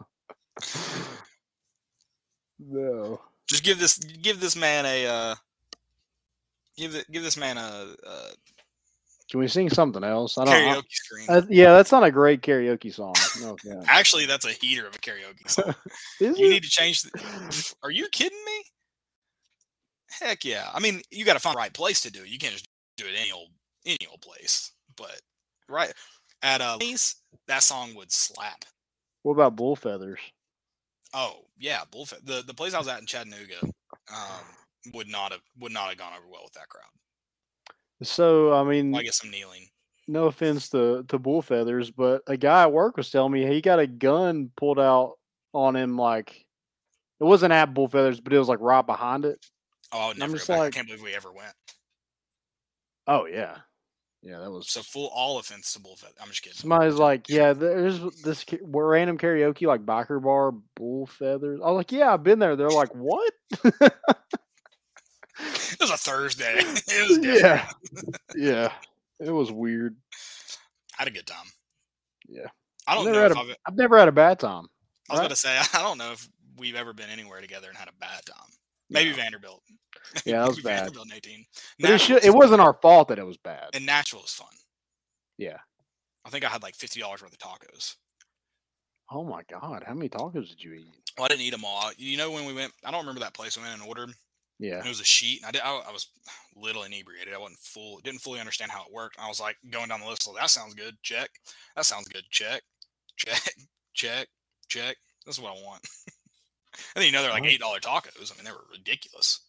no. 2.60 3.22
Just 3.48 3.64
give 3.64 3.80
this 3.80 3.98
give 3.98 4.40
this 4.40 4.56
man 4.56 4.86
a 4.86 5.06
uh, 5.08 5.36
give 6.78 6.94
the, 6.94 7.06
give 7.12 7.24
this 7.24 7.38
man 7.38 7.58
a. 7.58 7.96
Uh, 8.06 8.30
Can 9.32 9.40
we 9.40 9.48
sing 9.48 9.70
something 9.70 10.04
else? 10.04 10.38
I 10.38 10.44
don't. 10.44 10.54
Karaoke 10.54 10.92
screen. 10.92 11.26
Uh, 11.30 11.42
yeah, 11.50 11.72
that's 11.72 11.94
not 11.94 12.04
a 12.04 12.12
great 12.12 12.42
karaoke 12.42 12.94
song. 12.94 13.16
No, 13.40 13.56
Actually, 13.88 14.26
that's 14.26 14.46
a 14.46 14.52
heater 14.52 14.86
of 14.86 14.94
a 14.94 15.00
karaoke 15.00 15.50
song. 15.50 15.74
you 16.20 16.32
it? 16.32 16.38
need 16.38 16.64
to 16.64 16.70
change. 16.70 17.04
The, 17.04 17.74
are 17.84 17.92
you 17.92 18.10
kidding 18.12 18.38
me? 18.46 18.64
Heck 20.20 20.44
yeah! 20.44 20.70
I 20.74 20.82
mean, 20.82 21.02
you 21.12 21.24
got 21.24 21.34
to 21.34 21.40
find 21.40 21.56
the 21.56 21.60
right 21.60 21.74
place 21.74 22.02
to 22.02 22.12
do 22.12 22.24
it. 22.24 22.28
You 22.28 22.40
can't 22.40 22.52
just 22.52 22.68
do 22.98 23.06
it 23.06 23.16
any 23.18 23.32
old 23.32 23.48
any 23.86 24.06
old 24.10 24.20
place. 24.20 24.74
But 24.98 25.22
right 25.70 25.94
at 26.44 26.60
uh, 26.60 26.78
that 27.48 27.64
song 27.64 27.96
would 27.96 28.12
slap. 28.12 28.66
What 29.24 29.34
about 29.34 29.56
bull 29.56 29.78
feathers? 29.78 30.20
Oh 31.14 31.46
yeah, 31.58 31.84
bullfit. 31.90 32.26
The 32.26 32.44
the 32.46 32.54
place 32.54 32.74
I 32.74 32.80
was 32.80 32.90
at 32.90 33.00
in 33.00 33.06
Chattanooga 33.06 33.64
um, 33.64 34.94
would 34.94 35.08
not 35.08 35.32
have 35.32 35.42
would 35.58 35.72
not 35.72 35.88
have 35.88 35.98
gone 35.98 36.12
over 36.18 36.28
well 36.30 36.44
with 36.44 36.54
that 36.54 36.68
crowd. 36.68 36.84
So 38.04 38.54
I 38.54 38.64
mean, 38.64 38.96
I 38.96 39.04
guess 39.04 39.22
I'm 39.24 39.32
kneeling. 39.32 39.68
No 40.08 40.26
offense 40.26 40.70
to 40.70 41.04
to 41.08 41.20
bull 41.20 41.42
feathers, 41.42 41.92
but 41.92 42.24
a 42.28 42.38
guy 42.38 42.64
at 42.64 42.72
work 42.72 42.98
was 42.98 43.10
telling 43.10 43.32
me 43.32 43.46
he 43.46 43.62
got 43.62 43.80
a 43.80 43.88
gun 43.88 44.52
pulled 44.56 44.80
out 44.80 45.16
on 45.54 45.76
him. 45.76 45.98
Like 45.98 46.46
it 47.20 47.24
wasn't 47.24 47.54
at 47.54 47.74
bull 47.74 47.88
feathers, 47.88 48.20
but 48.20 48.34
it 48.34 48.40
was 48.40 48.50
like 48.50 48.60
right 48.62 48.86
behind 48.86 49.26
it. 49.26 49.46
Oh, 49.92 50.00
I 50.00 50.08
would 50.10 50.18
never. 50.18 50.38
Like, 50.38 50.50
I 50.50 50.70
can't 50.70 50.88
believe 50.88 51.04
we 51.04 51.14
ever 51.14 51.32
went. 51.32 51.54
Oh 53.08 53.26
yeah, 53.26 53.58
yeah, 54.24 54.40
that 54.40 54.52
was 54.52 54.70
so 54.70 54.82
full 54.84 55.08
all 55.08 55.40
offense 55.40 55.74
to 55.74 55.80
bullfeather. 55.80 56.14
I'm 56.22 56.28
just 56.28 56.44
kidding. 56.44 56.56
Somebody's 56.56 56.96
like, 56.96 57.28
yeah, 57.28 57.54
there's 57.54 58.00
this 58.22 58.46
random 58.62 59.18
karaoke 59.18 59.66
like 59.66 59.84
biker 59.84 60.22
bar 60.22 60.52
bull 60.76 61.08
feathers. 61.08 61.60
I 61.64 61.72
was 61.72 61.78
like, 61.78 61.92
yeah, 61.92 62.14
I've 62.14 62.24
been 62.24 62.38
there. 62.38 62.56
They're 62.56 62.70
like, 62.70 62.94
what? 62.94 63.34
it 65.82 65.90
was 65.90 65.92
a 65.92 65.98
Thursday. 65.98 66.56
It 66.64 67.10
was 67.10 67.42
yeah, 67.42 67.70
yeah. 68.36 68.72
It 69.20 69.32
was 69.32 69.52
weird. 69.52 69.96
I 70.98 71.04
had 71.04 71.08
a 71.08 71.12
good 71.12 71.28
time. 71.28 71.46
Yeah, 72.28 72.48
I 72.88 72.96
don't 72.96 73.08
I've 73.08 73.14
know. 73.14 73.26
I've, 73.26 73.38
I've, 73.38 73.56
I've, 73.68 73.78
never 73.78 73.98
had 73.98 74.08
a 74.08 74.12
bad 74.14 74.40
time. 74.40 74.68
I 75.10 75.14
was 75.14 75.20
right? 75.20 75.24
going 75.24 75.30
to 75.30 75.36
say 75.36 75.58
I 75.74 75.82
don't 75.82 75.98
know 75.98 76.12
if 76.12 76.30
we've 76.58 76.76
ever 76.76 76.94
been 76.94 77.10
anywhere 77.10 77.42
together 77.42 77.68
and 77.70 77.78
had 77.78 77.90
a 77.90 77.94
bad 78.00 78.26
time. 78.26 78.50
Maybe 78.90 79.12
no. 79.12 79.16
Vanderbilt. 79.18 79.64
Yeah, 80.26 80.42
that 80.42 80.50
was 80.50 80.60
bad. 80.60 80.80
Vanderbilt 80.80 81.08
18. 81.16 81.46
It, 81.80 82.02
should, 82.02 82.26
it 82.26 82.34
wasn't 82.34 82.60
our 82.60 82.74
fault 82.82 83.08
that 83.10 83.20
it 83.20 83.26
was 83.26 83.38
bad. 83.38 83.70
And 83.74 83.86
Nashville 83.86 84.22
was 84.22 84.34
fun. 84.34 84.50
Yeah. 85.38 85.58
I 86.26 86.30
think 86.30 86.44
I 86.44 86.50
had 86.50 86.64
like 86.64 86.76
fifty 86.76 87.00
dollars 87.00 87.22
worth 87.22 87.34
of 87.34 87.40
tacos. 87.40 87.96
Oh 89.10 89.24
my 89.24 89.42
god, 89.50 89.84
how 89.86 89.94
many 89.94 90.10
tacos 90.10 90.50
did 90.50 90.64
you 90.64 90.74
eat? 90.74 91.12
Well, 91.18 91.26
I 91.26 91.28
didn't 91.30 91.42
eat 91.42 91.52
them 91.52 91.66
all. 91.66 91.92
You 91.98 92.18
know 92.18 92.32
when 92.32 92.46
we 92.46 92.54
went, 92.54 92.72
I 92.86 92.92
don't 92.92 93.02
remember 93.02 93.22
that 93.22 93.34
place 93.34 93.58
we 93.58 93.64
went 93.64 93.80
and 93.80 93.88
ordered. 93.88 94.12
Yeah. 94.62 94.78
And 94.78 94.86
it 94.86 94.90
was 94.90 95.02
a 95.02 95.06
sheet. 95.06 95.42
And 95.42 95.48
I 95.48 95.52
did. 95.52 95.62
I, 95.64 95.90
I, 95.90 95.92
was 95.92 96.08
a 96.56 96.60
little 96.60 96.84
inebriated. 96.84 97.34
I 97.34 97.40
wasn't 97.40 97.60
full. 97.60 98.00
Didn't 98.04 98.22
fully 98.22 98.40
understand 98.40 98.70
how 98.70 98.84
it 98.84 98.94
worked. 98.94 99.18
I 99.20 99.28
was 99.28 99.40
like 99.40 99.58
going 99.72 99.90
down 99.90 100.02
the 100.02 100.08
list. 100.08 100.28
Like, 100.28 100.40
that 100.40 100.52
sounds 100.52 100.76
good. 100.76 100.96
Check. 101.02 101.32
That 101.76 101.86
sounds 101.86 102.08
good. 102.08 102.24
Check. 102.30 102.62
Check. 103.18 103.54
Check. 103.96 104.28
Check. 104.70 104.98
That's 105.26 105.40
what 105.40 105.50
I 105.58 105.62
want. 105.64 105.82
and 106.96 107.02
then 107.02 107.06
you 107.06 107.12
know 107.12 107.24
they're 107.24 107.32
like 107.32 107.44
eight 107.44 107.60
dollar 107.60 107.80
tacos. 107.80 108.32
I 108.32 108.36
mean, 108.38 108.46
they 108.46 108.52
were 108.52 108.66
ridiculous. 108.72 109.40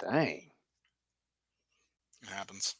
Dang. 0.00 0.50
It 2.22 2.28
happens. 2.30 2.74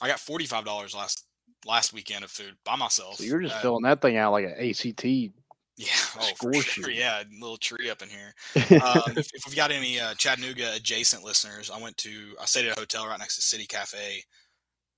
I 0.00 0.06
got 0.06 0.20
forty 0.20 0.46
five 0.46 0.64
dollars 0.64 0.94
last 0.94 1.26
last 1.66 1.92
weekend 1.92 2.22
of 2.22 2.30
food 2.30 2.54
by 2.64 2.76
myself. 2.76 3.16
So 3.16 3.24
you're 3.24 3.42
just 3.42 3.56
uh, 3.56 3.60
filling 3.60 3.82
that 3.82 4.00
thing 4.00 4.16
out 4.16 4.32
like 4.32 4.44
an 4.44 4.52
ACT. 4.52 5.34
Yeah, 5.76 5.86
oh, 6.44 6.60
sure. 6.60 6.90
Yeah, 6.90 7.22
little 7.40 7.56
tree 7.56 7.90
up 7.90 8.02
in 8.02 8.08
here. 8.08 8.34
Um, 8.82 9.02
if, 9.16 9.30
if, 9.34 9.42
we've 9.46 9.56
got 9.56 9.70
any 9.70 9.98
uh, 9.98 10.14
Chattanooga 10.14 10.74
adjacent 10.74 11.24
listeners, 11.24 11.70
I 11.70 11.80
went 11.80 11.96
to 11.98 12.34
I 12.40 12.44
stayed 12.44 12.66
at 12.66 12.76
a 12.76 12.80
hotel 12.80 13.06
right 13.06 13.18
next 13.18 13.36
to 13.36 13.42
City 13.42 13.66
Cafe 13.66 14.22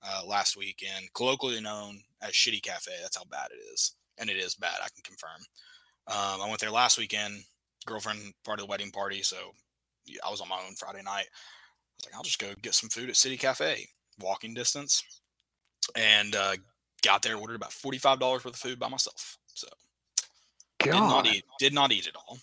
uh, 0.02 0.22
last 0.26 0.56
weekend, 0.56 1.12
colloquially 1.14 1.60
known 1.60 2.00
as 2.20 2.32
Shitty 2.32 2.62
Cafe. 2.62 2.90
That's 3.00 3.16
how 3.16 3.24
bad 3.30 3.48
it 3.52 3.62
is, 3.72 3.94
and 4.18 4.28
it 4.28 4.36
is 4.36 4.54
bad. 4.54 4.76
I 4.82 4.88
can 4.88 5.02
confirm. 5.04 5.40
Um, 6.08 6.42
I 6.42 6.48
went 6.48 6.60
there 6.60 6.70
last 6.70 6.98
weekend. 6.98 7.44
Girlfriend 7.86 8.32
part 8.44 8.60
of 8.60 8.66
the 8.66 8.70
wedding 8.70 8.90
party, 8.92 9.22
so 9.22 9.36
I 10.24 10.30
was 10.30 10.40
on 10.40 10.48
my 10.48 10.58
own 10.66 10.74
Friday 10.76 11.02
night. 11.02 11.26
I 11.26 11.96
was 11.96 12.06
like, 12.06 12.14
I'll 12.14 12.22
just 12.22 12.38
go 12.38 12.52
get 12.62 12.74
some 12.74 12.90
food 12.90 13.08
at 13.08 13.16
City 13.16 13.36
Cafe, 13.36 13.88
walking 14.20 14.54
distance, 14.54 15.02
and 15.96 16.34
uh, 16.34 16.54
got 17.02 17.22
there. 17.22 17.36
Ordered 17.36 17.56
about 17.56 17.72
forty 17.72 17.98
five 17.98 18.18
dollars 18.20 18.44
worth 18.44 18.54
of 18.54 18.60
food 18.60 18.78
by 18.78 18.88
myself. 18.88 19.38
So 19.54 19.68
God. 20.84 20.92
did 20.92 21.00
not 21.00 21.26
eat. 21.26 21.44
Did 21.58 21.74
not 21.74 21.92
eat 21.92 22.06
it 22.06 22.16
all. 22.16 22.38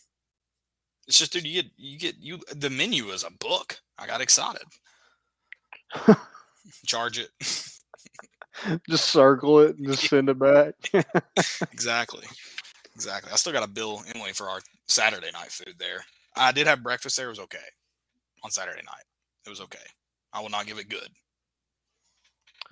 It's 1.08 1.18
just, 1.18 1.34
dude, 1.34 1.46
you 1.46 1.64
get 1.64 1.72
you 1.78 1.98
get 1.98 2.16
you. 2.20 2.40
The 2.56 2.70
menu 2.70 3.06
is 3.06 3.24
a 3.24 3.32
book. 3.32 3.80
I 3.98 4.06
got 4.06 4.22
excited. 4.22 4.64
Charge 6.86 7.20
it. 7.20 7.30
just 8.90 9.06
circle 9.06 9.60
it 9.60 9.78
and 9.78 9.88
just 9.88 10.08
send 10.08 10.30
it 10.30 10.38
back. 10.38 10.76
exactly. 11.72 12.26
Exactly. 12.96 13.32
I 13.32 13.36
still 13.38 13.54
got 13.54 13.64
a 13.64 13.68
bill 13.68 14.04
anyway 14.14 14.34
for 14.34 14.50
our 14.50 14.60
Saturday 14.88 15.32
night 15.34 15.52
food 15.52 15.76
there. 15.80 16.04
I 16.36 16.52
did 16.52 16.68
have 16.68 16.84
breakfast 16.84 17.18
there. 17.18 17.28
It 17.28 17.30
was 17.30 17.40
okay 17.40 17.58
on 18.44 18.52
Saturday 18.52 18.82
night. 18.86 19.04
It 19.46 19.50
was 19.50 19.62
okay. 19.62 19.80
I 20.34 20.42
will 20.42 20.50
not 20.50 20.68
give 20.68 20.78
it 20.78 20.90
good. 20.90 21.10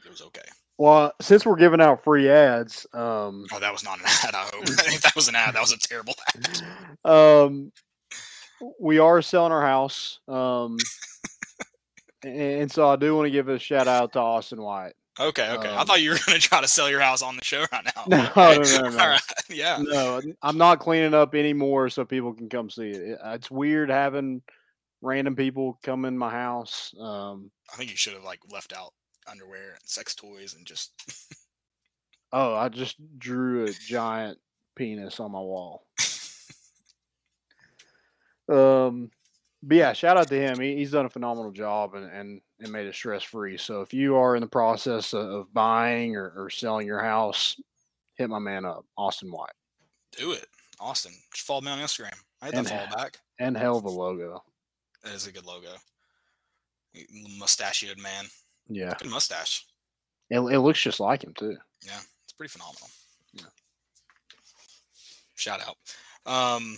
It 0.05 0.09
was 0.09 0.21
okay. 0.21 0.41
Well, 0.77 1.11
since 1.21 1.45
we're 1.45 1.55
giving 1.55 1.81
out 1.81 2.03
free 2.03 2.29
ads, 2.29 2.85
um, 2.93 3.45
oh, 3.51 3.59
that 3.59 3.71
was 3.73 3.83
not 3.83 3.99
an 3.99 4.05
ad. 4.23 4.35
I 4.35 4.43
hope 4.53 4.63
if 4.67 5.01
that 5.01 5.15
was 5.15 5.27
an 5.27 5.35
ad, 5.35 5.55
that 5.55 5.61
was 5.61 5.71
a 5.71 5.77
terrible 5.79 6.13
ad. 6.35 7.09
Um, 7.09 7.71
we 8.79 8.99
are 8.99 9.21
selling 9.21 9.51
our 9.51 9.61
house. 9.65 10.19
Um, 10.27 10.77
and 12.23 12.71
so 12.71 12.87
I 12.89 12.95
do 12.95 13.15
want 13.15 13.27
to 13.27 13.31
give 13.31 13.47
a 13.47 13.59
shout 13.59 13.87
out 13.87 14.13
to 14.13 14.19
Austin 14.19 14.61
White. 14.61 14.93
Okay, 15.19 15.49
okay. 15.49 15.69
I 15.69 15.77
Um, 15.81 15.87
thought 15.87 16.01
you 16.01 16.11
were 16.11 16.19
going 16.25 16.39
to 16.39 16.47
try 16.47 16.61
to 16.61 16.67
sell 16.67 16.89
your 16.89 16.99
house 16.99 17.23
on 17.23 17.35
the 17.37 17.43
show 17.43 17.65
right 17.71 17.85
now. 17.95 18.03
No, 18.07 18.23
Okay. 18.37 18.57
no, 18.59 18.81
no, 18.83 18.89
no. 18.89 18.99
All 19.03 19.09
right. 19.09 19.21
Yeah. 19.49 19.79
No, 19.81 20.21
I'm 20.43 20.57
not 20.59 20.79
cleaning 20.79 21.15
up 21.15 21.33
anymore 21.33 21.89
so 21.89 22.05
people 22.05 22.33
can 22.33 22.49
come 22.49 22.69
see 22.69 22.89
it. 22.89 23.01
It- 23.01 23.19
It's 23.23 23.49
weird 23.49 23.89
having 23.89 24.43
random 25.01 25.35
people 25.35 25.79
come 25.83 26.05
in 26.05 26.15
my 26.17 26.29
house. 26.29 26.93
Um, 26.99 27.49
I 27.73 27.77
think 27.77 27.89
you 27.89 27.97
should 27.97 28.13
have 28.13 28.23
like 28.23 28.39
left 28.51 28.73
out 28.73 28.93
underwear 29.29 29.71
and 29.79 29.81
sex 29.89 30.15
toys 30.15 30.53
and 30.55 30.65
just 30.65 30.91
oh, 32.33 32.55
I 32.55 32.69
just 32.69 32.95
drew 33.19 33.65
a 33.65 33.71
giant 33.71 34.37
penis 34.75 35.19
on 35.19 35.31
my 35.31 35.39
wall. 35.39 35.85
Um, 38.49 39.11
but 39.63 39.75
yeah, 39.77 39.93
shout 39.93 40.17
out 40.17 40.27
to 40.29 40.39
him. 40.39 40.59
He, 40.59 40.75
he's 40.75 40.91
done 40.91 41.05
a 41.05 41.09
phenomenal 41.09 41.51
job 41.51 41.95
and, 41.95 42.05
and, 42.11 42.41
and 42.59 42.71
made 42.71 42.85
it 42.87 42.95
stress 42.95 43.23
free. 43.23 43.57
So 43.57 43.81
if 43.81 43.93
you 43.93 44.15
are 44.15 44.35
in 44.35 44.41
the 44.41 44.47
process 44.47 45.13
of, 45.13 45.25
of 45.29 45.53
buying 45.53 46.15
or, 46.15 46.31
or 46.35 46.49
selling 46.49 46.87
your 46.87 47.01
house, 47.01 47.59
hit 48.15 48.29
my 48.29 48.39
man 48.39 48.65
up, 48.65 48.85
Austin 48.97 49.31
White, 49.31 49.51
do 50.17 50.31
it. 50.31 50.45
Austin, 50.79 51.11
just 51.33 51.45
follow 51.45 51.61
me 51.61 51.71
on 51.71 51.79
Instagram. 51.79 52.13
I 52.41 52.45
hit 52.47 52.55
And- 52.55 52.67
that 52.67 52.91
follow 52.91 53.03
back. 53.03 53.17
and 53.39 53.57
hell 53.57 53.77
of 53.77 53.85
a 53.85 53.89
logo. 53.89 54.41
That 55.03 55.13
is 55.13 55.27
a 55.27 55.31
good 55.31 55.45
logo. 55.45 55.69
Mustachioed 57.39 57.99
man. 57.99 58.25
Yeah, 58.69 58.93
Good 58.99 59.09
mustache. 59.11 59.65
it, 60.29 60.39
it 60.39 60.59
looks 60.59 60.81
just 60.81 60.99
like 60.99 61.23
him 61.23 61.33
too. 61.37 61.55
Yeah, 61.85 61.99
it's 62.23 62.33
pretty 62.33 62.49
phenomenal. 62.51 62.89
Yeah. 63.33 63.43
Shout 65.35 65.61
out. 65.61 65.77
Um, 66.25 66.77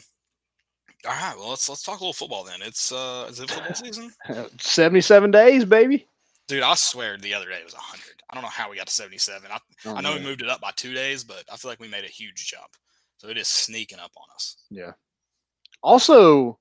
all 1.06 1.12
right, 1.12 1.34
well 1.38 1.50
let's 1.50 1.68
let's 1.70 1.82
talk 1.84 2.00
a 2.00 2.04
little 2.04 2.14
football 2.14 2.44
then. 2.44 2.62
It's 2.62 2.92
uh, 2.92 3.28
is 3.30 3.40
it 3.40 3.50
football 3.50 3.74
season? 3.74 4.12
77 4.60 5.32
days, 5.32 5.66
baby. 5.66 6.08
Dude, 6.48 6.64
I 6.64 6.74
swear 6.76 7.18
the 7.18 7.34
other 7.34 7.48
day 7.48 7.58
it 7.60 7.64
was 7.66 7.74
hundred. 7.76 8.22
I 8.30 8.34
don't 8.36 8.44
know 8.44 8.50
how 8.50 8.70
we 8.70 8.76
got 8.78 8.88
to 8.88 8.94
seventy 8.94 9.18
seven. 9.20 9.50
I, 9.52 9.60
Oh, 9.86 9.96
I 9.96 10.02
know 10.02 10.14
we 10.14 10.20
moved 10.20 10.42
it 10.42 10.50
up 10.50 10.60
by 10.62 10.72
two 10.76 10.94
days, 10.94 11.24
but 11.24 11.44
I 11.52 11.56
feel 11.58 11.70
like 11.72 11.80
we 11.80 11.88
made 11.88 12.04
a 12.04 12.08
huge 12.08 12.48
jump. 12.48 12.70
So 13.18 13.30
it 13.30 13.38
is 13.38 13.48
sneaking 13.48 14.00
up 14.00 14.12
on 14.18 14.24
us. 14.36 14.58
Yeah. 14.70 14.92
Also, 15.84 16.60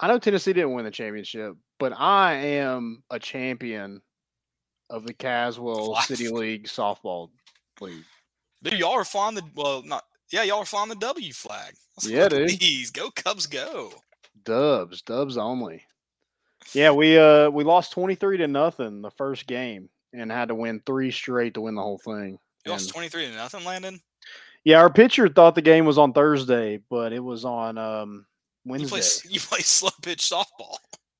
I 0.00 0.08
know 0.08 0.18
Tennessee 0.18 0.52
didn't 0.52 0.72
win 0.72 0.84
the 0.84 0.90
championship, 0.90 1.54
but 1.78 1.92
I 1.98 2.34
am 2.34 3.02
a 3.10 3.18
champion 3.18 4.02
of 4.90 5.06
the 5.06 5.14
Caswell 5.14 5.86
Fly- 5.94 6.02
City 6.02 6.28
League 6.28 6.66
softball 6.66 7.30
league. 7.80 8.04
Dude, 8.62 8.78
y'all 8.78 8.92
are 8.92 9.04
flying 9.04 9.34
the 9.34 9.42
well, 9.54 9.82
not 9.82 10.04
yeah, 10.30 10.42
y'all 10.42 10.58
are 10.60 10.64
flying 10.64 10.88
the 10.88 10.94
W 10.96 11.32
flag. 11.32 11.74
Let's 11.96 12.08
Yeah, 12.08 12.28
go, 12.28 12.46
dude. 12.46 12.58
Please 12.58 12.90
go 12.90 13.10
Cubs, 13.10 13.46
go. 13.46 13.92
Dubs, 14.44 15.02
dubs 15.02 15.36
only. 15.36 15.82
Yeah, 16.72 16.90
we 16.92 17.18
uh 17.18 17.50
we 17.50 17.62
lost 17.64 17.92
23 17.92 18.38
to 18.38 18.48
nothing 18.48 19.02
the 19.02 19.10
first 19.10 19.46
game 19.46 19.88
and 20.12 20.30
had 20.30 20.48
to 20.48 20.54
win 20.54 20.80
three 20.86 21.10
straight 21.10 21.54
to 21.54 21.60
win 21.62 21.74
the 21.74 21.82
whole 21.82 21.98
thing. 21.98 22.38
You 22.64 22.72
lost 22.72 22.84
And- 22.86 22.92
twenty 22.94 23.08
three 23.08 23.26
to 23.26 23.34
nothing, 23.34 23.64
Landon. 23.64 24.00
yeah, 24.64 24.78
our 24.78 24.88
pitcher 24.90 25.28
thought 25.28 25.54
the 25.54 25.60
game 25.62 25.84
was 25.84 25.98
on 25.98 26.12
Thursday, 26.14 26.80
but 26.88 27.12
it 27.12 27.20
was 27.22 27.44
on 27.44 27.76
um 27.78 28.26
You 28.64 28.70
Wednesday. 28.72 28.88
play 28.88 29.00
you 29.34 29.40
play 29.40 29.60
slow 29.60 29.90
pitch 30.02 30.20
softball. 30.20 30.76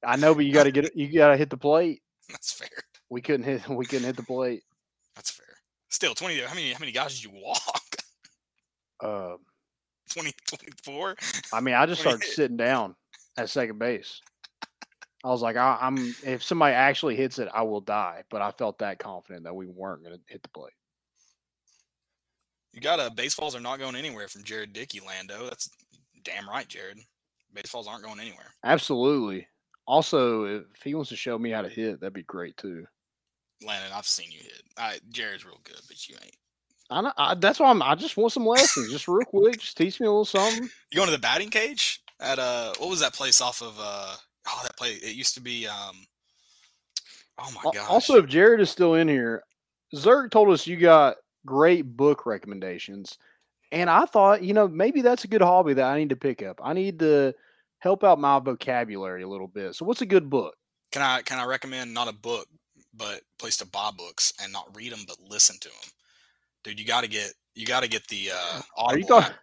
I 0.06 0.16
know, 0.16 0.34
but 0.34 0.44
you 0.44 0.52
got 0.52 0.64
to 0.64 0.72
get 0.72 0.86
it- 0.86 0.96
you 0.96 1.12
got 1.12 1.28
to 1.28 1.36
hit 1.36 1.50
the 1.50 1.56
plate. 1.56 2.02
That's 2.28 2.52
fair. 2.52 2.68
We 3.10 3.20
couldn't 3.20 3.44
hit 3.44 3.68
we 3.68 3.86
couldn't 3.86 4.06
hit 4.06 4.16
the 4.16 4.22
plate. 4.22 4.62
That's 5.14 5.30
fair. 5.30 5.46
Still, 5.90 6.14
twenty. 6.14 6.40
How 6.40 6.54
many? 6.54 6.72
How 6.72 6.78
many 6.80 6.92
guys 6.92 7.14
did 7.14 7.24
you 7.24 7.40
walk? 7.42 7.82
Uh, 9.00 9.36
20, 10.12 10.32
24? 10.84 11.16
I 11.52 11.60
mean, 11.60 11.74
I 11.74 11.86
just 11.86 12.04
What 12.04 12.12
do 12.12 12.16
you 12.16 12.16
started 12.18 12.34
sitting 12.34 12.56
down 12.56 12.94
at 13.36 13.50
second 13.50 13.78
base. 13.78 14.20
I 15.24 15.28
was 15.28 15.42
like, 15.42 15.56
I, 15.56 15.78
I'm 15.80 16.14
if 16.24 16.42
somebody 16.42 16.74
actually 16.74 17.16
hits 17.16 17.38
it, 17.38 17.48
I 17.52 17.62
will 17.62 17.80
die. 17.80 18.22
But 18.30 18.42
I 18.42 18.50
felt 18.50 18.78
that 18.78 18.98
confident 18.98 19.44
that 19.44 19.54
we 19.54 19.66
weren't 19.66 20.04
going 20.04 20.14
to 20.14 20.20
hit 20.28 20.42
the 20.42 20.50
plate. 20.50 20.72
You 22.72 22.80
got 22.80 23.00
a 23.00 23.10
baseballs 23.10 23.54
are 23.54 23.60
not 23.60 23.78
going 23.78 23.96
anywhere 23.96 24.28
from 24.28 24.42
Jared 24.42 24.72
Dickey, 24.72 25.00
Lando. 25.00 25.44
That's 25.44 25.70
damn 26.24 26.48
right, 26.48 26.68
Jared. 26.68 26.98
Baseballs 27.54 27.86
aren't 27.88 28.04
going 28.04 28.20
anywhere. 28.20 28.52
Absolutely. 28.64 29.46
Also, 29.86 30.44
if 30.44 30.82
he 30.82 30.94
wants 30.94 31.10
to 31.10 31.16
show 31.16 31.38
me 31.38 31.50
how 31.50 31.62
to 31.62 31.68
hit, 31.68 32.00
that'd 32.00 32.12
be 32.14 32.22
great 32.22 32.56
too. 32.56 32.86
Landon, 33.64 33.92
I've 33.94 34.06
seen 34.06 34.30
you 34.30 34.38
hit. 34.40 34.62
I, 34.78 34.98
Jared's 35.10 35.44
real 35.44 35.60
good, 35.64 35.80
but 35.88 36.08
you 36.08 36.16
ain't. 36.22 36.36
I, 36.90 37.00
know- 37.00 37.12
I 37.16 37.34
that's 37.34 37.60
why 37.60 37.70
I'm. 37.70 37.82
I 37.82 37.94
just 37.94 38.16
want 38.16 38.32
some 38.32 38.46
lessons, 38.46 38.90
just 38.90 39.08
real 39.08 39.24
quick. 39.26 39.60
Just 39.60 39.76
teach 39.76 40.00
me 40.00 40.06
a 40.06 40.10
little 40.10 40.24
something. 40.24 40.68
You 40.90 40.96
going 40.96 41.08
to 41.08 41.12
the 41.16 41.18
batting 41.20 41.50
cage 41.50 42.00
at 42.20 42.38
uh 42.38 42.72
what 42.78 42.88
was 42.88 43.00
that 43.00 43.12
place 43.14 43.40
off 43.40 43.60
of 43.62 43.76
uh 43.80 44.14
oh 44.48 44.60
that 44.62 44.76
place 44.76 45.02
it 45.02 45.16
used 45.16 45.34
to 45.34 45.40
be 45.40 45.66
um 45.66 45.96
oh 47.38 47.50
my 47.54 47.70
god. 47.72 47.88
Also, 47.90 48.16
if 48.16 48.26
Jared 48.26 48.60
is 48.60 48.70
still 48.70 48.94
in 48.94 49.08
here, 49.08 49.42
Zerk 49.94 50.30
told 50.30 50.50
us 50.50 50.66
you 50.66 50.76
got 50.76 51.16
great 51.44 51.82
book 51.96 52.26
recommendations. 52.26 53.18
And 53.72 53.90
I 53.90 54.04
thought, 54.04 54.42
you 54.42 54.54
know, 54.54 54.68
maybe 54.68 55.02
that's 55.02 55.24
a 55.24 55.28
good 55.28 55.42
hobby 55.42 55.74
that 55.74 55.84
I 55.90 55.98
need 55.98 56.10
to 56.10 56.16
pick 56.16 56.42
up. 56.42 56.60
I 56.62 56.74
need 56.74 57.00
to 57.00 57.34
help 57.84 58.02
out 58.02 58.18
my 58.18 58.40
vocabulary 58.40 59.22
a 59.22 59.28
little 59.28 59.46
bit. 59.46 59.76
So, 59.76 59.84
what's 59.84 60.02
a 60.02 60.06
good 60.06 60.28
book? 60.28 60.56
can 60.94 61.02
I 61.02 61.22
can 61.22 61.40
I 61.40 61.44
recommend 61.44 61.92
not 61.92 62.06
a 62.06 62.12
book, 62.12 62.46
but 62.94 63.20
place 63.40 63.56
to 63.56 63.66
buy 63.66 63.90
books 63.98 64.32
and 64.40 64.52
not 64.52 64.74
read 64.76 64.92
them 64.92 65.00
but 65.08 65.16
listen 65.28 65.56
to 65.60 65.68
them? 65.68 65.90
Dude, 66.62 66.78
you 66.78 66.86
got 66.86 67.02
to 67.02 67.08
get 67.08 67.32
you 67.56 67.66
got 67.66 67.82
to 67.82 67.88
get 67.88 68.06
the 68.06 68.30
uh 68.32 68.62
Are 68.78 68.96
you 68.96 69.04
Audible 69.04 69.08
talking? 69.08 69.34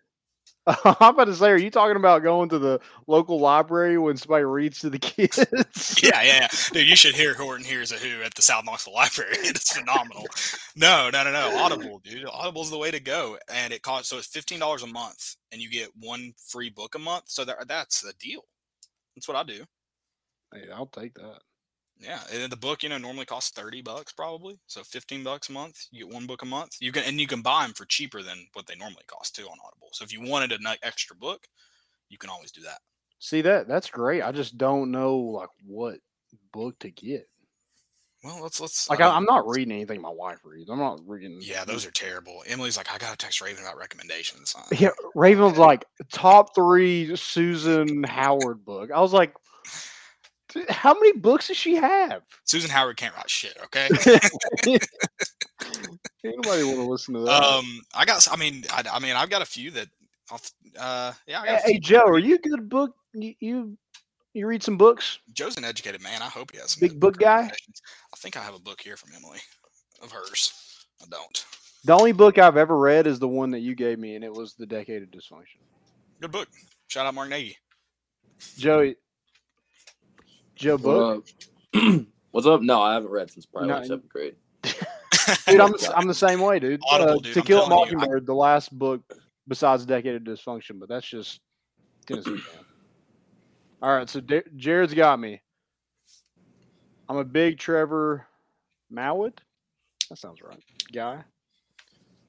I'm 0.67 1.15
about 1.15 1.25
to 1.25 1.35
say, 1.35 1.49
are 1.49 1.57
you 1.57 1.71
talking 1.71 1.95
about 1.95 2.21
going 2.21 2.49
to 2.49 2.59
the 2.59 2.79
local 3.07 3.39
library 3.39 3.97
when 3.97 4.15
somebody 4.15 4.45
reads 4.45 4.79
to 4.79 4.89
the 4.89 4.99
kids? 4.99 5.39
yeah, 6.03 6.21
yeah, 6.21 6.41
yeah. 6.41 6.47
Dude, 6.71 6.87
you 6.87 6.95
should 6.95 7.15
hear 7.15 7.33
Horton 7.33 7.65
Hears 7.65 7.91
a 7.91 7.95
Who 7.95 8.21
at 8.21 8.35
the 8.35 8.41
South 8.41 8.65
Knoxville 8.65 8.93
Library. 8.95 9.31
It's 9.39 9.75
phenomenal. 9.75 10.25
no, 10.75 11.09
no, 11.11 11.23
no, 11.23 11.31
no. 11.31 11.57
Audible, 11.57 11.99
dude. 12.03 12.25
Audible's 12.25 12.69
the 12.69 12.77
way 12.77 12.91
to 12.91 12.99
go. 12.99 13.37
And 13.51 13.73
it 13.73 13.81
costs 13.81 14.09
so 14.09 14.17
it's 14.17 14.27
fifteen 14.27 14.59
dollars 14.59 14.83
a 14.83 14.87
month 14.87 15.35
and 15.51 15.61
you 15.61 15.69
get 15.69 15.89
one 15.99 16.33
free 16.47 16.69
book 16.69 16.95
a 16.95 16.99
month. 16.99 17.25
So 17.27 17.43
that, 17.45 17.67
that's 17.67 18.01
the 18.01 18.13
deal. 18.19 18.41
That's 19.15 19.27
what 19.27 19.37
I 19.37 19.43
do. 19.43 19.63
Hey, 20.53 20.65
I'll 20.73 20.85
take 20.87 21.13
that. 21.15 21.39
Yeah. 22.01 22.19
And 22.33 22.51
the 22.51 22.57
book, 22.57 22.83
you 22.83 22.89
know, 22.89 22.97
normally 22.97 23.25
costs 23.25 23.51
30 23.51 23.81
bucks 23.81 24.11
probably. 24.11 24.59
So 24.67 24.83
15 24.83 25.23
bucks 25.23 25.49
a 25.49 25.51
month. 25.51 25.85
You 25.91 26.05
get 26.05 26.13
one 26.13 26.25
book 26.25 26.41
a 26.41 26.45
month. 26.45 26.77
You 26.79 26.91
can 26.91 27.03
and 27.03 27.19
you 27.19 27.27
can 27.27 27.41
buy 27.41 27.63
them 27.63 27.73
for 27.73 27.85
cheaper 27.85 28.21
than 28.23 28.47
what 28.53 28.67
they 28.67 28.75
normally 28.75 29.03
cost 29.07 29.35
too 29.35 29.43
on 29.43 29.57
Audible. 29.65 29.89
So 29.93 30.03
if 30.03 30.11
you 30.11 30.21
wanted 30.21 30.51
an 30.51 30.65
extra 30.83 31.15
book, 31.15 31.47
you 32.09 32.17
can 32.17 32.29
always 32.29 32.51
do 32.51 32.61
that. 32.63 32.79
See 33.19 33.41
that? 33.41 33.67
That's 33.67 33.89
great. 33.89 34.23
I 34.23 34.31
just 34.31 34.57
don't 34.57 34.91
know 34.91 35.17
like 35.17 35.49
what 35.65 35.99
book 36.51 36.79
to 36.79 36.89
get. 36.89 37.27
Well, 38.23 38.39
let's 38.43 38.61
let's 38.61 38.87
Like, 38.87 39.01
I, 39.01 39.09
I'm 39.09 39.25
not 39.25 39.47
reading 39.47 39.71
anything 39.73 39.99
my 39.99 40.09
wife 40.09 40.39
reads. 40.43 40.69
I'm 40.69 40.77
not 40.77 40.99
reading. 41.07 41.39
Yeah, 41.41 41.65
those 41.65 41.87
are 41.87 41.91
terrible. 41.91 42.43
Emily's 42.45 42.77
like, 42.77 42.93
I 42.93 42.99
gotta 42.99 43.17
text 43.17 43.41
Raven 43.41 43.63
about 43.63 43.77
recommendations. 43.77 44.53
Uh, 44.55 44.61
Yeah, 44.77 44.89
Raven's 45.15 45.57
like 45.57 45.85
top 46.11 46.53
three 46.53 47.15
Susan 47.15 48.03
Howard 48.03 48.63
book. 48.63 48.91
I 48.91 49.01
was 49.01 49.11
like, 49.11 49.33
"D- 49.33 49.40
how 50.69 50.93
many 50.93 51.13
books 51.13 51.47
does 51.47 51.57
she 51.57 51.75
have? 51.75 52.23
Susan 52.45 52.69
Howard 52.69 52.97
can't 52.97 53.15
write 53.15 53.29
shit. 53.29 53.57
Okay. 53.65 53.87
Ain't 56.23 56.35
nobody 56.37 56.63
want 56.63 56.77
to 56.77 56.83
listen 56.83 57.13
to 57.15 57.21
that. 57.21 57.43
um, 57.43 57.81
I 57.93 58.05
got. 58.05 58.27
I 58.31 58.35
mean, 58.35 58.63
I, 58.71 58.83
I 58.93 58.99
mean, 58.99 59.15
I've 59.15 59.29
got 59.29 59.41
a 59.41 59.45
few 59.45 59.71
that. 59.71 59.87
I'll, 60.29 60.41
uh, 60.79 61.13
yeah, 61.27 61.41
I 61.41 61.45
got. 61.45 61.61
hey, 61.61 61.73
hey, 61.73 61.79
Joe, 61.79 62.05
are 62.05 62.19
you 62.19 62.35
a 62.35 62.39
good 62.39 62.69
book? 62.69 62.95
You, 63.13 63.33
you 63.39 63.77
you 64.33 64.47
read 64.47 64.63
some 64.63 64.77
books? 64.77 65.19
Joe's 65.33 65.57
an 65.57 65.65
educated 65.65 66.01
man. 66.01 66.21
I 66.21 66.29
hope 66.29 66.51
he 66.51 66.57
has 66.59 66.71
some 66.71 66.79
Big 66.79 66.91
good 66.91 66.99
book 66.99 67.17
guy? 67.17 67.43
I 67.43 68.17
think 68.17 68.37
I 68.37 68.41
have 68.41 68.55
a 68.55 68.59
book 68.59 68.79
here 68.81 68.95
from 68.95 69.09
Emily, 69.15 69.39
of 70.01 70.11
hers. 70.11 70.85
I 71.01 71.05
don't. 71.09 71.45
The 71.83 71.93
only 71.93 72.11
book 72.11 72.37
I've 72.37 72.57
ever 72.57 72.77
read 72.77 73.07
is 73.07 73.19
the 73.19 73.27
one 73.27 73.51
that 73.51 73.59
you 73.59 73.75
gave 73.75 73.99
me, 73.99 74.15
and 74.15 74.23
it 74.23 74.31
was 74.31 74.53
The 74.53 74.65
Decade 74.65 75.01
of 75.01 75.09
Dysfunction. 75.09 75.57
Good 76.21 76.31
book. 76.31 76.47
Shout 76.87 77.07
out 77.07 77.15
Mark 77.15 77.29
Nagi. 77.29 77.55
Joey, 78.57 78.95
Joe 80.61 80.77
book, 80.77 81.25
What? 81.73 82.05
What's 82.31 82.47
up? 82.47 82.61
No, 82.61 82.81
I 82.81 82.93
haven't 82.93 83.09
read 83.09 83.29
since 83.31 83.45
probably 83.45 83.69
No, 83.69 83.77
like 83.79 83.85
seventh 83.87 84.09
grade. 84.09 84.35
dude. 84.63 85.59
I'm 85.59 85.71
the, 85.71 85.93
I'm 85.95 86.07
the 86.07 86.13
same 86.13 86.39
way, 86.39 86.59
dude. 86.59 86.79
Audible, 86.89 87.13
uh, 87.13 87.17
dude, 87.17 87.33
to 87.33 87.39
I'm 87.39 87.45
Kill 87.45 87.65
a 87.65 87.67
telling 87.67 87.89
you, 87.89 87.97
I- 87.97 87.99
Mockingbird, 88.01 88.25
the 88.27 88.35
last 88.35 88.77
book 88.77 89.01
besides 89.47 89.85
Decade 89.85 90.15
of 90.15 90.21
Dysfunction, 90.21 90.79
but 90.79 90.87
that's 90.87 91.07
just 91.07 91.41
Tennessee. 92.05 92.37
All 93.81 93.95
right, 93.97 94.07
so 94.09 94.19
Da- 94.21 94.43
Jared's 94.55 94.93
got 94.93 95.19
me. 95.19 95.41
I'm 97.09 97.17
a 97.17 97.23
big 97.25 97.57
Trevor 97.57 98.27
Moawad. 98.93 99.39
That 100.09 100.17
sounds 100.17 100.41
right. 100.41 100.63
Guy. 100.93 101.23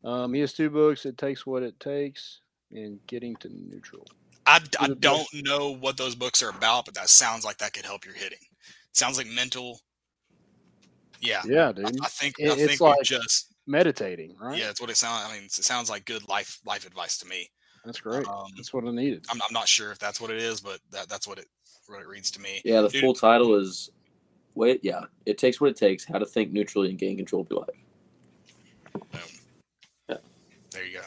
Um, 0.04 0.32
he 0.32 0.40
has 0.40 0.52
two 0.54 0.70
books. 0.70 1.04
It 1.06 1.18
takes 1.18 1.46
what 1.46 1.62
it 1.62 1.78
takes, 1.78 2.40
and 2.72 2.98
getting 3.06 3.36
to 3.36 3.48
neutral. 3.50 4.06
I, 4.46 4.60
I 4.80 4.88
don't 4.98 5.26
know 5.34 5.70
what 5.76 5.96
those 5.96 6.14
books 6.14 6.42
are 6.42 6.50
about, 6.50 6.84
but 6.84 6.94
that 6.94 7.08
sounds 7.08 7.44
like 7.44 7.58
that 7.58 7.72
could 7.72 7.84
help 7.86 8.04
your 8.04 8.14
hitting. 8.14 8.38
sounds 8.92 9.16
like 9.18 9.26
mental. 9.28 9.80
Yeah, 11.20 11.42
Yeah, 11.46 11.68
I, 11.68 11.72
dude. 11.72 12.00
I 12.04 12.08
think 12.08 12.34
It- 12.38 12.48
I 12.50 12.52
it's 12.54 12.62
think 12.66 12.80
we 12.80 12.86
like- 12.88 13.02
just 13.02 13.48
Meditating, 13.64 14.34
right? 14.40 14.58
yeah, 14.58 14.66
that's 14.66 14.80
what 14.80 14.90
it 14.90 14.96
sounds. 14.96 15.24
I 15.24 15.34
mean, 15.34 15.44
it 15.44 15.52
sounds 15.52 15.88
like 15.88 16.04
good 16.04 16.28
life 16.28 16.58
life 16.66 16.84
advice 16.84 17.16
to 17.18 17.28
me. 17.28 17.48
That's 17.84 18.00
great. 18.00 18.26
Um, 18.26 18.46
That's 18.56 18.72
what 18.72 18.84
I 18.84 18.90
needed. 18.90 19.24
I'm, 19.30 19.40
I'm 19.40 19.52
not 19.52 19.68
sure 19.68 19.92
if 19.92 19.98
that's 20.00 20.20
what 20.20 20.30
it 20.32 20.38
is, 20.38 20.60
but 20.60 20.80
that, 20.90 21.08
that's 21.08 21.28
what 21.28 21.38
it 21.38 21.46
what 21.86 22.00
it 22.00 22.08
reads 22.08 22.32
to 22.32 22.40
me. 22.40 22.60
Yeah, 22.64 22.80
the 22.80 22.88
Dude. 22.88 23.00
full 23.02 23.14
title 23.14 23.54
is 23.54 23.90
wait, 24.56 24.80
yeah. 24.82 25.04
It 25.26 25.38
takes 25.38 25.60
what 25.60 25.70
it 25.70 25.76
takes, 25.76 26.04
how 26.04 26.18
to 26.18 26.26
think 26.26 26.50
neutrally 26.50 26.90
and 26.90 26.98
gain 26.98 27.16
control 27.16 27.42
of 27.42 27.48
your 27.50 27.60
life. 27.60 29.02
Boom. 29.12 29.20
Yeah. 30.08 30.16
There 30.72 30.84
you 30.84 30.94
go. 30.98 31.04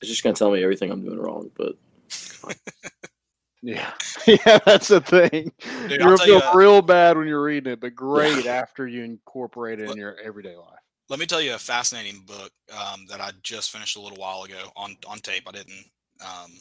It's 0.00 0.10
just 0.10 0.24
gonna 0.24 0.34
tell 0.34 0.50
me 0.50 0.64
everything 0.64 0.90
I'm 0.90 1.04
doing 1.04 1.18
wrong, 1.20 1.48
but 1.56 1.76
Yeah, 3.62 3.92
yeah, 4.26 4.58
that's 4.66 4.88
the 4.88 5.00
thing. 5.00 5.50
Dude, 5.88 6.00
you're 6.00 6.10
I'll 6.10 6.18
feel 6.18 6.34
you, 6.36 6.42
uh, 6.42 6.52
real 6.54 6.82
bad 6.82 7.16
when 7.16 7.26
you're 7.26 7.42
reading 7.42 7.72
it, 7.72 7.80
but 7.80 7.94
great 7.94 8.44
after 8.46 8.86
you 8.86 9.02
incorporate 9.02 9.80
it 9.80 9.90
in 9.90 9.96
your 9.96 10.16
everyday 10.22 10.54
life. 10.54 10.78
Let 11.08 11.18
me 11.18 11.24
tell 11.26 11.40
you 11.40 11.54
a 11.54 11.58
fascinating 11.58 12.24
book 12.26 12.50
um, 12.72 13.06
that 13.08 13.22
I 13.22 13.30
just 13.42 13.70
finished 13.70 13.96
a 13.96 14.00
little 14.00 14.18
while 14.18 14.42
ago 14.42 14.70
on 14.76 14.96
on 15.06 15.18
tape. 15.18 15.44
I 15.48 15.52
didn't 15.52 15.84
um, 16.22 16.52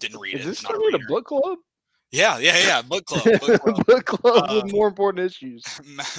didn't 0.00 0.20
read 0.20 0.34
Is 0.34 0.44
it. 0.44 0.48
this 0.48 0.62
not 0.62 0.74
a 0.74 0.96
a 0.96 0.98
book 1.08 1.26
club? 1.26 1.58
Yeah, 2.12 2.38
yeah, 2.38 2.58
yeah. 2.58 2.82
Book 2.82 3.06
club. 3.06 3.40
Book 3.40 3.60
club. 3.62 3.86
book 3.86 4.04
club 4.04 4.50
Uh, 4.50 4.60
with 4.62 4.72
more 4.72 4.88
important 4.88 5.24
issues. 5.24 5.64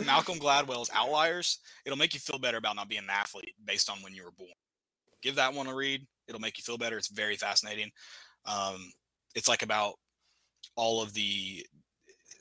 Malcolm 0.05 0.39
Gladwell's 0.39 0.89
Outliers. 0.93 1.59
It'll 1.85 1.97
make 1.97 2.13
you 2.13 2.19
feel 2.19 2.39
better 2.39 2.57
about 2.57 2.77
not 2.77 2.89
being 2.89 3.03
an 3.03 3.09
athlete 3.09 3.53
based 3.65 3.89
on 3.89 3.97
when 3.97 4.13
you 4.15 4.23
were 4.23 4.31
born. 4.31 4.49
Give 5.21 5.35
that 5.35 5.53
one 5.53 5.67
a 5.67 5.75
read. 5.75 6.07
It'll 6.27 6.39
make 6.41 6.57
you 6.57 6.63
feel 6.63 6.77
better. 6.77 6.97
It's 6.97 7.09
very 7.09 7.35
fascinating. 7.35 7.91
Um, 8.45 8.91
it's 9.35 9.47
like 9.47 9.63
about 9.63 9.95
all 10.75 11.01
of 11.01 11.13
the 11.13 11.65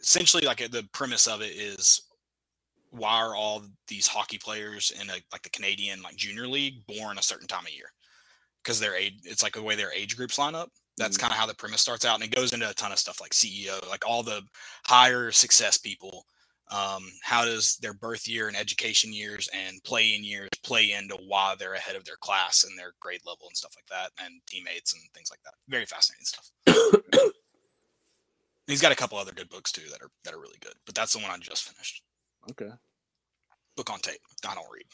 essentially 0.00 0.44
like 0.44 0.58
the 0.70 0.88
premise 0.92 1.26
of 1.26 1.42
it 1.42 1.52
is 1.56 2.00
why 2.90 3.12
are 3.20 3.34
all 3.36 3.62
these 3.88 4.06
hockey 4.06 4.38
players 4.38 4.92
in 5.00 5.08
a 5.10 5.14
like 5.32 5.42
the 5.42 5.50
Canadian 5.50 6.02
like 6.02 6.16
junior 6.16 6.46
league 6.48 6.84
born 6.86 7.18
a 7.18 7.22
certain 7.22 7.46
time 7.46 7.66
of 7.66 7.72
year? 7.72 7.86
Because 8.62 8.80
their 8.80 8.94
age, 8.94 9.14
it's 9.24 9.42
like 9.42 9.54
the 9.54 9.62
way 9.62 9.74
their 9.74 9.92
age 9.92 10.16
groups 10.16 10.38
line 10.38 10.54
up. 10.54 10.70
That's 10.96 11.16
Mm. 11.16 11.20
kind 11.20 11.32
of 11.32 11.38
how 11.38 11.46
the 11.46 11.54
premise 11.54 11.80
starts 11.80 12.04
out, 12.04 12.20
and 12.20 12.24
it 12.24 12.34
goes 12.34 12.52
into 12.52 12.68
a 12.68 12.74
ton 12.74 12.92
of 12.92 12.98
stuff 12.98 13.20
like 13.20 13.32
CEO, 13.32 13.80
like 13.88 14.06
all 14.06 14.22
the 14.22 14.42
higher 14.84 15.30
success 15.32 15.78
people. 15.78 16.26
Um, 16.68 17.10
how 17.22 17.44
does 17.44 17.76
their 17.78 17.94
birth 17.94 18.28
year 18.28 18.46
and 18.48 18.56
education 18.56 19.12
years 19.12 19.48
and 19.52 19.82
play-in 19.82 20.22
years 20.22 20.48
play 20.62 20.92
into 20.92 21.16
why 21.16 21.54
they're 21.58 21.74
ahead 21.74 21.96
of 21.96 22.04
their 22.04 22.16
class 22.16 22.62
and 22.64 22.78
their 22.78 22.92
grade 23.00 23.22
level 23.24 23.46
and 23.48 23.56
stuff 23.56 23.74
like 23.76 23.86
that, 23.86 24.12
and 24.24 24.40
teammates 24.46 24.92
and 24.92 25.02
things 25.14 25.30
like 25.30 25.42
that. 25.44 25.54
Very 25.68 25.86
fascinating 25.86 26.26
stuff. 26.26 26.39
He's 28.66 28.82
got 28.82 28.92
a 28.92 28.96
couple 28.96 29.18
other 29.18 29.32
good 29.32 29.48
books 29.48 29.72
too 29.72 29.88
that 29.90 30.00
are 30.02 30.10
that 30.24 30.34
are 30.34 30.40
really 30.40 30.58
good, 30.60 30.74
but 30.86 30.94
that's 30.94 31.12
the 31.12 31.18
one 31.18 31.30
I 31.30 31.36
just 31.38 31.64
finished. 31.68 32.02
Okay. 32.50 32.70
Book 33.76 33.90
on 33.90 33.98
tape. 34.00 34.20
I 34.48 34.54
don't 34.54 34.72
read. 34.72 34.84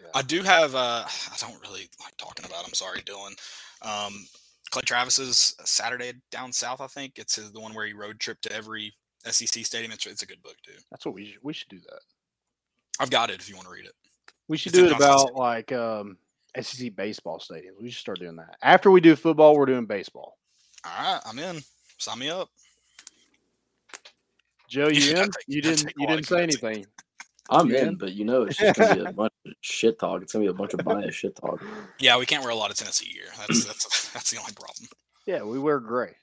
Yeah. 0.00 0.08
I 0.14 0.22
do 0.22 0.42
have. 0.42 0.74
uh 0.74 1.04
I 1.06 1.36
don't 1.40 1.60
really 1.62 1.88
like 2.02 2.16
talking 2.16 2.46
about. 2.46 2.64
I'm 2.66 2.74
sorry, 2.74 3.00
Dylan. 3.00 3.36
Um, 3.82 4.26
Clay 4.70 4.82
Travis's 4.82 5.54
Saturday 5.64 6.12
Down 6.30 6.52
South. 6.52 6.80
I 6.80 6.86
think 6.86 7.18
it's 7.18 7.36
his, 7.36 7.52
the 7.52 7.60
one 7.60 7.74
where 7.74 7.86
he 7.86 7.92
road 7.92 8.18
trip 8.18 8.40
to 8.42 8.52
every 8.52 8.92
SEC 9.24 9.64
stadium. 9.64 9.92
It's, 9.92 10.06
it's 10.06 10.22
a 10.22 10.26
good 10.26 10.42
book 10.42 10.56
too. 10.64 10.78
That's 10.90 11.06
what 11.06 11.14
we 11.14 11.26
should, 11.26 11.38
we 11.42 11.52
should 11.52 11.68
do 11.68 11.78
that. 11.78 12.00
I've 13.00 13.10
got 13.10 13.30
it 13.30 13.40
if 13.40 13.48
you 13.48 13.56
want 13.56 13.68
to 13.68 13.72
read 13.72 13.84
it. 13.84 13.94
We 14.48 14.56
should 14.56 14.74
It's 14.74 14.78
do 14.78 14.86
it 14.86 14.92
about 14.92 15.34
like 15.34 15.72
um, 15.72 16.16
SEC 16.60 16.94
baseball 16.94 17.38
stadiums. 17.38 17.80
We 17.80 17.90
should 17.90 18.00
start 18.00 18.20
doing 18.20 18.36
that. 18.36 18.56
After 18.62 18.90
we 18.90 19.00
do 19.00 19.16
football, 19.16 19.56
we're 19.56 19.66
doing 19.66 19.86
baseball. 19.86 20.38
All 20.84 21.12
right, 21.14 21.20
I'm 21.26 21.38
in. 21.38 21.60
Sign 21.98 22.18
me 22.18 22.30
up. 22.30 22.48
Joe, 24.68 24.88
you 24.88 25.16
in? 25.16 25.30
You 25.46 25.62
didn't. 25.62 25.92
You 25.96 26.06
didn't 26.06 26.26
say 26.26 26.42
anything. 26.42 26.86
I'm 27.50 27.70
in, 27.74 27.88
in? 27.88 27.94
but 27.96 28.12
you 28.14 28.24
know 28.24 28.42
it's 28.42 28.56
just 28.56 28.78
gonna 28.78 28.94
be 28.94 29.00
a 29.02 29.12
bunch 29.12 29.32
of 29.46 29.52
shit 29.60 29.98
talk. 29.98 30.22
It's 30.22 30.32
gonna 30.32 30.44
be 30.46 30.50
a 30.50 30.54
bunch 30.54 30.72
of 30.72 30.82
biased 30.82 31.18
shit 31.18 31.36
talk. 31.36 31.62
Yeah, 32.00 32.16
we 32.16 32.24
can't 32.24 32.42
wear 32.42 32.50
a 32.50 32.54
lot 32.54 32.70
of 32.70 32.76
Tennessee 32.76 33.12
gear. 33.12 33.26
That's 33.38 33.64
that's 33.66 34.12
that's 34.12 34.30
the 34.30 34.38
only 34.38 34.52
problem. 34.54 34.88
Yeah, 35.26 35.42
we 35.42 35.58
wear 35.58 35.78
gray. 35.78 36.14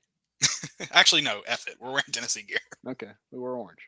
Actually, 0.91 1.22
no, 1.22 1.41
F 1.45 1.68
it. 1.68 1.76
We're 1.80 1.89
wearing 1.89 2.03
Tennessee 2.12 2.43
gear. 2.43 2.57
Okay, 2.88 3.12
we 3.32 3.38
wear 3.38 3.51
orange. 3.51 3.88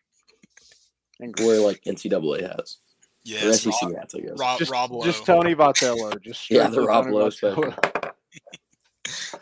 And 1.20 1.32
Or 1.40 1.46
gray. 1.46 1.58
like 1.58 1.82
NCAA 1.84 2.42
hats. 2.44 2.78
Or 2.86 2.90
Yes, 3.24 3.62
SEC 3.62 3.74
Rob, 3.82 3.96
hats, 3.96 4.14
I 4.14 4.20
guess. 4.20 4.38
Rob, 4.38 4.60
Just, 4.60 4.72
Rob 4.72 4.92
Lowe. 4.92 5.04
just 5.04 5.26
Tony 5.26 5.56
Vitello. 5.56 6.22
Just 6.22 6.52
Yeah, 6.52 6.68
the 6.68 6.82
Rob 6.82 7.06
Tony 7.06 7.16
Lowe 7.16 7.30
Vitello. 7.30 8.14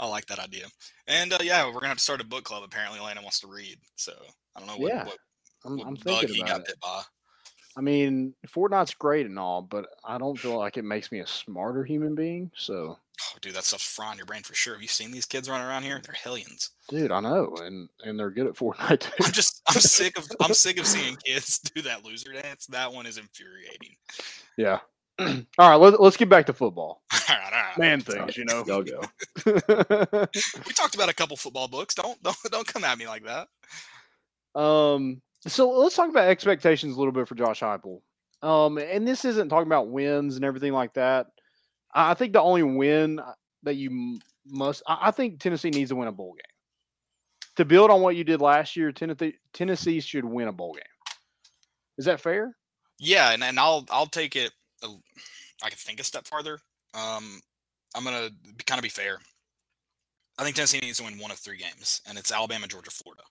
I 0.02 0.08
like 0.08 0.26
that 0.26 0.40
idea. 0.40 0.66
And 1.08 1.32
uh, 1.32 1.38
yeah, 1.42 1.66
we're 1.66 1.74
gonna 1.74 1.88
have 1.90 1.98
to 1.98 2.04
start 2.04 2.20
a 2.20 2.26
book 2.26 2.44
club. 2.44 2.64
Apparently, 2.64 3.00
Lana 3.00 3.22
wants 3.22 3.40
to 3.42 3.48
read, 3.48 3.78
so 3.96 4.12
I 4.56 4.60
don't 4.60 4.68
know 4.68 4.78
what, 4.78 4.90
Yeah, 4.94 5.06
what, 5.06 5.18
I'm, 5.64 5.78
what 5.78 5.88
I'm 5.88 5.94
bug 6.04 6.26
he 6.28 6.40
about 6.42 6.48
got 6.50 6.60
it. 6.62 6.66
bit 6.68 6.80
by. 6.82 7.04
I 7.78 7.82
mean, 7.82 8.34
Fortnite's 8.48 8.94
great 8.96 9.28
and 9.28 9.40
all, 9.40 9.62
but 9.62 9.86
I 10.04 10.18
don't 10.18 10.38
feel 10.38 10.58
like 10.58 10.76
it 10.76 10.84
makes 10.84 11.10
me 11.10 11.20
a 11.22 11.28
smarter 11.28 11.86
human 11.86 12.16
being. 12.16 12.52
So, 12.58 12.98
Oh, 13.24 13.38
dude, 13.40 13.54
that 13.54 13.64
stuff's 13.64 13.86
frying 13.86 14.18
your 14.18 14.26
brain 14.26 14.42
for 14.42 14.56
sure. 14.56 14.74
Have 14.74 14.82
you 14.82 14.88
seen 14.88 15.12
these 15.12 15.28
kids 15.28 15.48
running 15.48 15.68
around 15.68 15.84
here? 15.84 16.02
They're 16.04 16.16
hellions. 16.22 16.72
dude, 16.90 17.12
I 17.12 17.20
know, 17.20 17.56
and 17.62 17.88
and 18.04 18.20
they're 18.20 18.32
good 18.32 18.48
at 18.48 18.56
Fortnite 18.56 19.02
too. 19.02 19.12
I'm 19.24 19.32
just, 19.32 19.62
I'm 19.70 19.80
sick 19.80 20.18
of, 20.18 20.28
I'm 20.42 20.54
sick 20.56 20.80
of 20.80 20.88
seeing 20.88 21.16
kids 21.24 21.60
do 21.76 21.84
that 21.84 22.04
loser 22.04 22.34
dance. 22.34 22.66
That 22.66 22.92
one 22.92 23.06
is 23.06 23.18
infuriating. 23.20 23.96
yeah. 24.58 24.80
all 25.20 25.70
right, 25.70 25.76
let, 25.76 26.02
let's 26.02 26.18
get 26.18 26.30
back 26.30 26.46
to 26.48 26.54
football. 26.54 27.04
all 27.30 27.36
right, 27.36 27.54
all 27.54 27.62
right. 27.62 27.78
Man 27.78 28.02
Sorry. 28.02 28.20
things, 28.20 28.38
you 28.38 28.46
know. 28.46 28.64
Y'all 28.66 28.84
go. 28.84 29.02
We 30.66 30.74
talked 30.74 30.96
about 30.96 31.10
a 31.10 31.14
couple 31.14 31.38
football 31.38 31.68
books. 31.68 31.96
Don't, 31.96 32.22
don't, 32.24 32.38
don't 32.52 32.68
come 32.68 32.84
at 32.84 32.98
me 32.98 33.08
like 33.08 33.24
that. 33.26 33.48
Um, 34.60 35.22
so 35.48 35.70
let's 35.70 35.96
talk 35.96 36.10
about 36.10 36.28
expectations 36.28 36.96
a 36.96 37.00
little 37.00 37.12
bit 37.14 37.28
for 37.28 37.36
Josh 37.36 37.62
Heupel. 37.62 38.02
Um, 38.42 38.78
and 38.78 39.08
this 39.08 39.26
isn't 39.26 39.50
talking 39.50 39.68
about 39.68 39.90
wins 39.90 40.36
and 40.36 40.46
everything 40.46 40.74
like 40.74 40.94
that. 40.96 41.28
I 41.94 42.12
I 42.12 42.14
think 42.16 42.34
the 42.34 42.42
only 42.42 42.64
win 42.64 43.20
that 43.64 43.76
you 43.76 44.20
must, 44.46 44.82
I 44.88 44.98
I 45.04 45.12
think 45.12 45.40
Tennessee 45.40 45.70
needs 45.70 45.92
to 45.92 45.96
win 45.96 46.08
a 46.08 46.12
bowl 46.12 46.34
game. 46.34 46.42
To 47.58 47.66
build 47.66 47.92
on 47.92 48.02
what 48.02 48.16
you 48.16 48.24
did 48.24 48.42
last 48.42 48.76
year, 48.76 48.92
Tennessee 48.92 49.36
Tennessee 49.54 50.00
should 50.00 50.26
win 50.26 50.48
a 50.48 50.52
bowl 50.52 50.74
game. 50.74 50.84
Is 51.98 52.06
that 52.06 52.20
fair? 52.20 52.56
Yeah, 53.00 53.32
and, 53.32 53.44
and 53.44 53.60
I'll, 53.60 53.86
I'll 53.90 54.06
take 54.06 54.36
it. 54.36 54.52
A, 54.84 54.88
I 55.64 55.70
can 55.70 55.78
think 55.78 56.00
a 56.00 56.04
step 56.04 56.28
farther. 56.28 56.60
Um, 56.94 57.40
I'm 57.96 58.04
gonna 58.04 58.30
be, 58.58 58.64
kind 58.64 58.80
of 58.80 58.84
be 58.84 58.90
fair. 58.90 59.20
I 60.38 60.44
think 60.44 60.56
Tennessee 60.56 60.80
needs 60.80 60.98
to 60.98 61.04
win 61.04 61.20
one 61.20 61.32
of 61.32 61.38
three 61.38 61.58
games, 61.58 62.02
and 62.08 62.18
it's 62.18 62.32
Alabama, 62.32 62.68
Georgia, 62.68 62.92
Florida. 62.92 63.24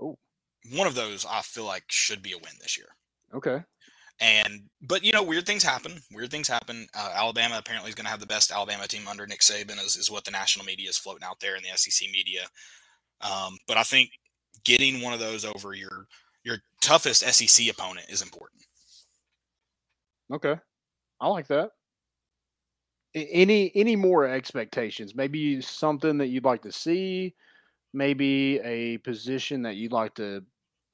Oh. 0.00 0.18
One 0.72 0.86
of 0.86 0.94
those 0.94 1.26
I 1.28 1.42
feel 1.42 1.64
like 1.64 1.84
should 1.88 2.22
be 2.22 2.32
a 2.32 2.38
win 2.38 2.52
this 2.60 2.76
year. 2.76 2.88
Okay. 3.34 3.62
And 4.20 4.62
but 4.80 5.04
you 5.04 5.12
know, 5.12 5.22
weird 5.22 5.46
things 5.46 5.62
happen. 5.62 6.00
Weird 6.10 6.30
things 6.30 6.48
happen. 6.48 6.86
Uh, 6.96 7.12
Alabama 7.14 7.58
apparently 7.58 7.90
is 7.90 7.94
going 7.94 8.06
to 8.06 8.10
have 8.10 8.20
the 8.20 8.26
best 8.26 8.50
Alabama 8.50 8.86
team 8.86 9.06
under 9.08 9.26
Nick 9.26 9.40
Saban, 9.40 9.84
is, 9.84 9.96
is 9.96 10.10
what 10.10 10.24
the 10.24 10.30
national 10.30 10.64
media 10.64 10.88
is 10.88 10.96
floating 10.96 11.24
out 11.24 11.40
there 11.40 11.56
in 11.56 11.62
the 11.62 11.76
SEC 11.76 12.08
media. 12.10 12.46
Um, 13.20 13.58
but 13.68 13.76
I 13.76 13.82
think 13.82 14.10
getting 14.64 15.02
one 15.02 15.12
of 15.12 15.20
those 15.20 15.44
over 15.44 15.74
your 15.74 16.06
your 16.44 16.58
toughest 16.80 17.22
SEC 17.22 17.68
opponent 17.68 18.06
is 18.08 18.22
important. 18.22 18.62
Okay. 20.32 20.56
I 21.20 21.28
like 21.28 21.46
that. 21.48 21.70
Any 23.14 23.72
any 23.74 23.96
more 23.96 24.26
expectations? 24.26 25.14
Maybe 25.14 25.60
something 25.62 26.18
that 26.18 26.26
you'd 26.26 26.44
like 26.44 26.62
to 26.62 26.72
see, 26.72 27.34
maybe 27.94 28.58
a 28.60 28.98
position 28.98 29.62
that 29.62 29.76
you'd 29.76 29.92
like 29.92 30.14
to 30.16 30.44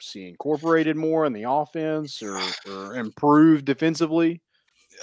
see 0.00 0.28
incorporated 0.28 0.96
more 0.96 1.26
in 1.26 1.32
the 1.32 1.48
offense 1.48 2.22
or, 2.22 2.40
or 2.68 2.96
improved 2.96 3.64
defensively. 3.64 4.40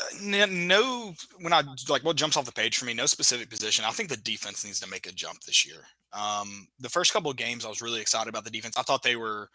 Uh, 0.01 0.45
No, 0.49 1.13
when 1.39 1.51
I 1.51 1.63
like 1.89 2.03
what 2.03 2.15
jumps 2.15 2.38
off 2.38 2.45
the 2.45 2.51
page 2.51 2.77
for 2.77 2.86
me, 2.86 2.93
no 2.93 3.05
specific 3.05 3.49
position. 3.49 3.84
I 3.86 3.91
think 3.91 4.09
the 4.09 4.17
defense 4.17 4.63
needs 4.63 4.80
to 4.80 4.89
make 4.89 5.07
a 5.07 5.11
jump 5.11 5.41
this 5.41 5.65
year. 5.65 5.82
Um, 6.13 6.67
the 6.80 6.89
first 6.89 7.11
couple 7.11 7.32
of 7.32 7.38
games, 7.38 7.65
I 7.65 7.69
was 7.69 7.82
really 7.82 8.01
excited 8.01 8.30
about 8.30 8.45
the 8.45 8.51
defense. 8.51 8.77
I 8.77 8.84
thought 8.84 9.03
they 9.03 9.15
were, 9.15 9.49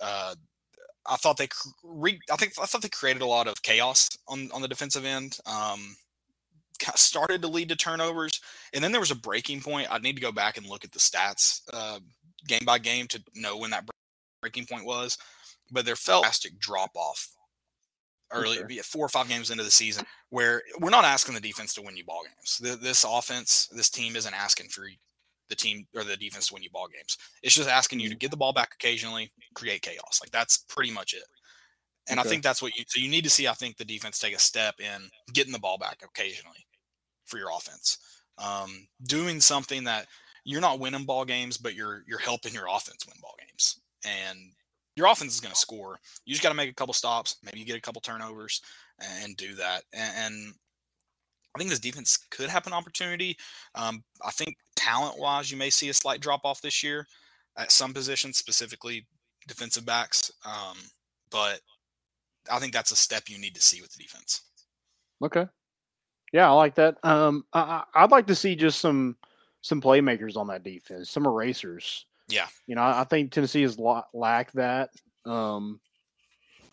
uh, 0.00 0.34
I 1.08 1.16
thought 1.16 1.36
they, 1.36 1.48
re- 1.82 2.20
I 2.30 2.36
think 2.36 2.52
I 2.60 2.66
thought 2.66 2.82
they 2.82 2.88
created 2.88 3.22
a 3.22 3.26
lot 3.26 3.48
of 3.48 3.62
chaos 3.62 4.08
on 4.28 4.50
on 4.52 4.62
the 4.62 4.68
defensive 4.68 5.04
end. 5.04 5.38
Um, 5.46 5.96
started 6.94 7.42
to 7.42 7.48
lead 7.48 7.68
to 7.70 7.76
turnovers, 7.76 8.40
and 8.72 8.82
then 8.82 8.92
there 8.92 9.00
was 9.00 9.10
a 9.10 9.16
breaking 9.16 9.60
point. 9.60 9.88
I'd 9.90 10.02
need 10.02 10.16
to 10.16 10.22
go 10.22 10.32
back 10.32 10.56
and 10.56 10.66
look 10.66 10.84
at 10.84 10.92
the 10.92 10.98
stats 10.98 11.60
uh, 11.72 12.00
game 12.46 12.64
by 12.64 12.78
game 12.78 13.06
to 13.08 13.22
know 13.34 13.56
when 13.56 13.70
that 13.70 13.88
breaking 14.40 14.66
point 14.66 14.84
was. 14.84 15.16
But 15.72 15.84
there 15.84 15.96
felt 15.96 16.24
a 16.24 16.26
drastic 16.26 16.58
drop 16.60 16.90
off 16.94 17.28
early, 18.30 18.56
sure. 18.56 18.82
four 18.82 19.06
or 19.06 19.08
five 19.08 19.28
games 19.28 19.50
into 19.50 19.64
the 19.64 19.70
season, 19.70 20.04
where 20.30 20.62
we're 20.80 20.90
not 20.90 21.04
asking 21.04 21.34
the 21.34 21.40
defense 21.40 21.74
to 21.74 21.82
win 21.82 21.96
you 21.96 22.04
ball 22.04 22.22
games. 22.24 22.80
This 22.80 23.04
offense, 23.08 23.68
this 23.72 23.90
team 23.90 24.16
isn't 24.16 24.34
asking 24.34 24.68
for 24.68 24.84
the 25.48 25.56
team 25.56 25.86
or 25.94 26.04
the 26.04 26.16
defense 26.16 26.48
to 26.48 26.54
win 26.54 26.62
you 26.62 26.70
ball 26.70 26.88
games. 26.88 27.16
It's 27.42 27.54
just 27.54 27.68
asking 27.68 28.00
you 28.00 28.08
to 28.08 28.16
get 28.16 28.30
the 28.30 28.36
ball 28.36 28.52
back 28.52 28.70
occasionally, 28.74 29.30
create 29.54 29.82
chaos. 29.82 30.20
Like 30.22 30.30
that's 30.30 30.58
pretty 30.68 30.92
much 30.92 31.14
it. 31.14 31.24
And 32.08 32.20
I 32.20 32.22
think 32.22 32.42
that's 32.42 32.62
what 32.62 32.76
you 32.76 32.84
so 32.86 33.00
you 33.00 33.08
need 33.08 33.24
to 33.24 33.30
see. 33.30 33.48
I 33.48 33.52
think 33.52 33.76
the 33.76 33.84
defense 33.84 34.18
take 34.18 34.34
a 34.34 34.38
step 34.38 34.76
in 34.78 35.10
getting 35.32 35.52
the 35.52 35.58
ball 35.58 35.76
back 35.76 36.02
occasionally 36.04 36.64
for 37.24 37.38
your 37.38 37.50
offense. 37.50 37.98
Um, 38.38 38.86
doing 39.08 39.40
something 39.40 39.84
that 39.84 40.06
you're 40.44 40.60
not 40.60 40.78
winning 40.78 41.04
ball 41.04 41.24
games, 41.24 41.56
but 41.56 41.74
you're 41.74 42.04
you're 42.06 42.20
helping 42.20 42.54
your 42.54 42.66
offense 42.68 43.04
win 43.06 43.16
ball 43.20 43.34
games. 43.40 43.80
And 44.04 44.38
your 44.94 45.08
offense 45.08 45.34
is 45.34 45.40
going 45.40 45.52
to 45.52 45.58
score. 45.58 45.98
You 46.24 46.32
just 46.32 46.42
got 46.42 46.50
to 46.50 46.54
make 46.54 46.70
a 46.70 46.74
couple 46.74 46.94
stops, 46.94 47.36
maybe 47.42 47.58
you 47.58 47.66
get 47.66 47.76
a 47.76 47.82
couple 47.82 48.00
turnovers, 48.00 48.62
and 49.22 49.36
do 49.36 49.54
that. 49.56 49.82
And, 49.92 50.12
and 50.16 50.54
I 51.56 51.58
think 51.58 51.70
this 51.70 51.80
defense 51.80 52.18
could 52.30 52.50
have 52.50 52.66
an 52.66 52.74
opportunity. 52.74 53.34
Um, 53.74 54.04
I 54.22 54.30
think 54.30 54.58
talent 54.74 55.18
wise, 55.18 55.50
you 55.50 55.56
may 55.56 55.70
see 55.70 55.88
a 55.88 55.94
slight 55.94 56.20
drop 56.20 56.42
off 56.44 56.60
this 56.60 56.82
year 56.82 57.06
at 57.56 57.72
some 57.72 57.94
positions, 57.94 58.36
specifically 58.36 59.06
defensive 59.48 59.86
backs. 59.86 60.30
Um, 60.44 60.76
but 61.30 61.60
I 62.52 62.58
think 62.58 62.74
that's 62.74 62.90
a 62.90 62.96
step 62.96 63.30
you 63.30 63.38
need 63.38 63.54
to 63.54 63.62
see 63.62 63.80
with 63.80 63.90
the 63.92 64.02
defense. 64.02 64.42
Okay. 65.24 65.46
Yeah, 66.30 66.50
I 66.50 66.52
like 66.52 66.74
that. 66.74 67.02
Um, 67.02 67.46
I, 67.54 67.84
I'd 67.94 68.10
like 68.10 68.26
to 68.26 68.34
see 68.34 68.54
just 68.54 68.78
some 68.78 69.16
some 69.62 69.80
playmakers 69.80 70.36
on 70.36 70.48
that 70.48 70.62
defense, 70.62 71.08
some 71.08 71.24
erasers. 71.24 72.04
Yeah. 72.28 72.48
You 72.66 72.74
know, 72.74 72.82
I, 72.82 73.00
I 73.00 73.04
think 73.04 73.32
Tennessee 73.32 73.62
has 73.62 73.78
la- 73.78 74.04
lacked 74.12 74.56
that 74.56 74.90
um, 75.24 75.80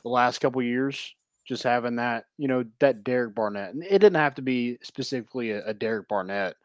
the 0.03 0.09
last 0.09 0.39
couple 0.39 0.61
years. 0.61 1.15
Just 1.45 1.63
having 1.63 1.97
that, 1.97 2.25
you 2.37 2.47
know, 2.47 2.63
that 2.79 3.03
Derek 3.03 3.35
Barnett. 3.35 3.73
And 3.73 3.83
it 3.83 3.99
didn't 3.99 4.15
have 4.15 4.35
to 4.35 4.41
be 4.41 4.77
specifically 4.81 5.51
a, 5.51 5.65
a 5.65 5.73
Derek 5.73 6.07
Barnett, 6.07 6.55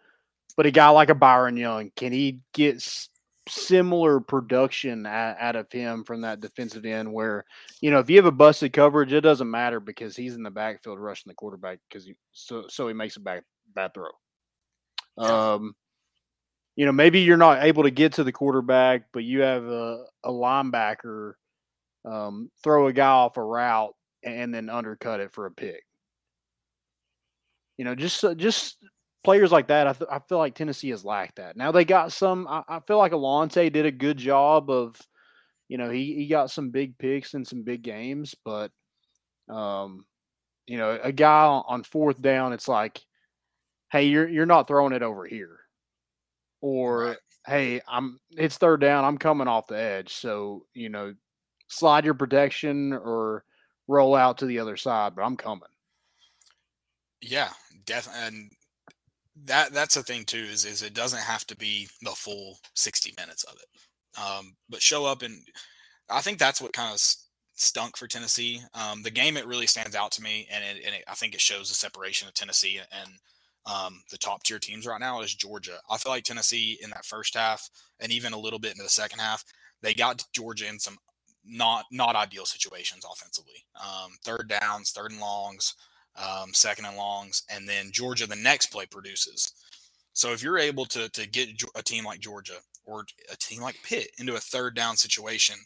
but 0.56 0.66
a 0.66 0.70
guy 0.70 0.88
like 0.90 1.10
a 1.10 1.14
Byron 1.14 1.56
Young, 1.56 1.90
can 1.96 2.12
he 2.12 2.40
get 2.52 2.76
s- 2.76 3.08
similar 3.48 4.20
production 4.20 5.04
out, 5.06 5.36
out 5.40 5.56
of 5.56 5.70
him 5.72 6.04
from 6.04 6.20
that 6.20 6.40
defensive 6.40 6.84
end? 6.84 7.12
Where, 7.12 7.44
you 7.80 7.90
know, 7.90 7.98
if 7.98 8.08
you 8.08 8.16
have 8.16 8.26
a 8.26 8.32
busted 8.32 8.72
coverage, 8.72 9.12
it 9.12 9.22
doesn't 9.22 9.50
matter 9.50 9.80
because 9.80 10.14
he's 10.14 10.36
in 10.36 10.42
the 10.44 10.50
backfield 10.50 11.00
rushing 11.00 11.30
the 11.30 11.34
quarterback 11.34 11.80
because 11.88 12.04
he 12.04 12.14
so 12.32 12.66
so 12.68 12.86
he 12.86 12.94
makes 12.94 13.16
a 13.16 13.20
bad 13.20 13.42
bad 13.74 13.92
throw. 13.94 14.10
Um, 15.16 15.74
you 16.76 16.86
know, 16.86 16.92
maybe 16.92 17.20
you're 17.20 17.36
not 17.36 17.64
able 17.64 17.82
to 17.82 17.90
get 17.90 18.12
to 18.14 18.24
the 18.24 18.30
quarterback, 18.30 19.06
but 19.12 19.24
you 19.24 19.40
have 19.40 19.64
a, 19.64 20.04
a 20.22 20.30
linebacker 20.30 21.32
um, 22.04 22.50
throw 22.62 22.86
a 22.86 22.92
guy 22.92 23.08
off 23.08 23.36
a 23.36 23.42
route 23.42 23.94
and 24.22 24.54
then 24.54 24.68
undercut 24.70 25.20
it 25.20 25.32
for 25.32 25.46
a 25.46 25.50
pick. 25.50 25.84
You 27.76 27.84
know, 27.84 27.94
just 27.94 28.24
uh, 28.24 28.34
just 28.34 28.78
players 29.24 29.52
like 29.52 29.68
that. 29.68 29.86
I, 29.86 29.92
th- 29.92 30.10
I 30.10 30.18
feel 30.28 30.38
like 30.38 30.54
Tennessee 30.54 30.90
has 30.90 31.04
lacked 31.04 31.36
that. 31.36 31.56
Now 31.56 31.70
they 31.70 31.84
got 31.84 32.12
some. 32.12 32.46
I, 32.48 32.62
I 32.68 32.80
feel 32.80 32.98
like 32.98 33.12
Alontae 33.12 33.72
did 33.72 33.86
a 33.86 33.92
good 33.92 34.16
job 34.18 34.70
of, 34.70 34.96
you 35.68 35.78
know, 35.78 35.90
he 35.90 36.14
he 36.14 36.26
got 36.26 36.50
some 36.50 36.70
big 36.70 36.98
picks 36.98 37.34
in 37.34 37.44
some 37.44 37.62
big 37.62 37.82
games, 37.82 38.34
but, 38.44 38.72
um, 39.48 40.04
you 40.66 40.78
know, 40.78 40.98
a 41.02 41.12
guy 41.12 41.44
on, 41.46 41.64
on 41.68 41.82
fourth 41.84 42.20
down, 42.22 42.52
it's 42.52 42.68
like, 42.68 43.00
hey, 43.92 44.06
you're 44.06 44.28
you're 44.28 44.46
not 44.46 44.68
throwing 44.68 44.92
it 44.92 45.02
over 45.02 45.26
here, 45.26 45.60
or 46.60 47.04
Right. 47.04 47.16
hey, 47.46 47.80
I'm 47.88 48.18
it's 48.36 48.58
third 48.58 48.80
down, 48.80 49.04
I'm 49.04 49.18
coming 49.18 49.48
off 49.48 49.66
the 49.68 49.78
edge, 49.78 50.12
so 50.14 50.66
you 50.74 50.88
know, 50.88 51.14
slide 51.68 52.04
your 52.04 52.14
protection 52.14 52.92
or 52.92 53.44
roll 53.88 54.14
out 54.14 54.38
to 54.38 54.46
the 54.46 54.58
other 54.58 54.76
side, 54.76 55.16
but 55.16 55.22
I'm 55.22 55.36
coming. 55.36 55.68
Yeah, 57.20 57.50
definitely. 57.84 58.26
And 58.26 58.50
that 59.44 59.72
that's 59.72 59.94
the 59.94 60.02
thing 60.02 60.24
too 60.24 60.38
is 60.38 60.64
is 60.64 60.82
it 60.82 60.94
doesn't 60.94 61.20
have 61.20 61.46
to 61.46 61.56
be 61.56 61.88
the 62.02 62.10
full 62.10 62.58
60 62.74 63.14
minutes 63.18 63.44
of 63.44 63.56
it. 63.56 64.20
Um, 64.20 64.56
but 64.68 64.82
show 64.82 65.06
up 65.06 65.22
and 65.22 65.42
I 66.10 66.20
think 66.20 66.38
that's 66.38 66.60
what 66.60 66.72
kind 66.72 66.92
of 66.92 67.00
stunk 67.54 67.96
for 67.96 68.06
Tennessee. 68.06 68.60
Um, 68.74 69.02
the 69.02 69.10
game 69.10 69.36
it 69.36 69.46
really 69.46 69.66
stands 69.66 69.94
out 69.94 70.12
to 70.12 70.22
me, 70.22 70.48
and 70.50 70.64
it, 70.64 70.82
and 70.84 70.94
it, 70.94 71.04
I 71.06 71.14
think 71.14 71.34
it 71.34 71.40
shows 71.40 71.68
the 71.68 71.74
separation 71.74 72.28
of 72.28 72.34
Tennessee 72.34 72.80
and 72.92 73.10
um, 73.66 74.00
the 74.10 74.16
top 74.18 74.42
tier 74.42 74.58
teams 74.58 74.86
right 74.86 75.00
now 75.00 75.20
is 75.20 75.34
Georgia. 75.34 75.78
I 75.90 75.98
feel 75.98 76.12
like 76.12 76.24
Tennessee 76.24 76.78
in 76.82 76.90
that 76.90 77.04
first 77.04 77.34
half 77.34 77.68
and 78.00 78.10
even 78.10 78.32
a 78.32 78.38
little 78.38 78.58
bit 78.58 78.72
into 78.72 78.82
the 78.82 78.88
second 78.88 79.18
half, 79.18 79.44
they 79.82 79.92
got 79.92 80.24
Georgia 80.32 80.66
in 80.66 80.78
some 80.78 80.96
not 81.48 81.86
not 81.90 82.16
ideal 82.16 82.46
situations 82.46 83.04
offensively. 83.10 83.64
Um, 83.80 84.12
third 84.24 84.48
downs, 84.48 84.90
third 84.92 85.12
and 85.12 85.20
longs, 85.20 85.74
um, 86.16 86.52
second 86.54 86.86
and 86.86 86.96
longs, 86.96 87.44
and 87.50 87.68
then 87.68 87.90
Georgia 87.92 88.26
the 88.26 88.36
next 88.36 88.66
play 88.66 88.86
produces. 88.86 89.52
So 90.12 90.32
if 90.32 90.42
you're 90.42 90.58
able 90.58 90.86
to 90.86 91.08
to 91.10 91.26
get 91.28 91.50
a 91.76 91.82
team 91.82 92.04
like 92.04 92.20
Georgia 92.20 92.58
or 92.84 93.04
a 93.32 93.36
team 93.36 93.62
like 93.62 93.82
Pitt 93.84 94.10
into 94.18 94.34
a 94.36 94.40
third 94.40 94.74
down 94.74 94.96
situation, 94.96 95.56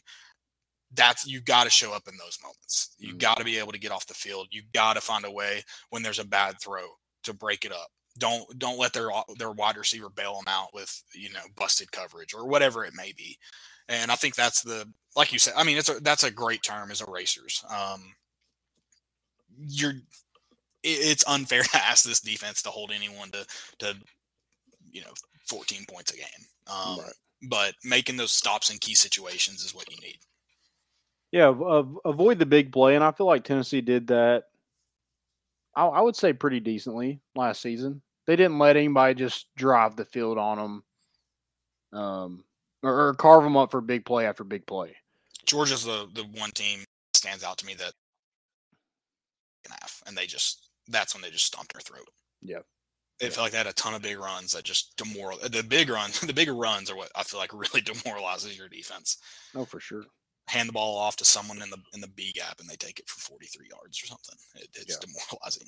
that's 0.91 1.25
you 1.25 1.41
got 1.41 1.63
to 1.63 1.69
show 1.69 1.93
up 1.93 2.07
in 2.07 2.17
those 2.17 2.37
moments. 2.41 2.95
You 2.99 3.15
Mhm. 3.15 3.17
got 3.17 3.37
to 3.37 3.43
be 3.43 3.57
able 3.57 3.71
to 3.71 3.79
get 3.79 3.91
off 3.91 4.05
the 4.05 4.13
field. 4.13 4.49
You 4.51 4.63
got 4.73 4.93
to 4.93 5.01
find 5.01 5.25
a 5.25 5.31
way 5.31 5.63
when 5.89 6.03
there's 6.03 6.19
a 6.19 6.25
bad 6.25 6.59
throw 6.61 6.99
to 7.23 7.33
break 7.33 7.65
it 7.65 7.71
up. 7.71 7.91
Don't 8.17 8.59
don't 8.59 8.77
let 8.77 8.93
their 8.93 9.09
their 9.37 9.51
wide 9.51 9.77
receiver 9.77 10.09
bail 10.09 10.35
them 10.35 10.45
out 10.47 10.73
with 10.73 11.03
you 11.15 11.31
know 11.31 11.41
busted 11.55 11.91
coverage 11.91 12.33
or 12.33 12.47
whatever 12.47 12.85
it 12.85 12.93
may 12.93 13.11
be. 13.13 13.39
And 13.89 14.11
I 14.11 14.15
think 14.15 14.35
that's 14.35 14.61
the 14.61 14.87
like 15.15 15.31
you 15.33 15.39
said. 15.39 15.53
I 15.57 15.63
mean, 15.63 15.77
it's 15.77 15.89
a 15.89 15.99
that's 15.99 16.23
a 16.23 16.31
great 16.31 16.63
term 16.63 16.89
as 16.91 17.01
erasers. 17.01 17.63
Um, 17.69 18.13
you're 19.57 19.91
it- 19.91 20.01
it's 20.83 21.27
unfair 21.27 21.63
to 21.71 21.77
ask 21.77 22.03
this 22.05 22.19
defense 22.21 22.61
to 22.63 22.69
hold 22.69 22.91
anyone 22.91 23.31
to 23.31 23.45
to 23.79 23.95
you 24.91 25.01
know 25.01 25.13
14 25.47 25.85
points 25.89 26.11
a 26.11 26.17
game. 26.17 26.25
Um, 26.67 26.99
Right. 26.99 27.13
But 27.49 27.73
making 27.83 28.15
those 28.15 28.31
stops 28.31 28.69
in 28.71 28.77
key 28.77 28.95
situations 28.95 29.63
is 29.65 29.75
what 29.75 29.91
you 29.91 29.97
need. 29.99 30.17
Yeah, 31.31 31.47
av- 31.47 31.99
avoid 32.05 32.39
the 32.39 32.45
big 32.45 32.71
play, 32.71 32.95
and 32.95 33.03
I 33.03 33.11
feel 33.11 33.25
like 33.25 33.43
Tennessee 33.43 33.81
did 33.81 34.07
that. 34.07 34.45
I, 35.75 35.85
I 35.87 35.99
would 36.01 36.15
say 36.15 36.31
pretty 36.31 36.61
decently 36.61 37.19
last 37.35 37.61
season. 37.61 38.01
They 38.27 38.37
didn't 38.37 38.59
let 38.59 38.77
anybody 38.77 39.15
just 39.15 39.47
drive 39.57 39.97
the 39.97 40.05
field 40.05 40.37
on 40.37 40.83
them, 41.91 41.99
um, 41.99 42.43
or, 42.83 43.07
or 43.09 43.13
carve 43.15 43.43
them 43.43 43.57
up 43.57 43.71
for 43.71 43.81
big 43.81 44.05
play 44.05 44.25
after 44.27 44.43
big 44.43 44.65
play. 44.67 44.95
Georgia's 45.45 45.83
the 45.83 46.07
the 46.13 46.23
one 46.39 46.51
team 46.51 46.79
that 46.79 47.17
stands 47.17 47.43
out 47.43 47.57
to 47.59 47.65
me 47.65 47.73
that 47.75 47.93
half, 49.69 50.03
and 50.07 50.17
they 50.17 50.25
just 50.25 50.69
that's 50.87 51.13
when 51.15 51.21
they 51.21 51.29
just 51.29 51.45
stomped 51.45 51.73
their 51.73 51.81
throat. 51.81 52.07
Yeah. 52.41 52.57
It 53.19 53.25
Yeah. 53.25 53.29
felt 53.29 53.45
like 53.45 53.51
they 53.53 53.57
had 53.59 53.67
a 53.67 53.73
ton 53.73 53.93
of 53.93 54.01
big 54.01 54.19
runs 54.19 54.51
that 54.51 54.63
just 54.65 54.95
demoral. 54.97 55.39
The 55.41 55.63
big 55.63 55.89
runs, 55.89 56.19
the 56.21 56.33
bigger 56.33 56.55
runs 56.55 56.91
are 56.91 56.95
what 56.95 57.11
I 57.15 57.23
feel 57.23 57.39
like 57.39 57.53
really 57.53 57.81
demoralizes 57.85 58.57
your 58.57 58.69
defense. 58.69 59.17
Oh, 59.55 59.65
for 59.65 59.79
sure. 59.79 60.03
Hand 60.47 60.67
the 60.67 60.73
ball 60.73 60.97
off 60.97 61.15
to 61.17 61.25
someone 61.25 61.61
in 61.61 61.69
the 61.69 61.77
in 61.93 62.01
the 62.01 62.07
B 62.09 62.31
gap, 62.33 62.59
and 62.59 62.69
they 62.69 62.75
take 62.75 62.99
it 62.99 63.07
for 63.07 63.21
forty 63.21 63.45
three 63.47 63.69
yards 63.69 64.01
or 64.03 64.07
something. 64.07 64.35
It, 64.55 64.67
it's 64.75 64.89
Yeah. 65.01 65.07
demoralizing. 65.29 65.67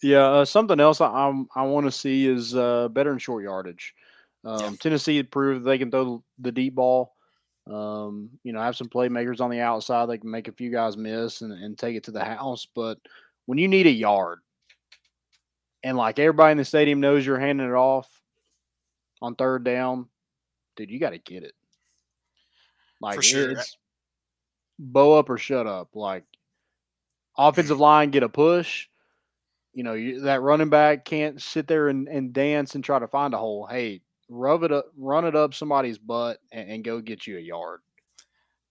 Yeah, 0.00 0.26
uh, 0.30 0.44
something 0.44 0.78
else 0.78 1.00
I 1.00 1.08
I'm, 1.08 1.48
I 1.56 1.62
want 1.64 1.86
to 1.86 1.90
see 1.90 2.28
is 2.28 2.54
uh, 2.54 2.86
better 2.88 3.12
in 3.12 3.18
short 3.18 3.42
yardage. 3.42 3.94
Um, 4.48 4.60
Yeah. 4.60 4.70
Tennessee 4.80 5.16
had 5.18 5.30
proved 5.30 5.64
they 5.64 5.78
can 5.78 5.90
throw 5.90 6.24
the 6.38 6.52
deep 6.52 6.74
ball. 6.74 7.14
Um, 7.66 8.30
you 8.44 8.54
know, 8.54 8.62
have 8.62 8.76
some 8.76 8.88
playmakers 8.88 9.42
on 9.42 9.50
the 9.50 9.60
outside. 9.60 10.06
They 10.06 10.16
can 10.16 10.30
make 10.30 10.48
a 10.48 10.52
few 10.52 10.70
guys 10.70 10.96
miss 10.96 11.42
and, 11.42 11.52
and 11.52 11.76
take 11.76 11.96
it 11.96 12.04
to 12.04 12.10
the 12.10 12.24
house. 12.24 12.66
But 12.74 12.98
when 13.44 13.58
you 13.58 13.68
need 13.68 13.86
a 13.86 13.90
yard, 13.90 14.38
and 15.82 15.96
like 15.96 16.18
everybody 16.18 16.52
in 16.52 16.58
the 16.58 16.64
stadium 16.64 17.00
knows 17.00 17.26
you're 17.26 17.38
handing 17.38 17.68
it 17.68 17.74
off 17.74 18.08
on 19.20 19.34
third 19.34 19.64
down, 19.64 20.08
dude, 20.76 20.90
you 20.90 20.98
got 20.98 21.10
to 21.10 21.18
get 21.18 21.44
it. 21.44 21.54
Like 23.00 23.22
sure. 23.22 23.50
it's 23.50 23.76
bow 24.78 25.18
up 25.18 25.28
or 25.28 25.36
shut 25.36 25.66
up. 25.66 25.90
Like 25.94 26.24
offensive 27.36 27.78
line 27.78 28.10
get 28.10 28.22
a 28.22 28.28
push. 28.30 28.88
You 29.74 29.84
know, 29.84 29.92
you, 29.92 30.22
that 30.22 30.40
running 30.40 30.70
back 30.70 31.04
can't 31.04 31.40
sit 31.40 31.68
there 31.68 31.88
and, 31.88 32.08
and 32.08 32.32
dance 32.32 32.74
and 32.74 32.82
try 32.82 32.98
to 32.98 33.06
find 33.06 33.34
a 33.34 33.38
hole. 33.38 33.66
Hey, 33.70 34.00
rub 34.28 34.62
it 34.62 34.72
up, 34.72 34.86
run 34.96 35.24
it 35.24 35.34
up 35.36 35.54
somebody's 35.54 35.98
butt, 35.98 36.38
and, 36.52 36.70
and 36.70 36.84
go 36.84 37.00
get 37.00 37.26
you 37.26 37.38
a 37.38 37.40
yard. 37.40 37.80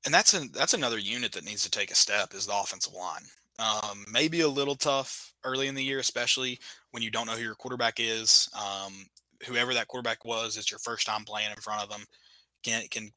and 0.06 0.14
that's 0.14 0.34
a, 0.34 0.48
that's 0.54 0.74
another 0.74 0.98
unit 0.98 1.34
that 1.34 1.44
needs 1.46 1.64
to 1.64 1.72
take 1.72 1.92
a 1.92 1.96
step 1.96 2.34
is 2.34 2.46
the 2.48 2.58
offensive 2.58 2.94
line. 2.94 3.24
Um, 3.60 4.06
maybe 4.12 4.42
a 4.42 4.48
little 4.48 4.76
tough 4.76 5.34
early 5.44 5.68
in 5.68 5.76
the 5.76 5.84
year, 5.84 6.00
especially 6.00 6.60
when 6.92 7.04
you 7.04 7.10
don't 7.12 7.26
know 7.26 7.34
who 7.34 7.44
your 7.44 7.56
quarterback 7.56 7.96
is. 8.00 8.50
Um, 8.56 8.94
whoever 9.46 9.74
that 9.74 9.88
quarterback 9.88 10.24
was, 10.24 10.58
it's 10.58 10.72
your 10.72 10.80
first 10.80 11.08
time 11.08 11.24
playing 11.26 11.50
in 11.50 11.58
front 11.58 11.84
of 11.84 11.90
them. 11.90 12.06
Can 12.64 12.84
can 12.90 13.10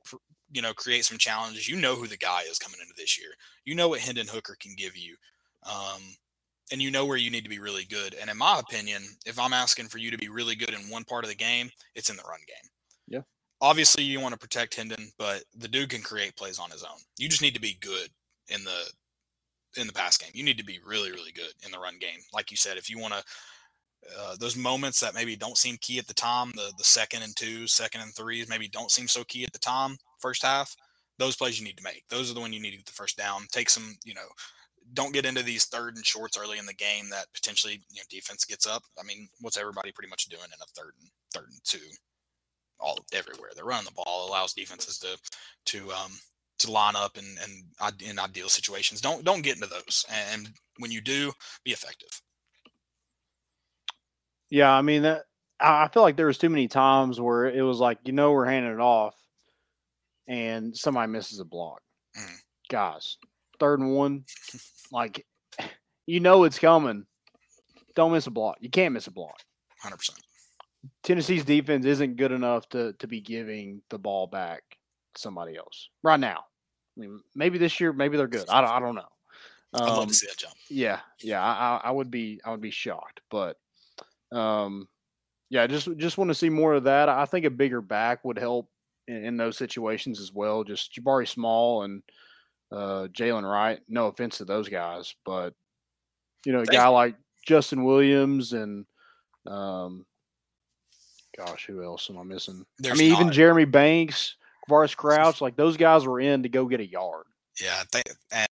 you 0.51 0.63
know 0.63 0.73
create 0.73 1.05
some 1.05 1.19
challenges? 1.19 1.69
You 1.69 1.77
know 1.77 1.95
who 1.95 2.07
the 2.07 2.17
guy 2.17 2.43
is 2.51 2.59
coming 2.59 2.81
into 2.81 2.95
this 2.97 3.19
year. 3.19 3.31
You 3.65 3.75
know 3.75 3.89
what 3.89 4.01
Hendon 4.01 4.27
Hooker 4.27 4.57
can 4.59 4.75
give 4.77 4.97
you, 4.97 5.17
um, 5.65 6.03
and 6.73 6.81
you 6.81 6.91
know 6.91 7.05
where 7.07 7.17
you 7.17 7.31
need 7.31 7.45
to 7.45 7.51
be 7.51 7.59
really 7.59 7.85
good. 7.85 8.15
And 8.21 8.31
in 8.31 8.37
my 8.39 8.61
opinion, 8.61 9.03
if 9.27 9.39
I'm 9.39 9.53
asking 9.53 9.89
for 9.89 9.99
you 9.99 10.11
to 10.11 10.19
be 10.19 10.29
really 10.29 10.55
good 10.55 10.71
in 10.75 10.91
one 10.91 11.05
part 11.05 11.25
of 11.25 11.31
the 11.31 11.37
game, 11.37 11.71
it's 11.95 12.11
in 12.11 12.17
the 12.17 12.23
run 12.29 12.41
game 12.47 12.71
Yeah. 13.09 13.23
obviously 13.61 14.05
you 14.05 14.21
want 14.21 14.33
to 14.33 14.39
protect 14.39 14.75
Hendon, 14.77 15.11
but 15.19 15.45
the 15.57 15.69
dude 15.69 15.91
can 15.91 16.03
create 16.03 16.37
plays 16.37 16.59
on 16.59 16.71
his 16.71 16.83
own. 16.85 16.99
You 17.19 17.29
just 17.29 17.43
need 17.43 17.55
to 17.55 17.61
be 17.61 17.77
good 17.81 18.09
in 18.49 18.65
the 18.65 18.91
in 19.77 19.87
the 19.87 19.93
pass 19.93 20.17
game. 20.17 20.31
You 20.35 20.43
need 20.43 20.59
to 20.59 20.65
be 20.65 20.81
really 20.85 21.11
really 21.13 21.33
good 21.33 21.53
in 21.65 21.71
the 21.71 21.79
run 21.79 21.99
game. 21.99 22.21
Like 22.33 22.51
you 22.51 22.57
said, 22.57 22.77
if 22.77 22.89
you 22.91 22.99
want 22.99 23.15
to 23.15 23.25
uh, 24.19 24.35
those 24.41 24.57
moments 24.57 24.99
that 25.01 25.15
maybe 25.15 25.37
don't 25.37 25.59
seem 25.59 25.77
key 25.81 25.99
at 25.99 26.07
the 26.07 26.15
time, 26.15 26.53
the 26.57 26.73
the 26.79 26.85
second 26.85 27.23
and 27.23 27.37
twos, 27.37 27.73
second 27.73 28.01
and 28.01 28.15
threes, 28.15 28.49
maybe 28.49 28.69
don't 28.69 28.91
seem 28.91 29.07
so 29.09 29.23
key 29.25 29.45
at 29.45 29.53
the 29.53 29.59
time, 29.59 29.97
first 30.19 30.43
half. 30.43 30.75
Those 31.19 31.37
plays 31.37 31.59
you 31.61 31.67
need 31.67 31.77
to 31.77 31.83
make. 31.85 32.05
Those 32.09 32.31
are 32.31 32.35
the 32.35 32.41
one 32.41 32.53
you 32.53 32.61
need 32.63 32.71
to 32.71 32.79
get 32.79 32.87
the 32.87 32.93
first 32.93 33.19
down. 33.19 33.47
Take 33.53 33.69
some, 33.69 33.95
you 34.05 34.15
know, 34.15 34.27
don't 34.95 35.13
get 35.13 35.27
into 35.27 35.43
these 35.43 35.67
third 35.67 35.97
and 35.97 36.05
shorts 36.05 36.39
early 36.39 36.59
in 36.59 36.67
the 36.67 36.75
game 36.75 37.09
that 37.11 37.27
potentially 37.35 37.81
you 37.91 37.97
know 37.97 38.03
defense 38.11 38.45
gets 38.45 38.67
up. 38.67 38.83
I 38.99 39.03
mean, 39.05 39.29
what's 39.41 39.59
everybody 39.59 39.93
pretty 39.93 40.11
much 40.11 40.27
doing 40.27 40.43
in 40.45 40.61
a 40.63 40.67
third 40.75 40.95
and 41.01 41.11
third 41.33 41.49
and 41.51 41.61
two? 41.65 41.79
all 42.81 42.99
everywhere. 43.13 43.51
They're 43.55 43.65
running 43.65 43.85
the 43.85 44.03
ball 44.05 44.29
allows 44.29 44.55
defenses 44.55 44.99
to 44.99 45.19
to 45.67 45.93
um 45.93 46.13
to 46.59 46.71
line 46.71 46.97
up 46.97 47.17
and 47.17 47.27
and 47.43 48.03
in 48.03 48.19
ideal 48.19 48.49
situations. 48.49 49.01
Don't 49.01 49.25
don't 49.25 49.43
get 49.43 49.57
into 49.57 49.69
those. 49.69 50.05
And 50.33 50.49
when 50.79 50.91
you 50.91 51.01
do, 51.01 51.33
be 51.65 51.73
effective. 51.73 52.21
Yeah, 54.49 54.73
I 54.73 54.83
mean 54.83 55.03
that. 55.03 55.25
I 55.61 55.89
feel 55.89 56.03
like 56.03 56.17
there 56.17 56.27
was 56.27 56.39
too 56.39 56.49
many 56.49 56.69
times 56.69 57.21
where 57.21 57.45
it 57.45 57.61
was 57.61 57.79
like, 57.79 57.99
you 58.05 58.15
know, 58.15 58.33
we're 58.33 58.47
handing 58.47 58.73
it 58.73 58.81
off, 58.81 59.15
and 60.27 60.75
somebody 60.75 61.13
misses 61.13 61.39
a 61.39 61.45
block. 61.45 61.83
Mm. 62.19 62.37
Guys, 62.71 63.19
third 63.61 63.81
and 63.81 63.95
one, 63.95 64.25
like, 64.91 65.25
you 66.07 66.19
know 66.21 66.45
it's 66.45 66.59
coming. 66.59 67.07
Don't 67.95 68.13
miss 68.13 68.27
a 68.27 68.31
block. 68.31 68.57
You 68.61 68.71
can't 68.71 68.95
miss 68.95 69.07
a 69.07 69.11
block. 69.13 69.39
Hundred 69.81 69.99
percent. 69.99 70.19
Tennessee's 71.03 71.45
defense 71.45 71.85
isn't 71.85 72.17
good 72.17 72.33
enough 72.33 72.69
to 72.71 72.95
to 72.95 73.07
be 73.07 73.21
giving 73.21 73.83
the 73.91 73.99
ball 73.99 74.27
back 74.27 74.63
to 75.15 75.21
somebody 75.21 75.57
else 75.57 75.91
right 76.03 76.19
now. 76.21 76.45
I 76.97 77.01
mean, 77.01 77.21
maybe 77.35 77.59
this 77.59 77.79
year, 77.81 77.93
maybe 77.93 78.17
they're 78.17 78.27
good. 78.27 78.49
I 78.49 78.61
don't, 78.61 78.71
I 78.71 78.81
don't 78.81 78.95
know. 78.95 79.09
I'd 79.75 79.81
love 79.83 79.99
Um, 80.01 80.09
to 80.09 80.15
see 80.15 80.27
that 80.27 80.37
jump. 80.37 80.55
yeah, 80.69 81.01
yeah, 81.21 81.41
I, 81.43 81.77
I- 81.77 81.81
I 81.85 81.91
would 81.93 82.11
be, 82.11 82.41
I 82.45 82.51
would 82.51 82.61
be 82.61 82.73
shocked, 82.73 83.21
but, 83.31 83.57
um, 84.33 84.89
yeah, 85.49 85.67
just 85.67 85.89
just 85.97 86.19
want 86.19 86.29
to 86.29 86.35
see 86.35 86.49
more 86.49 86.75
of 86.75 86.85
that. 86.85 87.09
I 87.09 87.25
think 87.27 87.45
a 87.45 87.51
bigger 87.51 87.81
back 87.81 88.25
would 88.25 88.39
help 88.39 88.69
in, 89.07 89.25
in 89.25 89.37
those 89.37 89.57
situations 89.57 90.19
as 90.21 90.33
well. 90.33 90.65
Just 90.65 90.93
Jabari 90.95 91.29
Small 91.29 91.83
and 91.85 92.03
uh, 92.73 93.09
Jaylen 93.13 93.51
Wright. 93.51 93.81
No 93.89 94.07
offense 94.07 94.39
to 94.39 94.45
those 94.45 94.69
guys, 94.69 95.15
but 95.25 95.55
you 96.45 96.53
know, 96.53 96.61
a 96.61 96.67
guy 96.67 96.89
like 96.89 97.17
Justin 97.47 97.85
Williams 97.85 98.53
and, 98.53 98.87
um, 99.47 100.07
gosh, 101.37 101.67
who 101.67 101.83
else 101.83 102.09
am 102.11 102.19
I 102.19 102.23
missing? 102.23 102.65
There's 102.79 102.99
I 102.99 103.03
mean, 103.03 103.13
even 103.13 103.33
Jeremy 103.33 103.65
Banks, 103.65 104.37
Varis 104.69 104.97
Crouch, 104.97 105.41
like 105.41 105.57
those 105.57 105.77
guys 105.77 106.07
were 106.07 106.21
in 106.21 106.43
to 106.43 106.49
go 106.49 106.67
get 106.67 106.81
a 106.81 106.87
yard. 106.87 107.25
Yeah, 107.61 107.77
I 107.79 107.85
think, 107.85 108.07
and 108.33 108.47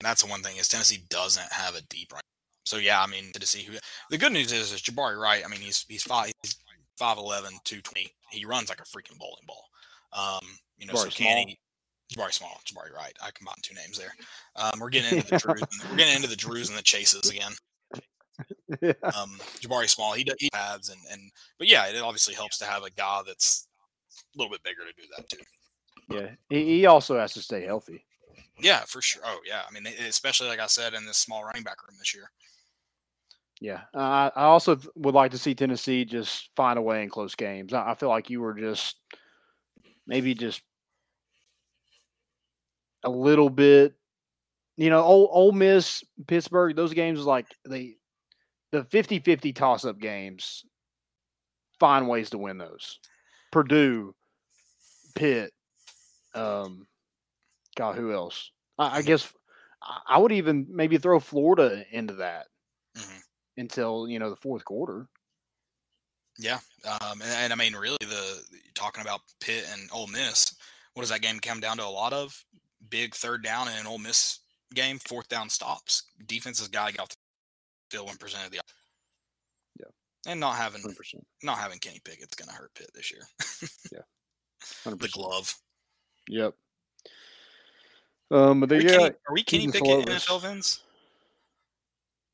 that's 0.00 0.22
the 0.22 0.30
one 0.30 0.42
thing 0.42 0.56
is 0.56 0.68
Tennessee 0.68 1.04
doesn't 1.10 1.52
have 1.52 1.74
a 1.74 1.82
deep 1.82 2.12
right. 2.12 2.22
So 2.64 2.78
yeah, 2.78 3.02
I 3.02 3.06
mean 3.06 3.32
to 3.34 3.46
see 3.46 3.62
who 3.62 3.74
the 4.10 4.18
good 4.18 4.32
news 4.32 4.52
is 4.52 4.72
is 4.72 4.80
Jabari 4.80 5.20
Wright. 5.20 5.42
I 5.44 5.48
mean 5.48 5.60
he's 5.60 5.84
he's 5.88 6.02
five 6.02 6.32
he's 6.42 6.56
5'11", 7.00 7.64
220. 7.64 8.12
He 8.30 8.44
runs 8.44 8.68
like 8.68 8.80
a 8.80 8.84
freaking 8.84 9.18
bowling 9.18 9.44
ball. 9.46 9.64
Um, 10.12 10.40
you 10.78 10.86
know, 10.86 10.94
so 10.94 11.08
Jabari 11.08 11.16
can 11.16 11.36
Small. 11.36 11.46
he? 11.46 11.58
Jabari 12.12 12.32
Small, 12.32 12.60
Jabari 12.64 12.94
Wright. 12.94 13.16
I 13.22 13.30
combined 13.32 13.62
two 13.62 13.74
names 13.74 13.98
there. 13.98 14.14
Um, 14.56 14.80
we're 14.80 14.90
getting 14.90 15.18
into 15.18 15.30
the 15.30 15.38
Drews. 15.38 15.62
we're 15.90 15.96
getting 15.96 16.16
into 16.16 16.28
the 16.28 16.36
Drews 16.36 16.68
and 16.68 16.78
the 16.78 16.82
Chases 16.82 17.30
again. 17.30 17.52
yeah. 18.82 18.92
Um, 19.02 19.38
Jabari 19.60 19.88
Small, 19.88 20.12
he 20.14 20.24
does 20.24 20.36
he 20.38 20.50
pads 20.50 20.88
and 20.88 21.00
and 21.12 21.30
but 21.58 21.68
yeah, 21.68 21.86
it 21.86 22.00
obviously 22.00 22.34
helps 22.34 22.58
to 22.58 22.64
have 22.64 22.84
a 22.84 22.90
guy 22.90 23.20
that's 23.26 23.68
a 24.34 24.38
little 24.38 24.50
bit 24.50 24.62
bigger 24.62 24.82
to 24.82 25.00
do 25.00 25.08
that 25.16 25.28
too. 25.28 25.44
Yeah. 26.10 26.30
He, 26.48 26.78
he 26.78 26.86
also 26.86 27.18
has 27.18 27.32
to 27.34 27.42
stay 27.42 27.64
healthy. 27.64 28.04
Yeah, 28.58 28.80
for 28.80 29.00
sure. 29.00 29.22
Oh 29.24 29.38
yeah, 29.46 29.62
I 29.68 29.72
mean, 29.72 29.86
especially 29.86 30.48
like 30.48 30.60
I 30.60 30.66
said 30.66 30.94
in 30.94 31.06
this 31.06 31.18
small 31.18 31.44
running 31.44 31.62
back 31.62 31.86
room 31.86 31.96
this 31.98 32.14
year. 32.14 32.30
Yeah, 33.60 33.82
uh, 33.94 34.30
I 34.34 34.44
also 34.44 34.80
would 34.96 35.14
like 35.14 35.32
to 35.32 35.38
see 35.38 35.54
Tennessee 35.54 36.04
just 36.04 36.48
find 36.56 36.78
a 36.78 36.82
way 36.82 37.02
in 37.02 37.10
close 37.10 37.34
games. 37.34 37.74
I, 37.74 37.90
I 37.90 37.94
feel 37.94 38.08
like 38.08 38.30
you 38.30 38.40
were 38.40 38.54
just 38.54 38.96
maybe 40.10 40.34
just 40.34 40.60
a 43.04 43.08
little 43.08 43.48
bit, 43.48 43.94
you 44.76 44.90
know, 44.90 45.02
Ole, 45.02 45.28
Ole 45.32 45.52
Miss, 45.52 46.02
Pittsburgh, 46.26 46.74
those 46.74 46.92
games 46.92 47.24
like 47.24 47.46
they 47.66 47.94
the 48.72 48.82
50-50 48.82 49.54
toss 49.54 49.84
up 49.84 49.98
games. 49.98 50.64
Find 51.78 52.08
ways 52.08 52.30
to 52.30 52.38
win 52.38 52.58
those. 52.58 52.98
Purdue, 53.52 54.14
Pitt, 55.14 55.52
um, 56.34 56.86
God, 57.76 57.96
who 57.96 58.12
else? 58.12 58.50
I, 58.78 58.98
I 58.98 59.02
guess 59.02 59.32
I- 60.08 60.18
would 60.18 60.32
even 60.32 60.66
maybe 60.68 60.98
throw 60.98 61.20
Florida 61.20 61.84
into 61.90 62.14
that 62.14 62.48
Mhm. 62.96 63.22
until 63.56 64.08
you 64.08 64.18
know 64.18 64.28
the 64.30 64.36
fourth 64.36 64.64
quarter. 64.64 65.08
Yeah, 66.42 66.58
um, 66.88 67.20
and, 67.20 67.30
and 67.30 67.52
I 67.52 67.56
mean, 67.56 67.74
really, 67.74 67.98
the 68.00 68.40
talking 68.74 69.02
about 69.02 69.20
Pitt 69.42 69.66
and 69.72 69.90
Ole 69.92 70.06
Miss, 70.06 70.54
what 70.94 71.02
does 71.02 71.10
that 71.10 71.20
game 71.20 71.38
come 71.38 71.60
down 71.60 71.76
to? 71.76 71.84
A 71.84 71.86
lot 71.86 72.14
of 72.14 72.42
big 72.88 73.14
third 73.14 73.44
down 73.44 73.68
and 73.68 73.78
an 73.80 73.86
Ole 73.86 73.98
Miss 73.98 74.38
game, 74.74 74.98
fourth 75.06 75.28
down 75.28 75.50
stops. 75.50 76.04
Defense 76.26 76.58
has 76.58 76.68
got 76.68 76.86
to 76.86 76.92
get 76.94 77.02
off 77.02 77.08
the 77.10 77.16
field 77.90 78.08
when 78.08 78.16
presented 78.16 78.52
the. 78.52 78.60
Yeah. 79.78 79.84
and 80.32 80.40
not 80.40 80.56
having 80.56 80.80
Hundred 80.80 80.96
percent, 80.96 81.26
not 81.42 81.58
having 81.58 81.78
Kenny 81.78 82.00
Pickett's 82.04 82.34
going 82.34 82.48
to 82.48 82.54
hurt 82.54 82.72
Pitt 82.74 82.90
this 82.94 83.12
year. 83.12 83.20
yeah, 83.92 83.98
hundred 84.82 84.98
the 85.00 85.08
percent. 85.08 85.12
glove. 85.24 85.54
Yep. 86.28 86.54
Um, 88.30 88.60
but 88.60 88.72
Are 88.72 88.78
they 88.78 88.78
we, 88.78 88.84
got 88.90 88.98
Kenny, 88.98 89.14
are 89.28 89.34
we 89.34 89.42
Kenny 89.42 89.66
Pickett. 89.72 90.06
NFL 90.06 90.40
fans? 90.40 90.80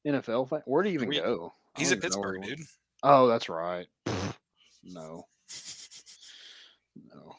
NFL. 0.07 0.49
Fan? 0.51 0.63
Where 0.67 0.83
do 0.85 0.91
you 0.91 0.95
even 0.95 1.09
we- 1.09 1.19
go? 1.19 1.53
He's 1.77 1.91
at 1.93 1.99
even 1.99 2.11
know 2.13 2.19
where 2.21 2.33
Pittsburgh, 2.35 2.57
dude. 2.59 2.67
Oh, 3.03 3.27
that's 3.29 3.49
right. 3.49 3.87
no, 4.83 5.27
no. 7.13 7.37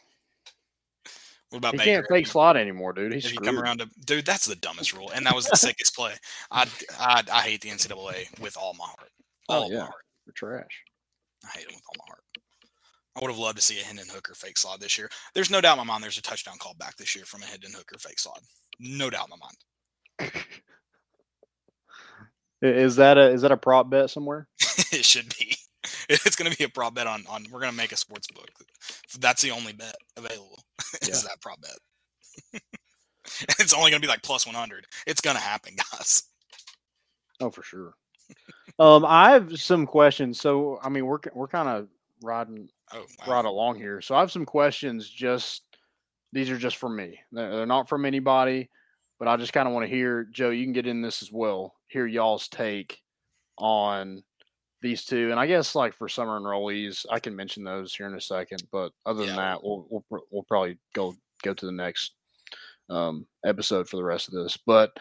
What 1.50 1.58
about 1.60 1.74
He 1.74 1.78
Baker? 1.80 1.92
can't 1.92 2.06
fake 2.10 2.28
slot 2.28 2.58
anymore, 2.58 2.94
dude. 2.94 3.14
He's 3.14 3.32
come 3.32 3.58
around 3.60 3.80
to 3.80 3.90
dude, 4.06 4.26
that's 4.26 4.46
the 4.46 4.56
dumbest 4.56 4.94
rule, 4.94 5.12
and 5.16 5.26
that 5.26 5.36
was 5.36 5.48
the 5.48 5.56
sickest 5.58 5.96
play. 5.96 6.14
I, 6.52 6.68
I 7.00 7.24
I 7.32 7.42
hate 7.42 7.62
the 7.62 7.70
NCAA 7.70 8.40
with 8.40 8.58
all 8.58 8.74
my 8.74 8.86
heart. 8.86 9.10
Oh, 9.50 9.54
all 9.56 9.64
Oh, 9.66 9.70
yeah. 9.72 9.80
my 9.80 9.86
heart. 9.86 10.04
Trash. 10.36 10.84
I 11.46 11.58
hate 11.58 11.66
them 11.68 11.76
with 11.76 11.84
all 11.88 12.06
my 12.06 12.10
heart. 12.12 12.24
I 13.16 13.22
would 13.22 13.32
have 13.32 13.40
loved 13.40 13.56
to 13.58 13.64
see 13.64 13.80
a 13.80 13.84
Hendon 13.84 14.06
Hooker 14.12 14.36
fake 14.36 14.58
slot 14.58 14.80
this 14.80 14.98
year. 14.98 15.10
There's 15.34 15.50
no 15.50 15.62
doubt 15.62 15.80
in 15.80 15.88
my 15.88 15.92
mind 15.94 16.04
there's 16.04 16.18
a 16.18 16.22
touchdown 16.22 16.58
call 16.60 16.76
back 16.76 16.98
this 16.98 17.16
year 17.16 17.26
from 17.26 17.42
a 17.42 17.46
Hendon 17.46 17.72
Hooker 17.74 17.98
fake 17.98 18.20
slot. 18.20 18.42
No 18.80 19.10
doubt 19.10 19.28
in 19.32 19.40
my 19.40 19.46
mind. 20.28 20.44
Is 22.62 22.96
that 22.98 23.18
a 23.18 23.30
is 23.32 23.42
that 23.44 23.52
a 23.52 23.58
prop 23.58 23.90
bet 23.90 24.10
somewhere? 24.10 24.48
it 24.92 25.06
should 25.06 25.34
be. 25.38 25.56
It's 26.10 26.36
going 26.36 26.52
to 26.52 26.58
be 26.58 26.64
a 26.66 26.70
prop 26.70 26.96
bet 26.96 27.08
on 27.08 27.24
on. 27.30 27.46
We're 27.52 27.62
going 27.62 27.72
to 27.72 27.78
make 27.78 27.92
a 27.94 27.98
sports 27.98 28.28
book. 28.28 28.50
That's 29.20 29.42
the 29.42 29.52
only 29.52 29.72
bet 29.74 29.96
available. 30.18 30.60
is 31.02 31.24
that 31.24 31.40
prop 31.42 31.60
bet? 31.62 32.62
it's 33.60 33.74
only 33.74 33.92
going 33.92 34.02
to 34.02 34.06
be 34.06 34.10
like 34.12 34.22
plus 34.24 34.46
100. 34.46 34.86
It's 35.06 35.22
going 35.22 35.36
to 35.38 35.42
happen, 35.42 35.76
guys. 35.94 36.24
Oh, 37.40 37.50
for 37.50 37.64
sure. 37.64 37.94
um, 38.80 39.06
I 39.06 39.32
have 39.32 39.60
some 39.60 39.86
questions. 39.86 40.42
So, 40.42 40.80
I 40.84 40.90
mean, 40.90 41.06
we're 41.06 41.20
we're 41.34 41.48
kind 41.48 41.70
of 41.70 41.88
riding 42.22 42.68
Oh, 42.94 43.06
wow. 43.26 43.34
right 43.36 43.46
along 43.46 43.76
here. 43.78 44.02
So, 44.02 44.16
I 44.16 44.20
have 44.20 44.32
some 44.32 44.46
questions. 44.46 45.10
Just 45.10 45.64
these 46.34 46.50
are 46.50 46.58
just 46.58 46.78
for 46.78 46.90
me. 46.90 47.20
They're, 47.32 47.56
they're 47.58 47.66
not 47.66 47.88
from 47.88 48.06
anybody, 48.06 48.70
but 49.20 49.28
I 49.30 49.38
just 49.38 49.54
kind 49.54 49.68
of 49.70 49.74
want 49.74 49.86
to 49.86 49.96
hear 49.96 50.26
Joe. 50.32 50.50
You 50.50 50.66
can 50.66 50.74
get 50.74 50.88
in 50.88 51.02
this 51.02 51.22
as 51.22 51.32
well. 51.32 51.76
Hear 51.88 52.06
y'all's 52.06 52.48
take 52.48 53.02
on 53.58 54.24
these 54.82 55.06
two, 55.06 55.32
and 55.32 55.40
I 55.40 55.48
guess 55.48 55.74
like 55.74 55.94
for 55.94 56.08
summer 56.10 56.40
enrollees, 56.40 57.06
I 57.10 57.20
can 57.20 57.36
mention 57.36 57.64
those 57.64 57.96
here 57.96 58.08
in 58.08 58.14
a 58.16 58.22
second. 58.22 58.64
But 58.72 58.92
other 59.06 59.22
than 59.26 59.30
Yeah. 59.36 59.54
that, 59.54 59.64
we'll 59.64 59.88
we'll 59.90 60.24
we'll 60.32 60.44
probably 60.44 60.78
go 60.94 61.16
go 61.44 61.54
to 61.54 61.66
the 61.66 61.72
next 61.72 62.14
um, 62.90 63.26
episode 63.46 63.88
for 63.90 63.98
the 63.98 64.04
rest 64.04 64.28
of 64.28 64.34
this. 64.34 64.58
But 64.58 64.92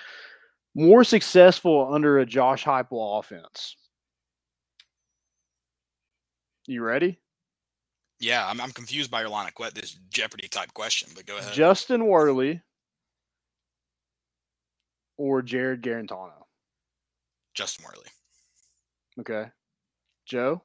more 0.75 1.05
successful 1.05 1.89
under 1.93 2.19
a 2.19 2.27
Josh 2.27 2.65
Heupel 2.65 3.19
offense. 3.19 3.77
You 6.67 6.83
ready? 6.83 7.19
Yeah, 8.19 8.47
I'm, 8.49 8.61
I'm 8.61 8.73
confused 8.73 9.11
by 9.11 9.21
your 9.21 9.29
line 9.31 9.47
of 9.47 9.55
que- 9.55 9.71
this 9.75 9.99
Jeopardy 10.11 10.49
type 10.49 10.73
question, 10.75 11.11
but 11.15 11.27
go 11.27 11.37
ahead. 11.37 11.53
Justin 11.53 12.07
Worley 12.07 12.63
or 15.19 15.43
Jarrett 15.43 15.83
Guarantano? 15.83 16.46
Justin 17.57 17.85
Worley. 17.87 18.07
Okay. 19.19 19.51
Joe, 20.27 20.63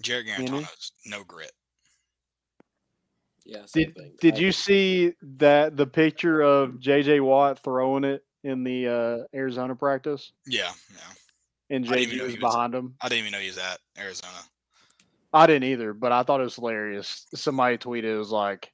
Jarrett 0.00 0.26
Any? 0.28 0.46
Guarantano's 0.46 0.92
no 1.04 1.24
grit. 1.24 1.52
Yeah. 3.44 3.64
Same 3.66 3.86
did 3.86 3.94
thing. 3.96 4.12
did 4.20 4.34
I 4.34 4.38
you 4.38 4.52
think- 4.52 4.54
see 4.54 5.12
that 5.38 5.76
the 5.76 5.86
picture 5.86 6.40
of 6.42 6.74
JJ 6.78 7.20
Watt 7.22 7.62
throwing 7.62 8.04
it 8.04 8.24
in 8.44 8.62
the 8.64 8.86
uh, 8.88 9.36
Arizona 9.36 9.74
practice 9.74 10.32
Yeah, 10.46 10.70
yeah. 10.94 11.76
and 11.76 11.86
I 11.86 11.92
JJ 11.96 12.00
was 12.04 12.10
he 12.12 12.20
was- 12.22 12.36
behind 12.36 12.74
him? 12.74 12.94
I 13.02 13.08
didn't 13.08 13.20
even 13.20 13.32
know 13.32 13.40
he 13.40 13.48
was 13.48 13.58
at 13.58 13.78
Arizona. 13.98 14.32
I 15.32 15.46
didn't 15.46 15.64
either, 15.64 15.92
but 15.94 16.12
I 16.12 16.22
thought 16.22 16.40
it 16.40 16.44
was 16.44 16.56
hilarious. 16.56 17.26
Somebody 17.34 17.78
tweeted 17.78 18.04
it 18.04 18.18
was 18.18 18.30
like, 18.30 18.72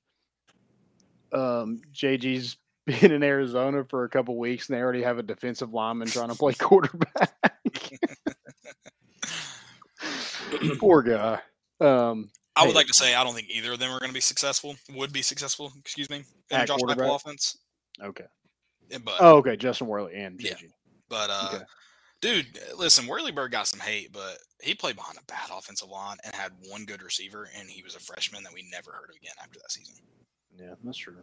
um, 1.32 1.80
JG's 1.92 2.56
been 2.86 3.12
in 3.12 3.22
Arizona 3.22 3.84
for 3.84 4.04
a 4.04 4.08
couple 4.08 4.36
weeks 4.38 4.68
and 4.68 4.76
they 4.76 4.80
already 4.82 5.02
have 5.02 5.18
a 5.18 5.22
defensive 5.22 5.72
lineman 5.74 6.08
trying 6.08 6.28
to 6.28 6.34
play 6.36 6.54
quarterback. 6.58 7.32
Poor 10.78 11.02
guy. 11.02 11.40
Um, 11.80 12.30
I 12.54 12.62
would 12.62 12.70
Hey. 12.70 12.74
like 12.76 12.86
to 12.86 12.94
say 12.94 13.14
I 13.14 13.24
don't 13.24 13.34
think 13.34 13.48
either 13.50 13.72
of 13.72 13.78
them 13.78 13.90
are 13.90 13.98
going 14.00 14.10
to 14.10 14.14
be 14.14 14.20
successful. 14.20 14.76
Would 14.94 15.12
be 15.12 15.22
successful. 15.22 15.72
Excuse 15.78 16.08
me. 16.08 16.24
In 16.50 16.56
At 16.56 16.68
Josh 16.68 16.80
Heupel 16.80 17.16
offense. 17.16 17.58
okay. 18.02 18.24
But 19.04 19.14
Oh, 19.20 19.36
okay. 19.38 19.56
Justin 19.56 19.88
Worley 19.88 20.14
and 20.14 20.40
Yeah. 20.40 20.54
But 21.08 21.30
uh, 21.30 21.50
okay. 21.54 21.64
dude, 22.20 22.46
listen, 22.76 23.04
Whirlyberg 23.06 23.50
got 23.50 23.66
some 23.66 23.80
hate, 23.80 24.12
but 24.12 24.38
he 24.62 24.74
played 24.74 24.96
behind 24.96 25.18
a 25.18 25.24
bad 25.24 25.50
offensive 25.52 25.88
line 25.88 26.16
and 26.24 26.34
had 26.34 26.52
one 26.68 26.84
good 26.84 27.02
receiver, 27.02 27.48
and 27.58 27.68
he 27.68 27.82
was 27.82 27.94
a 27.94 28.00
freshman 28.00 28.42
that 28.44 28.52
we 28.52 28.64
never 28.72 28.90
heard 28.92 29.10
of 29.10 29.16
again 29.16 29.34
after 29.42 29.58
that 29.58 29.70
season. 29.70 29.94
Yeah, 30.58 30.74
that's 30.82 30.96
true. 30.98 31.16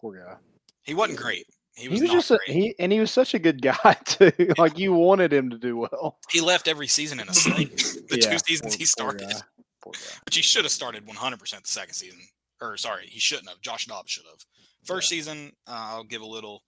Poor 0.00 0.24
guy. 0.24 0.36
He 0.84 0.94
wasn't 0.94 1.18
great. 1.18 1.46
He 1.76 1.82
He 1.84 1.88
was, 1.88 2.00
was, 2.02 2.10
just 2.10 2.30
a, 2.32 2.38
he 2.46 2.74
and 2.78 2.92
he 2.92 3.00
was 3.00 3.10
such 3.10 3.34
a 3.34 3.38
good 3.38 3.62
guy 3.62 3.96
too. 4.04 4.32
like 4.58 4.78
you 4.78 4.92
wanted 4.92 5.32
him 5.32 5.50
to 5.50 5.58
do 5.58 5.76
well. 5.76 6.18
He 6.30 6.40
left 6.40 6.68
every 6.68 6.86
season 6.86 7.20
in 7.20 7.28
a 7.28 7.34
slate. 7.34 7.76
the 8.08 8.18
Yeah, 8.20 8.32
two 8.32 8.38
seasons 8.38 8.76
poor- 8.76 8.78
he 8.78 8.84
poor 8.84 8.86
started, 8.86 9.28
guy, 9.30 9.40
Poor 9.82 9.92
guy. 9.92 9.98
which 10.26 10.36
he 10.36 10.42
should 10.42 10.64
have 10.64 10.72
started 10.72 11.06
100% 11.06 11.38
the 11.40 11.58
second 11.64 11.94
season. 11.94 12.20
Or 12.60 12.76
sorry, 12.76 13.06
he 13.06 13.18
shouldn't 13.18 13.48
have. 13.48 13.60
Josh 13.62 13.86
Dobbs 13.86 14.10
should 14.10 14.26
have. 14.30 14.44
First 14.84 15.08
season, 15.08 15.52
uh, 15.66 15.72
I'll 15.94 16.04
give 16.04 16.20
a 16.22 16.26
little. 16.26 16.62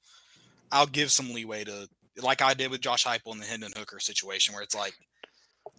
I'll 0.70 0.86
give 0.86 1.10
some 1.10 1.34
leeway 1.34 1.64
to, 1.64 1.86
like 2.22 2.40
I 2.40 2.54
did 2.54 2.70
with 2.70 2.80
Josh 2.80 3.04
Heupel 3.04 3.32
in 3.32 3.38
the 3.38 3.44
Hendon 3.44 3.72
Hooker 3.76 4.00
situation, 4.00 4.54
where 4.54 4.62
it's 4.62 4.74
like, 4.74 4.94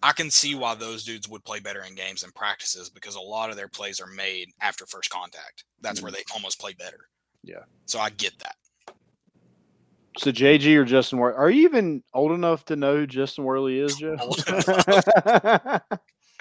I 0.04 0.12
can 0.12 0.30
see 0.30 0.54
why 0.54 0.76
those 0.76 1.02
dudes 1.04 1.28
would 1.28 1.44
play 1.44 1.58
better 1.58 1.82
in 1.82 1.96
games 1.96 2.22
and 2.22 2.32
practices 2.34 2.90
because 2.90 3.16
a 3.16 3.20
lot 3.20 3.50
of 3.50 3.56
their 3.56 3.66
plays 3.68 4.00
are 4.00 4.06
made 4.06 4.50
after 4.60 4.86
first 4.86 5.10
contact. 5.10 5.64
That's 5.80 6.00
where 6.00 6.12
they 6.12 6.22
almost 6.32 6.60
play 6.60 6.74
better. 6.74 7.08
Yeah. 7.44 7.64
So 7.86 7.98
I 8.00 8.10
get 8.10 8.38
that. 8.40 8.56
So 10.18 10.30
JG 10.30 10.76
or 10.76 10.84
Justin 10.84 11.18
Worley? 11.18 11.36
Are 11.36 11.50
you 11.50 11.64
even 11.64 12.02
old 12.14 12.32
enough 12.32 12.64
to 12.66 12.76
know 12.76 12.96
who 12.96 13.06
Justin 13.06 13.44
Worley 13.44 13.80
is, 13.80 13.96
Joe? 13.96 14.16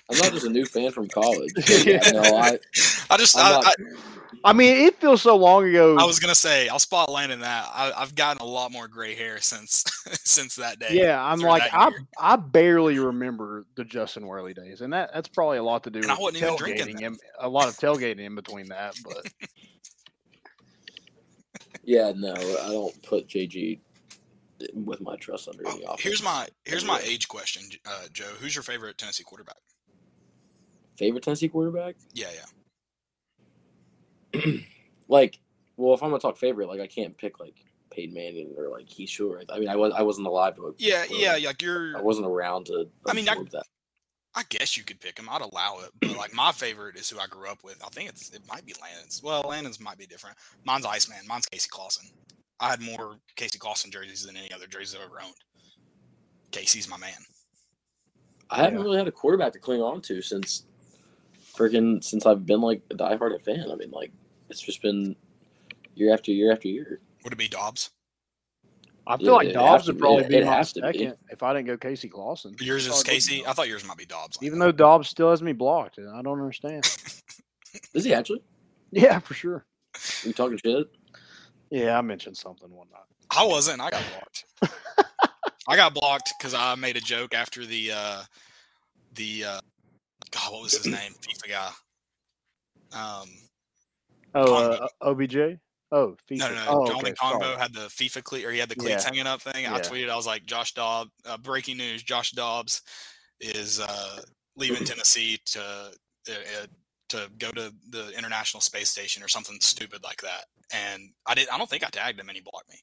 I'm 0.10 0.18
not 0.18 0.32
just 0.34 0.46
a 0.46 0.50
new 0.50 0.66
fan 0.66 0.92
from 0.92 1.08
college. 1.08 1.52
Yeah. 1.86 2.00
no, 2.12 2.22
I, 2.22 2.60
I 3.10 3.18
just, 3.18 3.38
I'm 3.38 3.52
not- 3.52 3.66
I, 3.66 3.74
I 4.46 4.52
mean, 4.54 4.76
it 4.88 5.00
feels 5.00 5.22
so 5.22 5.38
long 5.38 5.68
ago. 5.70 5.96
I 5.98 6.04
was 6.06 6.20
gonna 6.20 6.36
say 6.36 6.68
I'll 6.68 6.78
spot 6.80 7.10
Landon 7.10 7.40
that 7.40 7.66
I, 7.74 7.94
I've 7.96 8.14
gotten 8.14 8.42
a 8.42 8.46
lot 8.46 8.72
more 8.74 8.90
gray 8.90 9.16
hair 9.16 9.40
since 9.40 9.86
since 10.24 10.56
that 10.58 10.80
day. 10.80 10.88
yeah, 10.92 11.24
I'm 11.24 11.40
like 11.40 11.64
I 11.74 11.88
year. 11.90 12.00
I 12.20 12.36
barely 12.36 13.00
remember 13.00 13.66
the 13.76 13.86
Justin 13.86 14.28
Worley 14.28 14.54
days, 14.54 14.82
and 14.82 14.92
that 14.92 15.12
that's 15.14 15.30
probably 15.30 15.60
a 15.60 15.64
lot 15.64 15.84
to 15.86 15.90
do 15.92 16.00
And 16.00 16.12
I 16.12 16.16
with 16.16 16.22
wasn't 16.22 16.44
even 16.44 16.56
drinking 16.58 16.88
tailgating. 16.98 17.00
then. 17.00 17.14
in- 17.14 17.18
A 17.40 17.48
lot 17.48 17.70
of 17.70 17.78
tailgating 17.78 18.20
in 18.26 18.36
between 18.36 18.68
that, 18.68 18.96
but 19.06 19.26
yeah, 21.84 22.12
no, 22.16 22.34
I 22.34 22.70
don't 22.72 23.02
put 23.04 23.28
JG 23.28 23.80
with 24.74 25.02
my 25.02 25.16
trust 25.18 25.48
under 25.50 25.68
any 25.68 25.84
Oh, 25.84 25.94
offense. 25.94 26.02
here's 26.02 26.24
my 26.24 26.48
here's 26.66 26.86
my 26.86 27.00
age 27.04 27.28
question, 27.28 27.64
uh, 27.86 28.04
Joe. 28.14 28.32
Who's 28.40 28.56
your 28.56 28.64
favorite 28.64 28.98
Tennessee 28.98 29.24
quarterback? 29.24 29.58
favorite 30.96 31.24
Tennessee 31.24 31.50
quarterback. 31.50 31.96
Yeah, 32.14 32.28
yeah. 34.34 34.42
Like, 35.10 35.40
well, 35.76 35.94
if 35.94 36.02
I'm 36.02 36.10
gonna 36.10 36.20
talk 36.22 36.38
favorite, 36.38 36.68
like 36.70 36.80
I 36.80 36.88
can't 36.88 37.16
pick 37.18 37.40
like 37.40 37.56
Peyton 37.92 38.16
Manning 38.16 38.54
or 38.58 38.70
like 38.70 38.88
Heath 38.90 39.10
Shuler. 39.10 39.44
I 39.50 39.60
mean, 39.60 39.68
I 39.70 39.76
was 39.76 39.92
I 39.94 40.02
wasn't 40.02 40.28
alive 40.28 40.56
to. 40.56 40.74
Yeah, 40.78 41.04
yeah, 41.10 41.38
like 41.46 41.62
you're 41.62 41.96
I 41.98 42.02
wasn't 42.02 42.26
around 42.28 42.68
to. 42.68 42.88
I 43.06 43.14
mean, 43.14 43.28
I- 43.28 43.36
that. 43.36 43.64
I 44.36 44.44
guess 44.50 44.76
you 44.78 44.84
could 44.84 45.00
pick 45.00 45.20
him. 45.20 45.30
I'd 45.30 45.42
allow 45.42 45.80
it, 45.84 45.92
but 46.02 46.18
like 46.18 46.34
my 46.34 46.52
favorite 46.52 46.96
is 46.96 47.10
who 47.10 47.20
I 47.20 47.28
grew 47.28 47.48
up 47.48 47.64
with. 47.64 47.80
I 47.86 47.90
think 47.90 48.10
it's 48.10 48.32
it 48.32 48.42
might 48.48 48.66
be 48.66 48.74
Landon's. 48.82 49.22
Well, 49.24 49.44
Landon's 49.48 49.80
might 49.80 49.98
be 49.98 50.08
different. 50.08 50.38
Mine's 50.66 50.86
Iceman. 50.86 51.20
Mine's 51.28 51.46
Casey 51.46 51.68
Clausen. 51.70 52.08
I 52.60 52.70
had 52.70 52.82
more 52.82 53.18
Casey 53.36 53.60
Clausen 53.60 53.92
jerseys 53.92 54.26
than 54.26 54.36
any 54.36 54.52
other 54.52 54.66
jerseys 54.68 54.96
I've 54.96 55.06
ever 55.06 55.22
owned. 55.24 55.36
Casey's 56.52 56.90
my 56.90 56.98
man. 56.98 57.12
I 58.50 58.58
haven't 58.58 58.80
Yeah. 58.80 58.84
really 58.84 58.98
had 58.98 59.08
a 59.08 59.12
quarterback 59.12 59.54
to 59.54 59.60
cling 59.60 59.82
on 59.82 60.02
to 60.04 60.22
since 60.22 60.64
freaking 61.56 62.04
since 62.04 62.26
I've 62.26 62.46
been 62.46 62.62
like 62.62 62.82
a 62.90 62.96
diehard 62.96 63.40
fan. 63.44 63.70
I 63.72 63.76
mean, 63.76 63.92
like 63.92 64.12
it's 64.50 64.62
just 64.62 64.82
been 64.82 65.16
year 65.96 66.12
after 66.14 66.32
year 66.32 66.52
after 66.52 66.68
year. 66.68 67.00
Would 67.24 67.34
it 67.34 67.40
be 67.40 67.48
Dobbs? 67.48 67.92
I 69.06 69.18
feel 69.18 69.26
Yeah, 69.28 69.32
like 69.34 69.54
Dobbs 69.54 69.88
would 69.88 70.00
probably 70.00 70.24
It- 70.24 70.30
be 70.30 70.38
it 70.38 70.46
my 70.46 70.56
has 70.56 70.72
to 70.74 70.82
be. 70.82 70.88
second 71.00 71.18
if 71.30 71.44
I 71.44 71.54
didn't 71.54 71.68
go 71.68 71.78
Casey 71.78 72.08
Clausen. 72.10 72.56
Yours 72.60 72.84
is 72.84 72.88
Probably 72.88 73.00
would 73.00 73.06
be 73.06 73.12
Casey. 73.12 73.46
I 73.46 73.54
thought 73.54 73.68
yours 73.68 73.84
might 73.86 73.98
be 73.98 74.06
Dobbs. 74.06 74.38
Even 74.42 74.60
though 74.60 74.72
Dobbs 74.72 75.10
still 75.10 75.30
has 75.30 75.42
me 75.42 75.52
blocked, 75.54 75.98
and 75.98 76.10
I 76.10 76.22
don't 76.22 76.40
understand. 76.40 76.86
Is 77.94 78.06
he 78.06 78.14
actually? 78.14 78.42
yeah, 78.92 79.20
for 79.20 79.34
sure. 79.34 79.66
Are 79.96 80.28
you 80.28 80.34
talking 80.34 80.58
shit? 80.64 80.88
Yeah, 81.70 81.98
I 81.98 82.02
mentioned 82.02 82.38
something 82.38 82.70
one 82.72 82.88
night. 82.92 83.02
I 83.32 83.46
wasn't. 83.46 83.82
I 83.82 83.90
got 83.90 84.04
blocked. 84.12 84.46
I 85.68 85.76
got 85.76 85.94
blocked 85.94 86.34
because 86.38 86.54
I 86.54 86.76
made 86.76 86.98
a 86.98 87.02
joke 87.02 87.34
after 87.34 87.66
the 87.66 87.92
uh 87.92 88.22
the 89.16 89.44
uh 89.46 89.60
God, 90.32 90.52
what 90.54 90.62
was 90.64 90.74
his 90.78 90.86
name? 90.86 91.14
FIFA 91.22 91.50
guy. 91.50 91.72
Um 93.22 93.30
Oh, 94.36 94.54
uh, 94.56 94.88
OBJ. 95.02 95.36
Oh, 95.96 96.18
FIFA. 96.30 96.38
no, 96.40 96.48
no, 96.50 96.56
no. 96.56 96.66
Oh, 96.70 96.88
Johnny 96.88 97.00
okay, 97.02 97.14
Congo 97.14 97.46
sorry. 97.46 97.58
had 97.60 97.74
the 97.74 97.82
FIFA 97.82 98.24
cleat 98.24 98.46
or 98.46 98.52
he 98.52 98.58
had 98.60 98.68
the 98.70 98.76
cleats 98.76 99.04
Yeah. 99.04 99.10
hanging 99.10 99.28
up 99.28 99.42
thing. 99.42 99.68
I 99.68 99.76
Yeah. 99.76 99.80
tweeted, 99.82 100.10
I 100.10 100.16
was 100.16 100.26
like, 100.26 100.44
Josh 100.46 100.74
Dobbs, 100.74 101.12
uh, 101.26 101.38
breaking 101.38 101.78
news, 101.78 102.02
Josh 102.04 102.32
Dobbs 102.32 102.82
is 103.40 103.80
uh 103.80 104.22
leaving 104.56 104.84
Tennessee 104.86 105.40
to 105.46 105.62
uh, 105.62 106.32
uh, 106.32 106.66
to 107.10 107.30
go 107.38 107.52
to 107.52 107.72
the 107.90 108.10
International 108.18 108.60
Space 108.62 108.90
Station 108.90 109.22
or 109.22 109.28
something 109.28 109.58
stupid 109.62 110.04
like 110.04 110.22
that. 110.22 110.46
And 110.74 111.12
I 111.28 111.36
did 111.36 111.48
I 111.50 111.58
don't 111.60 111.70
think 111.70 111.84
I 111.86 111.90
tagged 111.90 112.20
him 112.20 112.28
and 112.30 112.36
he 112.36 112.42
blocked 112.42 112.70
me. 112.70 112.80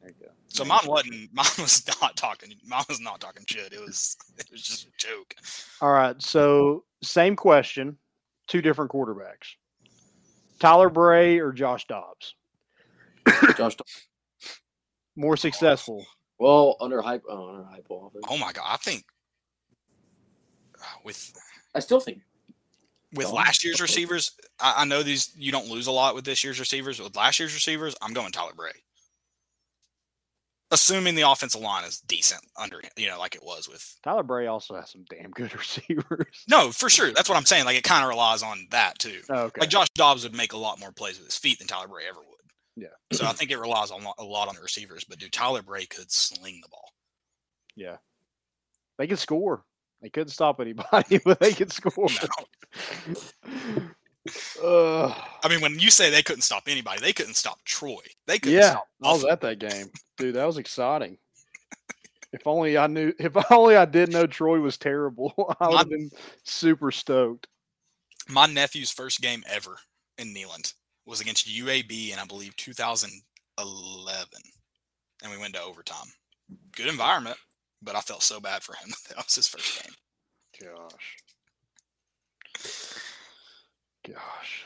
There 0.00 0.10
you 0.10 0.26
go. 0.26 0.32
So 0.48 0.62
Yeah, 0.62 0.68
mine 0.68 0.80
sure. 0.82 0.90
wasn't. 0.92 1.30
Mine 1.32 1.46
was 1.58 1.84
not 2.00 2.16
talking. 2.16 2.52
Mine 2.64 2.84
was 2.88 3.00
not 3.00 3.20
talking 3.20 3.44
shit. 3.48 3.72
It 3.72 3.80
was. 3.80 4.16
It 4.38 4.46
was 4.52 4.62
just 4.62 4.86
a 4.86 4.90
joke. 4.98 5.34
All 5.80 5.90
right. 5.90 6.20
So 6.22 6.84
same 7.02 7.34
question, 7.34 7.98
two 8.46 8.60
different 8.62 8.90
quarterbacks. 8.92 9.54
Tyler 10.58 10.90
Bray 10.90 11.38
or 11.38 11.52
Josh 11.52 11.86
Dobbs? 11.86 12.34
Josh. 13.56 13.76
Dobbs. 13.76 14.08
More 15.16 15.36
successful. 15.36 16.04
Well, 16.38 16.76
under 16.80 17.00
hype. 17.00 17.22
Oh, 17.28 17.48
under 17.50 17.64
hype 17.64 17.86
offense. 17.90 18.24
Oh 18.28 18.36
my 18.38 18.52
god! 18.52 18.64
I 18.66 18.76
think 18.76 19.04
with 21.04 21.32
I 21.74 21.80
still 21.80 22.00
think 22.00 22.22
with 23.12 23.26
Dobbs? 23.26 23.36
last 23.36 23.64
year's 23.64 23.80
receivers, 23.80 24.32
I, 24.60 24.74
I 24.78 24.84
know 24.84 25.02
these. 25.02 25.32
You 25.36 25.52
don't 25.52 25.68
lose 25.68 25.86
a 25.86 25.92
lot 25.92 26.14
with 26.14 26.24
this 26.24 26.42
year's 26.42 26.58
receivers. 26.58 27.00
With 27.00 27.16
last 27.16 27.38
year's 27.38 27.54
receivers, 27.54 27.94
I'm 28.02 28.12
going 28.12 28.32
Tyler 28.32 28.54
Bray. 28.56 28.72
Assuming 30.74 31.14
the 31.14 31.22
offensive 31.22 31.60
line 31.60 31.84
is 31.84 32.00
decent 32.00 32.42
under, 32.60 32.80
you 32.96 33.08
know, 33.08 33.16
like 33.18 33.36
it 33.36 33.44
was 33.44 33.68
with. 33.68 33.96
Tyler 34.02 34.24
Bray 34.24 34.48
also 34.48 34.74
has 34.74 34.90
some 34.90 35.04
damn 35.08 35.30
good 35.30 35.54
receivers. 35.56 36.44
No, 36.50 36.72
for 36.72 36.90
sure. 36.90 37.12
That's 37.12 37.28
what 37.28 37.38
I'm 37.38 37.44
saying. 37.46 37.64
Like 37.64 37.76
it 37.76 37.84
kind 37.84 38.02
of 38.02 38.08
relies 38.08 38.42
on 38.42 38.66
that 38.70 38.98
too. 38.98 39.20
Oh, 39.30 39.44
Okay. 39.44 39.60
Like 39.60 39.70
Josh 39.70 39.88
Dobbs 39.94 40.24
would 40.24 40.34
make 40.34 40.52
a 40.52 40.56
lot 40.58 40.80
more 40.80 40.90
plays 40.90 41.18
with 41.18 41.26
his 41.28 41.38
feet 41.38 41.58
than 41.60 41.68
Tyler 41.68 41.86
Bray 41.86 42.02
ever 42.08 42.18
would. 42.18 42.26
Yeah. 42.76 42.88
So 43.12 43.24
I 43.24 43.32
think 43.32 43.52
it 43.52 43.58
relies 43.58 43.92
on 43.92 44.04
a 44.18 44.24
lot 44.24 44.48
on 44.48 44.56
the 44.56 44.60
receivers. 44.62 45.04
But 45.04 45.18
dude, 45.20 45.32
Tyler 45.32 45.62
Bray 45.62 45.86
could 45.86 46.10
sling 46.10 46.58
the 46.62 46.68
ball. 46.68 46.90
yeah. 47.76 47.98
They 48.98 49.06
could 49.06 49.18
score. 49.20 49.64
They 50.02 50.08
couldn't 50.08 50.30
stop 50.32 50.60
anybody, 50.60 51.18
but 51.24 51.38
they 51.40 51.52
could 51.52 51.72
score. 51.80 52.08
I 54.26 55.48
mean, 55.48 55.60
when 55.60 55.78
you 55.78 55.90
say 55.90 56.10
they 56.10 56.22
couldn't 56.22 56.42
stop 56.42 56.64
anybody, 56.66 57.00
they 57.00 57.12
couldn't 57.12 57.34
stop 57.34 57.62
Troy. 57.64 58.00
They 58.26 58.38
couldn't 58.38 58.58
yeah, 58.58 58.70
stop 58.70 58.88
I 59.02 59.12
was 59.12 59.24
at 59.24 59.40
that 59.42 59.58
game, 59.58 59.90
dude. 60.16 60.34
That 60.36 60.46
was 60.46 60.58
exciting. 60.58 61.18
If 62.32 62.48
only 62.48 62.76
I 62.76 62.88
knew. 62.88 63.12
If 63.18 63.36
only 63.50 63.76
I 63.76 63.84
didn't 63.84 64.14
know 64.14 64.26
Troy 64.26 64.58
was 64.60 64.76
terrible, 64.76 65.32
I 65.60 65.68
would 65.68 65.78
have 65.78 65.88
been 65.88 66.10
super 66.42 66.90
stoked. 66.90 67.46
My 68.28 68.46
nephew's 68.46 68.90
first 68.90 69.20
game 69.20 69.44
ever 69.48 69.76
in 70.18 70.34
Neyland 70.34 70.74
was 71.06 71.20
against 71.20 71.46
UAB 71.46 72.12
in 72.12 72.18
I 72.18 72.24
believe 72.24 72.56
2011, 72.56 74.28
and 75.22 75.32
we 75.32 75.38
went 75.38 75.54
to 75.54 75.62
overtime. 75.62 76.08
Good 76.74 76.86
environment, 76.86 77.36
but 77.82 77.94
I 77.94 78.00
felt 78.00 78.22
so 78.22 78.40
bad 78.40 78.62
for 78.62 78.74
him. 78.74 78.92
That 79.08 79.24
was 79.24 79.34
his 79.34 79.48
first 79.48 79.82
game. 79.82 79.94
Gosh. 80.60 81.18
Gosh. 84.06 84.64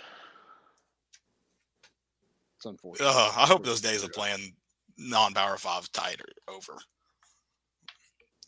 It's 2.57 2.67
unfortunate. 2.67 3.09
Ugh, 3.09 3.33
I 3.37 3.47
hope 3.47 3.65
those 3.65 3.81
days 3.81 4.03
of 4.03 4.13
playing 4.13 4.55
non-power 4.97 5.57
five 5.59 5.91
tight 5.93 6.21
are 6.21 6.55
over. 6.55 6.77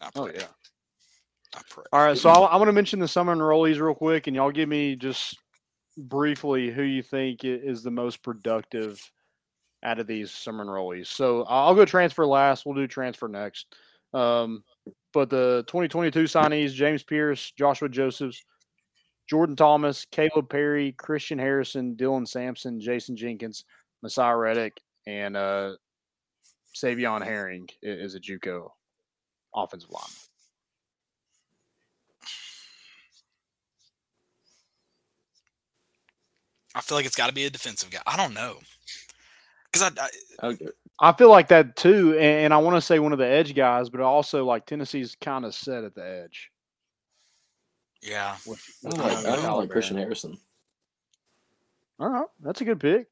I 0.00 0.10
Oh 0.16 0.26
yeah. 0.26 0.46
I 1.54 1.60
pray. 1.68 1.84
All 1.92 2.04
right, 2.04 2.18
so 2.18 2.30
I'll, 2.30 2.46
I'm 2.46 2.64
to 2.64 2.72
mention 2.72 3.00
the 3.00 3.08
summer 3.08 3.34
enrollees 3.34 3.80
real 3.80 3.94
quick, 3.94 4.26
and 4.26 4.36
y'all 4.36 4.50
give 4.50 4.68
me 4.68 4.96
just 4.96 5.36
briefly 5.96 6.70
who 6.70 6.82
you 6.82 7.02
think 7.02 7.44
is 7.44 7.82
the 7.82 7.90
most 7.90 8.22
productive 8.22 9.00
out 9.82 9.98
of 9.98 10.06
these 10.06 10.30
summer 10.30 10.64
enrollees. 10.64 11.06
So 11.06 11.44
I'll 11.44 11.74
go 11.74 11.84
transfer 11.84 12.26
last. 12.26 12.66
We'll 12.66 12.74
do 12.74 12.86
transfer 12.86 13.28
next. 13.28 13.74
Um, 14.12 14.64
but 15.12 15.30
the 15.30 15.64
2022 15.66 16.24
signees: 16.24 16.72
James 16.72 17.02
Pearce, 17.02 17.52
Joshua 17.56 17.88
Josephs, 17.88 18.44
Jordan 19.30 19.54
Thomas, 19.54 20.04
Caleb 20.10 20.50
Perry, 20.50 20.90
Christian 20.90 21.38
Harrison, 21.38 21.94
Dylan 21.94 22.26
Sampson, 22.26 22.80
Jason 22.80 23.14
Jenkins, 23.14 23.64
Messiah 24.02 24.36
Reddick, 24.36 24.80
and 25.06 25.36
uh, 25.36 25.74
Savion 26.74 27.24
Herring 27.24 27.68
is 27.80 28.16
a 28.16 28.20
JUCO 28.20 28.68
offensive 29.54 29.90
lineman. 29.90 30.10
I 36.74 36.80
feel 36.80 36.96
like 36.96 37.06
it's 37.06 37.16
got 37.16 37.28
to 37.28 37.32
be 37.32 37.44
a 37.44 37.50
defensive 37.50 37.92
guy. 37.92 38.00
I 38.08 38.16
don't 38.16 38.34
know. 38.34 38.56
Because 39.72 39.92
I, 39.96 40.06
I, 40.42 40.46
Okay. 40.48 40.66
I 41.00 41.12
feel 41.12 41.30
like 41.30 41.48
that 41.48 41.76
too, 41.76 42.14
and, 42.14 42.46
and 42.46 42.54
I 42.54 42.58
want 42.58 42.76
to 42.76 42.80
say 42.80 42.98
one 42.98 43.12
of 43.12 43.18
the 43.20 43.26
edge 43.26 43.54
guys, 43.54 43.90
but 43.90 44.00
also 44.00 44.44
like 44.44 44.66
Tennessee's 44.66 45.16
kind 45.20 45.44
of 45.44 45.54
set 45.54 45.84
at 45.84 45.94
the 45.94 46.04
edge. 46.24 46.50
Yeah. 48.02 48.36
With, 48.46 48.64
with 48.82 48.94
I 48.94 48.96
don't, 48.96 49.24
like, 49.24 49.26
I 49.26 49.36
don't 49.42 49.58
like 49.58 49.70
Christian 49.70 49.96
Harrison. 49.96 50.38
All 51.98 52.08
right, 52.08 52.26
that's 52.40 52.60
a 52.62 52.64
good 52.64 52.80
pick. 52.80 53.08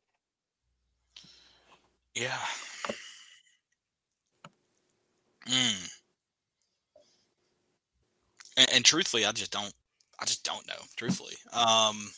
Yeah. 2.15 2.39
Mm. 5.47 5.91
And, 8.57 8.69
and, 8.75 8.85
truthfully, 8.85 9.25
I 9.25 9.33
just 9.33 9.53
don't. 9.53 9.73
I 10.21 10.25
just 10.25 10.45
don't 10.45 10.67
know. 10.67 10.75
Truthfully, 10.97 11.35
um, 11.53 12.11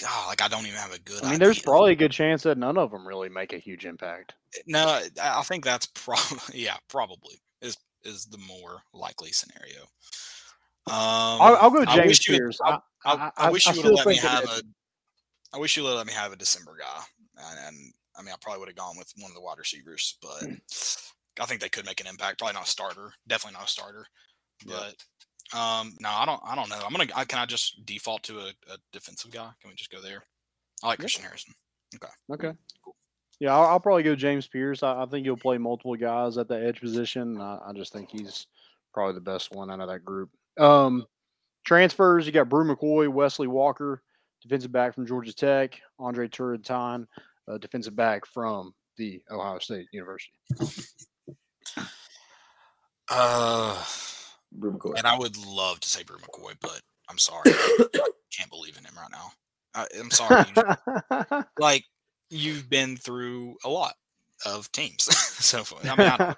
God, 0.00 0.28
like 0.28 0.42
I 0.42 0.48
don't 0.48 0.66
even 0.66 0.78
have 0.78 0.92
a 0.92 0.98
good. 1.00 1.22
I 1.22 1.30
mean, 1.30 1.38
there's 1.38 1.60
probably 1.60 1.92
a 1.92 1.96
good 1.96 2.12
chance 2.12 2.42
that 2.44 2.58
none 2.58 2.78
of 2.78 2.90
them 2.90 3.06
really 3.06 3.28
make 3.28 3.52
a 3.52 3.58
huge 3.58 3.84
impact. 3.84 4.34
No, 4.66 5.02
I 5.22 5.42
think 5.42 5.64
that's 5.64 5.86
probably 5.94 6.60
yeah, 6.60 6.76
probably 6.88 7.36
is 7.60 7.76
is 8.04 8.26
the 8.26 8.38
more 8.38 8.82
likely 8.92 9.32
scenario. 9.32 9.86
Um, 10.88 10.94
I'll, 10.94 11.56
I'll 11.56 11.70
go 11.70 11.84
James 11.84 12.24
Pearce. 12.24 12.58
I, 12.64 12.78
I, 13.04 13.30
I- 13.36 13.50
wish 13.50 13.66
you 13.66 13.74
would 13.76 13.84
have 13.84 13.94
let 13.94 14.06
me 14.06 14.16
have 14.16 14.44
a. 14.44 14.62
I 15.52 15.58
wish 15.58 15.76
you 15.76 15.82
would 15.82 15.90
have 15.90 15.98
let 15.98 16.06
me 16.06 16.12
have 16.12 16.32
a 16.32 16.36
December 16.36 16.76
guy, 16.78 17.02
and, 17.38 17.58
and 17.66 17.92
I 18.18 18.22
mean, 18.22 18.32
I 18.32 18.36
probably 18.40 18.60
would 18.60 18.68
have 18.68 18.76
gone 18.76 18.96
with 18.96 19.12
one 19.18 19.30
of 19.30 19.34
the 19.34 19.40
wide 19.40 19.58
receivers, 19.58 20.18
but 20.22 20.44
I 21.40 21.46
think 21.46 21.60
they 21.60 21.68
could 21.68 21.86
make 21.86 22.00
an 22.00 22.06
impact. 22.06 22.38
Probably 22.38 22.54
not 22.54 22.66
a 22.66 22.70
starter. 22.70 23.12
Definitely 23.26 23.58
not 23.58 23.66
a 23.68 23.70
starter. 23.70 24.06
Yeah. 24.64 24.74
But 25.52 25.58
um, 25.58 25.94
no, 26.00 26.10
I 26.10 26.26
don't. 26.26 26.40
I 26.44 26.54
don't 26.54 26.68
know. 26.68 26.80
I'm 26.84 26.92
gonna. 26.92 27.06
I, 27.14 27.24
can 27.24 27.38
I 27.38 27.46
just 27.46 27.84
default 27.86 28.22
to 28.24 28.38
a, 28.38 28.48
a 28.72 28.76
defensive 28.92 29.30
guy? 29.30 29.48
Can 29.60 29.70
we 29.70 29.74
just 29.74 29.90
go 29.90 30.00
there? 30.00 30.22
I 30.82 30.88
like 30.88 30.98
Yeah. 30.98 31.02
Christian 31.02 31.24
Harrison. 31.24 31.54
Okay. 31.94 32.12
Okay. 32.32 32.58
Cool. 32.84 32.96
Yeah, 33.38 33.54
I'll, 33.54 33.64
I'll 33.66 33.80
probably 33.80 34.02
go 34.02 34.14
James 34.16 34.46
Pearce. 34.46 34.82
I, 34.82 35.02
I 35.02 35.06
think 35.06 35.24
he'll 35.24 35.36
play 35.36 35.58
multiple 35.58 35.94
guys 35.96 36.38
at 36.38 36.48
the 36.48 36.54
edge 36.58 36.80
position. 36.80 37.40
I, 37.40 37.58
I 37.68 37.72
just 37.74 37.92
think 37.92 38.10
he's 38.10 38.46
probably 38.94 39.14
the 39.14 39.20
best 39.20 39.54
one 39.54 39.70
out 39.70 39.80
of 39.80 39.88
that 39.88 40.04
group. 40.04 40.30
Um, 40.58 41.06
transfers, 41.64 42.26
you 42.26 42.32
got 42.32 42.48
Bru 42.48 42.64
McCoy, 42.64 43.08
Wesley 43.08 43.46
Walker, 43.46 44.02
defensive 44.42 44.72
back 44.72 44.94
from 44.94 45.06
Georgia 45.06 45.34
Tech, 45.34 45.80
Andre 45.98 46.28
Turrentine, 46.28 47.06
uh, 47.48 47.58
defensive 47.58 47.96
back 47.96 48.26
from 48.26 48.74
the 48.96 49.22
Ohio 49.30 49.58
State 49.58 49.88
University. 49.92 50.32
Uh, 53.08 53.80
Bru 54.50 54.72
McCoy. 54.72 54.98
and 54.98 55.06
I 55.06 55.16
would 55.16 55.36
love 55.36 55.78
to 55.80 55.88
say 55.88 56.02
Bru 56.02 56.16
McCoy, 56.18 56.54
but 56.60 56.80
I'm 57.08 57.18
sorry, 57.18 57.42
I 57.46 58.08
can't 58.36 58.50
believe 58.50 58.76
in 58.76 58.84
him 58.84 58.94
right 58.96 59.10
now. 59.12 59.30
I, 59.74 59.86
I'm 59.98 60.10
sorry. 60.10 60.44
like 61.58 61.84
you've 62.30 62.68
been 62.68 62.96
through 62.96 63.56
a 63.64 63.68
lot 63.68 63.94
of 64.44 64.70
teams 64.72 65.04
so 65.16 65.62
far. 65.62 65.78
I 65.84 65.96
mean, 65.96 66.08
I, 66.08 66.34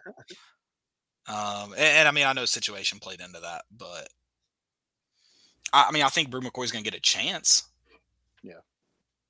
um, 1.28 1.72
and, 1.72 1.80
and 1.80 2.08
I 2.08 2.10
mean, 2.10 2.26
I 2.26 2.32
know 2.32 2.44
situation 2.44 2.98
played 2.98 3.20
into 3.20 3.40
that, 3.40 3.62
but 3.76 4.08
I, 5.72 5.86
I 5.88 5.92
mean, 5.92 6.02
I 6.02 6.08
think 6.08 6.30
Bru 6.30 6.40
McCoy's 6.40 6.72
going 6.72 6.84
to 6.84 6.90
get 6.90 6.98
a 6.98 7.02
chance. 7.02 7.64
Yeah. 8.42 8.60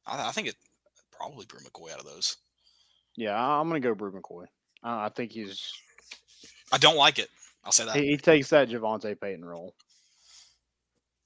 I, 0.06 0.28
I 0.28 0.32
think 0.32 0.48
it 0.48 0.56
probably 1.10 1.46
Bru 1.46 1.60
McCoy 1.60 1.92
out 1.92 2.00
of 2.00 2.06
those. 2.06 2.36
yeah, 3.16 3.36
I'm 3.36 3.68
going 3.68 3.80
to 3.82 3.88
go 3.88 3.94
Bru 3.94 4.12
McCoy. 4.12 4.44
Uh, 4.84 4.98
I 5.00 5.08
think 5.08 5.32
he's 5.32 5.72
I 6.72 6.78
don't 6.78 6.96
like 6.96 7.18
it. 7.18 7.28
I'll 7.64 7.72
say 7.72 7.84
that. 7.84 7.96
he, 7.96 8.08
he 8.08 8.16
takes 8.16 8.50
that 8.50 8.68
Javante 8.68 9.20
Payton 9.20 9.44
role. 9.44 9.74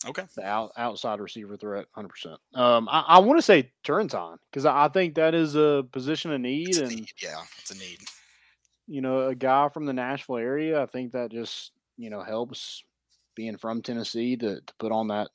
Okay. 0.05 0.25
the 0.35 0.45
out, 0.45 0.73
outside 0.77 1.21
receiver 1.21 1.57
threat, 1.57 1.87
hundred 1.93 2.09
percent. 2.09 2.41
Um, 2.55 2.89
I, 2.91 3.05
I 3.07 3.19
want 3.21 3.39
to 3.39 3.43
say 3.43 3.71
Turrentine 3.85 4.39
because 4.51 4.65
I, 4.65 4.87
I 4.87 4.89
think 4.89 5.15
that 5.15 5.35
is 5.35 5.55
a 5.55 5.85
position 5.93 6.33
of 6.33 6.41
need, 6.41 6.71
It's 6.71 6.79
and 6.79 6.89
need. 6.89 7.13
Yeah, 7.23 7.41
it's 7.61 7.71
a 7.71 7.79
need. 7.79 7.99
You 8.93 9.01
know, 9.01 9.29
a 9.29 9.35
guy 9.35 9.69
from 9.71 9.87
the 9.87 9.93
Nashville 9.93 10.37
area. 10.37 10.83
I 10.83 10.87
think 10.87 11.13
that 11.13 11.31
just 11.31 11.73
you 11.97 12.11
know 12.11 12.23
helps 12.23 12.85
being 13.35 13.57
from 13.57 13.81
Tennessee 13.81 14.37
to 14.37 14.61
to 14.61 14.75
put 14.79 14.93
on 14.93 15.09
that 15.09 15.29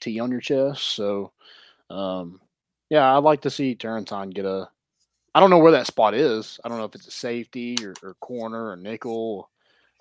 T 0.00 0.20
on 0.20 0.30
your 0.30 0.40
chest. 0.40 0.82
So, 0.82 1.32
um, 1.88 2.40
yeah, 2.90 3.16
I'd 3.16 3.24
like 3.24 3.40
to 3.42 3.50
see 3.50 3.74
Turrentine 3.74 4.30
get 4.30 4.44
a. 4.44 4.68
I 5.34 5.40
don't 5.40 5.48
know 5.48 5.58
where 5.58 5.72
that 5.72 5.86
spot 5.86 6.12
is. 6.14 6.60
I 6.62 6.68
don't 6.68 6.76
know 6.76 6.84
if 6.84 6.94
it's 6.94 7.06
a 7.06 7.12
safety 7.12 7.76
or, 7.82 7.94
or 8.02 8.14
corner 8.20 8.70
or 8.70 8.76
nickel. 8.76 9.48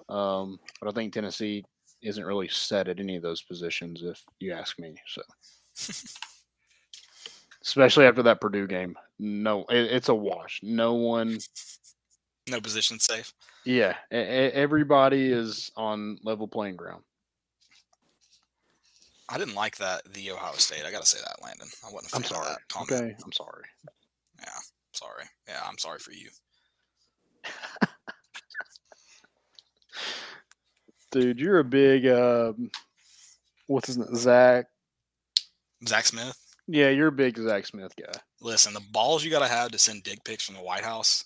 Um, 0.09 0.59
but 0.81 0.89
I 0.89 0.91
think 0.91 1.13
Tennessee 1.13 1.63
isn't 2.01 2.25
really 2.25 2.49
set 2.49 2.89
at 2.89 2.99
any 2.99 3.15
of 3.15 3.23
those 3.23 3.41
positions, 3.41 4.03
if 4.03 4.21
you 4.39 4.51
ask 4.51 4.77
me. 4.77 4.95
So, 5.07 5.21
especially 7.63 8.05
after 8.05 8.23
that 8.23 8.41
Purdue 8.41 8.67
game, 8.67 8.97
no, 9.19 9.61
it, 9.69 9.91
it's 9.91 10.09
a 10.09 10.15
wash. 10.15 10.59
No 10.63 10.95
one, 10.95 11.39
No 12.51 12.59
position 12.59 12.99
safe. 12.99 13.33
yeah, 13.63 13.95
everybody 14.11 15.31
is 15.31 15.71
on 15.77 16.17
level 16.21 16.47
playing 16.49 16.75
ground. 16.75 17.01
I 19.29 19.37
didn't 19.37 19.55
like 19.55 19.77
that 19.77 20.01
the 20.13 20.31
Ohio 20.31 20.51
State. 20.55 20.83
I 20.85 20.91
got 20.91 20.99
to 21.01 21.07
say 21.07 21.19
that, 21.19 21.41
Landon. 21.41 21.69
I 21.87 21.93
wasn't 21.93 22.13
I'm 22.13 22.23
sorry. 22.25 22.45
of 22.45 22.53
that 22.53 22.67
comment. 22.67 22.91
Okay, 22.91 23.15
I'm 23.23 23.31
sorry. 23.31 23.63
Yeah, 24.39 24.49
sorry. 24.91 25.23
Yeah, 25.47 25.61
I'm 25.65 25.77
sorry 25.77 25.99
for 25.99 26.11
you. 26.11 26.29
Dude, 31.11 31.39
you're 31.39 31.59
a 31.59 31.63
big 31.63 32.07
um, 32.07 32.69
what's 33.67 33.87
his 33.87 33.97
name? 33.97 34.13
Zach. 34.15 34.65
Zach 35.87 36.05
Smith. 36.05 36.37
Yeah, 36.67 36.89
you're 36.89 37.07
a 37.07 37.11
big 37.13 37.37
Zach 37.37 37.65
Smith 37.65 37.93
guy. 37.95 38.19
Listen, 38.41 38.73
the 38.73 38.81
balls 38.91 39.23
you 39.23 39.31
got 39.31 39.39
to 39.39 39.47
have 39.47 39.71
to 39.71 39.77
send 39.77 40.03
dick 40.03 40.23
pics 40.25 40.43
from 40.45 40.55
the 40.55 40.61
White 40.63 40.83
House. 40.83 41.23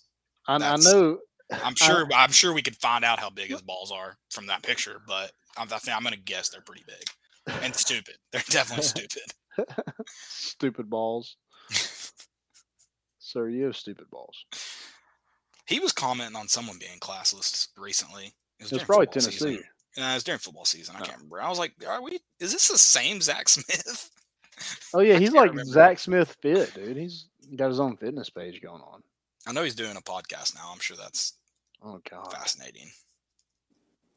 I, 0.47 0.55
I 0.55 0.75
know. 0.77 1.19
I'm 1.63 1.75
sure. 1.75 2.07
I'm 2.15 2.31
sure 2.31 2.53
we 2.53 2.61
could 2.61 2.75
find 2.77 3.05
out 3.05 3.19
how 3.19 3.29
big 3.29 3.49
his 3.51 3.61
balls 3.61 3.91
are 3.91 4.17
from 4.31 4.47
that 4.47 4.63
picture, 4.63 5.01
but 5.07 5.31
I'm, 5.57 5.67
I 5.71 5.77
think 5.77 5.95
I'm 5.95 6.03
going 6.03 6.15
to 6.15 6.21
guess 6.21 6.49
they're 6.49 6.61
pretty 6.61 6.83
big 6.87 7.55
and 7.63 7.75
stupid. 7.75 8.15
They're 8.31 8.41
definitely 8.49 8.83
stupid. 8.85 9.23
stupid 10.17 10.89
balls. 10.89 11.37
Sir, 13.19 13.49
you 13.49 13.65
have 13.65 13.75
stupid 13.75 14.09
balls. 14.09 14.45
He 15.67 15.79
was 15.79 15.91
commenting 15.91 16.35
on 16.35 16.47
someone 16.47 16.77
being 16.79 16.99
classless 16.99 17.67
recently. 17.77 18.25
It 18.25 18.33
It's 18.59 18.69
during 18.69 18.85
probably 18.85 19.05
football 19.07 19.21
season. 19.21 19.47
Tennessee. 19.49 19.63
Yeah, 19.97 20.11
it 20.11 20.13
was 20.15 20.23
during 20.23 20.39
football 20.39 20.65
season. 20.65 20.95
I 20.95 20.99
Oh. 20.99 21.03
can't 21.03 21.17
remember. 21.17 21.41
I 21.41 21.49
was 21.49 21.59
like, 21.59 21.73
"Are 21.87 22.01
we? 22.01 22.19
Is 22.39 22.51
this 22.53 22.67
the 22.67 22.77
same 22.77 23.21
Zach 23.21 23.49
Smith?" 23.49 24.09
Oh 24.93 24.99
yeah, 24.99 25.17
he's 25.19 25.31
like 25.31 25.49
remember. 25.51 25.71
Zach 25.71 25.99
Smith 25.99 26.35
fit, 26.41 26.73
dude. 26.73 26.97
He's 26.97 27.27
got 27.55 27.69
his 27.69 27.79
own 27.79 27.97
fitness 27.97 28.29
page 28.29 28.61
going 28.61 28.81
on. 28.81 29.01
I 29.47 29.51
know 29.51 29.63
he's 29.63 29.75
doing 29.75 29.95
a 29.97 30.01
podcast 30.01 30.55
now. 30.55 30.69
I'm 30.71 30.79
sure 30.79 30.97
that's 30.97 31.33
Oh 31.83 32.01
god. 32.09 32.31
fascinating. 32.31 32.89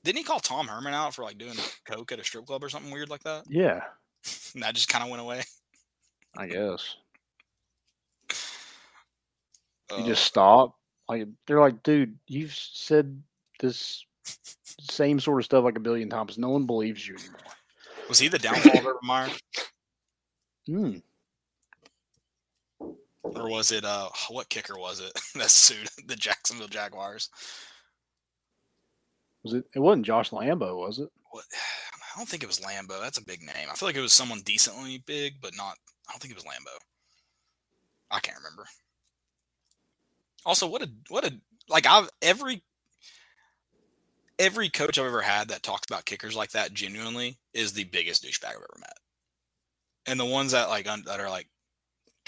Didn't 0.04 0.18
he 0.18 0.24
call 0.24 0.40
Tom 0.40 0.68
Herman 0.68 0.94
out 0.94 1.14
for 1.14 1.22
like 1.24 1.38
doing 1.38 1.54
coke 1.86 2.12
at 2.12 2.18
a 2.20 2.24
strip 2.24 2.46
club 2.46 2.64
or 2.64 2.68
something 2.68 2.90
weird 2.92 3.10
like 3.10 3.24
that? 3.24 3.44
Yeah, 3.48 3.80
And 4.54 4.62
that 4.62 4.74
just 4.74 4.88
kind 4.88 5.04
of 5.04 5.10
went 5.10 5.22
away. 5.22 5.42
I 6.36 6.46
guess. 6.46 6.96
You 9.90 9.96
Uh, 9.96 10.06
just 10.06 10.24
stop. 10.24 10.76
Like 11.08 11.26
they're 11.46 11.60
like, 11.60 11.82
dude, 11.82 12.18
you've 12.26 12.52
said 12.52 13.22
this 13.60 14.04
same 14.90 15.18
sort 15.18 15.40
of 15.40 15.46
stuff 15.46 15.64
like 15.64 15.76
a 15.78 15.80
billion 15.80 16.10
times. 16.10 16.36
No 16.36 16.50
one 16.50 16.66
believes 16.66 17.08
you 17.08 17.14
anymore. 17.16 17.40
was 18.06 18.18
he 18.18 18.28
the 18.28 18.38
downfall 18.38 18.78
of 18.78 18.86
Urban 18.86 19.00
Meyer, 19.02 19.30
Hmm. 20.66 20.98
Or 23.36 23.48
was 23.48 23.72
it 23.72 23.84
uh 23.84 24.08
what 24.30 24.48
kicker 24.48 24.78
was 24.78 25.00
it 25.00 25.12
that 25.34 25.50
sued 25.50 25.88
the 26.06 26.16
Jacksonville 26.16 26.68
Jaguars? 26.68 27.30
Was 29.44 29.54
it? 29.54 29.64
It 29.74 29.78
wasn't 29.78 30.06
Josh 30.06 30.30
Lambo, 30.30 30.76
was 30.76 30.98
it? 30.98 31.08
What? 31.30 31.44
I 32.14 32.18
don't 32.18 32.28
think 32.28 32.42
it 32.42 32.48
was 32.48 32.60
Lambo. 32.60 33.00
That's 33.00 33.18
a 33.18 33.24
big 33.24 33.42
name. 33.42 33.68
I 33.70 33.74
feel 33.74 33.88
like 33.88 33.94
it 33.94 34.00
was 34.00 34.12
someone 34.12 34.40
decently 34.40 35.04
big, 35.06 35.34
but 35.40 35.56
not. 35.56 35.76
I 36.08 36.12
don't 36.12 36.20
think 36.20 36.32
it 36.32 36.36
was 36.36 36.44
Lambo. 36.44 36.76
I 38.10 38.18
can't 38.18 38.38
remember. 38.38 38.66
Also, 40.44 40.66
what 40.66 40.82
a 40.82 40.90
what 41.08 41.24
a 41.24 41.32
like 41.68 41.86
I've 41.86 42.08
every 42.22 42.62
every 44.38 44.68
coach 44.68 44.98
I've 44.98 45.06
ever 45.06 45.22
had 45.22 45.48
that 45.48 45.62
talks 45.62 45.86
about 45.88 46.04
kickers 46.04 46.36
like 46.36 46.50
that 46.52 46.72
genuinely 46.72 47.38
is 47.54 47.72
the 47.72 47.84
biggest 47.84 48.24
douchebag 48.24 48.48
I've 48.48 48.56
ever 48.56 48.78
met. 48.80 48.96
And 50.06 50.18
the 50.18 50.24
ones 50.24 50.52
that 50.52 50.68
like 50.68 50.88
un, 50.88 51.02
that 51.06 51.20
are 51.20 51.30
like 51.30 51.48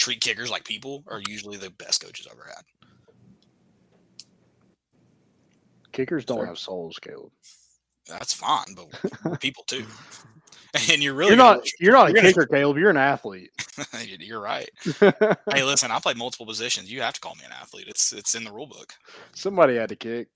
treat 0.00 0.20
kickers 0.22 0.50
like 0.50 0.64
people 0.64 1.04
are 1.08 1.20
usually 1.28 1.58
the 1.58 1.70
best 1.70 2.02
coaches 2.02 2.26
I've 2.26 2.32
ever 2.38 2.48
had. 2.48 2.64
Kickers 5.92 6.24
don't 6.24 6.38
Fair. 6.38 6.46
have 6.46 6.58
souls, 6.58 6.98
Caleb. 6.98 7.30
That's 8.08 8.32
fine, 8.32 8.64
but 8.74 9.40
people 9.40 9.62
too. 9.66 9.84
And 10.90 11.02
you're 11.02 11.14
really 11.14 11.30
You're 11.32 11.36
gonna- 11.36 11.56
not. 11.58 11.68
You're 11.80 11.92
not 11.92 12.08
a 12.08 12.12
you're 12.12 12.22
gonna- 12.22 12.28
kicker, 12.28 12.46
Caleb. 12.46 12.78
You're 12.78 12.90
an 12.90 12.96
athlete. 12.96 13.50
you're 14.18 14.40
right. 14.40 14.70
hey, 15.00 15.62
listen, 15.64 15.90
I 15.90 15.98
played 15.98 16.16
multiple 16.16 16.46
positions. 16.46 16.90
You 16.90 17.02
have 17.02 17.14
to 17.14 17.20
call 17.20 17.34
me 17.34 17.44
an 17.44 17.52
athlete. 17.52 17.86
It's 17.88 18.12
it's 18.12 18.34
in 18.34 18.44
the 18.44 18.52
rule 18.52 18.66
book. 18.68 18.92
Somebody 19.34 19.76
had 19.76 19.88
to 19.90 19.96
kick. 19.96 20.28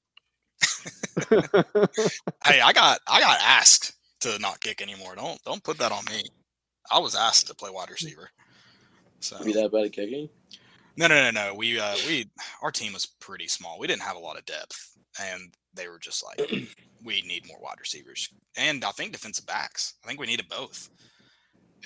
Hey, 2.44 2.60
I 2.60 2.72
got 2.72 2.98
I 3.08 3.20
got 3.20 3.38
asked 3.42 3.92
to 4.20 4.38
not 4.40 4.60
kick 4.60 4.82
anymore. 4.82 5.14
Don't 5.14 5.42
don't 5.44 5.62
put 5.62 5.78
that 5.78 5.92
on 5.92 6.04
me. 6.06 6.24
I 6.90 6.98
was 6.98 7.14
asked 7.14 7.46
to 7.46 7.54
play 7.54 7.70
wide 7.72 7.90
receiver. 7.90 8.28
So 9.24 9.42
Be 9.42 9.52
that 9.54 9.72
bad 9.72 9.86
at 9.86 9.92
kicking? 9.92 10.28
no 10.96 11.06
no 11.06 11.14
no 11.14 11.30
no. 11.30 11.54
We 11.54 11.78
uh 11.80 11.96
we 12.06 12.26
our 12.62 12.70
team 12.70 12.92
was 12.92 13.06
pretty 13.06 13.48
small. 13.48 13.78
We 13.78 13.86
didn't 13.86 14.02
have 14.02 14.16
a 14.16 14.20
lot 14.20 14.38
of 14.38 14.44
depth, 14.44 14.96
and 15.20 15.54
they 15.72 15.88
were 15.88 15.98
just 15.98 16.22
like, 16.24 16.50
we 17.04 17.22
need 17.22 17.48
more 17.48 17.58
wide 17.60 17.80
receivers, 17.80 18.28
and 18.56 18.84
I 18.84 18.90
think 18.90 19.12
defensive 19.12 19.46
backs. 19.46 19.94
I 20.04 20.08
think 20.08 20.20
we 20.20 20.26
needed 20.26 20.48
both. 20.48 20.90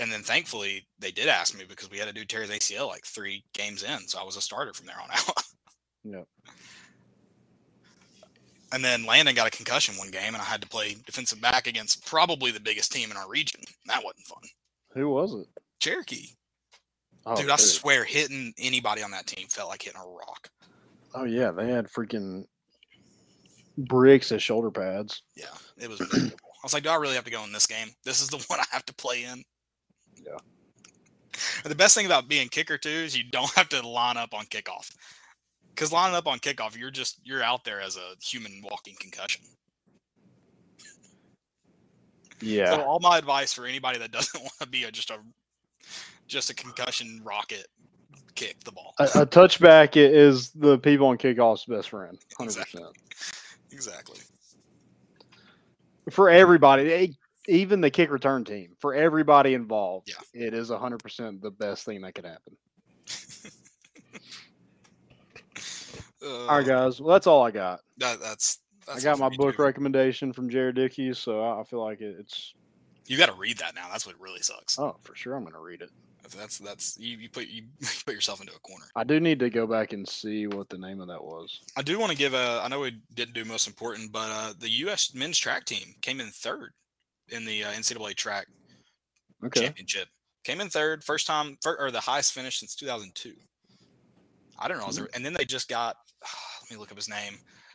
And 0.01 0.13
then 0.13 0.23
thankfully 0.23 0.87
they 1.01 1.11
did 1.11 1.27
ask 1.29 1.59
me 1.59 1.65
because 1.69 1.91
we 1.91 1.99
had 1.99 2.07
to 2.07 2.15
do 2.15 2.25
Terry's 2.25 2.51
ACL 2.51 2.87
like 2.89 3.05
three 3.05 3.45
games 3.53 3.83
in, 3.83 4.07
so 4.09 4.19
I 4.21 4.25
was 4.25 4.37
a 4.37 4.41
starter 4.41 4.73
from 4.73 4.87
there 4.87 5.01
on 5.01 5.11
out. 5.11 5.43
Yep. 6.05 6.27
And 8.73 8.85
then 8.85 9.05
Landon 9.05 9.35
got 9.35 9.49
a 9.49 9.51
concussion 9.51 9.97
one 9.97 10.11
game, 10.11 10.35
and 10.35 10.37
I 10.37 10.45
had 10.45 10.63
to 10.63 10.69
play 10.69 10.97
defensive 11.05 11.41
back 11.41 11.67
against 11.67 12.07
probably 12.07 12.51
the 12.51 12.61
biggest 12.61 12.93
team 12.93 13.11
in 13.11 13.17
our 13.17 13.29
region. 13.29 13.61
That 13.87 14.05
wasn't 14.05 14.27
fun. 14.27 14.43
Who 14.95 15.09
was 15.11 15.35
it? 15.35 15.47
Cherokee, 15.81 16.29
Oh, 17.27 17.37
dude, 17.37 17.51
I 17.51 17.57
dude. 17.57 17.67
swear, 17.67 18.05
hitting 18.05 18.53
anybody 18.59 19.03
on 19.03 19.11
that 19.11 19.27
team 19.27 19.47
felt 19.49 19.69
like 19.69 19.83
hitting 19.83 20.01
a 20.01 20.07
rock. 20.09 20.51
Oh 21.15 21.25
yeah, 21.25 21.51
they 21.51 21.69
had 21.69 21.87
freaking 21.87 22.45
bricks 23.77 24.33
as 24.33 24.43
shoulder 24.43 24.71
pads. 24.71 25.23
Yeah, 25.37 25.47
it 25.79 25.89
was. 25.89 26.01
I 26.01 26.65
was 26.65 26.75
like, 26.75 26.83
do 26.83 26.91
I 26.91 26.97
really 26.97 27.15
have 27.15 27.25
to 27.25 27.31
go 27.31 27.45
in 27.45 27.53
this 27.53 27.67
game? 27.67 27.89
This 28.05 28.21
is 28.21 28.29
the 28.29 28.39
one 28.49 28.61
I 28.61 28.65
have 28.71 28.85
to 28.87 28.95
play 28.95 29.25
in. 29.25 29.43
Yeah. 30.17 30.39
And 31.63 31.71
the 31.71 31.77
best 31.77 31.95
thing 31.95 32.07
about 32.07 32.29
being 32.29 32.49
kicker 32.49 32.77
too 32.77 32.89
is 32.89 33.17
you 33.17 33.25
don't 33.31 33.53
have 33.55 33.69
to 33.71 33.87
line 33.87 34.17
up 34.17 34.35
on 34.35 34.47
kickoff. 34.47 34.93
Because 35.75 35.93
lining 35.93 36.17
up 36.17 36.27
on 36.27 36.41
kickoff, 36.41 36.77
you're 36.77 36.91
just 36.91 37.21
you're 37.25 37.43
out 37.43 37.65
there 37.65 37.81
as 37.81 37.97
a 37.97 38.15
human 38.21 38.61
walking 38.65 38.97
concussion. 38.99 39.43
Yeah. 42.41 42.77
So 42.77 42.83
all 42.83 43.01
my 43.01 43.19
advice 43.19 43.53
for 43.53 43.67
anybody 43.67 43.99
that 43.99 44.11
doesn't 44.11 44.41
want 44.41 44.59
to 44.61 44.69
be 44.69 44.85
a, 44.85 44.91
just 44.91 45.11
a 45.11 45.19
just 46.29 46.51
a 46.51 46.55
concussion 46.55 47.21
rocket, 47.25 47.67
kick 48.37 48.61
the 48.65 48.71
ball. 48.73 48.95
a, 48.99 49.05
a 49.05 49.27
touchback 49.27 49.97
is 49.97 50.51
the 50.51 50.79
people 50.79 51.09
on 51.09 51.19
kickoff's 51.19 51.65
best 51.65 51.89
friend. 51.91 52.19
Hundred 52.37 52.51
Exactly. 52.51 52.83
percent 52.83 52.97
Exactly. 53.73 54.21
for 56.11 56.31
everybody, 56.31 57.17
even 57.49 57.81
the 57.81 57.91
kick 57.91 58.11
return 58.11 58.45
team. 58.45 58.77
For 58.79 58.95
everybody 58.95 59.55
involved, 59.55 60.09
Yeah. 60.09 60.47
it 60.47 60.55
is 60.55 60.71
hundred 60.71 61.03
percent 61.03 61.43
the 61.43 61.51
best 61.51 61.85
thing 61.85 62.01
that 62.03 62.15
could 62.15 62.27
happen. 62.27 62.57
Uh, 66.21 66.47
All 66.47 66.59
right, 66.59 66.67
guys. 66.67 67.01
Well, 67.01 67.13
that's 67.13 67.29
all 67.29 67.45
I 67.45 67.53
got. 67.53 67.81
that, 67.99 68.21
that's, 68.21 68.59
that's 68.87 69.05
I 69.07 69.09
got 69.09 69.21
my 69.21 69.29
book 69.37 69.57
too. 69.57 69.63
recommendation 69.63 70.33
from 70.33 70.51
Jared 70.51 70.75
Dickey, 70.75 71.13
so 71.15 71.45
I, 71.45 71.63
feel 71.63 71.83
like 71.85 72.01
it, 72.01 72.17
it's. 72.19 72.55
You 73.07 73.17
got 73.17 73.27
to 73.27 73.35
read 73.35 73.59
that 73.59 73.77
now. 73.77 73.87
That's 73.91 74.05
what 74.05 74.19
really 74.21 74.41
sucks. 74.41 74.79
Oh, 74.81 74.97
for 75.03 75.15
sure, 75.15 75.37
I'm 75.37 75.45
gonna 75.45 75.61
read 75.61 75.81
it. 75.81 75.91
That's 76.37 76.59
that's 76.59 76.99
you, 76.99 77.17
you 77.19 77.29
put 77.29 77.47
you 77.49 77.63
put 78.05 78.15
yourself 78.15 78.41
into 78.41 78.55
a 78.55 78.59
corner. 78.61 78.85
I 78.97 79.05
do 79.05 79.21
need 79.21 79.39
to 79.41 79.51
go 79.51 79.67
back 79.67 79.93
and 79.93 80.07
see 80.09 80.47
what 80.47 80.69
the 80.69 80.79
name 80.79 81.01
of 81.01 81.09
that 81.09 81.23
was. 81.23 81.61
I 81.77 81.83
do 81.83 81.99
want 81.99 82.13
to 82.13 82.19
give 82.19 82.35
a. 82.35 82.61
I 82.63 82.69
know 82.69 82.81
we 82.81 83.01
didn't 83.15 83.35
do 83.35 83.45
most 83.45 83.67
important, 83.67 84.13
but 84.13 84.29
uh, 84.31 84.53
the 84.59 84.69
U.S. 84.71 85.15
men's 85.15 85.39
track 85.39 85.65
team 85.65 85.95
came 86.03 86.21
in 86.21 86.29
third 86.29 86.73
in 87.29 87.45
the 87.45 87.65
uh, 87.65 87.71
NCAA 87.73 88.15
track 88.15 88.47
Okay. 89.45 89.61
championship. 89.63 90.09
Came 90.45 90.61
in 90.61 90.69
third, 90.69 91.05
first 91.05 91.27
time, 91.27 91.59
or 91.67 91.91
the 91.91 92.01
highest 92.01 92.33
finish 92.33 92.59
since 92.59 92.75
2002. 92.75 93.35
I 94.59 94.67
don't 94.67 94.79
know. 94.79 94.89
Is 94.89 94.97
there, 94.97 95.09
and 95.15 95.25
then 95.25 95.33
they 95.35 95.45
just 95.45 95.69
got. 95.69 95.97
let 96.63 96.71
me 96.71 96.77
look 96.81 96.91
up 96.91 96.97
his 96.97 97.09
name. 97.09 97.35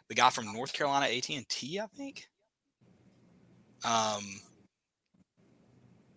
The 0.09 0.15
guy 0.15 0.29
from 0.29 0.51
North 0.51 0.73
Carolina 0.73 1.05
AT&T, 1.05 1.79
I 1.79 1.85
think. 1.95 2.27
Um, 3.85 4.23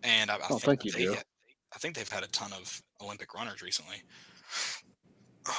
and 0.03 0.29
I, 0.29 0.35
I 0.35 0.39
Oh, 0.49 0.57
think 0.57 0.81
thank 0.81 0.85
you, 0.85 1.13
had- 1.13 1.23
I 1.77 1.79
think 1.79 1.93
they've 1.93 2.09
had 2.09 2.23
a 2.23 2.27
ton 2.29 2.51
of 2.53 2.81
Olympic 3.03 3.35
runners 3.35 3.61
recently. 3.61 3.97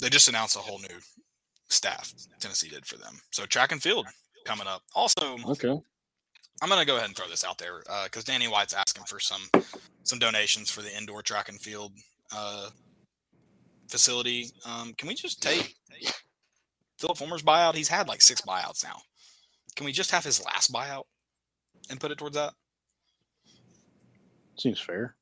they 0.00 0.08
just 0.08 0.26
announced 0.26 0.56
a 0.56 0.58
whole 0.58 0.80
new 0.80 0.98
staff. 1.68 2.12
Tennessee 2.40 2.68
did 2.68 2.84
for 2.84 2.96
them. 2.98 3.20
So 3.30 3.46
track 3.46 3.70
and 3.70 3.80
field 3.80 4.08
coming 4.44 4.66
up. 4.66 4.82
Also, 4.96 5.36
Okay. 5.46 5.80
I'm 6.60 6.68
gonna 6.68 6.84
go 6.84 6.96
ahead 6.96 7.06
and 7.06 7.16
throw 7.16 7.28
this 7.28 7.44
out 7.44 7.56
there 7.56 7.84
because 8.02 8.24
Danny 8.24 8.48
White's 8.48 8.72
asking 8.74 9.04
for 9.04 9.20
some 9.20 9.42
some 10.02 10.18
donations 10.18 10.72
for 10.72 10.82
the 10.82 10.96
indoor 10.96 11.22
track 11.22 11.48
and 11.48 11.60
field 11.60 11.92
uh, 12.34 12.70
facility. 13.88 14.50
Um, 14.66 14.92
can 14.98 15.06
we 15.06 15.14
just 15.14 15.40
take 15.40 15.76
Phillip 16.98 17.16
Fulmer's 17.16 17.44
buyout? 17.44 17.76
He's 17.76 17.86
had 17.86 18.08
like 18.08 18.22
six 18.22 18.40
buyouts 18.40 18.82
now. 18.82 18.96
Can 19.76 19.86
we 19.86 19.92
just 19.92 20.10
have 20.10 20.24
his 20.24 20.44
last 20.44 20.72
buyout 20.72 21.04
and 21.90 22.00
put 22.00 22.10
it 22.10 22.18
towards 22.18 22.34
that? 22.34 22.54
Seems 24.58 24.78
fair. 24.80 25.16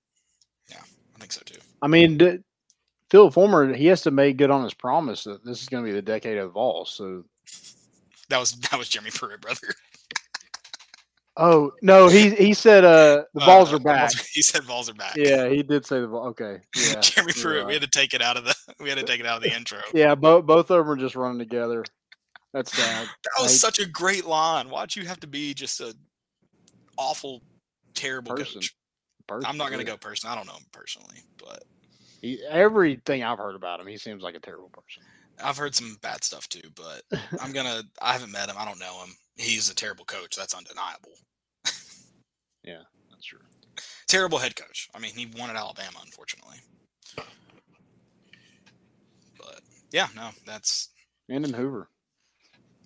Yeah, 0.71 0.83
I 1.17 1.19
think 1.21 1.33
so 1.33 1.43
too. 1.45 1.59
I 1.83 1.87
mean, 1.87 2.19
d- 2.19 2.39
Phil 3.11 3.31
Fulmer, 3.31 3.73
he 3.75 3.87
has 3.87 4.03
to 4.03 4.11
make 4.11 4.37
good 4.37 4.51
on 4.51 4.63
his 4.65 4.75
promise 4.75 5.25
that 5.25 5.45
this 5.45 5.63
is 5.63 5.69
going 5.69 5.85
to 5.85 5.89
be 5.89 5.95
the 5.95 6.03
decade 6.03 6.39
of 6.39 6.53
Vols. 6.53 6.93
So, 6.93 7.25
That 8.29 8.39
was 8.39 8.53
that 8.53 8.79
was 8.79 8.89
Jeremy 8.89 9.11
Pruitt, 9.11 9.41
brother. 9.41 9.75
oh 11.37 11.73
no, 11.83 12.09
he 12.09 12.31
he 12.35 12.53
said 12.55 12.85
uh 12.85 13.25
the 13.35 13.41
balls 13.41 13.73
Uh, 13.73 13.77
are 13.77 13.81
back. 13.81 14.13
He 14.33 14.43
said 14.43 14.67
balls 14.67 14.91
are 14.91 14.95
back. 14.95 15.17
Yeah, 15.17 15.49
he 15.49 15.63
did 15.63 15.87
say 15.87 16.01
the 16.01 16.07
ball. 16.09 16.27
Okay, 16.29 16.59
yeah, 16.77 17.01
Jeremy 17.01 17.33
Pruitt. 17.33 17.67
We 17.67 17.73
had 17.73 17.83
to 17.83 17.89
take 17.89 18.15
it 18.15 18.23
out 18.23 18.37
of 18.37 18.45
the 18.45 18.55
we 18.81 18.89
had 18.89 18.99
to 18.99 19.05
take 19.05 19.21
it 19.21 19.27
out 19.27 19.37
of 19.39 19.43
the 19.43 19.55
intro. 19.55 19.79
yeah. 19.95 20.15
Both 20.15 20.47
both 20.47 20.71
of 20.71 20.79
them 20.79 20.91
are 20.91 20.97
just 20.97 21.17
running 21.17 21.39
together. 21.39 21.85
That's 22.53 22.77
bad. 22.77 23.09
That 23.25 23.43
was 23.43 23.59
such 23.59 23.79
a 23.79 23.87
great 23.87 24.27
line. 24.27 24.69
Why'd 24.71 24.95
you 24.97 25.07
have 25.07 25.21
to 25.21 25.27
be 25.29 25.55
just 25.55 25.81
a 25.81 25.95
awful, 26.99 27.43
terrible 27.95 28.35
Person. 28.37 28.61
coach? 28.61 28.75
Person, 29.31 29.49
I'm 29.49 29.57
not 29.57 29.71
gonna 29.71 29.85
go 29.85 29.97
person. 29.97 30.29
I 30.31 30.35
don't 30.35 30.47
know 30.47 30.55
him 30.55 30.67
personally, 30.73 31.19
but 31.39 31.65
He, 32.21 32.43
everything 32.49 33.23
I've 33.23 33.39
heard 33.39 33.55
about 33.55 33.81
him, 33.81 33.87
he 33.87 33.97
seems 33.97 34.23
like 34.23 34.35
a 34.35 34.41
terrible 34.41 34.69
person. 34.71 35.03
I've 35.43 35.57
heard 35.57 35.75
some 35.75 35.97
bad 36.03 36.23
stuff 36.23 36.49
too. 36.49 36.69
But 36.75 37.03
I'm 37.41 37.53
gonna. 37.53 37.83
I 38.03 38.13
haven't 38.13 38.33
met 38.33 38.49
him. 38.49 38.57
I 38.59 38.65
don't 38.65 38.79
know 38.79 39.03
him. 39.05 39.15
He's 39.37 39.71
a 39.71 39.75
terrible 39.75 40.05
coach. 40.05 40.37
That's 40.37 40.55
undeniable. 40.55 41.13
Yeah, 42.63 42.83
that's 43.11 43.25
true. 43.25 43.39
Terrible 44.07 44.37
head 44.39 44.55
coach. 44.57 44.89
I 44.95 44.99
mean, 44.99 45.13
he 45.15 45.27
won 45.39 45.49
at 45.49 45.57
Alabama, 45.57 45.99
unfortunately. 46.05 46.57
But 49.39 49.61
yeah, 49.93 50.09
no, 50.15 50.31
that's 50.47 50.91
And 51.29 51.45
in 51.47 51.55
Hoover. 51.55 51.89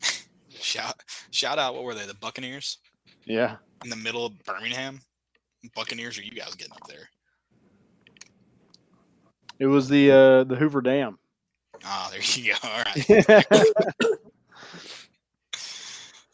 shout 0.51 1.01
shout 1.31 1.59
out. 1.59 1.75
What 1.75 1.85
were 1.85 1.95
they? 1.95 2.07
The 2.07 2.15
Buccaneers 2.15 2.79
Yeah. 3.25 3.57
in 3.83 3.91
the 3.91 3.97
middle 3.97 4.27
of 4.27 4.39
Birmingham. 4.45 5.01
Buccaneers, 5.75 6.19
are 6.19 6.23
you 6.23 6.33
guys 6.33 6.55
getting 6.55 6.75
up 6.75 6.87
there? 6.89 7.09
It 9.59 9.67
was 9.67 9.89
the 9.89 10.11
uh 10.11 10.45
the 10.45 10.57
Hoover 10.57 10.81
Dam. 10.81 11.19
Ah, 11.85 12.09
there 12.11 12.21
you 12.23 12.53
go. 12.53 12.59
All 12.69 12.83
right. 12.85 13.47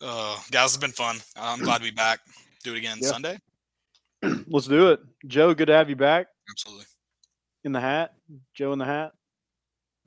Uh, 0.00 0.38
guys, 0.50 0.70
it's 0.70 0.76
been 0.76 0.90
fun. 0.92 1.18
I'm 1.36 1.60
glad 1.60 1.78
to 1.78 1.84
be 1.84 1.90
back. 1.90 2.20
Do 2.62 2.74
it 2.74 2.78
again 2.78 2.98
Yeah. 3.00 3.08
Sunday. 3.08 3.38
Let's 4.48 4.66
do 4.66 4.90
it. 4.90 5.00
Joe, 5.26 5.54
good 5.54 5.66
to 5.66 5.74
have 5.74 5.88
you 5.90 5.96
back 5.96 6.28
Absolutely. 6.50 6.84
in 7.64 7.72
the 7.72 7.80
hat. 7.80 8.14
Joe 8.54 8.72
in 8.72 8.78
the 8.78 8.84
hat. 8.84 9.12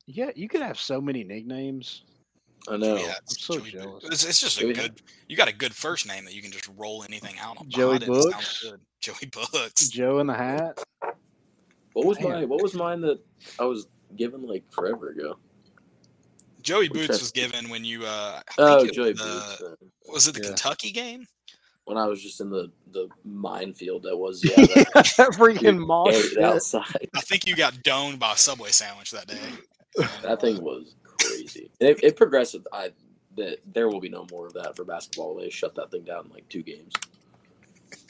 Yeah, 0.05 0.31
you 0.35 0.47
could 0.49 0.61
have 0.61 0.79
so 0.79 0.99
many 1.01 1.23
nicknames. 1.23 2.03
I 2.69 2.77
know. 2.77 2.95
Yeah, 2.95 3.13
it's 3.23 3.43
so 3.45 3.57
Joey 3.59 3.71
jealous. 3.71 4.03
It's, 4.05 4.25
it's 4.25 4.39
just 4.39 4.61
a 4.61 4.71
good. 4.73 5.01
You 5.27 5.35
got 5.35 5.47
a 5.49 5.53
good 5.53 5.73
first 5.75 6.07
name 6.07 6.23
that 6.25 6.33
you 6.33 6.41
can 6.41 6.51
just 6.51 6.69
roll 6.77 7.03
anything 7.03 7.35
out 7.39 7.57
on. 7.57 7.69
Joey 7.69 7.99
behind 7.99 8.03
it 8.03 8.09
and 8.09 8.31
Books. 8.31 8.65
Joey 9.01 9.29
Books. 9.31 9.89
Joe 9.89 10.19
in 10.19 10.27
the 10.27 10.33
hat. 10.33 10.79
What 11.93 12.05
was 12.05 12.19
Man. 12.21 12.31
my 12.31 12.45
What 12.45 12.61
was 12.63 12.73
mine 12.73 13.01
that 13.01 13.19
I 13.59 13.65
was 13.65 13.87
given 14.15 14.47
like 14.47 14.63
forever 14.71 15.09
ago? 15.09 15.37
Joey 16.61 16.87
Which 16.87 16.93
Boots 16.93 17.19
I- 17.19 17.21
was 17.21 17.31
given 17.31 17.69
when 17.69 17.83
you. 17.83 18.05
Uh, 18.05 18.41
Oh, 18.57 18.87
Joey 18.87 19.09
was 19.11 19.19
the- 19.19 19.23
Boots. 19.25 19.61
uh, 19.81 20.11
Was 20.13 20.27
it 20.27 20.33
the 20.35 20.41
Yeah. 20.41 20.47
Kentucky 20.47 20.91
game? 20.91 21.27
When 21.85 21.97
I 21.97 22.05
was 22.05 22.23
just 22.23 22.39
in 22.39 22.49
the 22.49 22.71
the 22.91 23.09
minefield 23.25 24.03
that 24.03 24.15
was 24.15 24.41
yeah 24.41 24.55
that, 24.93 25.13
that 25.17 25.29
freaking 25.33 25.85
mosh. 25.85 26.37
outside. 26.37 27.09
I 27.13 27.19
think 27.19 27.45
you 27.45 27.57
got 27.57 27.83
doned 27.83 28.19
by 28.19 28.33
a 28.33 28.37
Subway 28.37 28.69
sandwich 28.69 29.11
that 29.11 29.27
day. 29.27 29.37
And, 29.97 30.07
That 30.21 30.39
thing 30.39 30.63
was 30.63 30.95
crazy. 31.19 31.71
It, 31.79 32.03
it 32.03 32.15
progressed. 32.15 32.55
I 32.71 32.91
that 33.35 33.57
there 33.73 33.89
will 33.89 33.99
be 33.99 34.09
no 34.09 34.27
more 34.31 34.47
of 34.47 34.53
that 34.53 34.75
for 34.75 34.85
basketball. 34.85 35.35
They 35.35 35.49
shut 35.49 35.75
that 35.75 35.91
thing 35.91 36.03
down 36.03 36.25
in 36.25 36.31
like 36.31 36.47
two 36.49 36.61
games. 36.63 36.93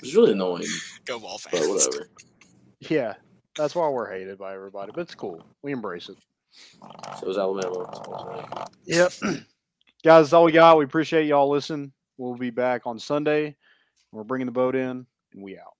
It's 0.01 0.15
really 0.15 0.33
annoying, 0.33 0.65
Go 1.05 1.19
ball 1.19 1.39
but 1.43 1.51
fans. 1.51 1.67
whatever. 1.69 2.09
Yeah, 2.79 3.13
that's 3.57 3.75
why 3.75 3.87
we're 3.89 4.11
hated 4.11 4.37
by 4.37 4.53
everybody, 4.53 4.91
but 4.93 5.01
it's 5.01 5.15
cool. 5.15 5.45
We 5.61 5.71
embrace 5.71 6.09
it. 6.09 6.17
So 7.19 7.23
it 7.23 7.27
was 7.27 7.37
Alabama. 7.37 8.67
Yep. 8.85 9.13
Guys, 9.21 10.25
that's 10.25 10.33
all 10.33 10.43
we 10.43 10.51
got. 10.51 10.77
We 10.77 10.83
appreciate 10.83 11.25
y'all 11.27 11.49
listening. 11.49 11.93
We'll 12.17 12.35
be 12.35 12.49
back 12.49 12.85
on 12.85 12.99
Sunday. 12.99 13.55
We're 14.11 14.23
bringing 14.25 14.45
the 14.47 14.51
boat 14.51 14.75
in, 14.75 15.05
and 15.33 15.41
we 15.43 15.57
out. 15.57 15.73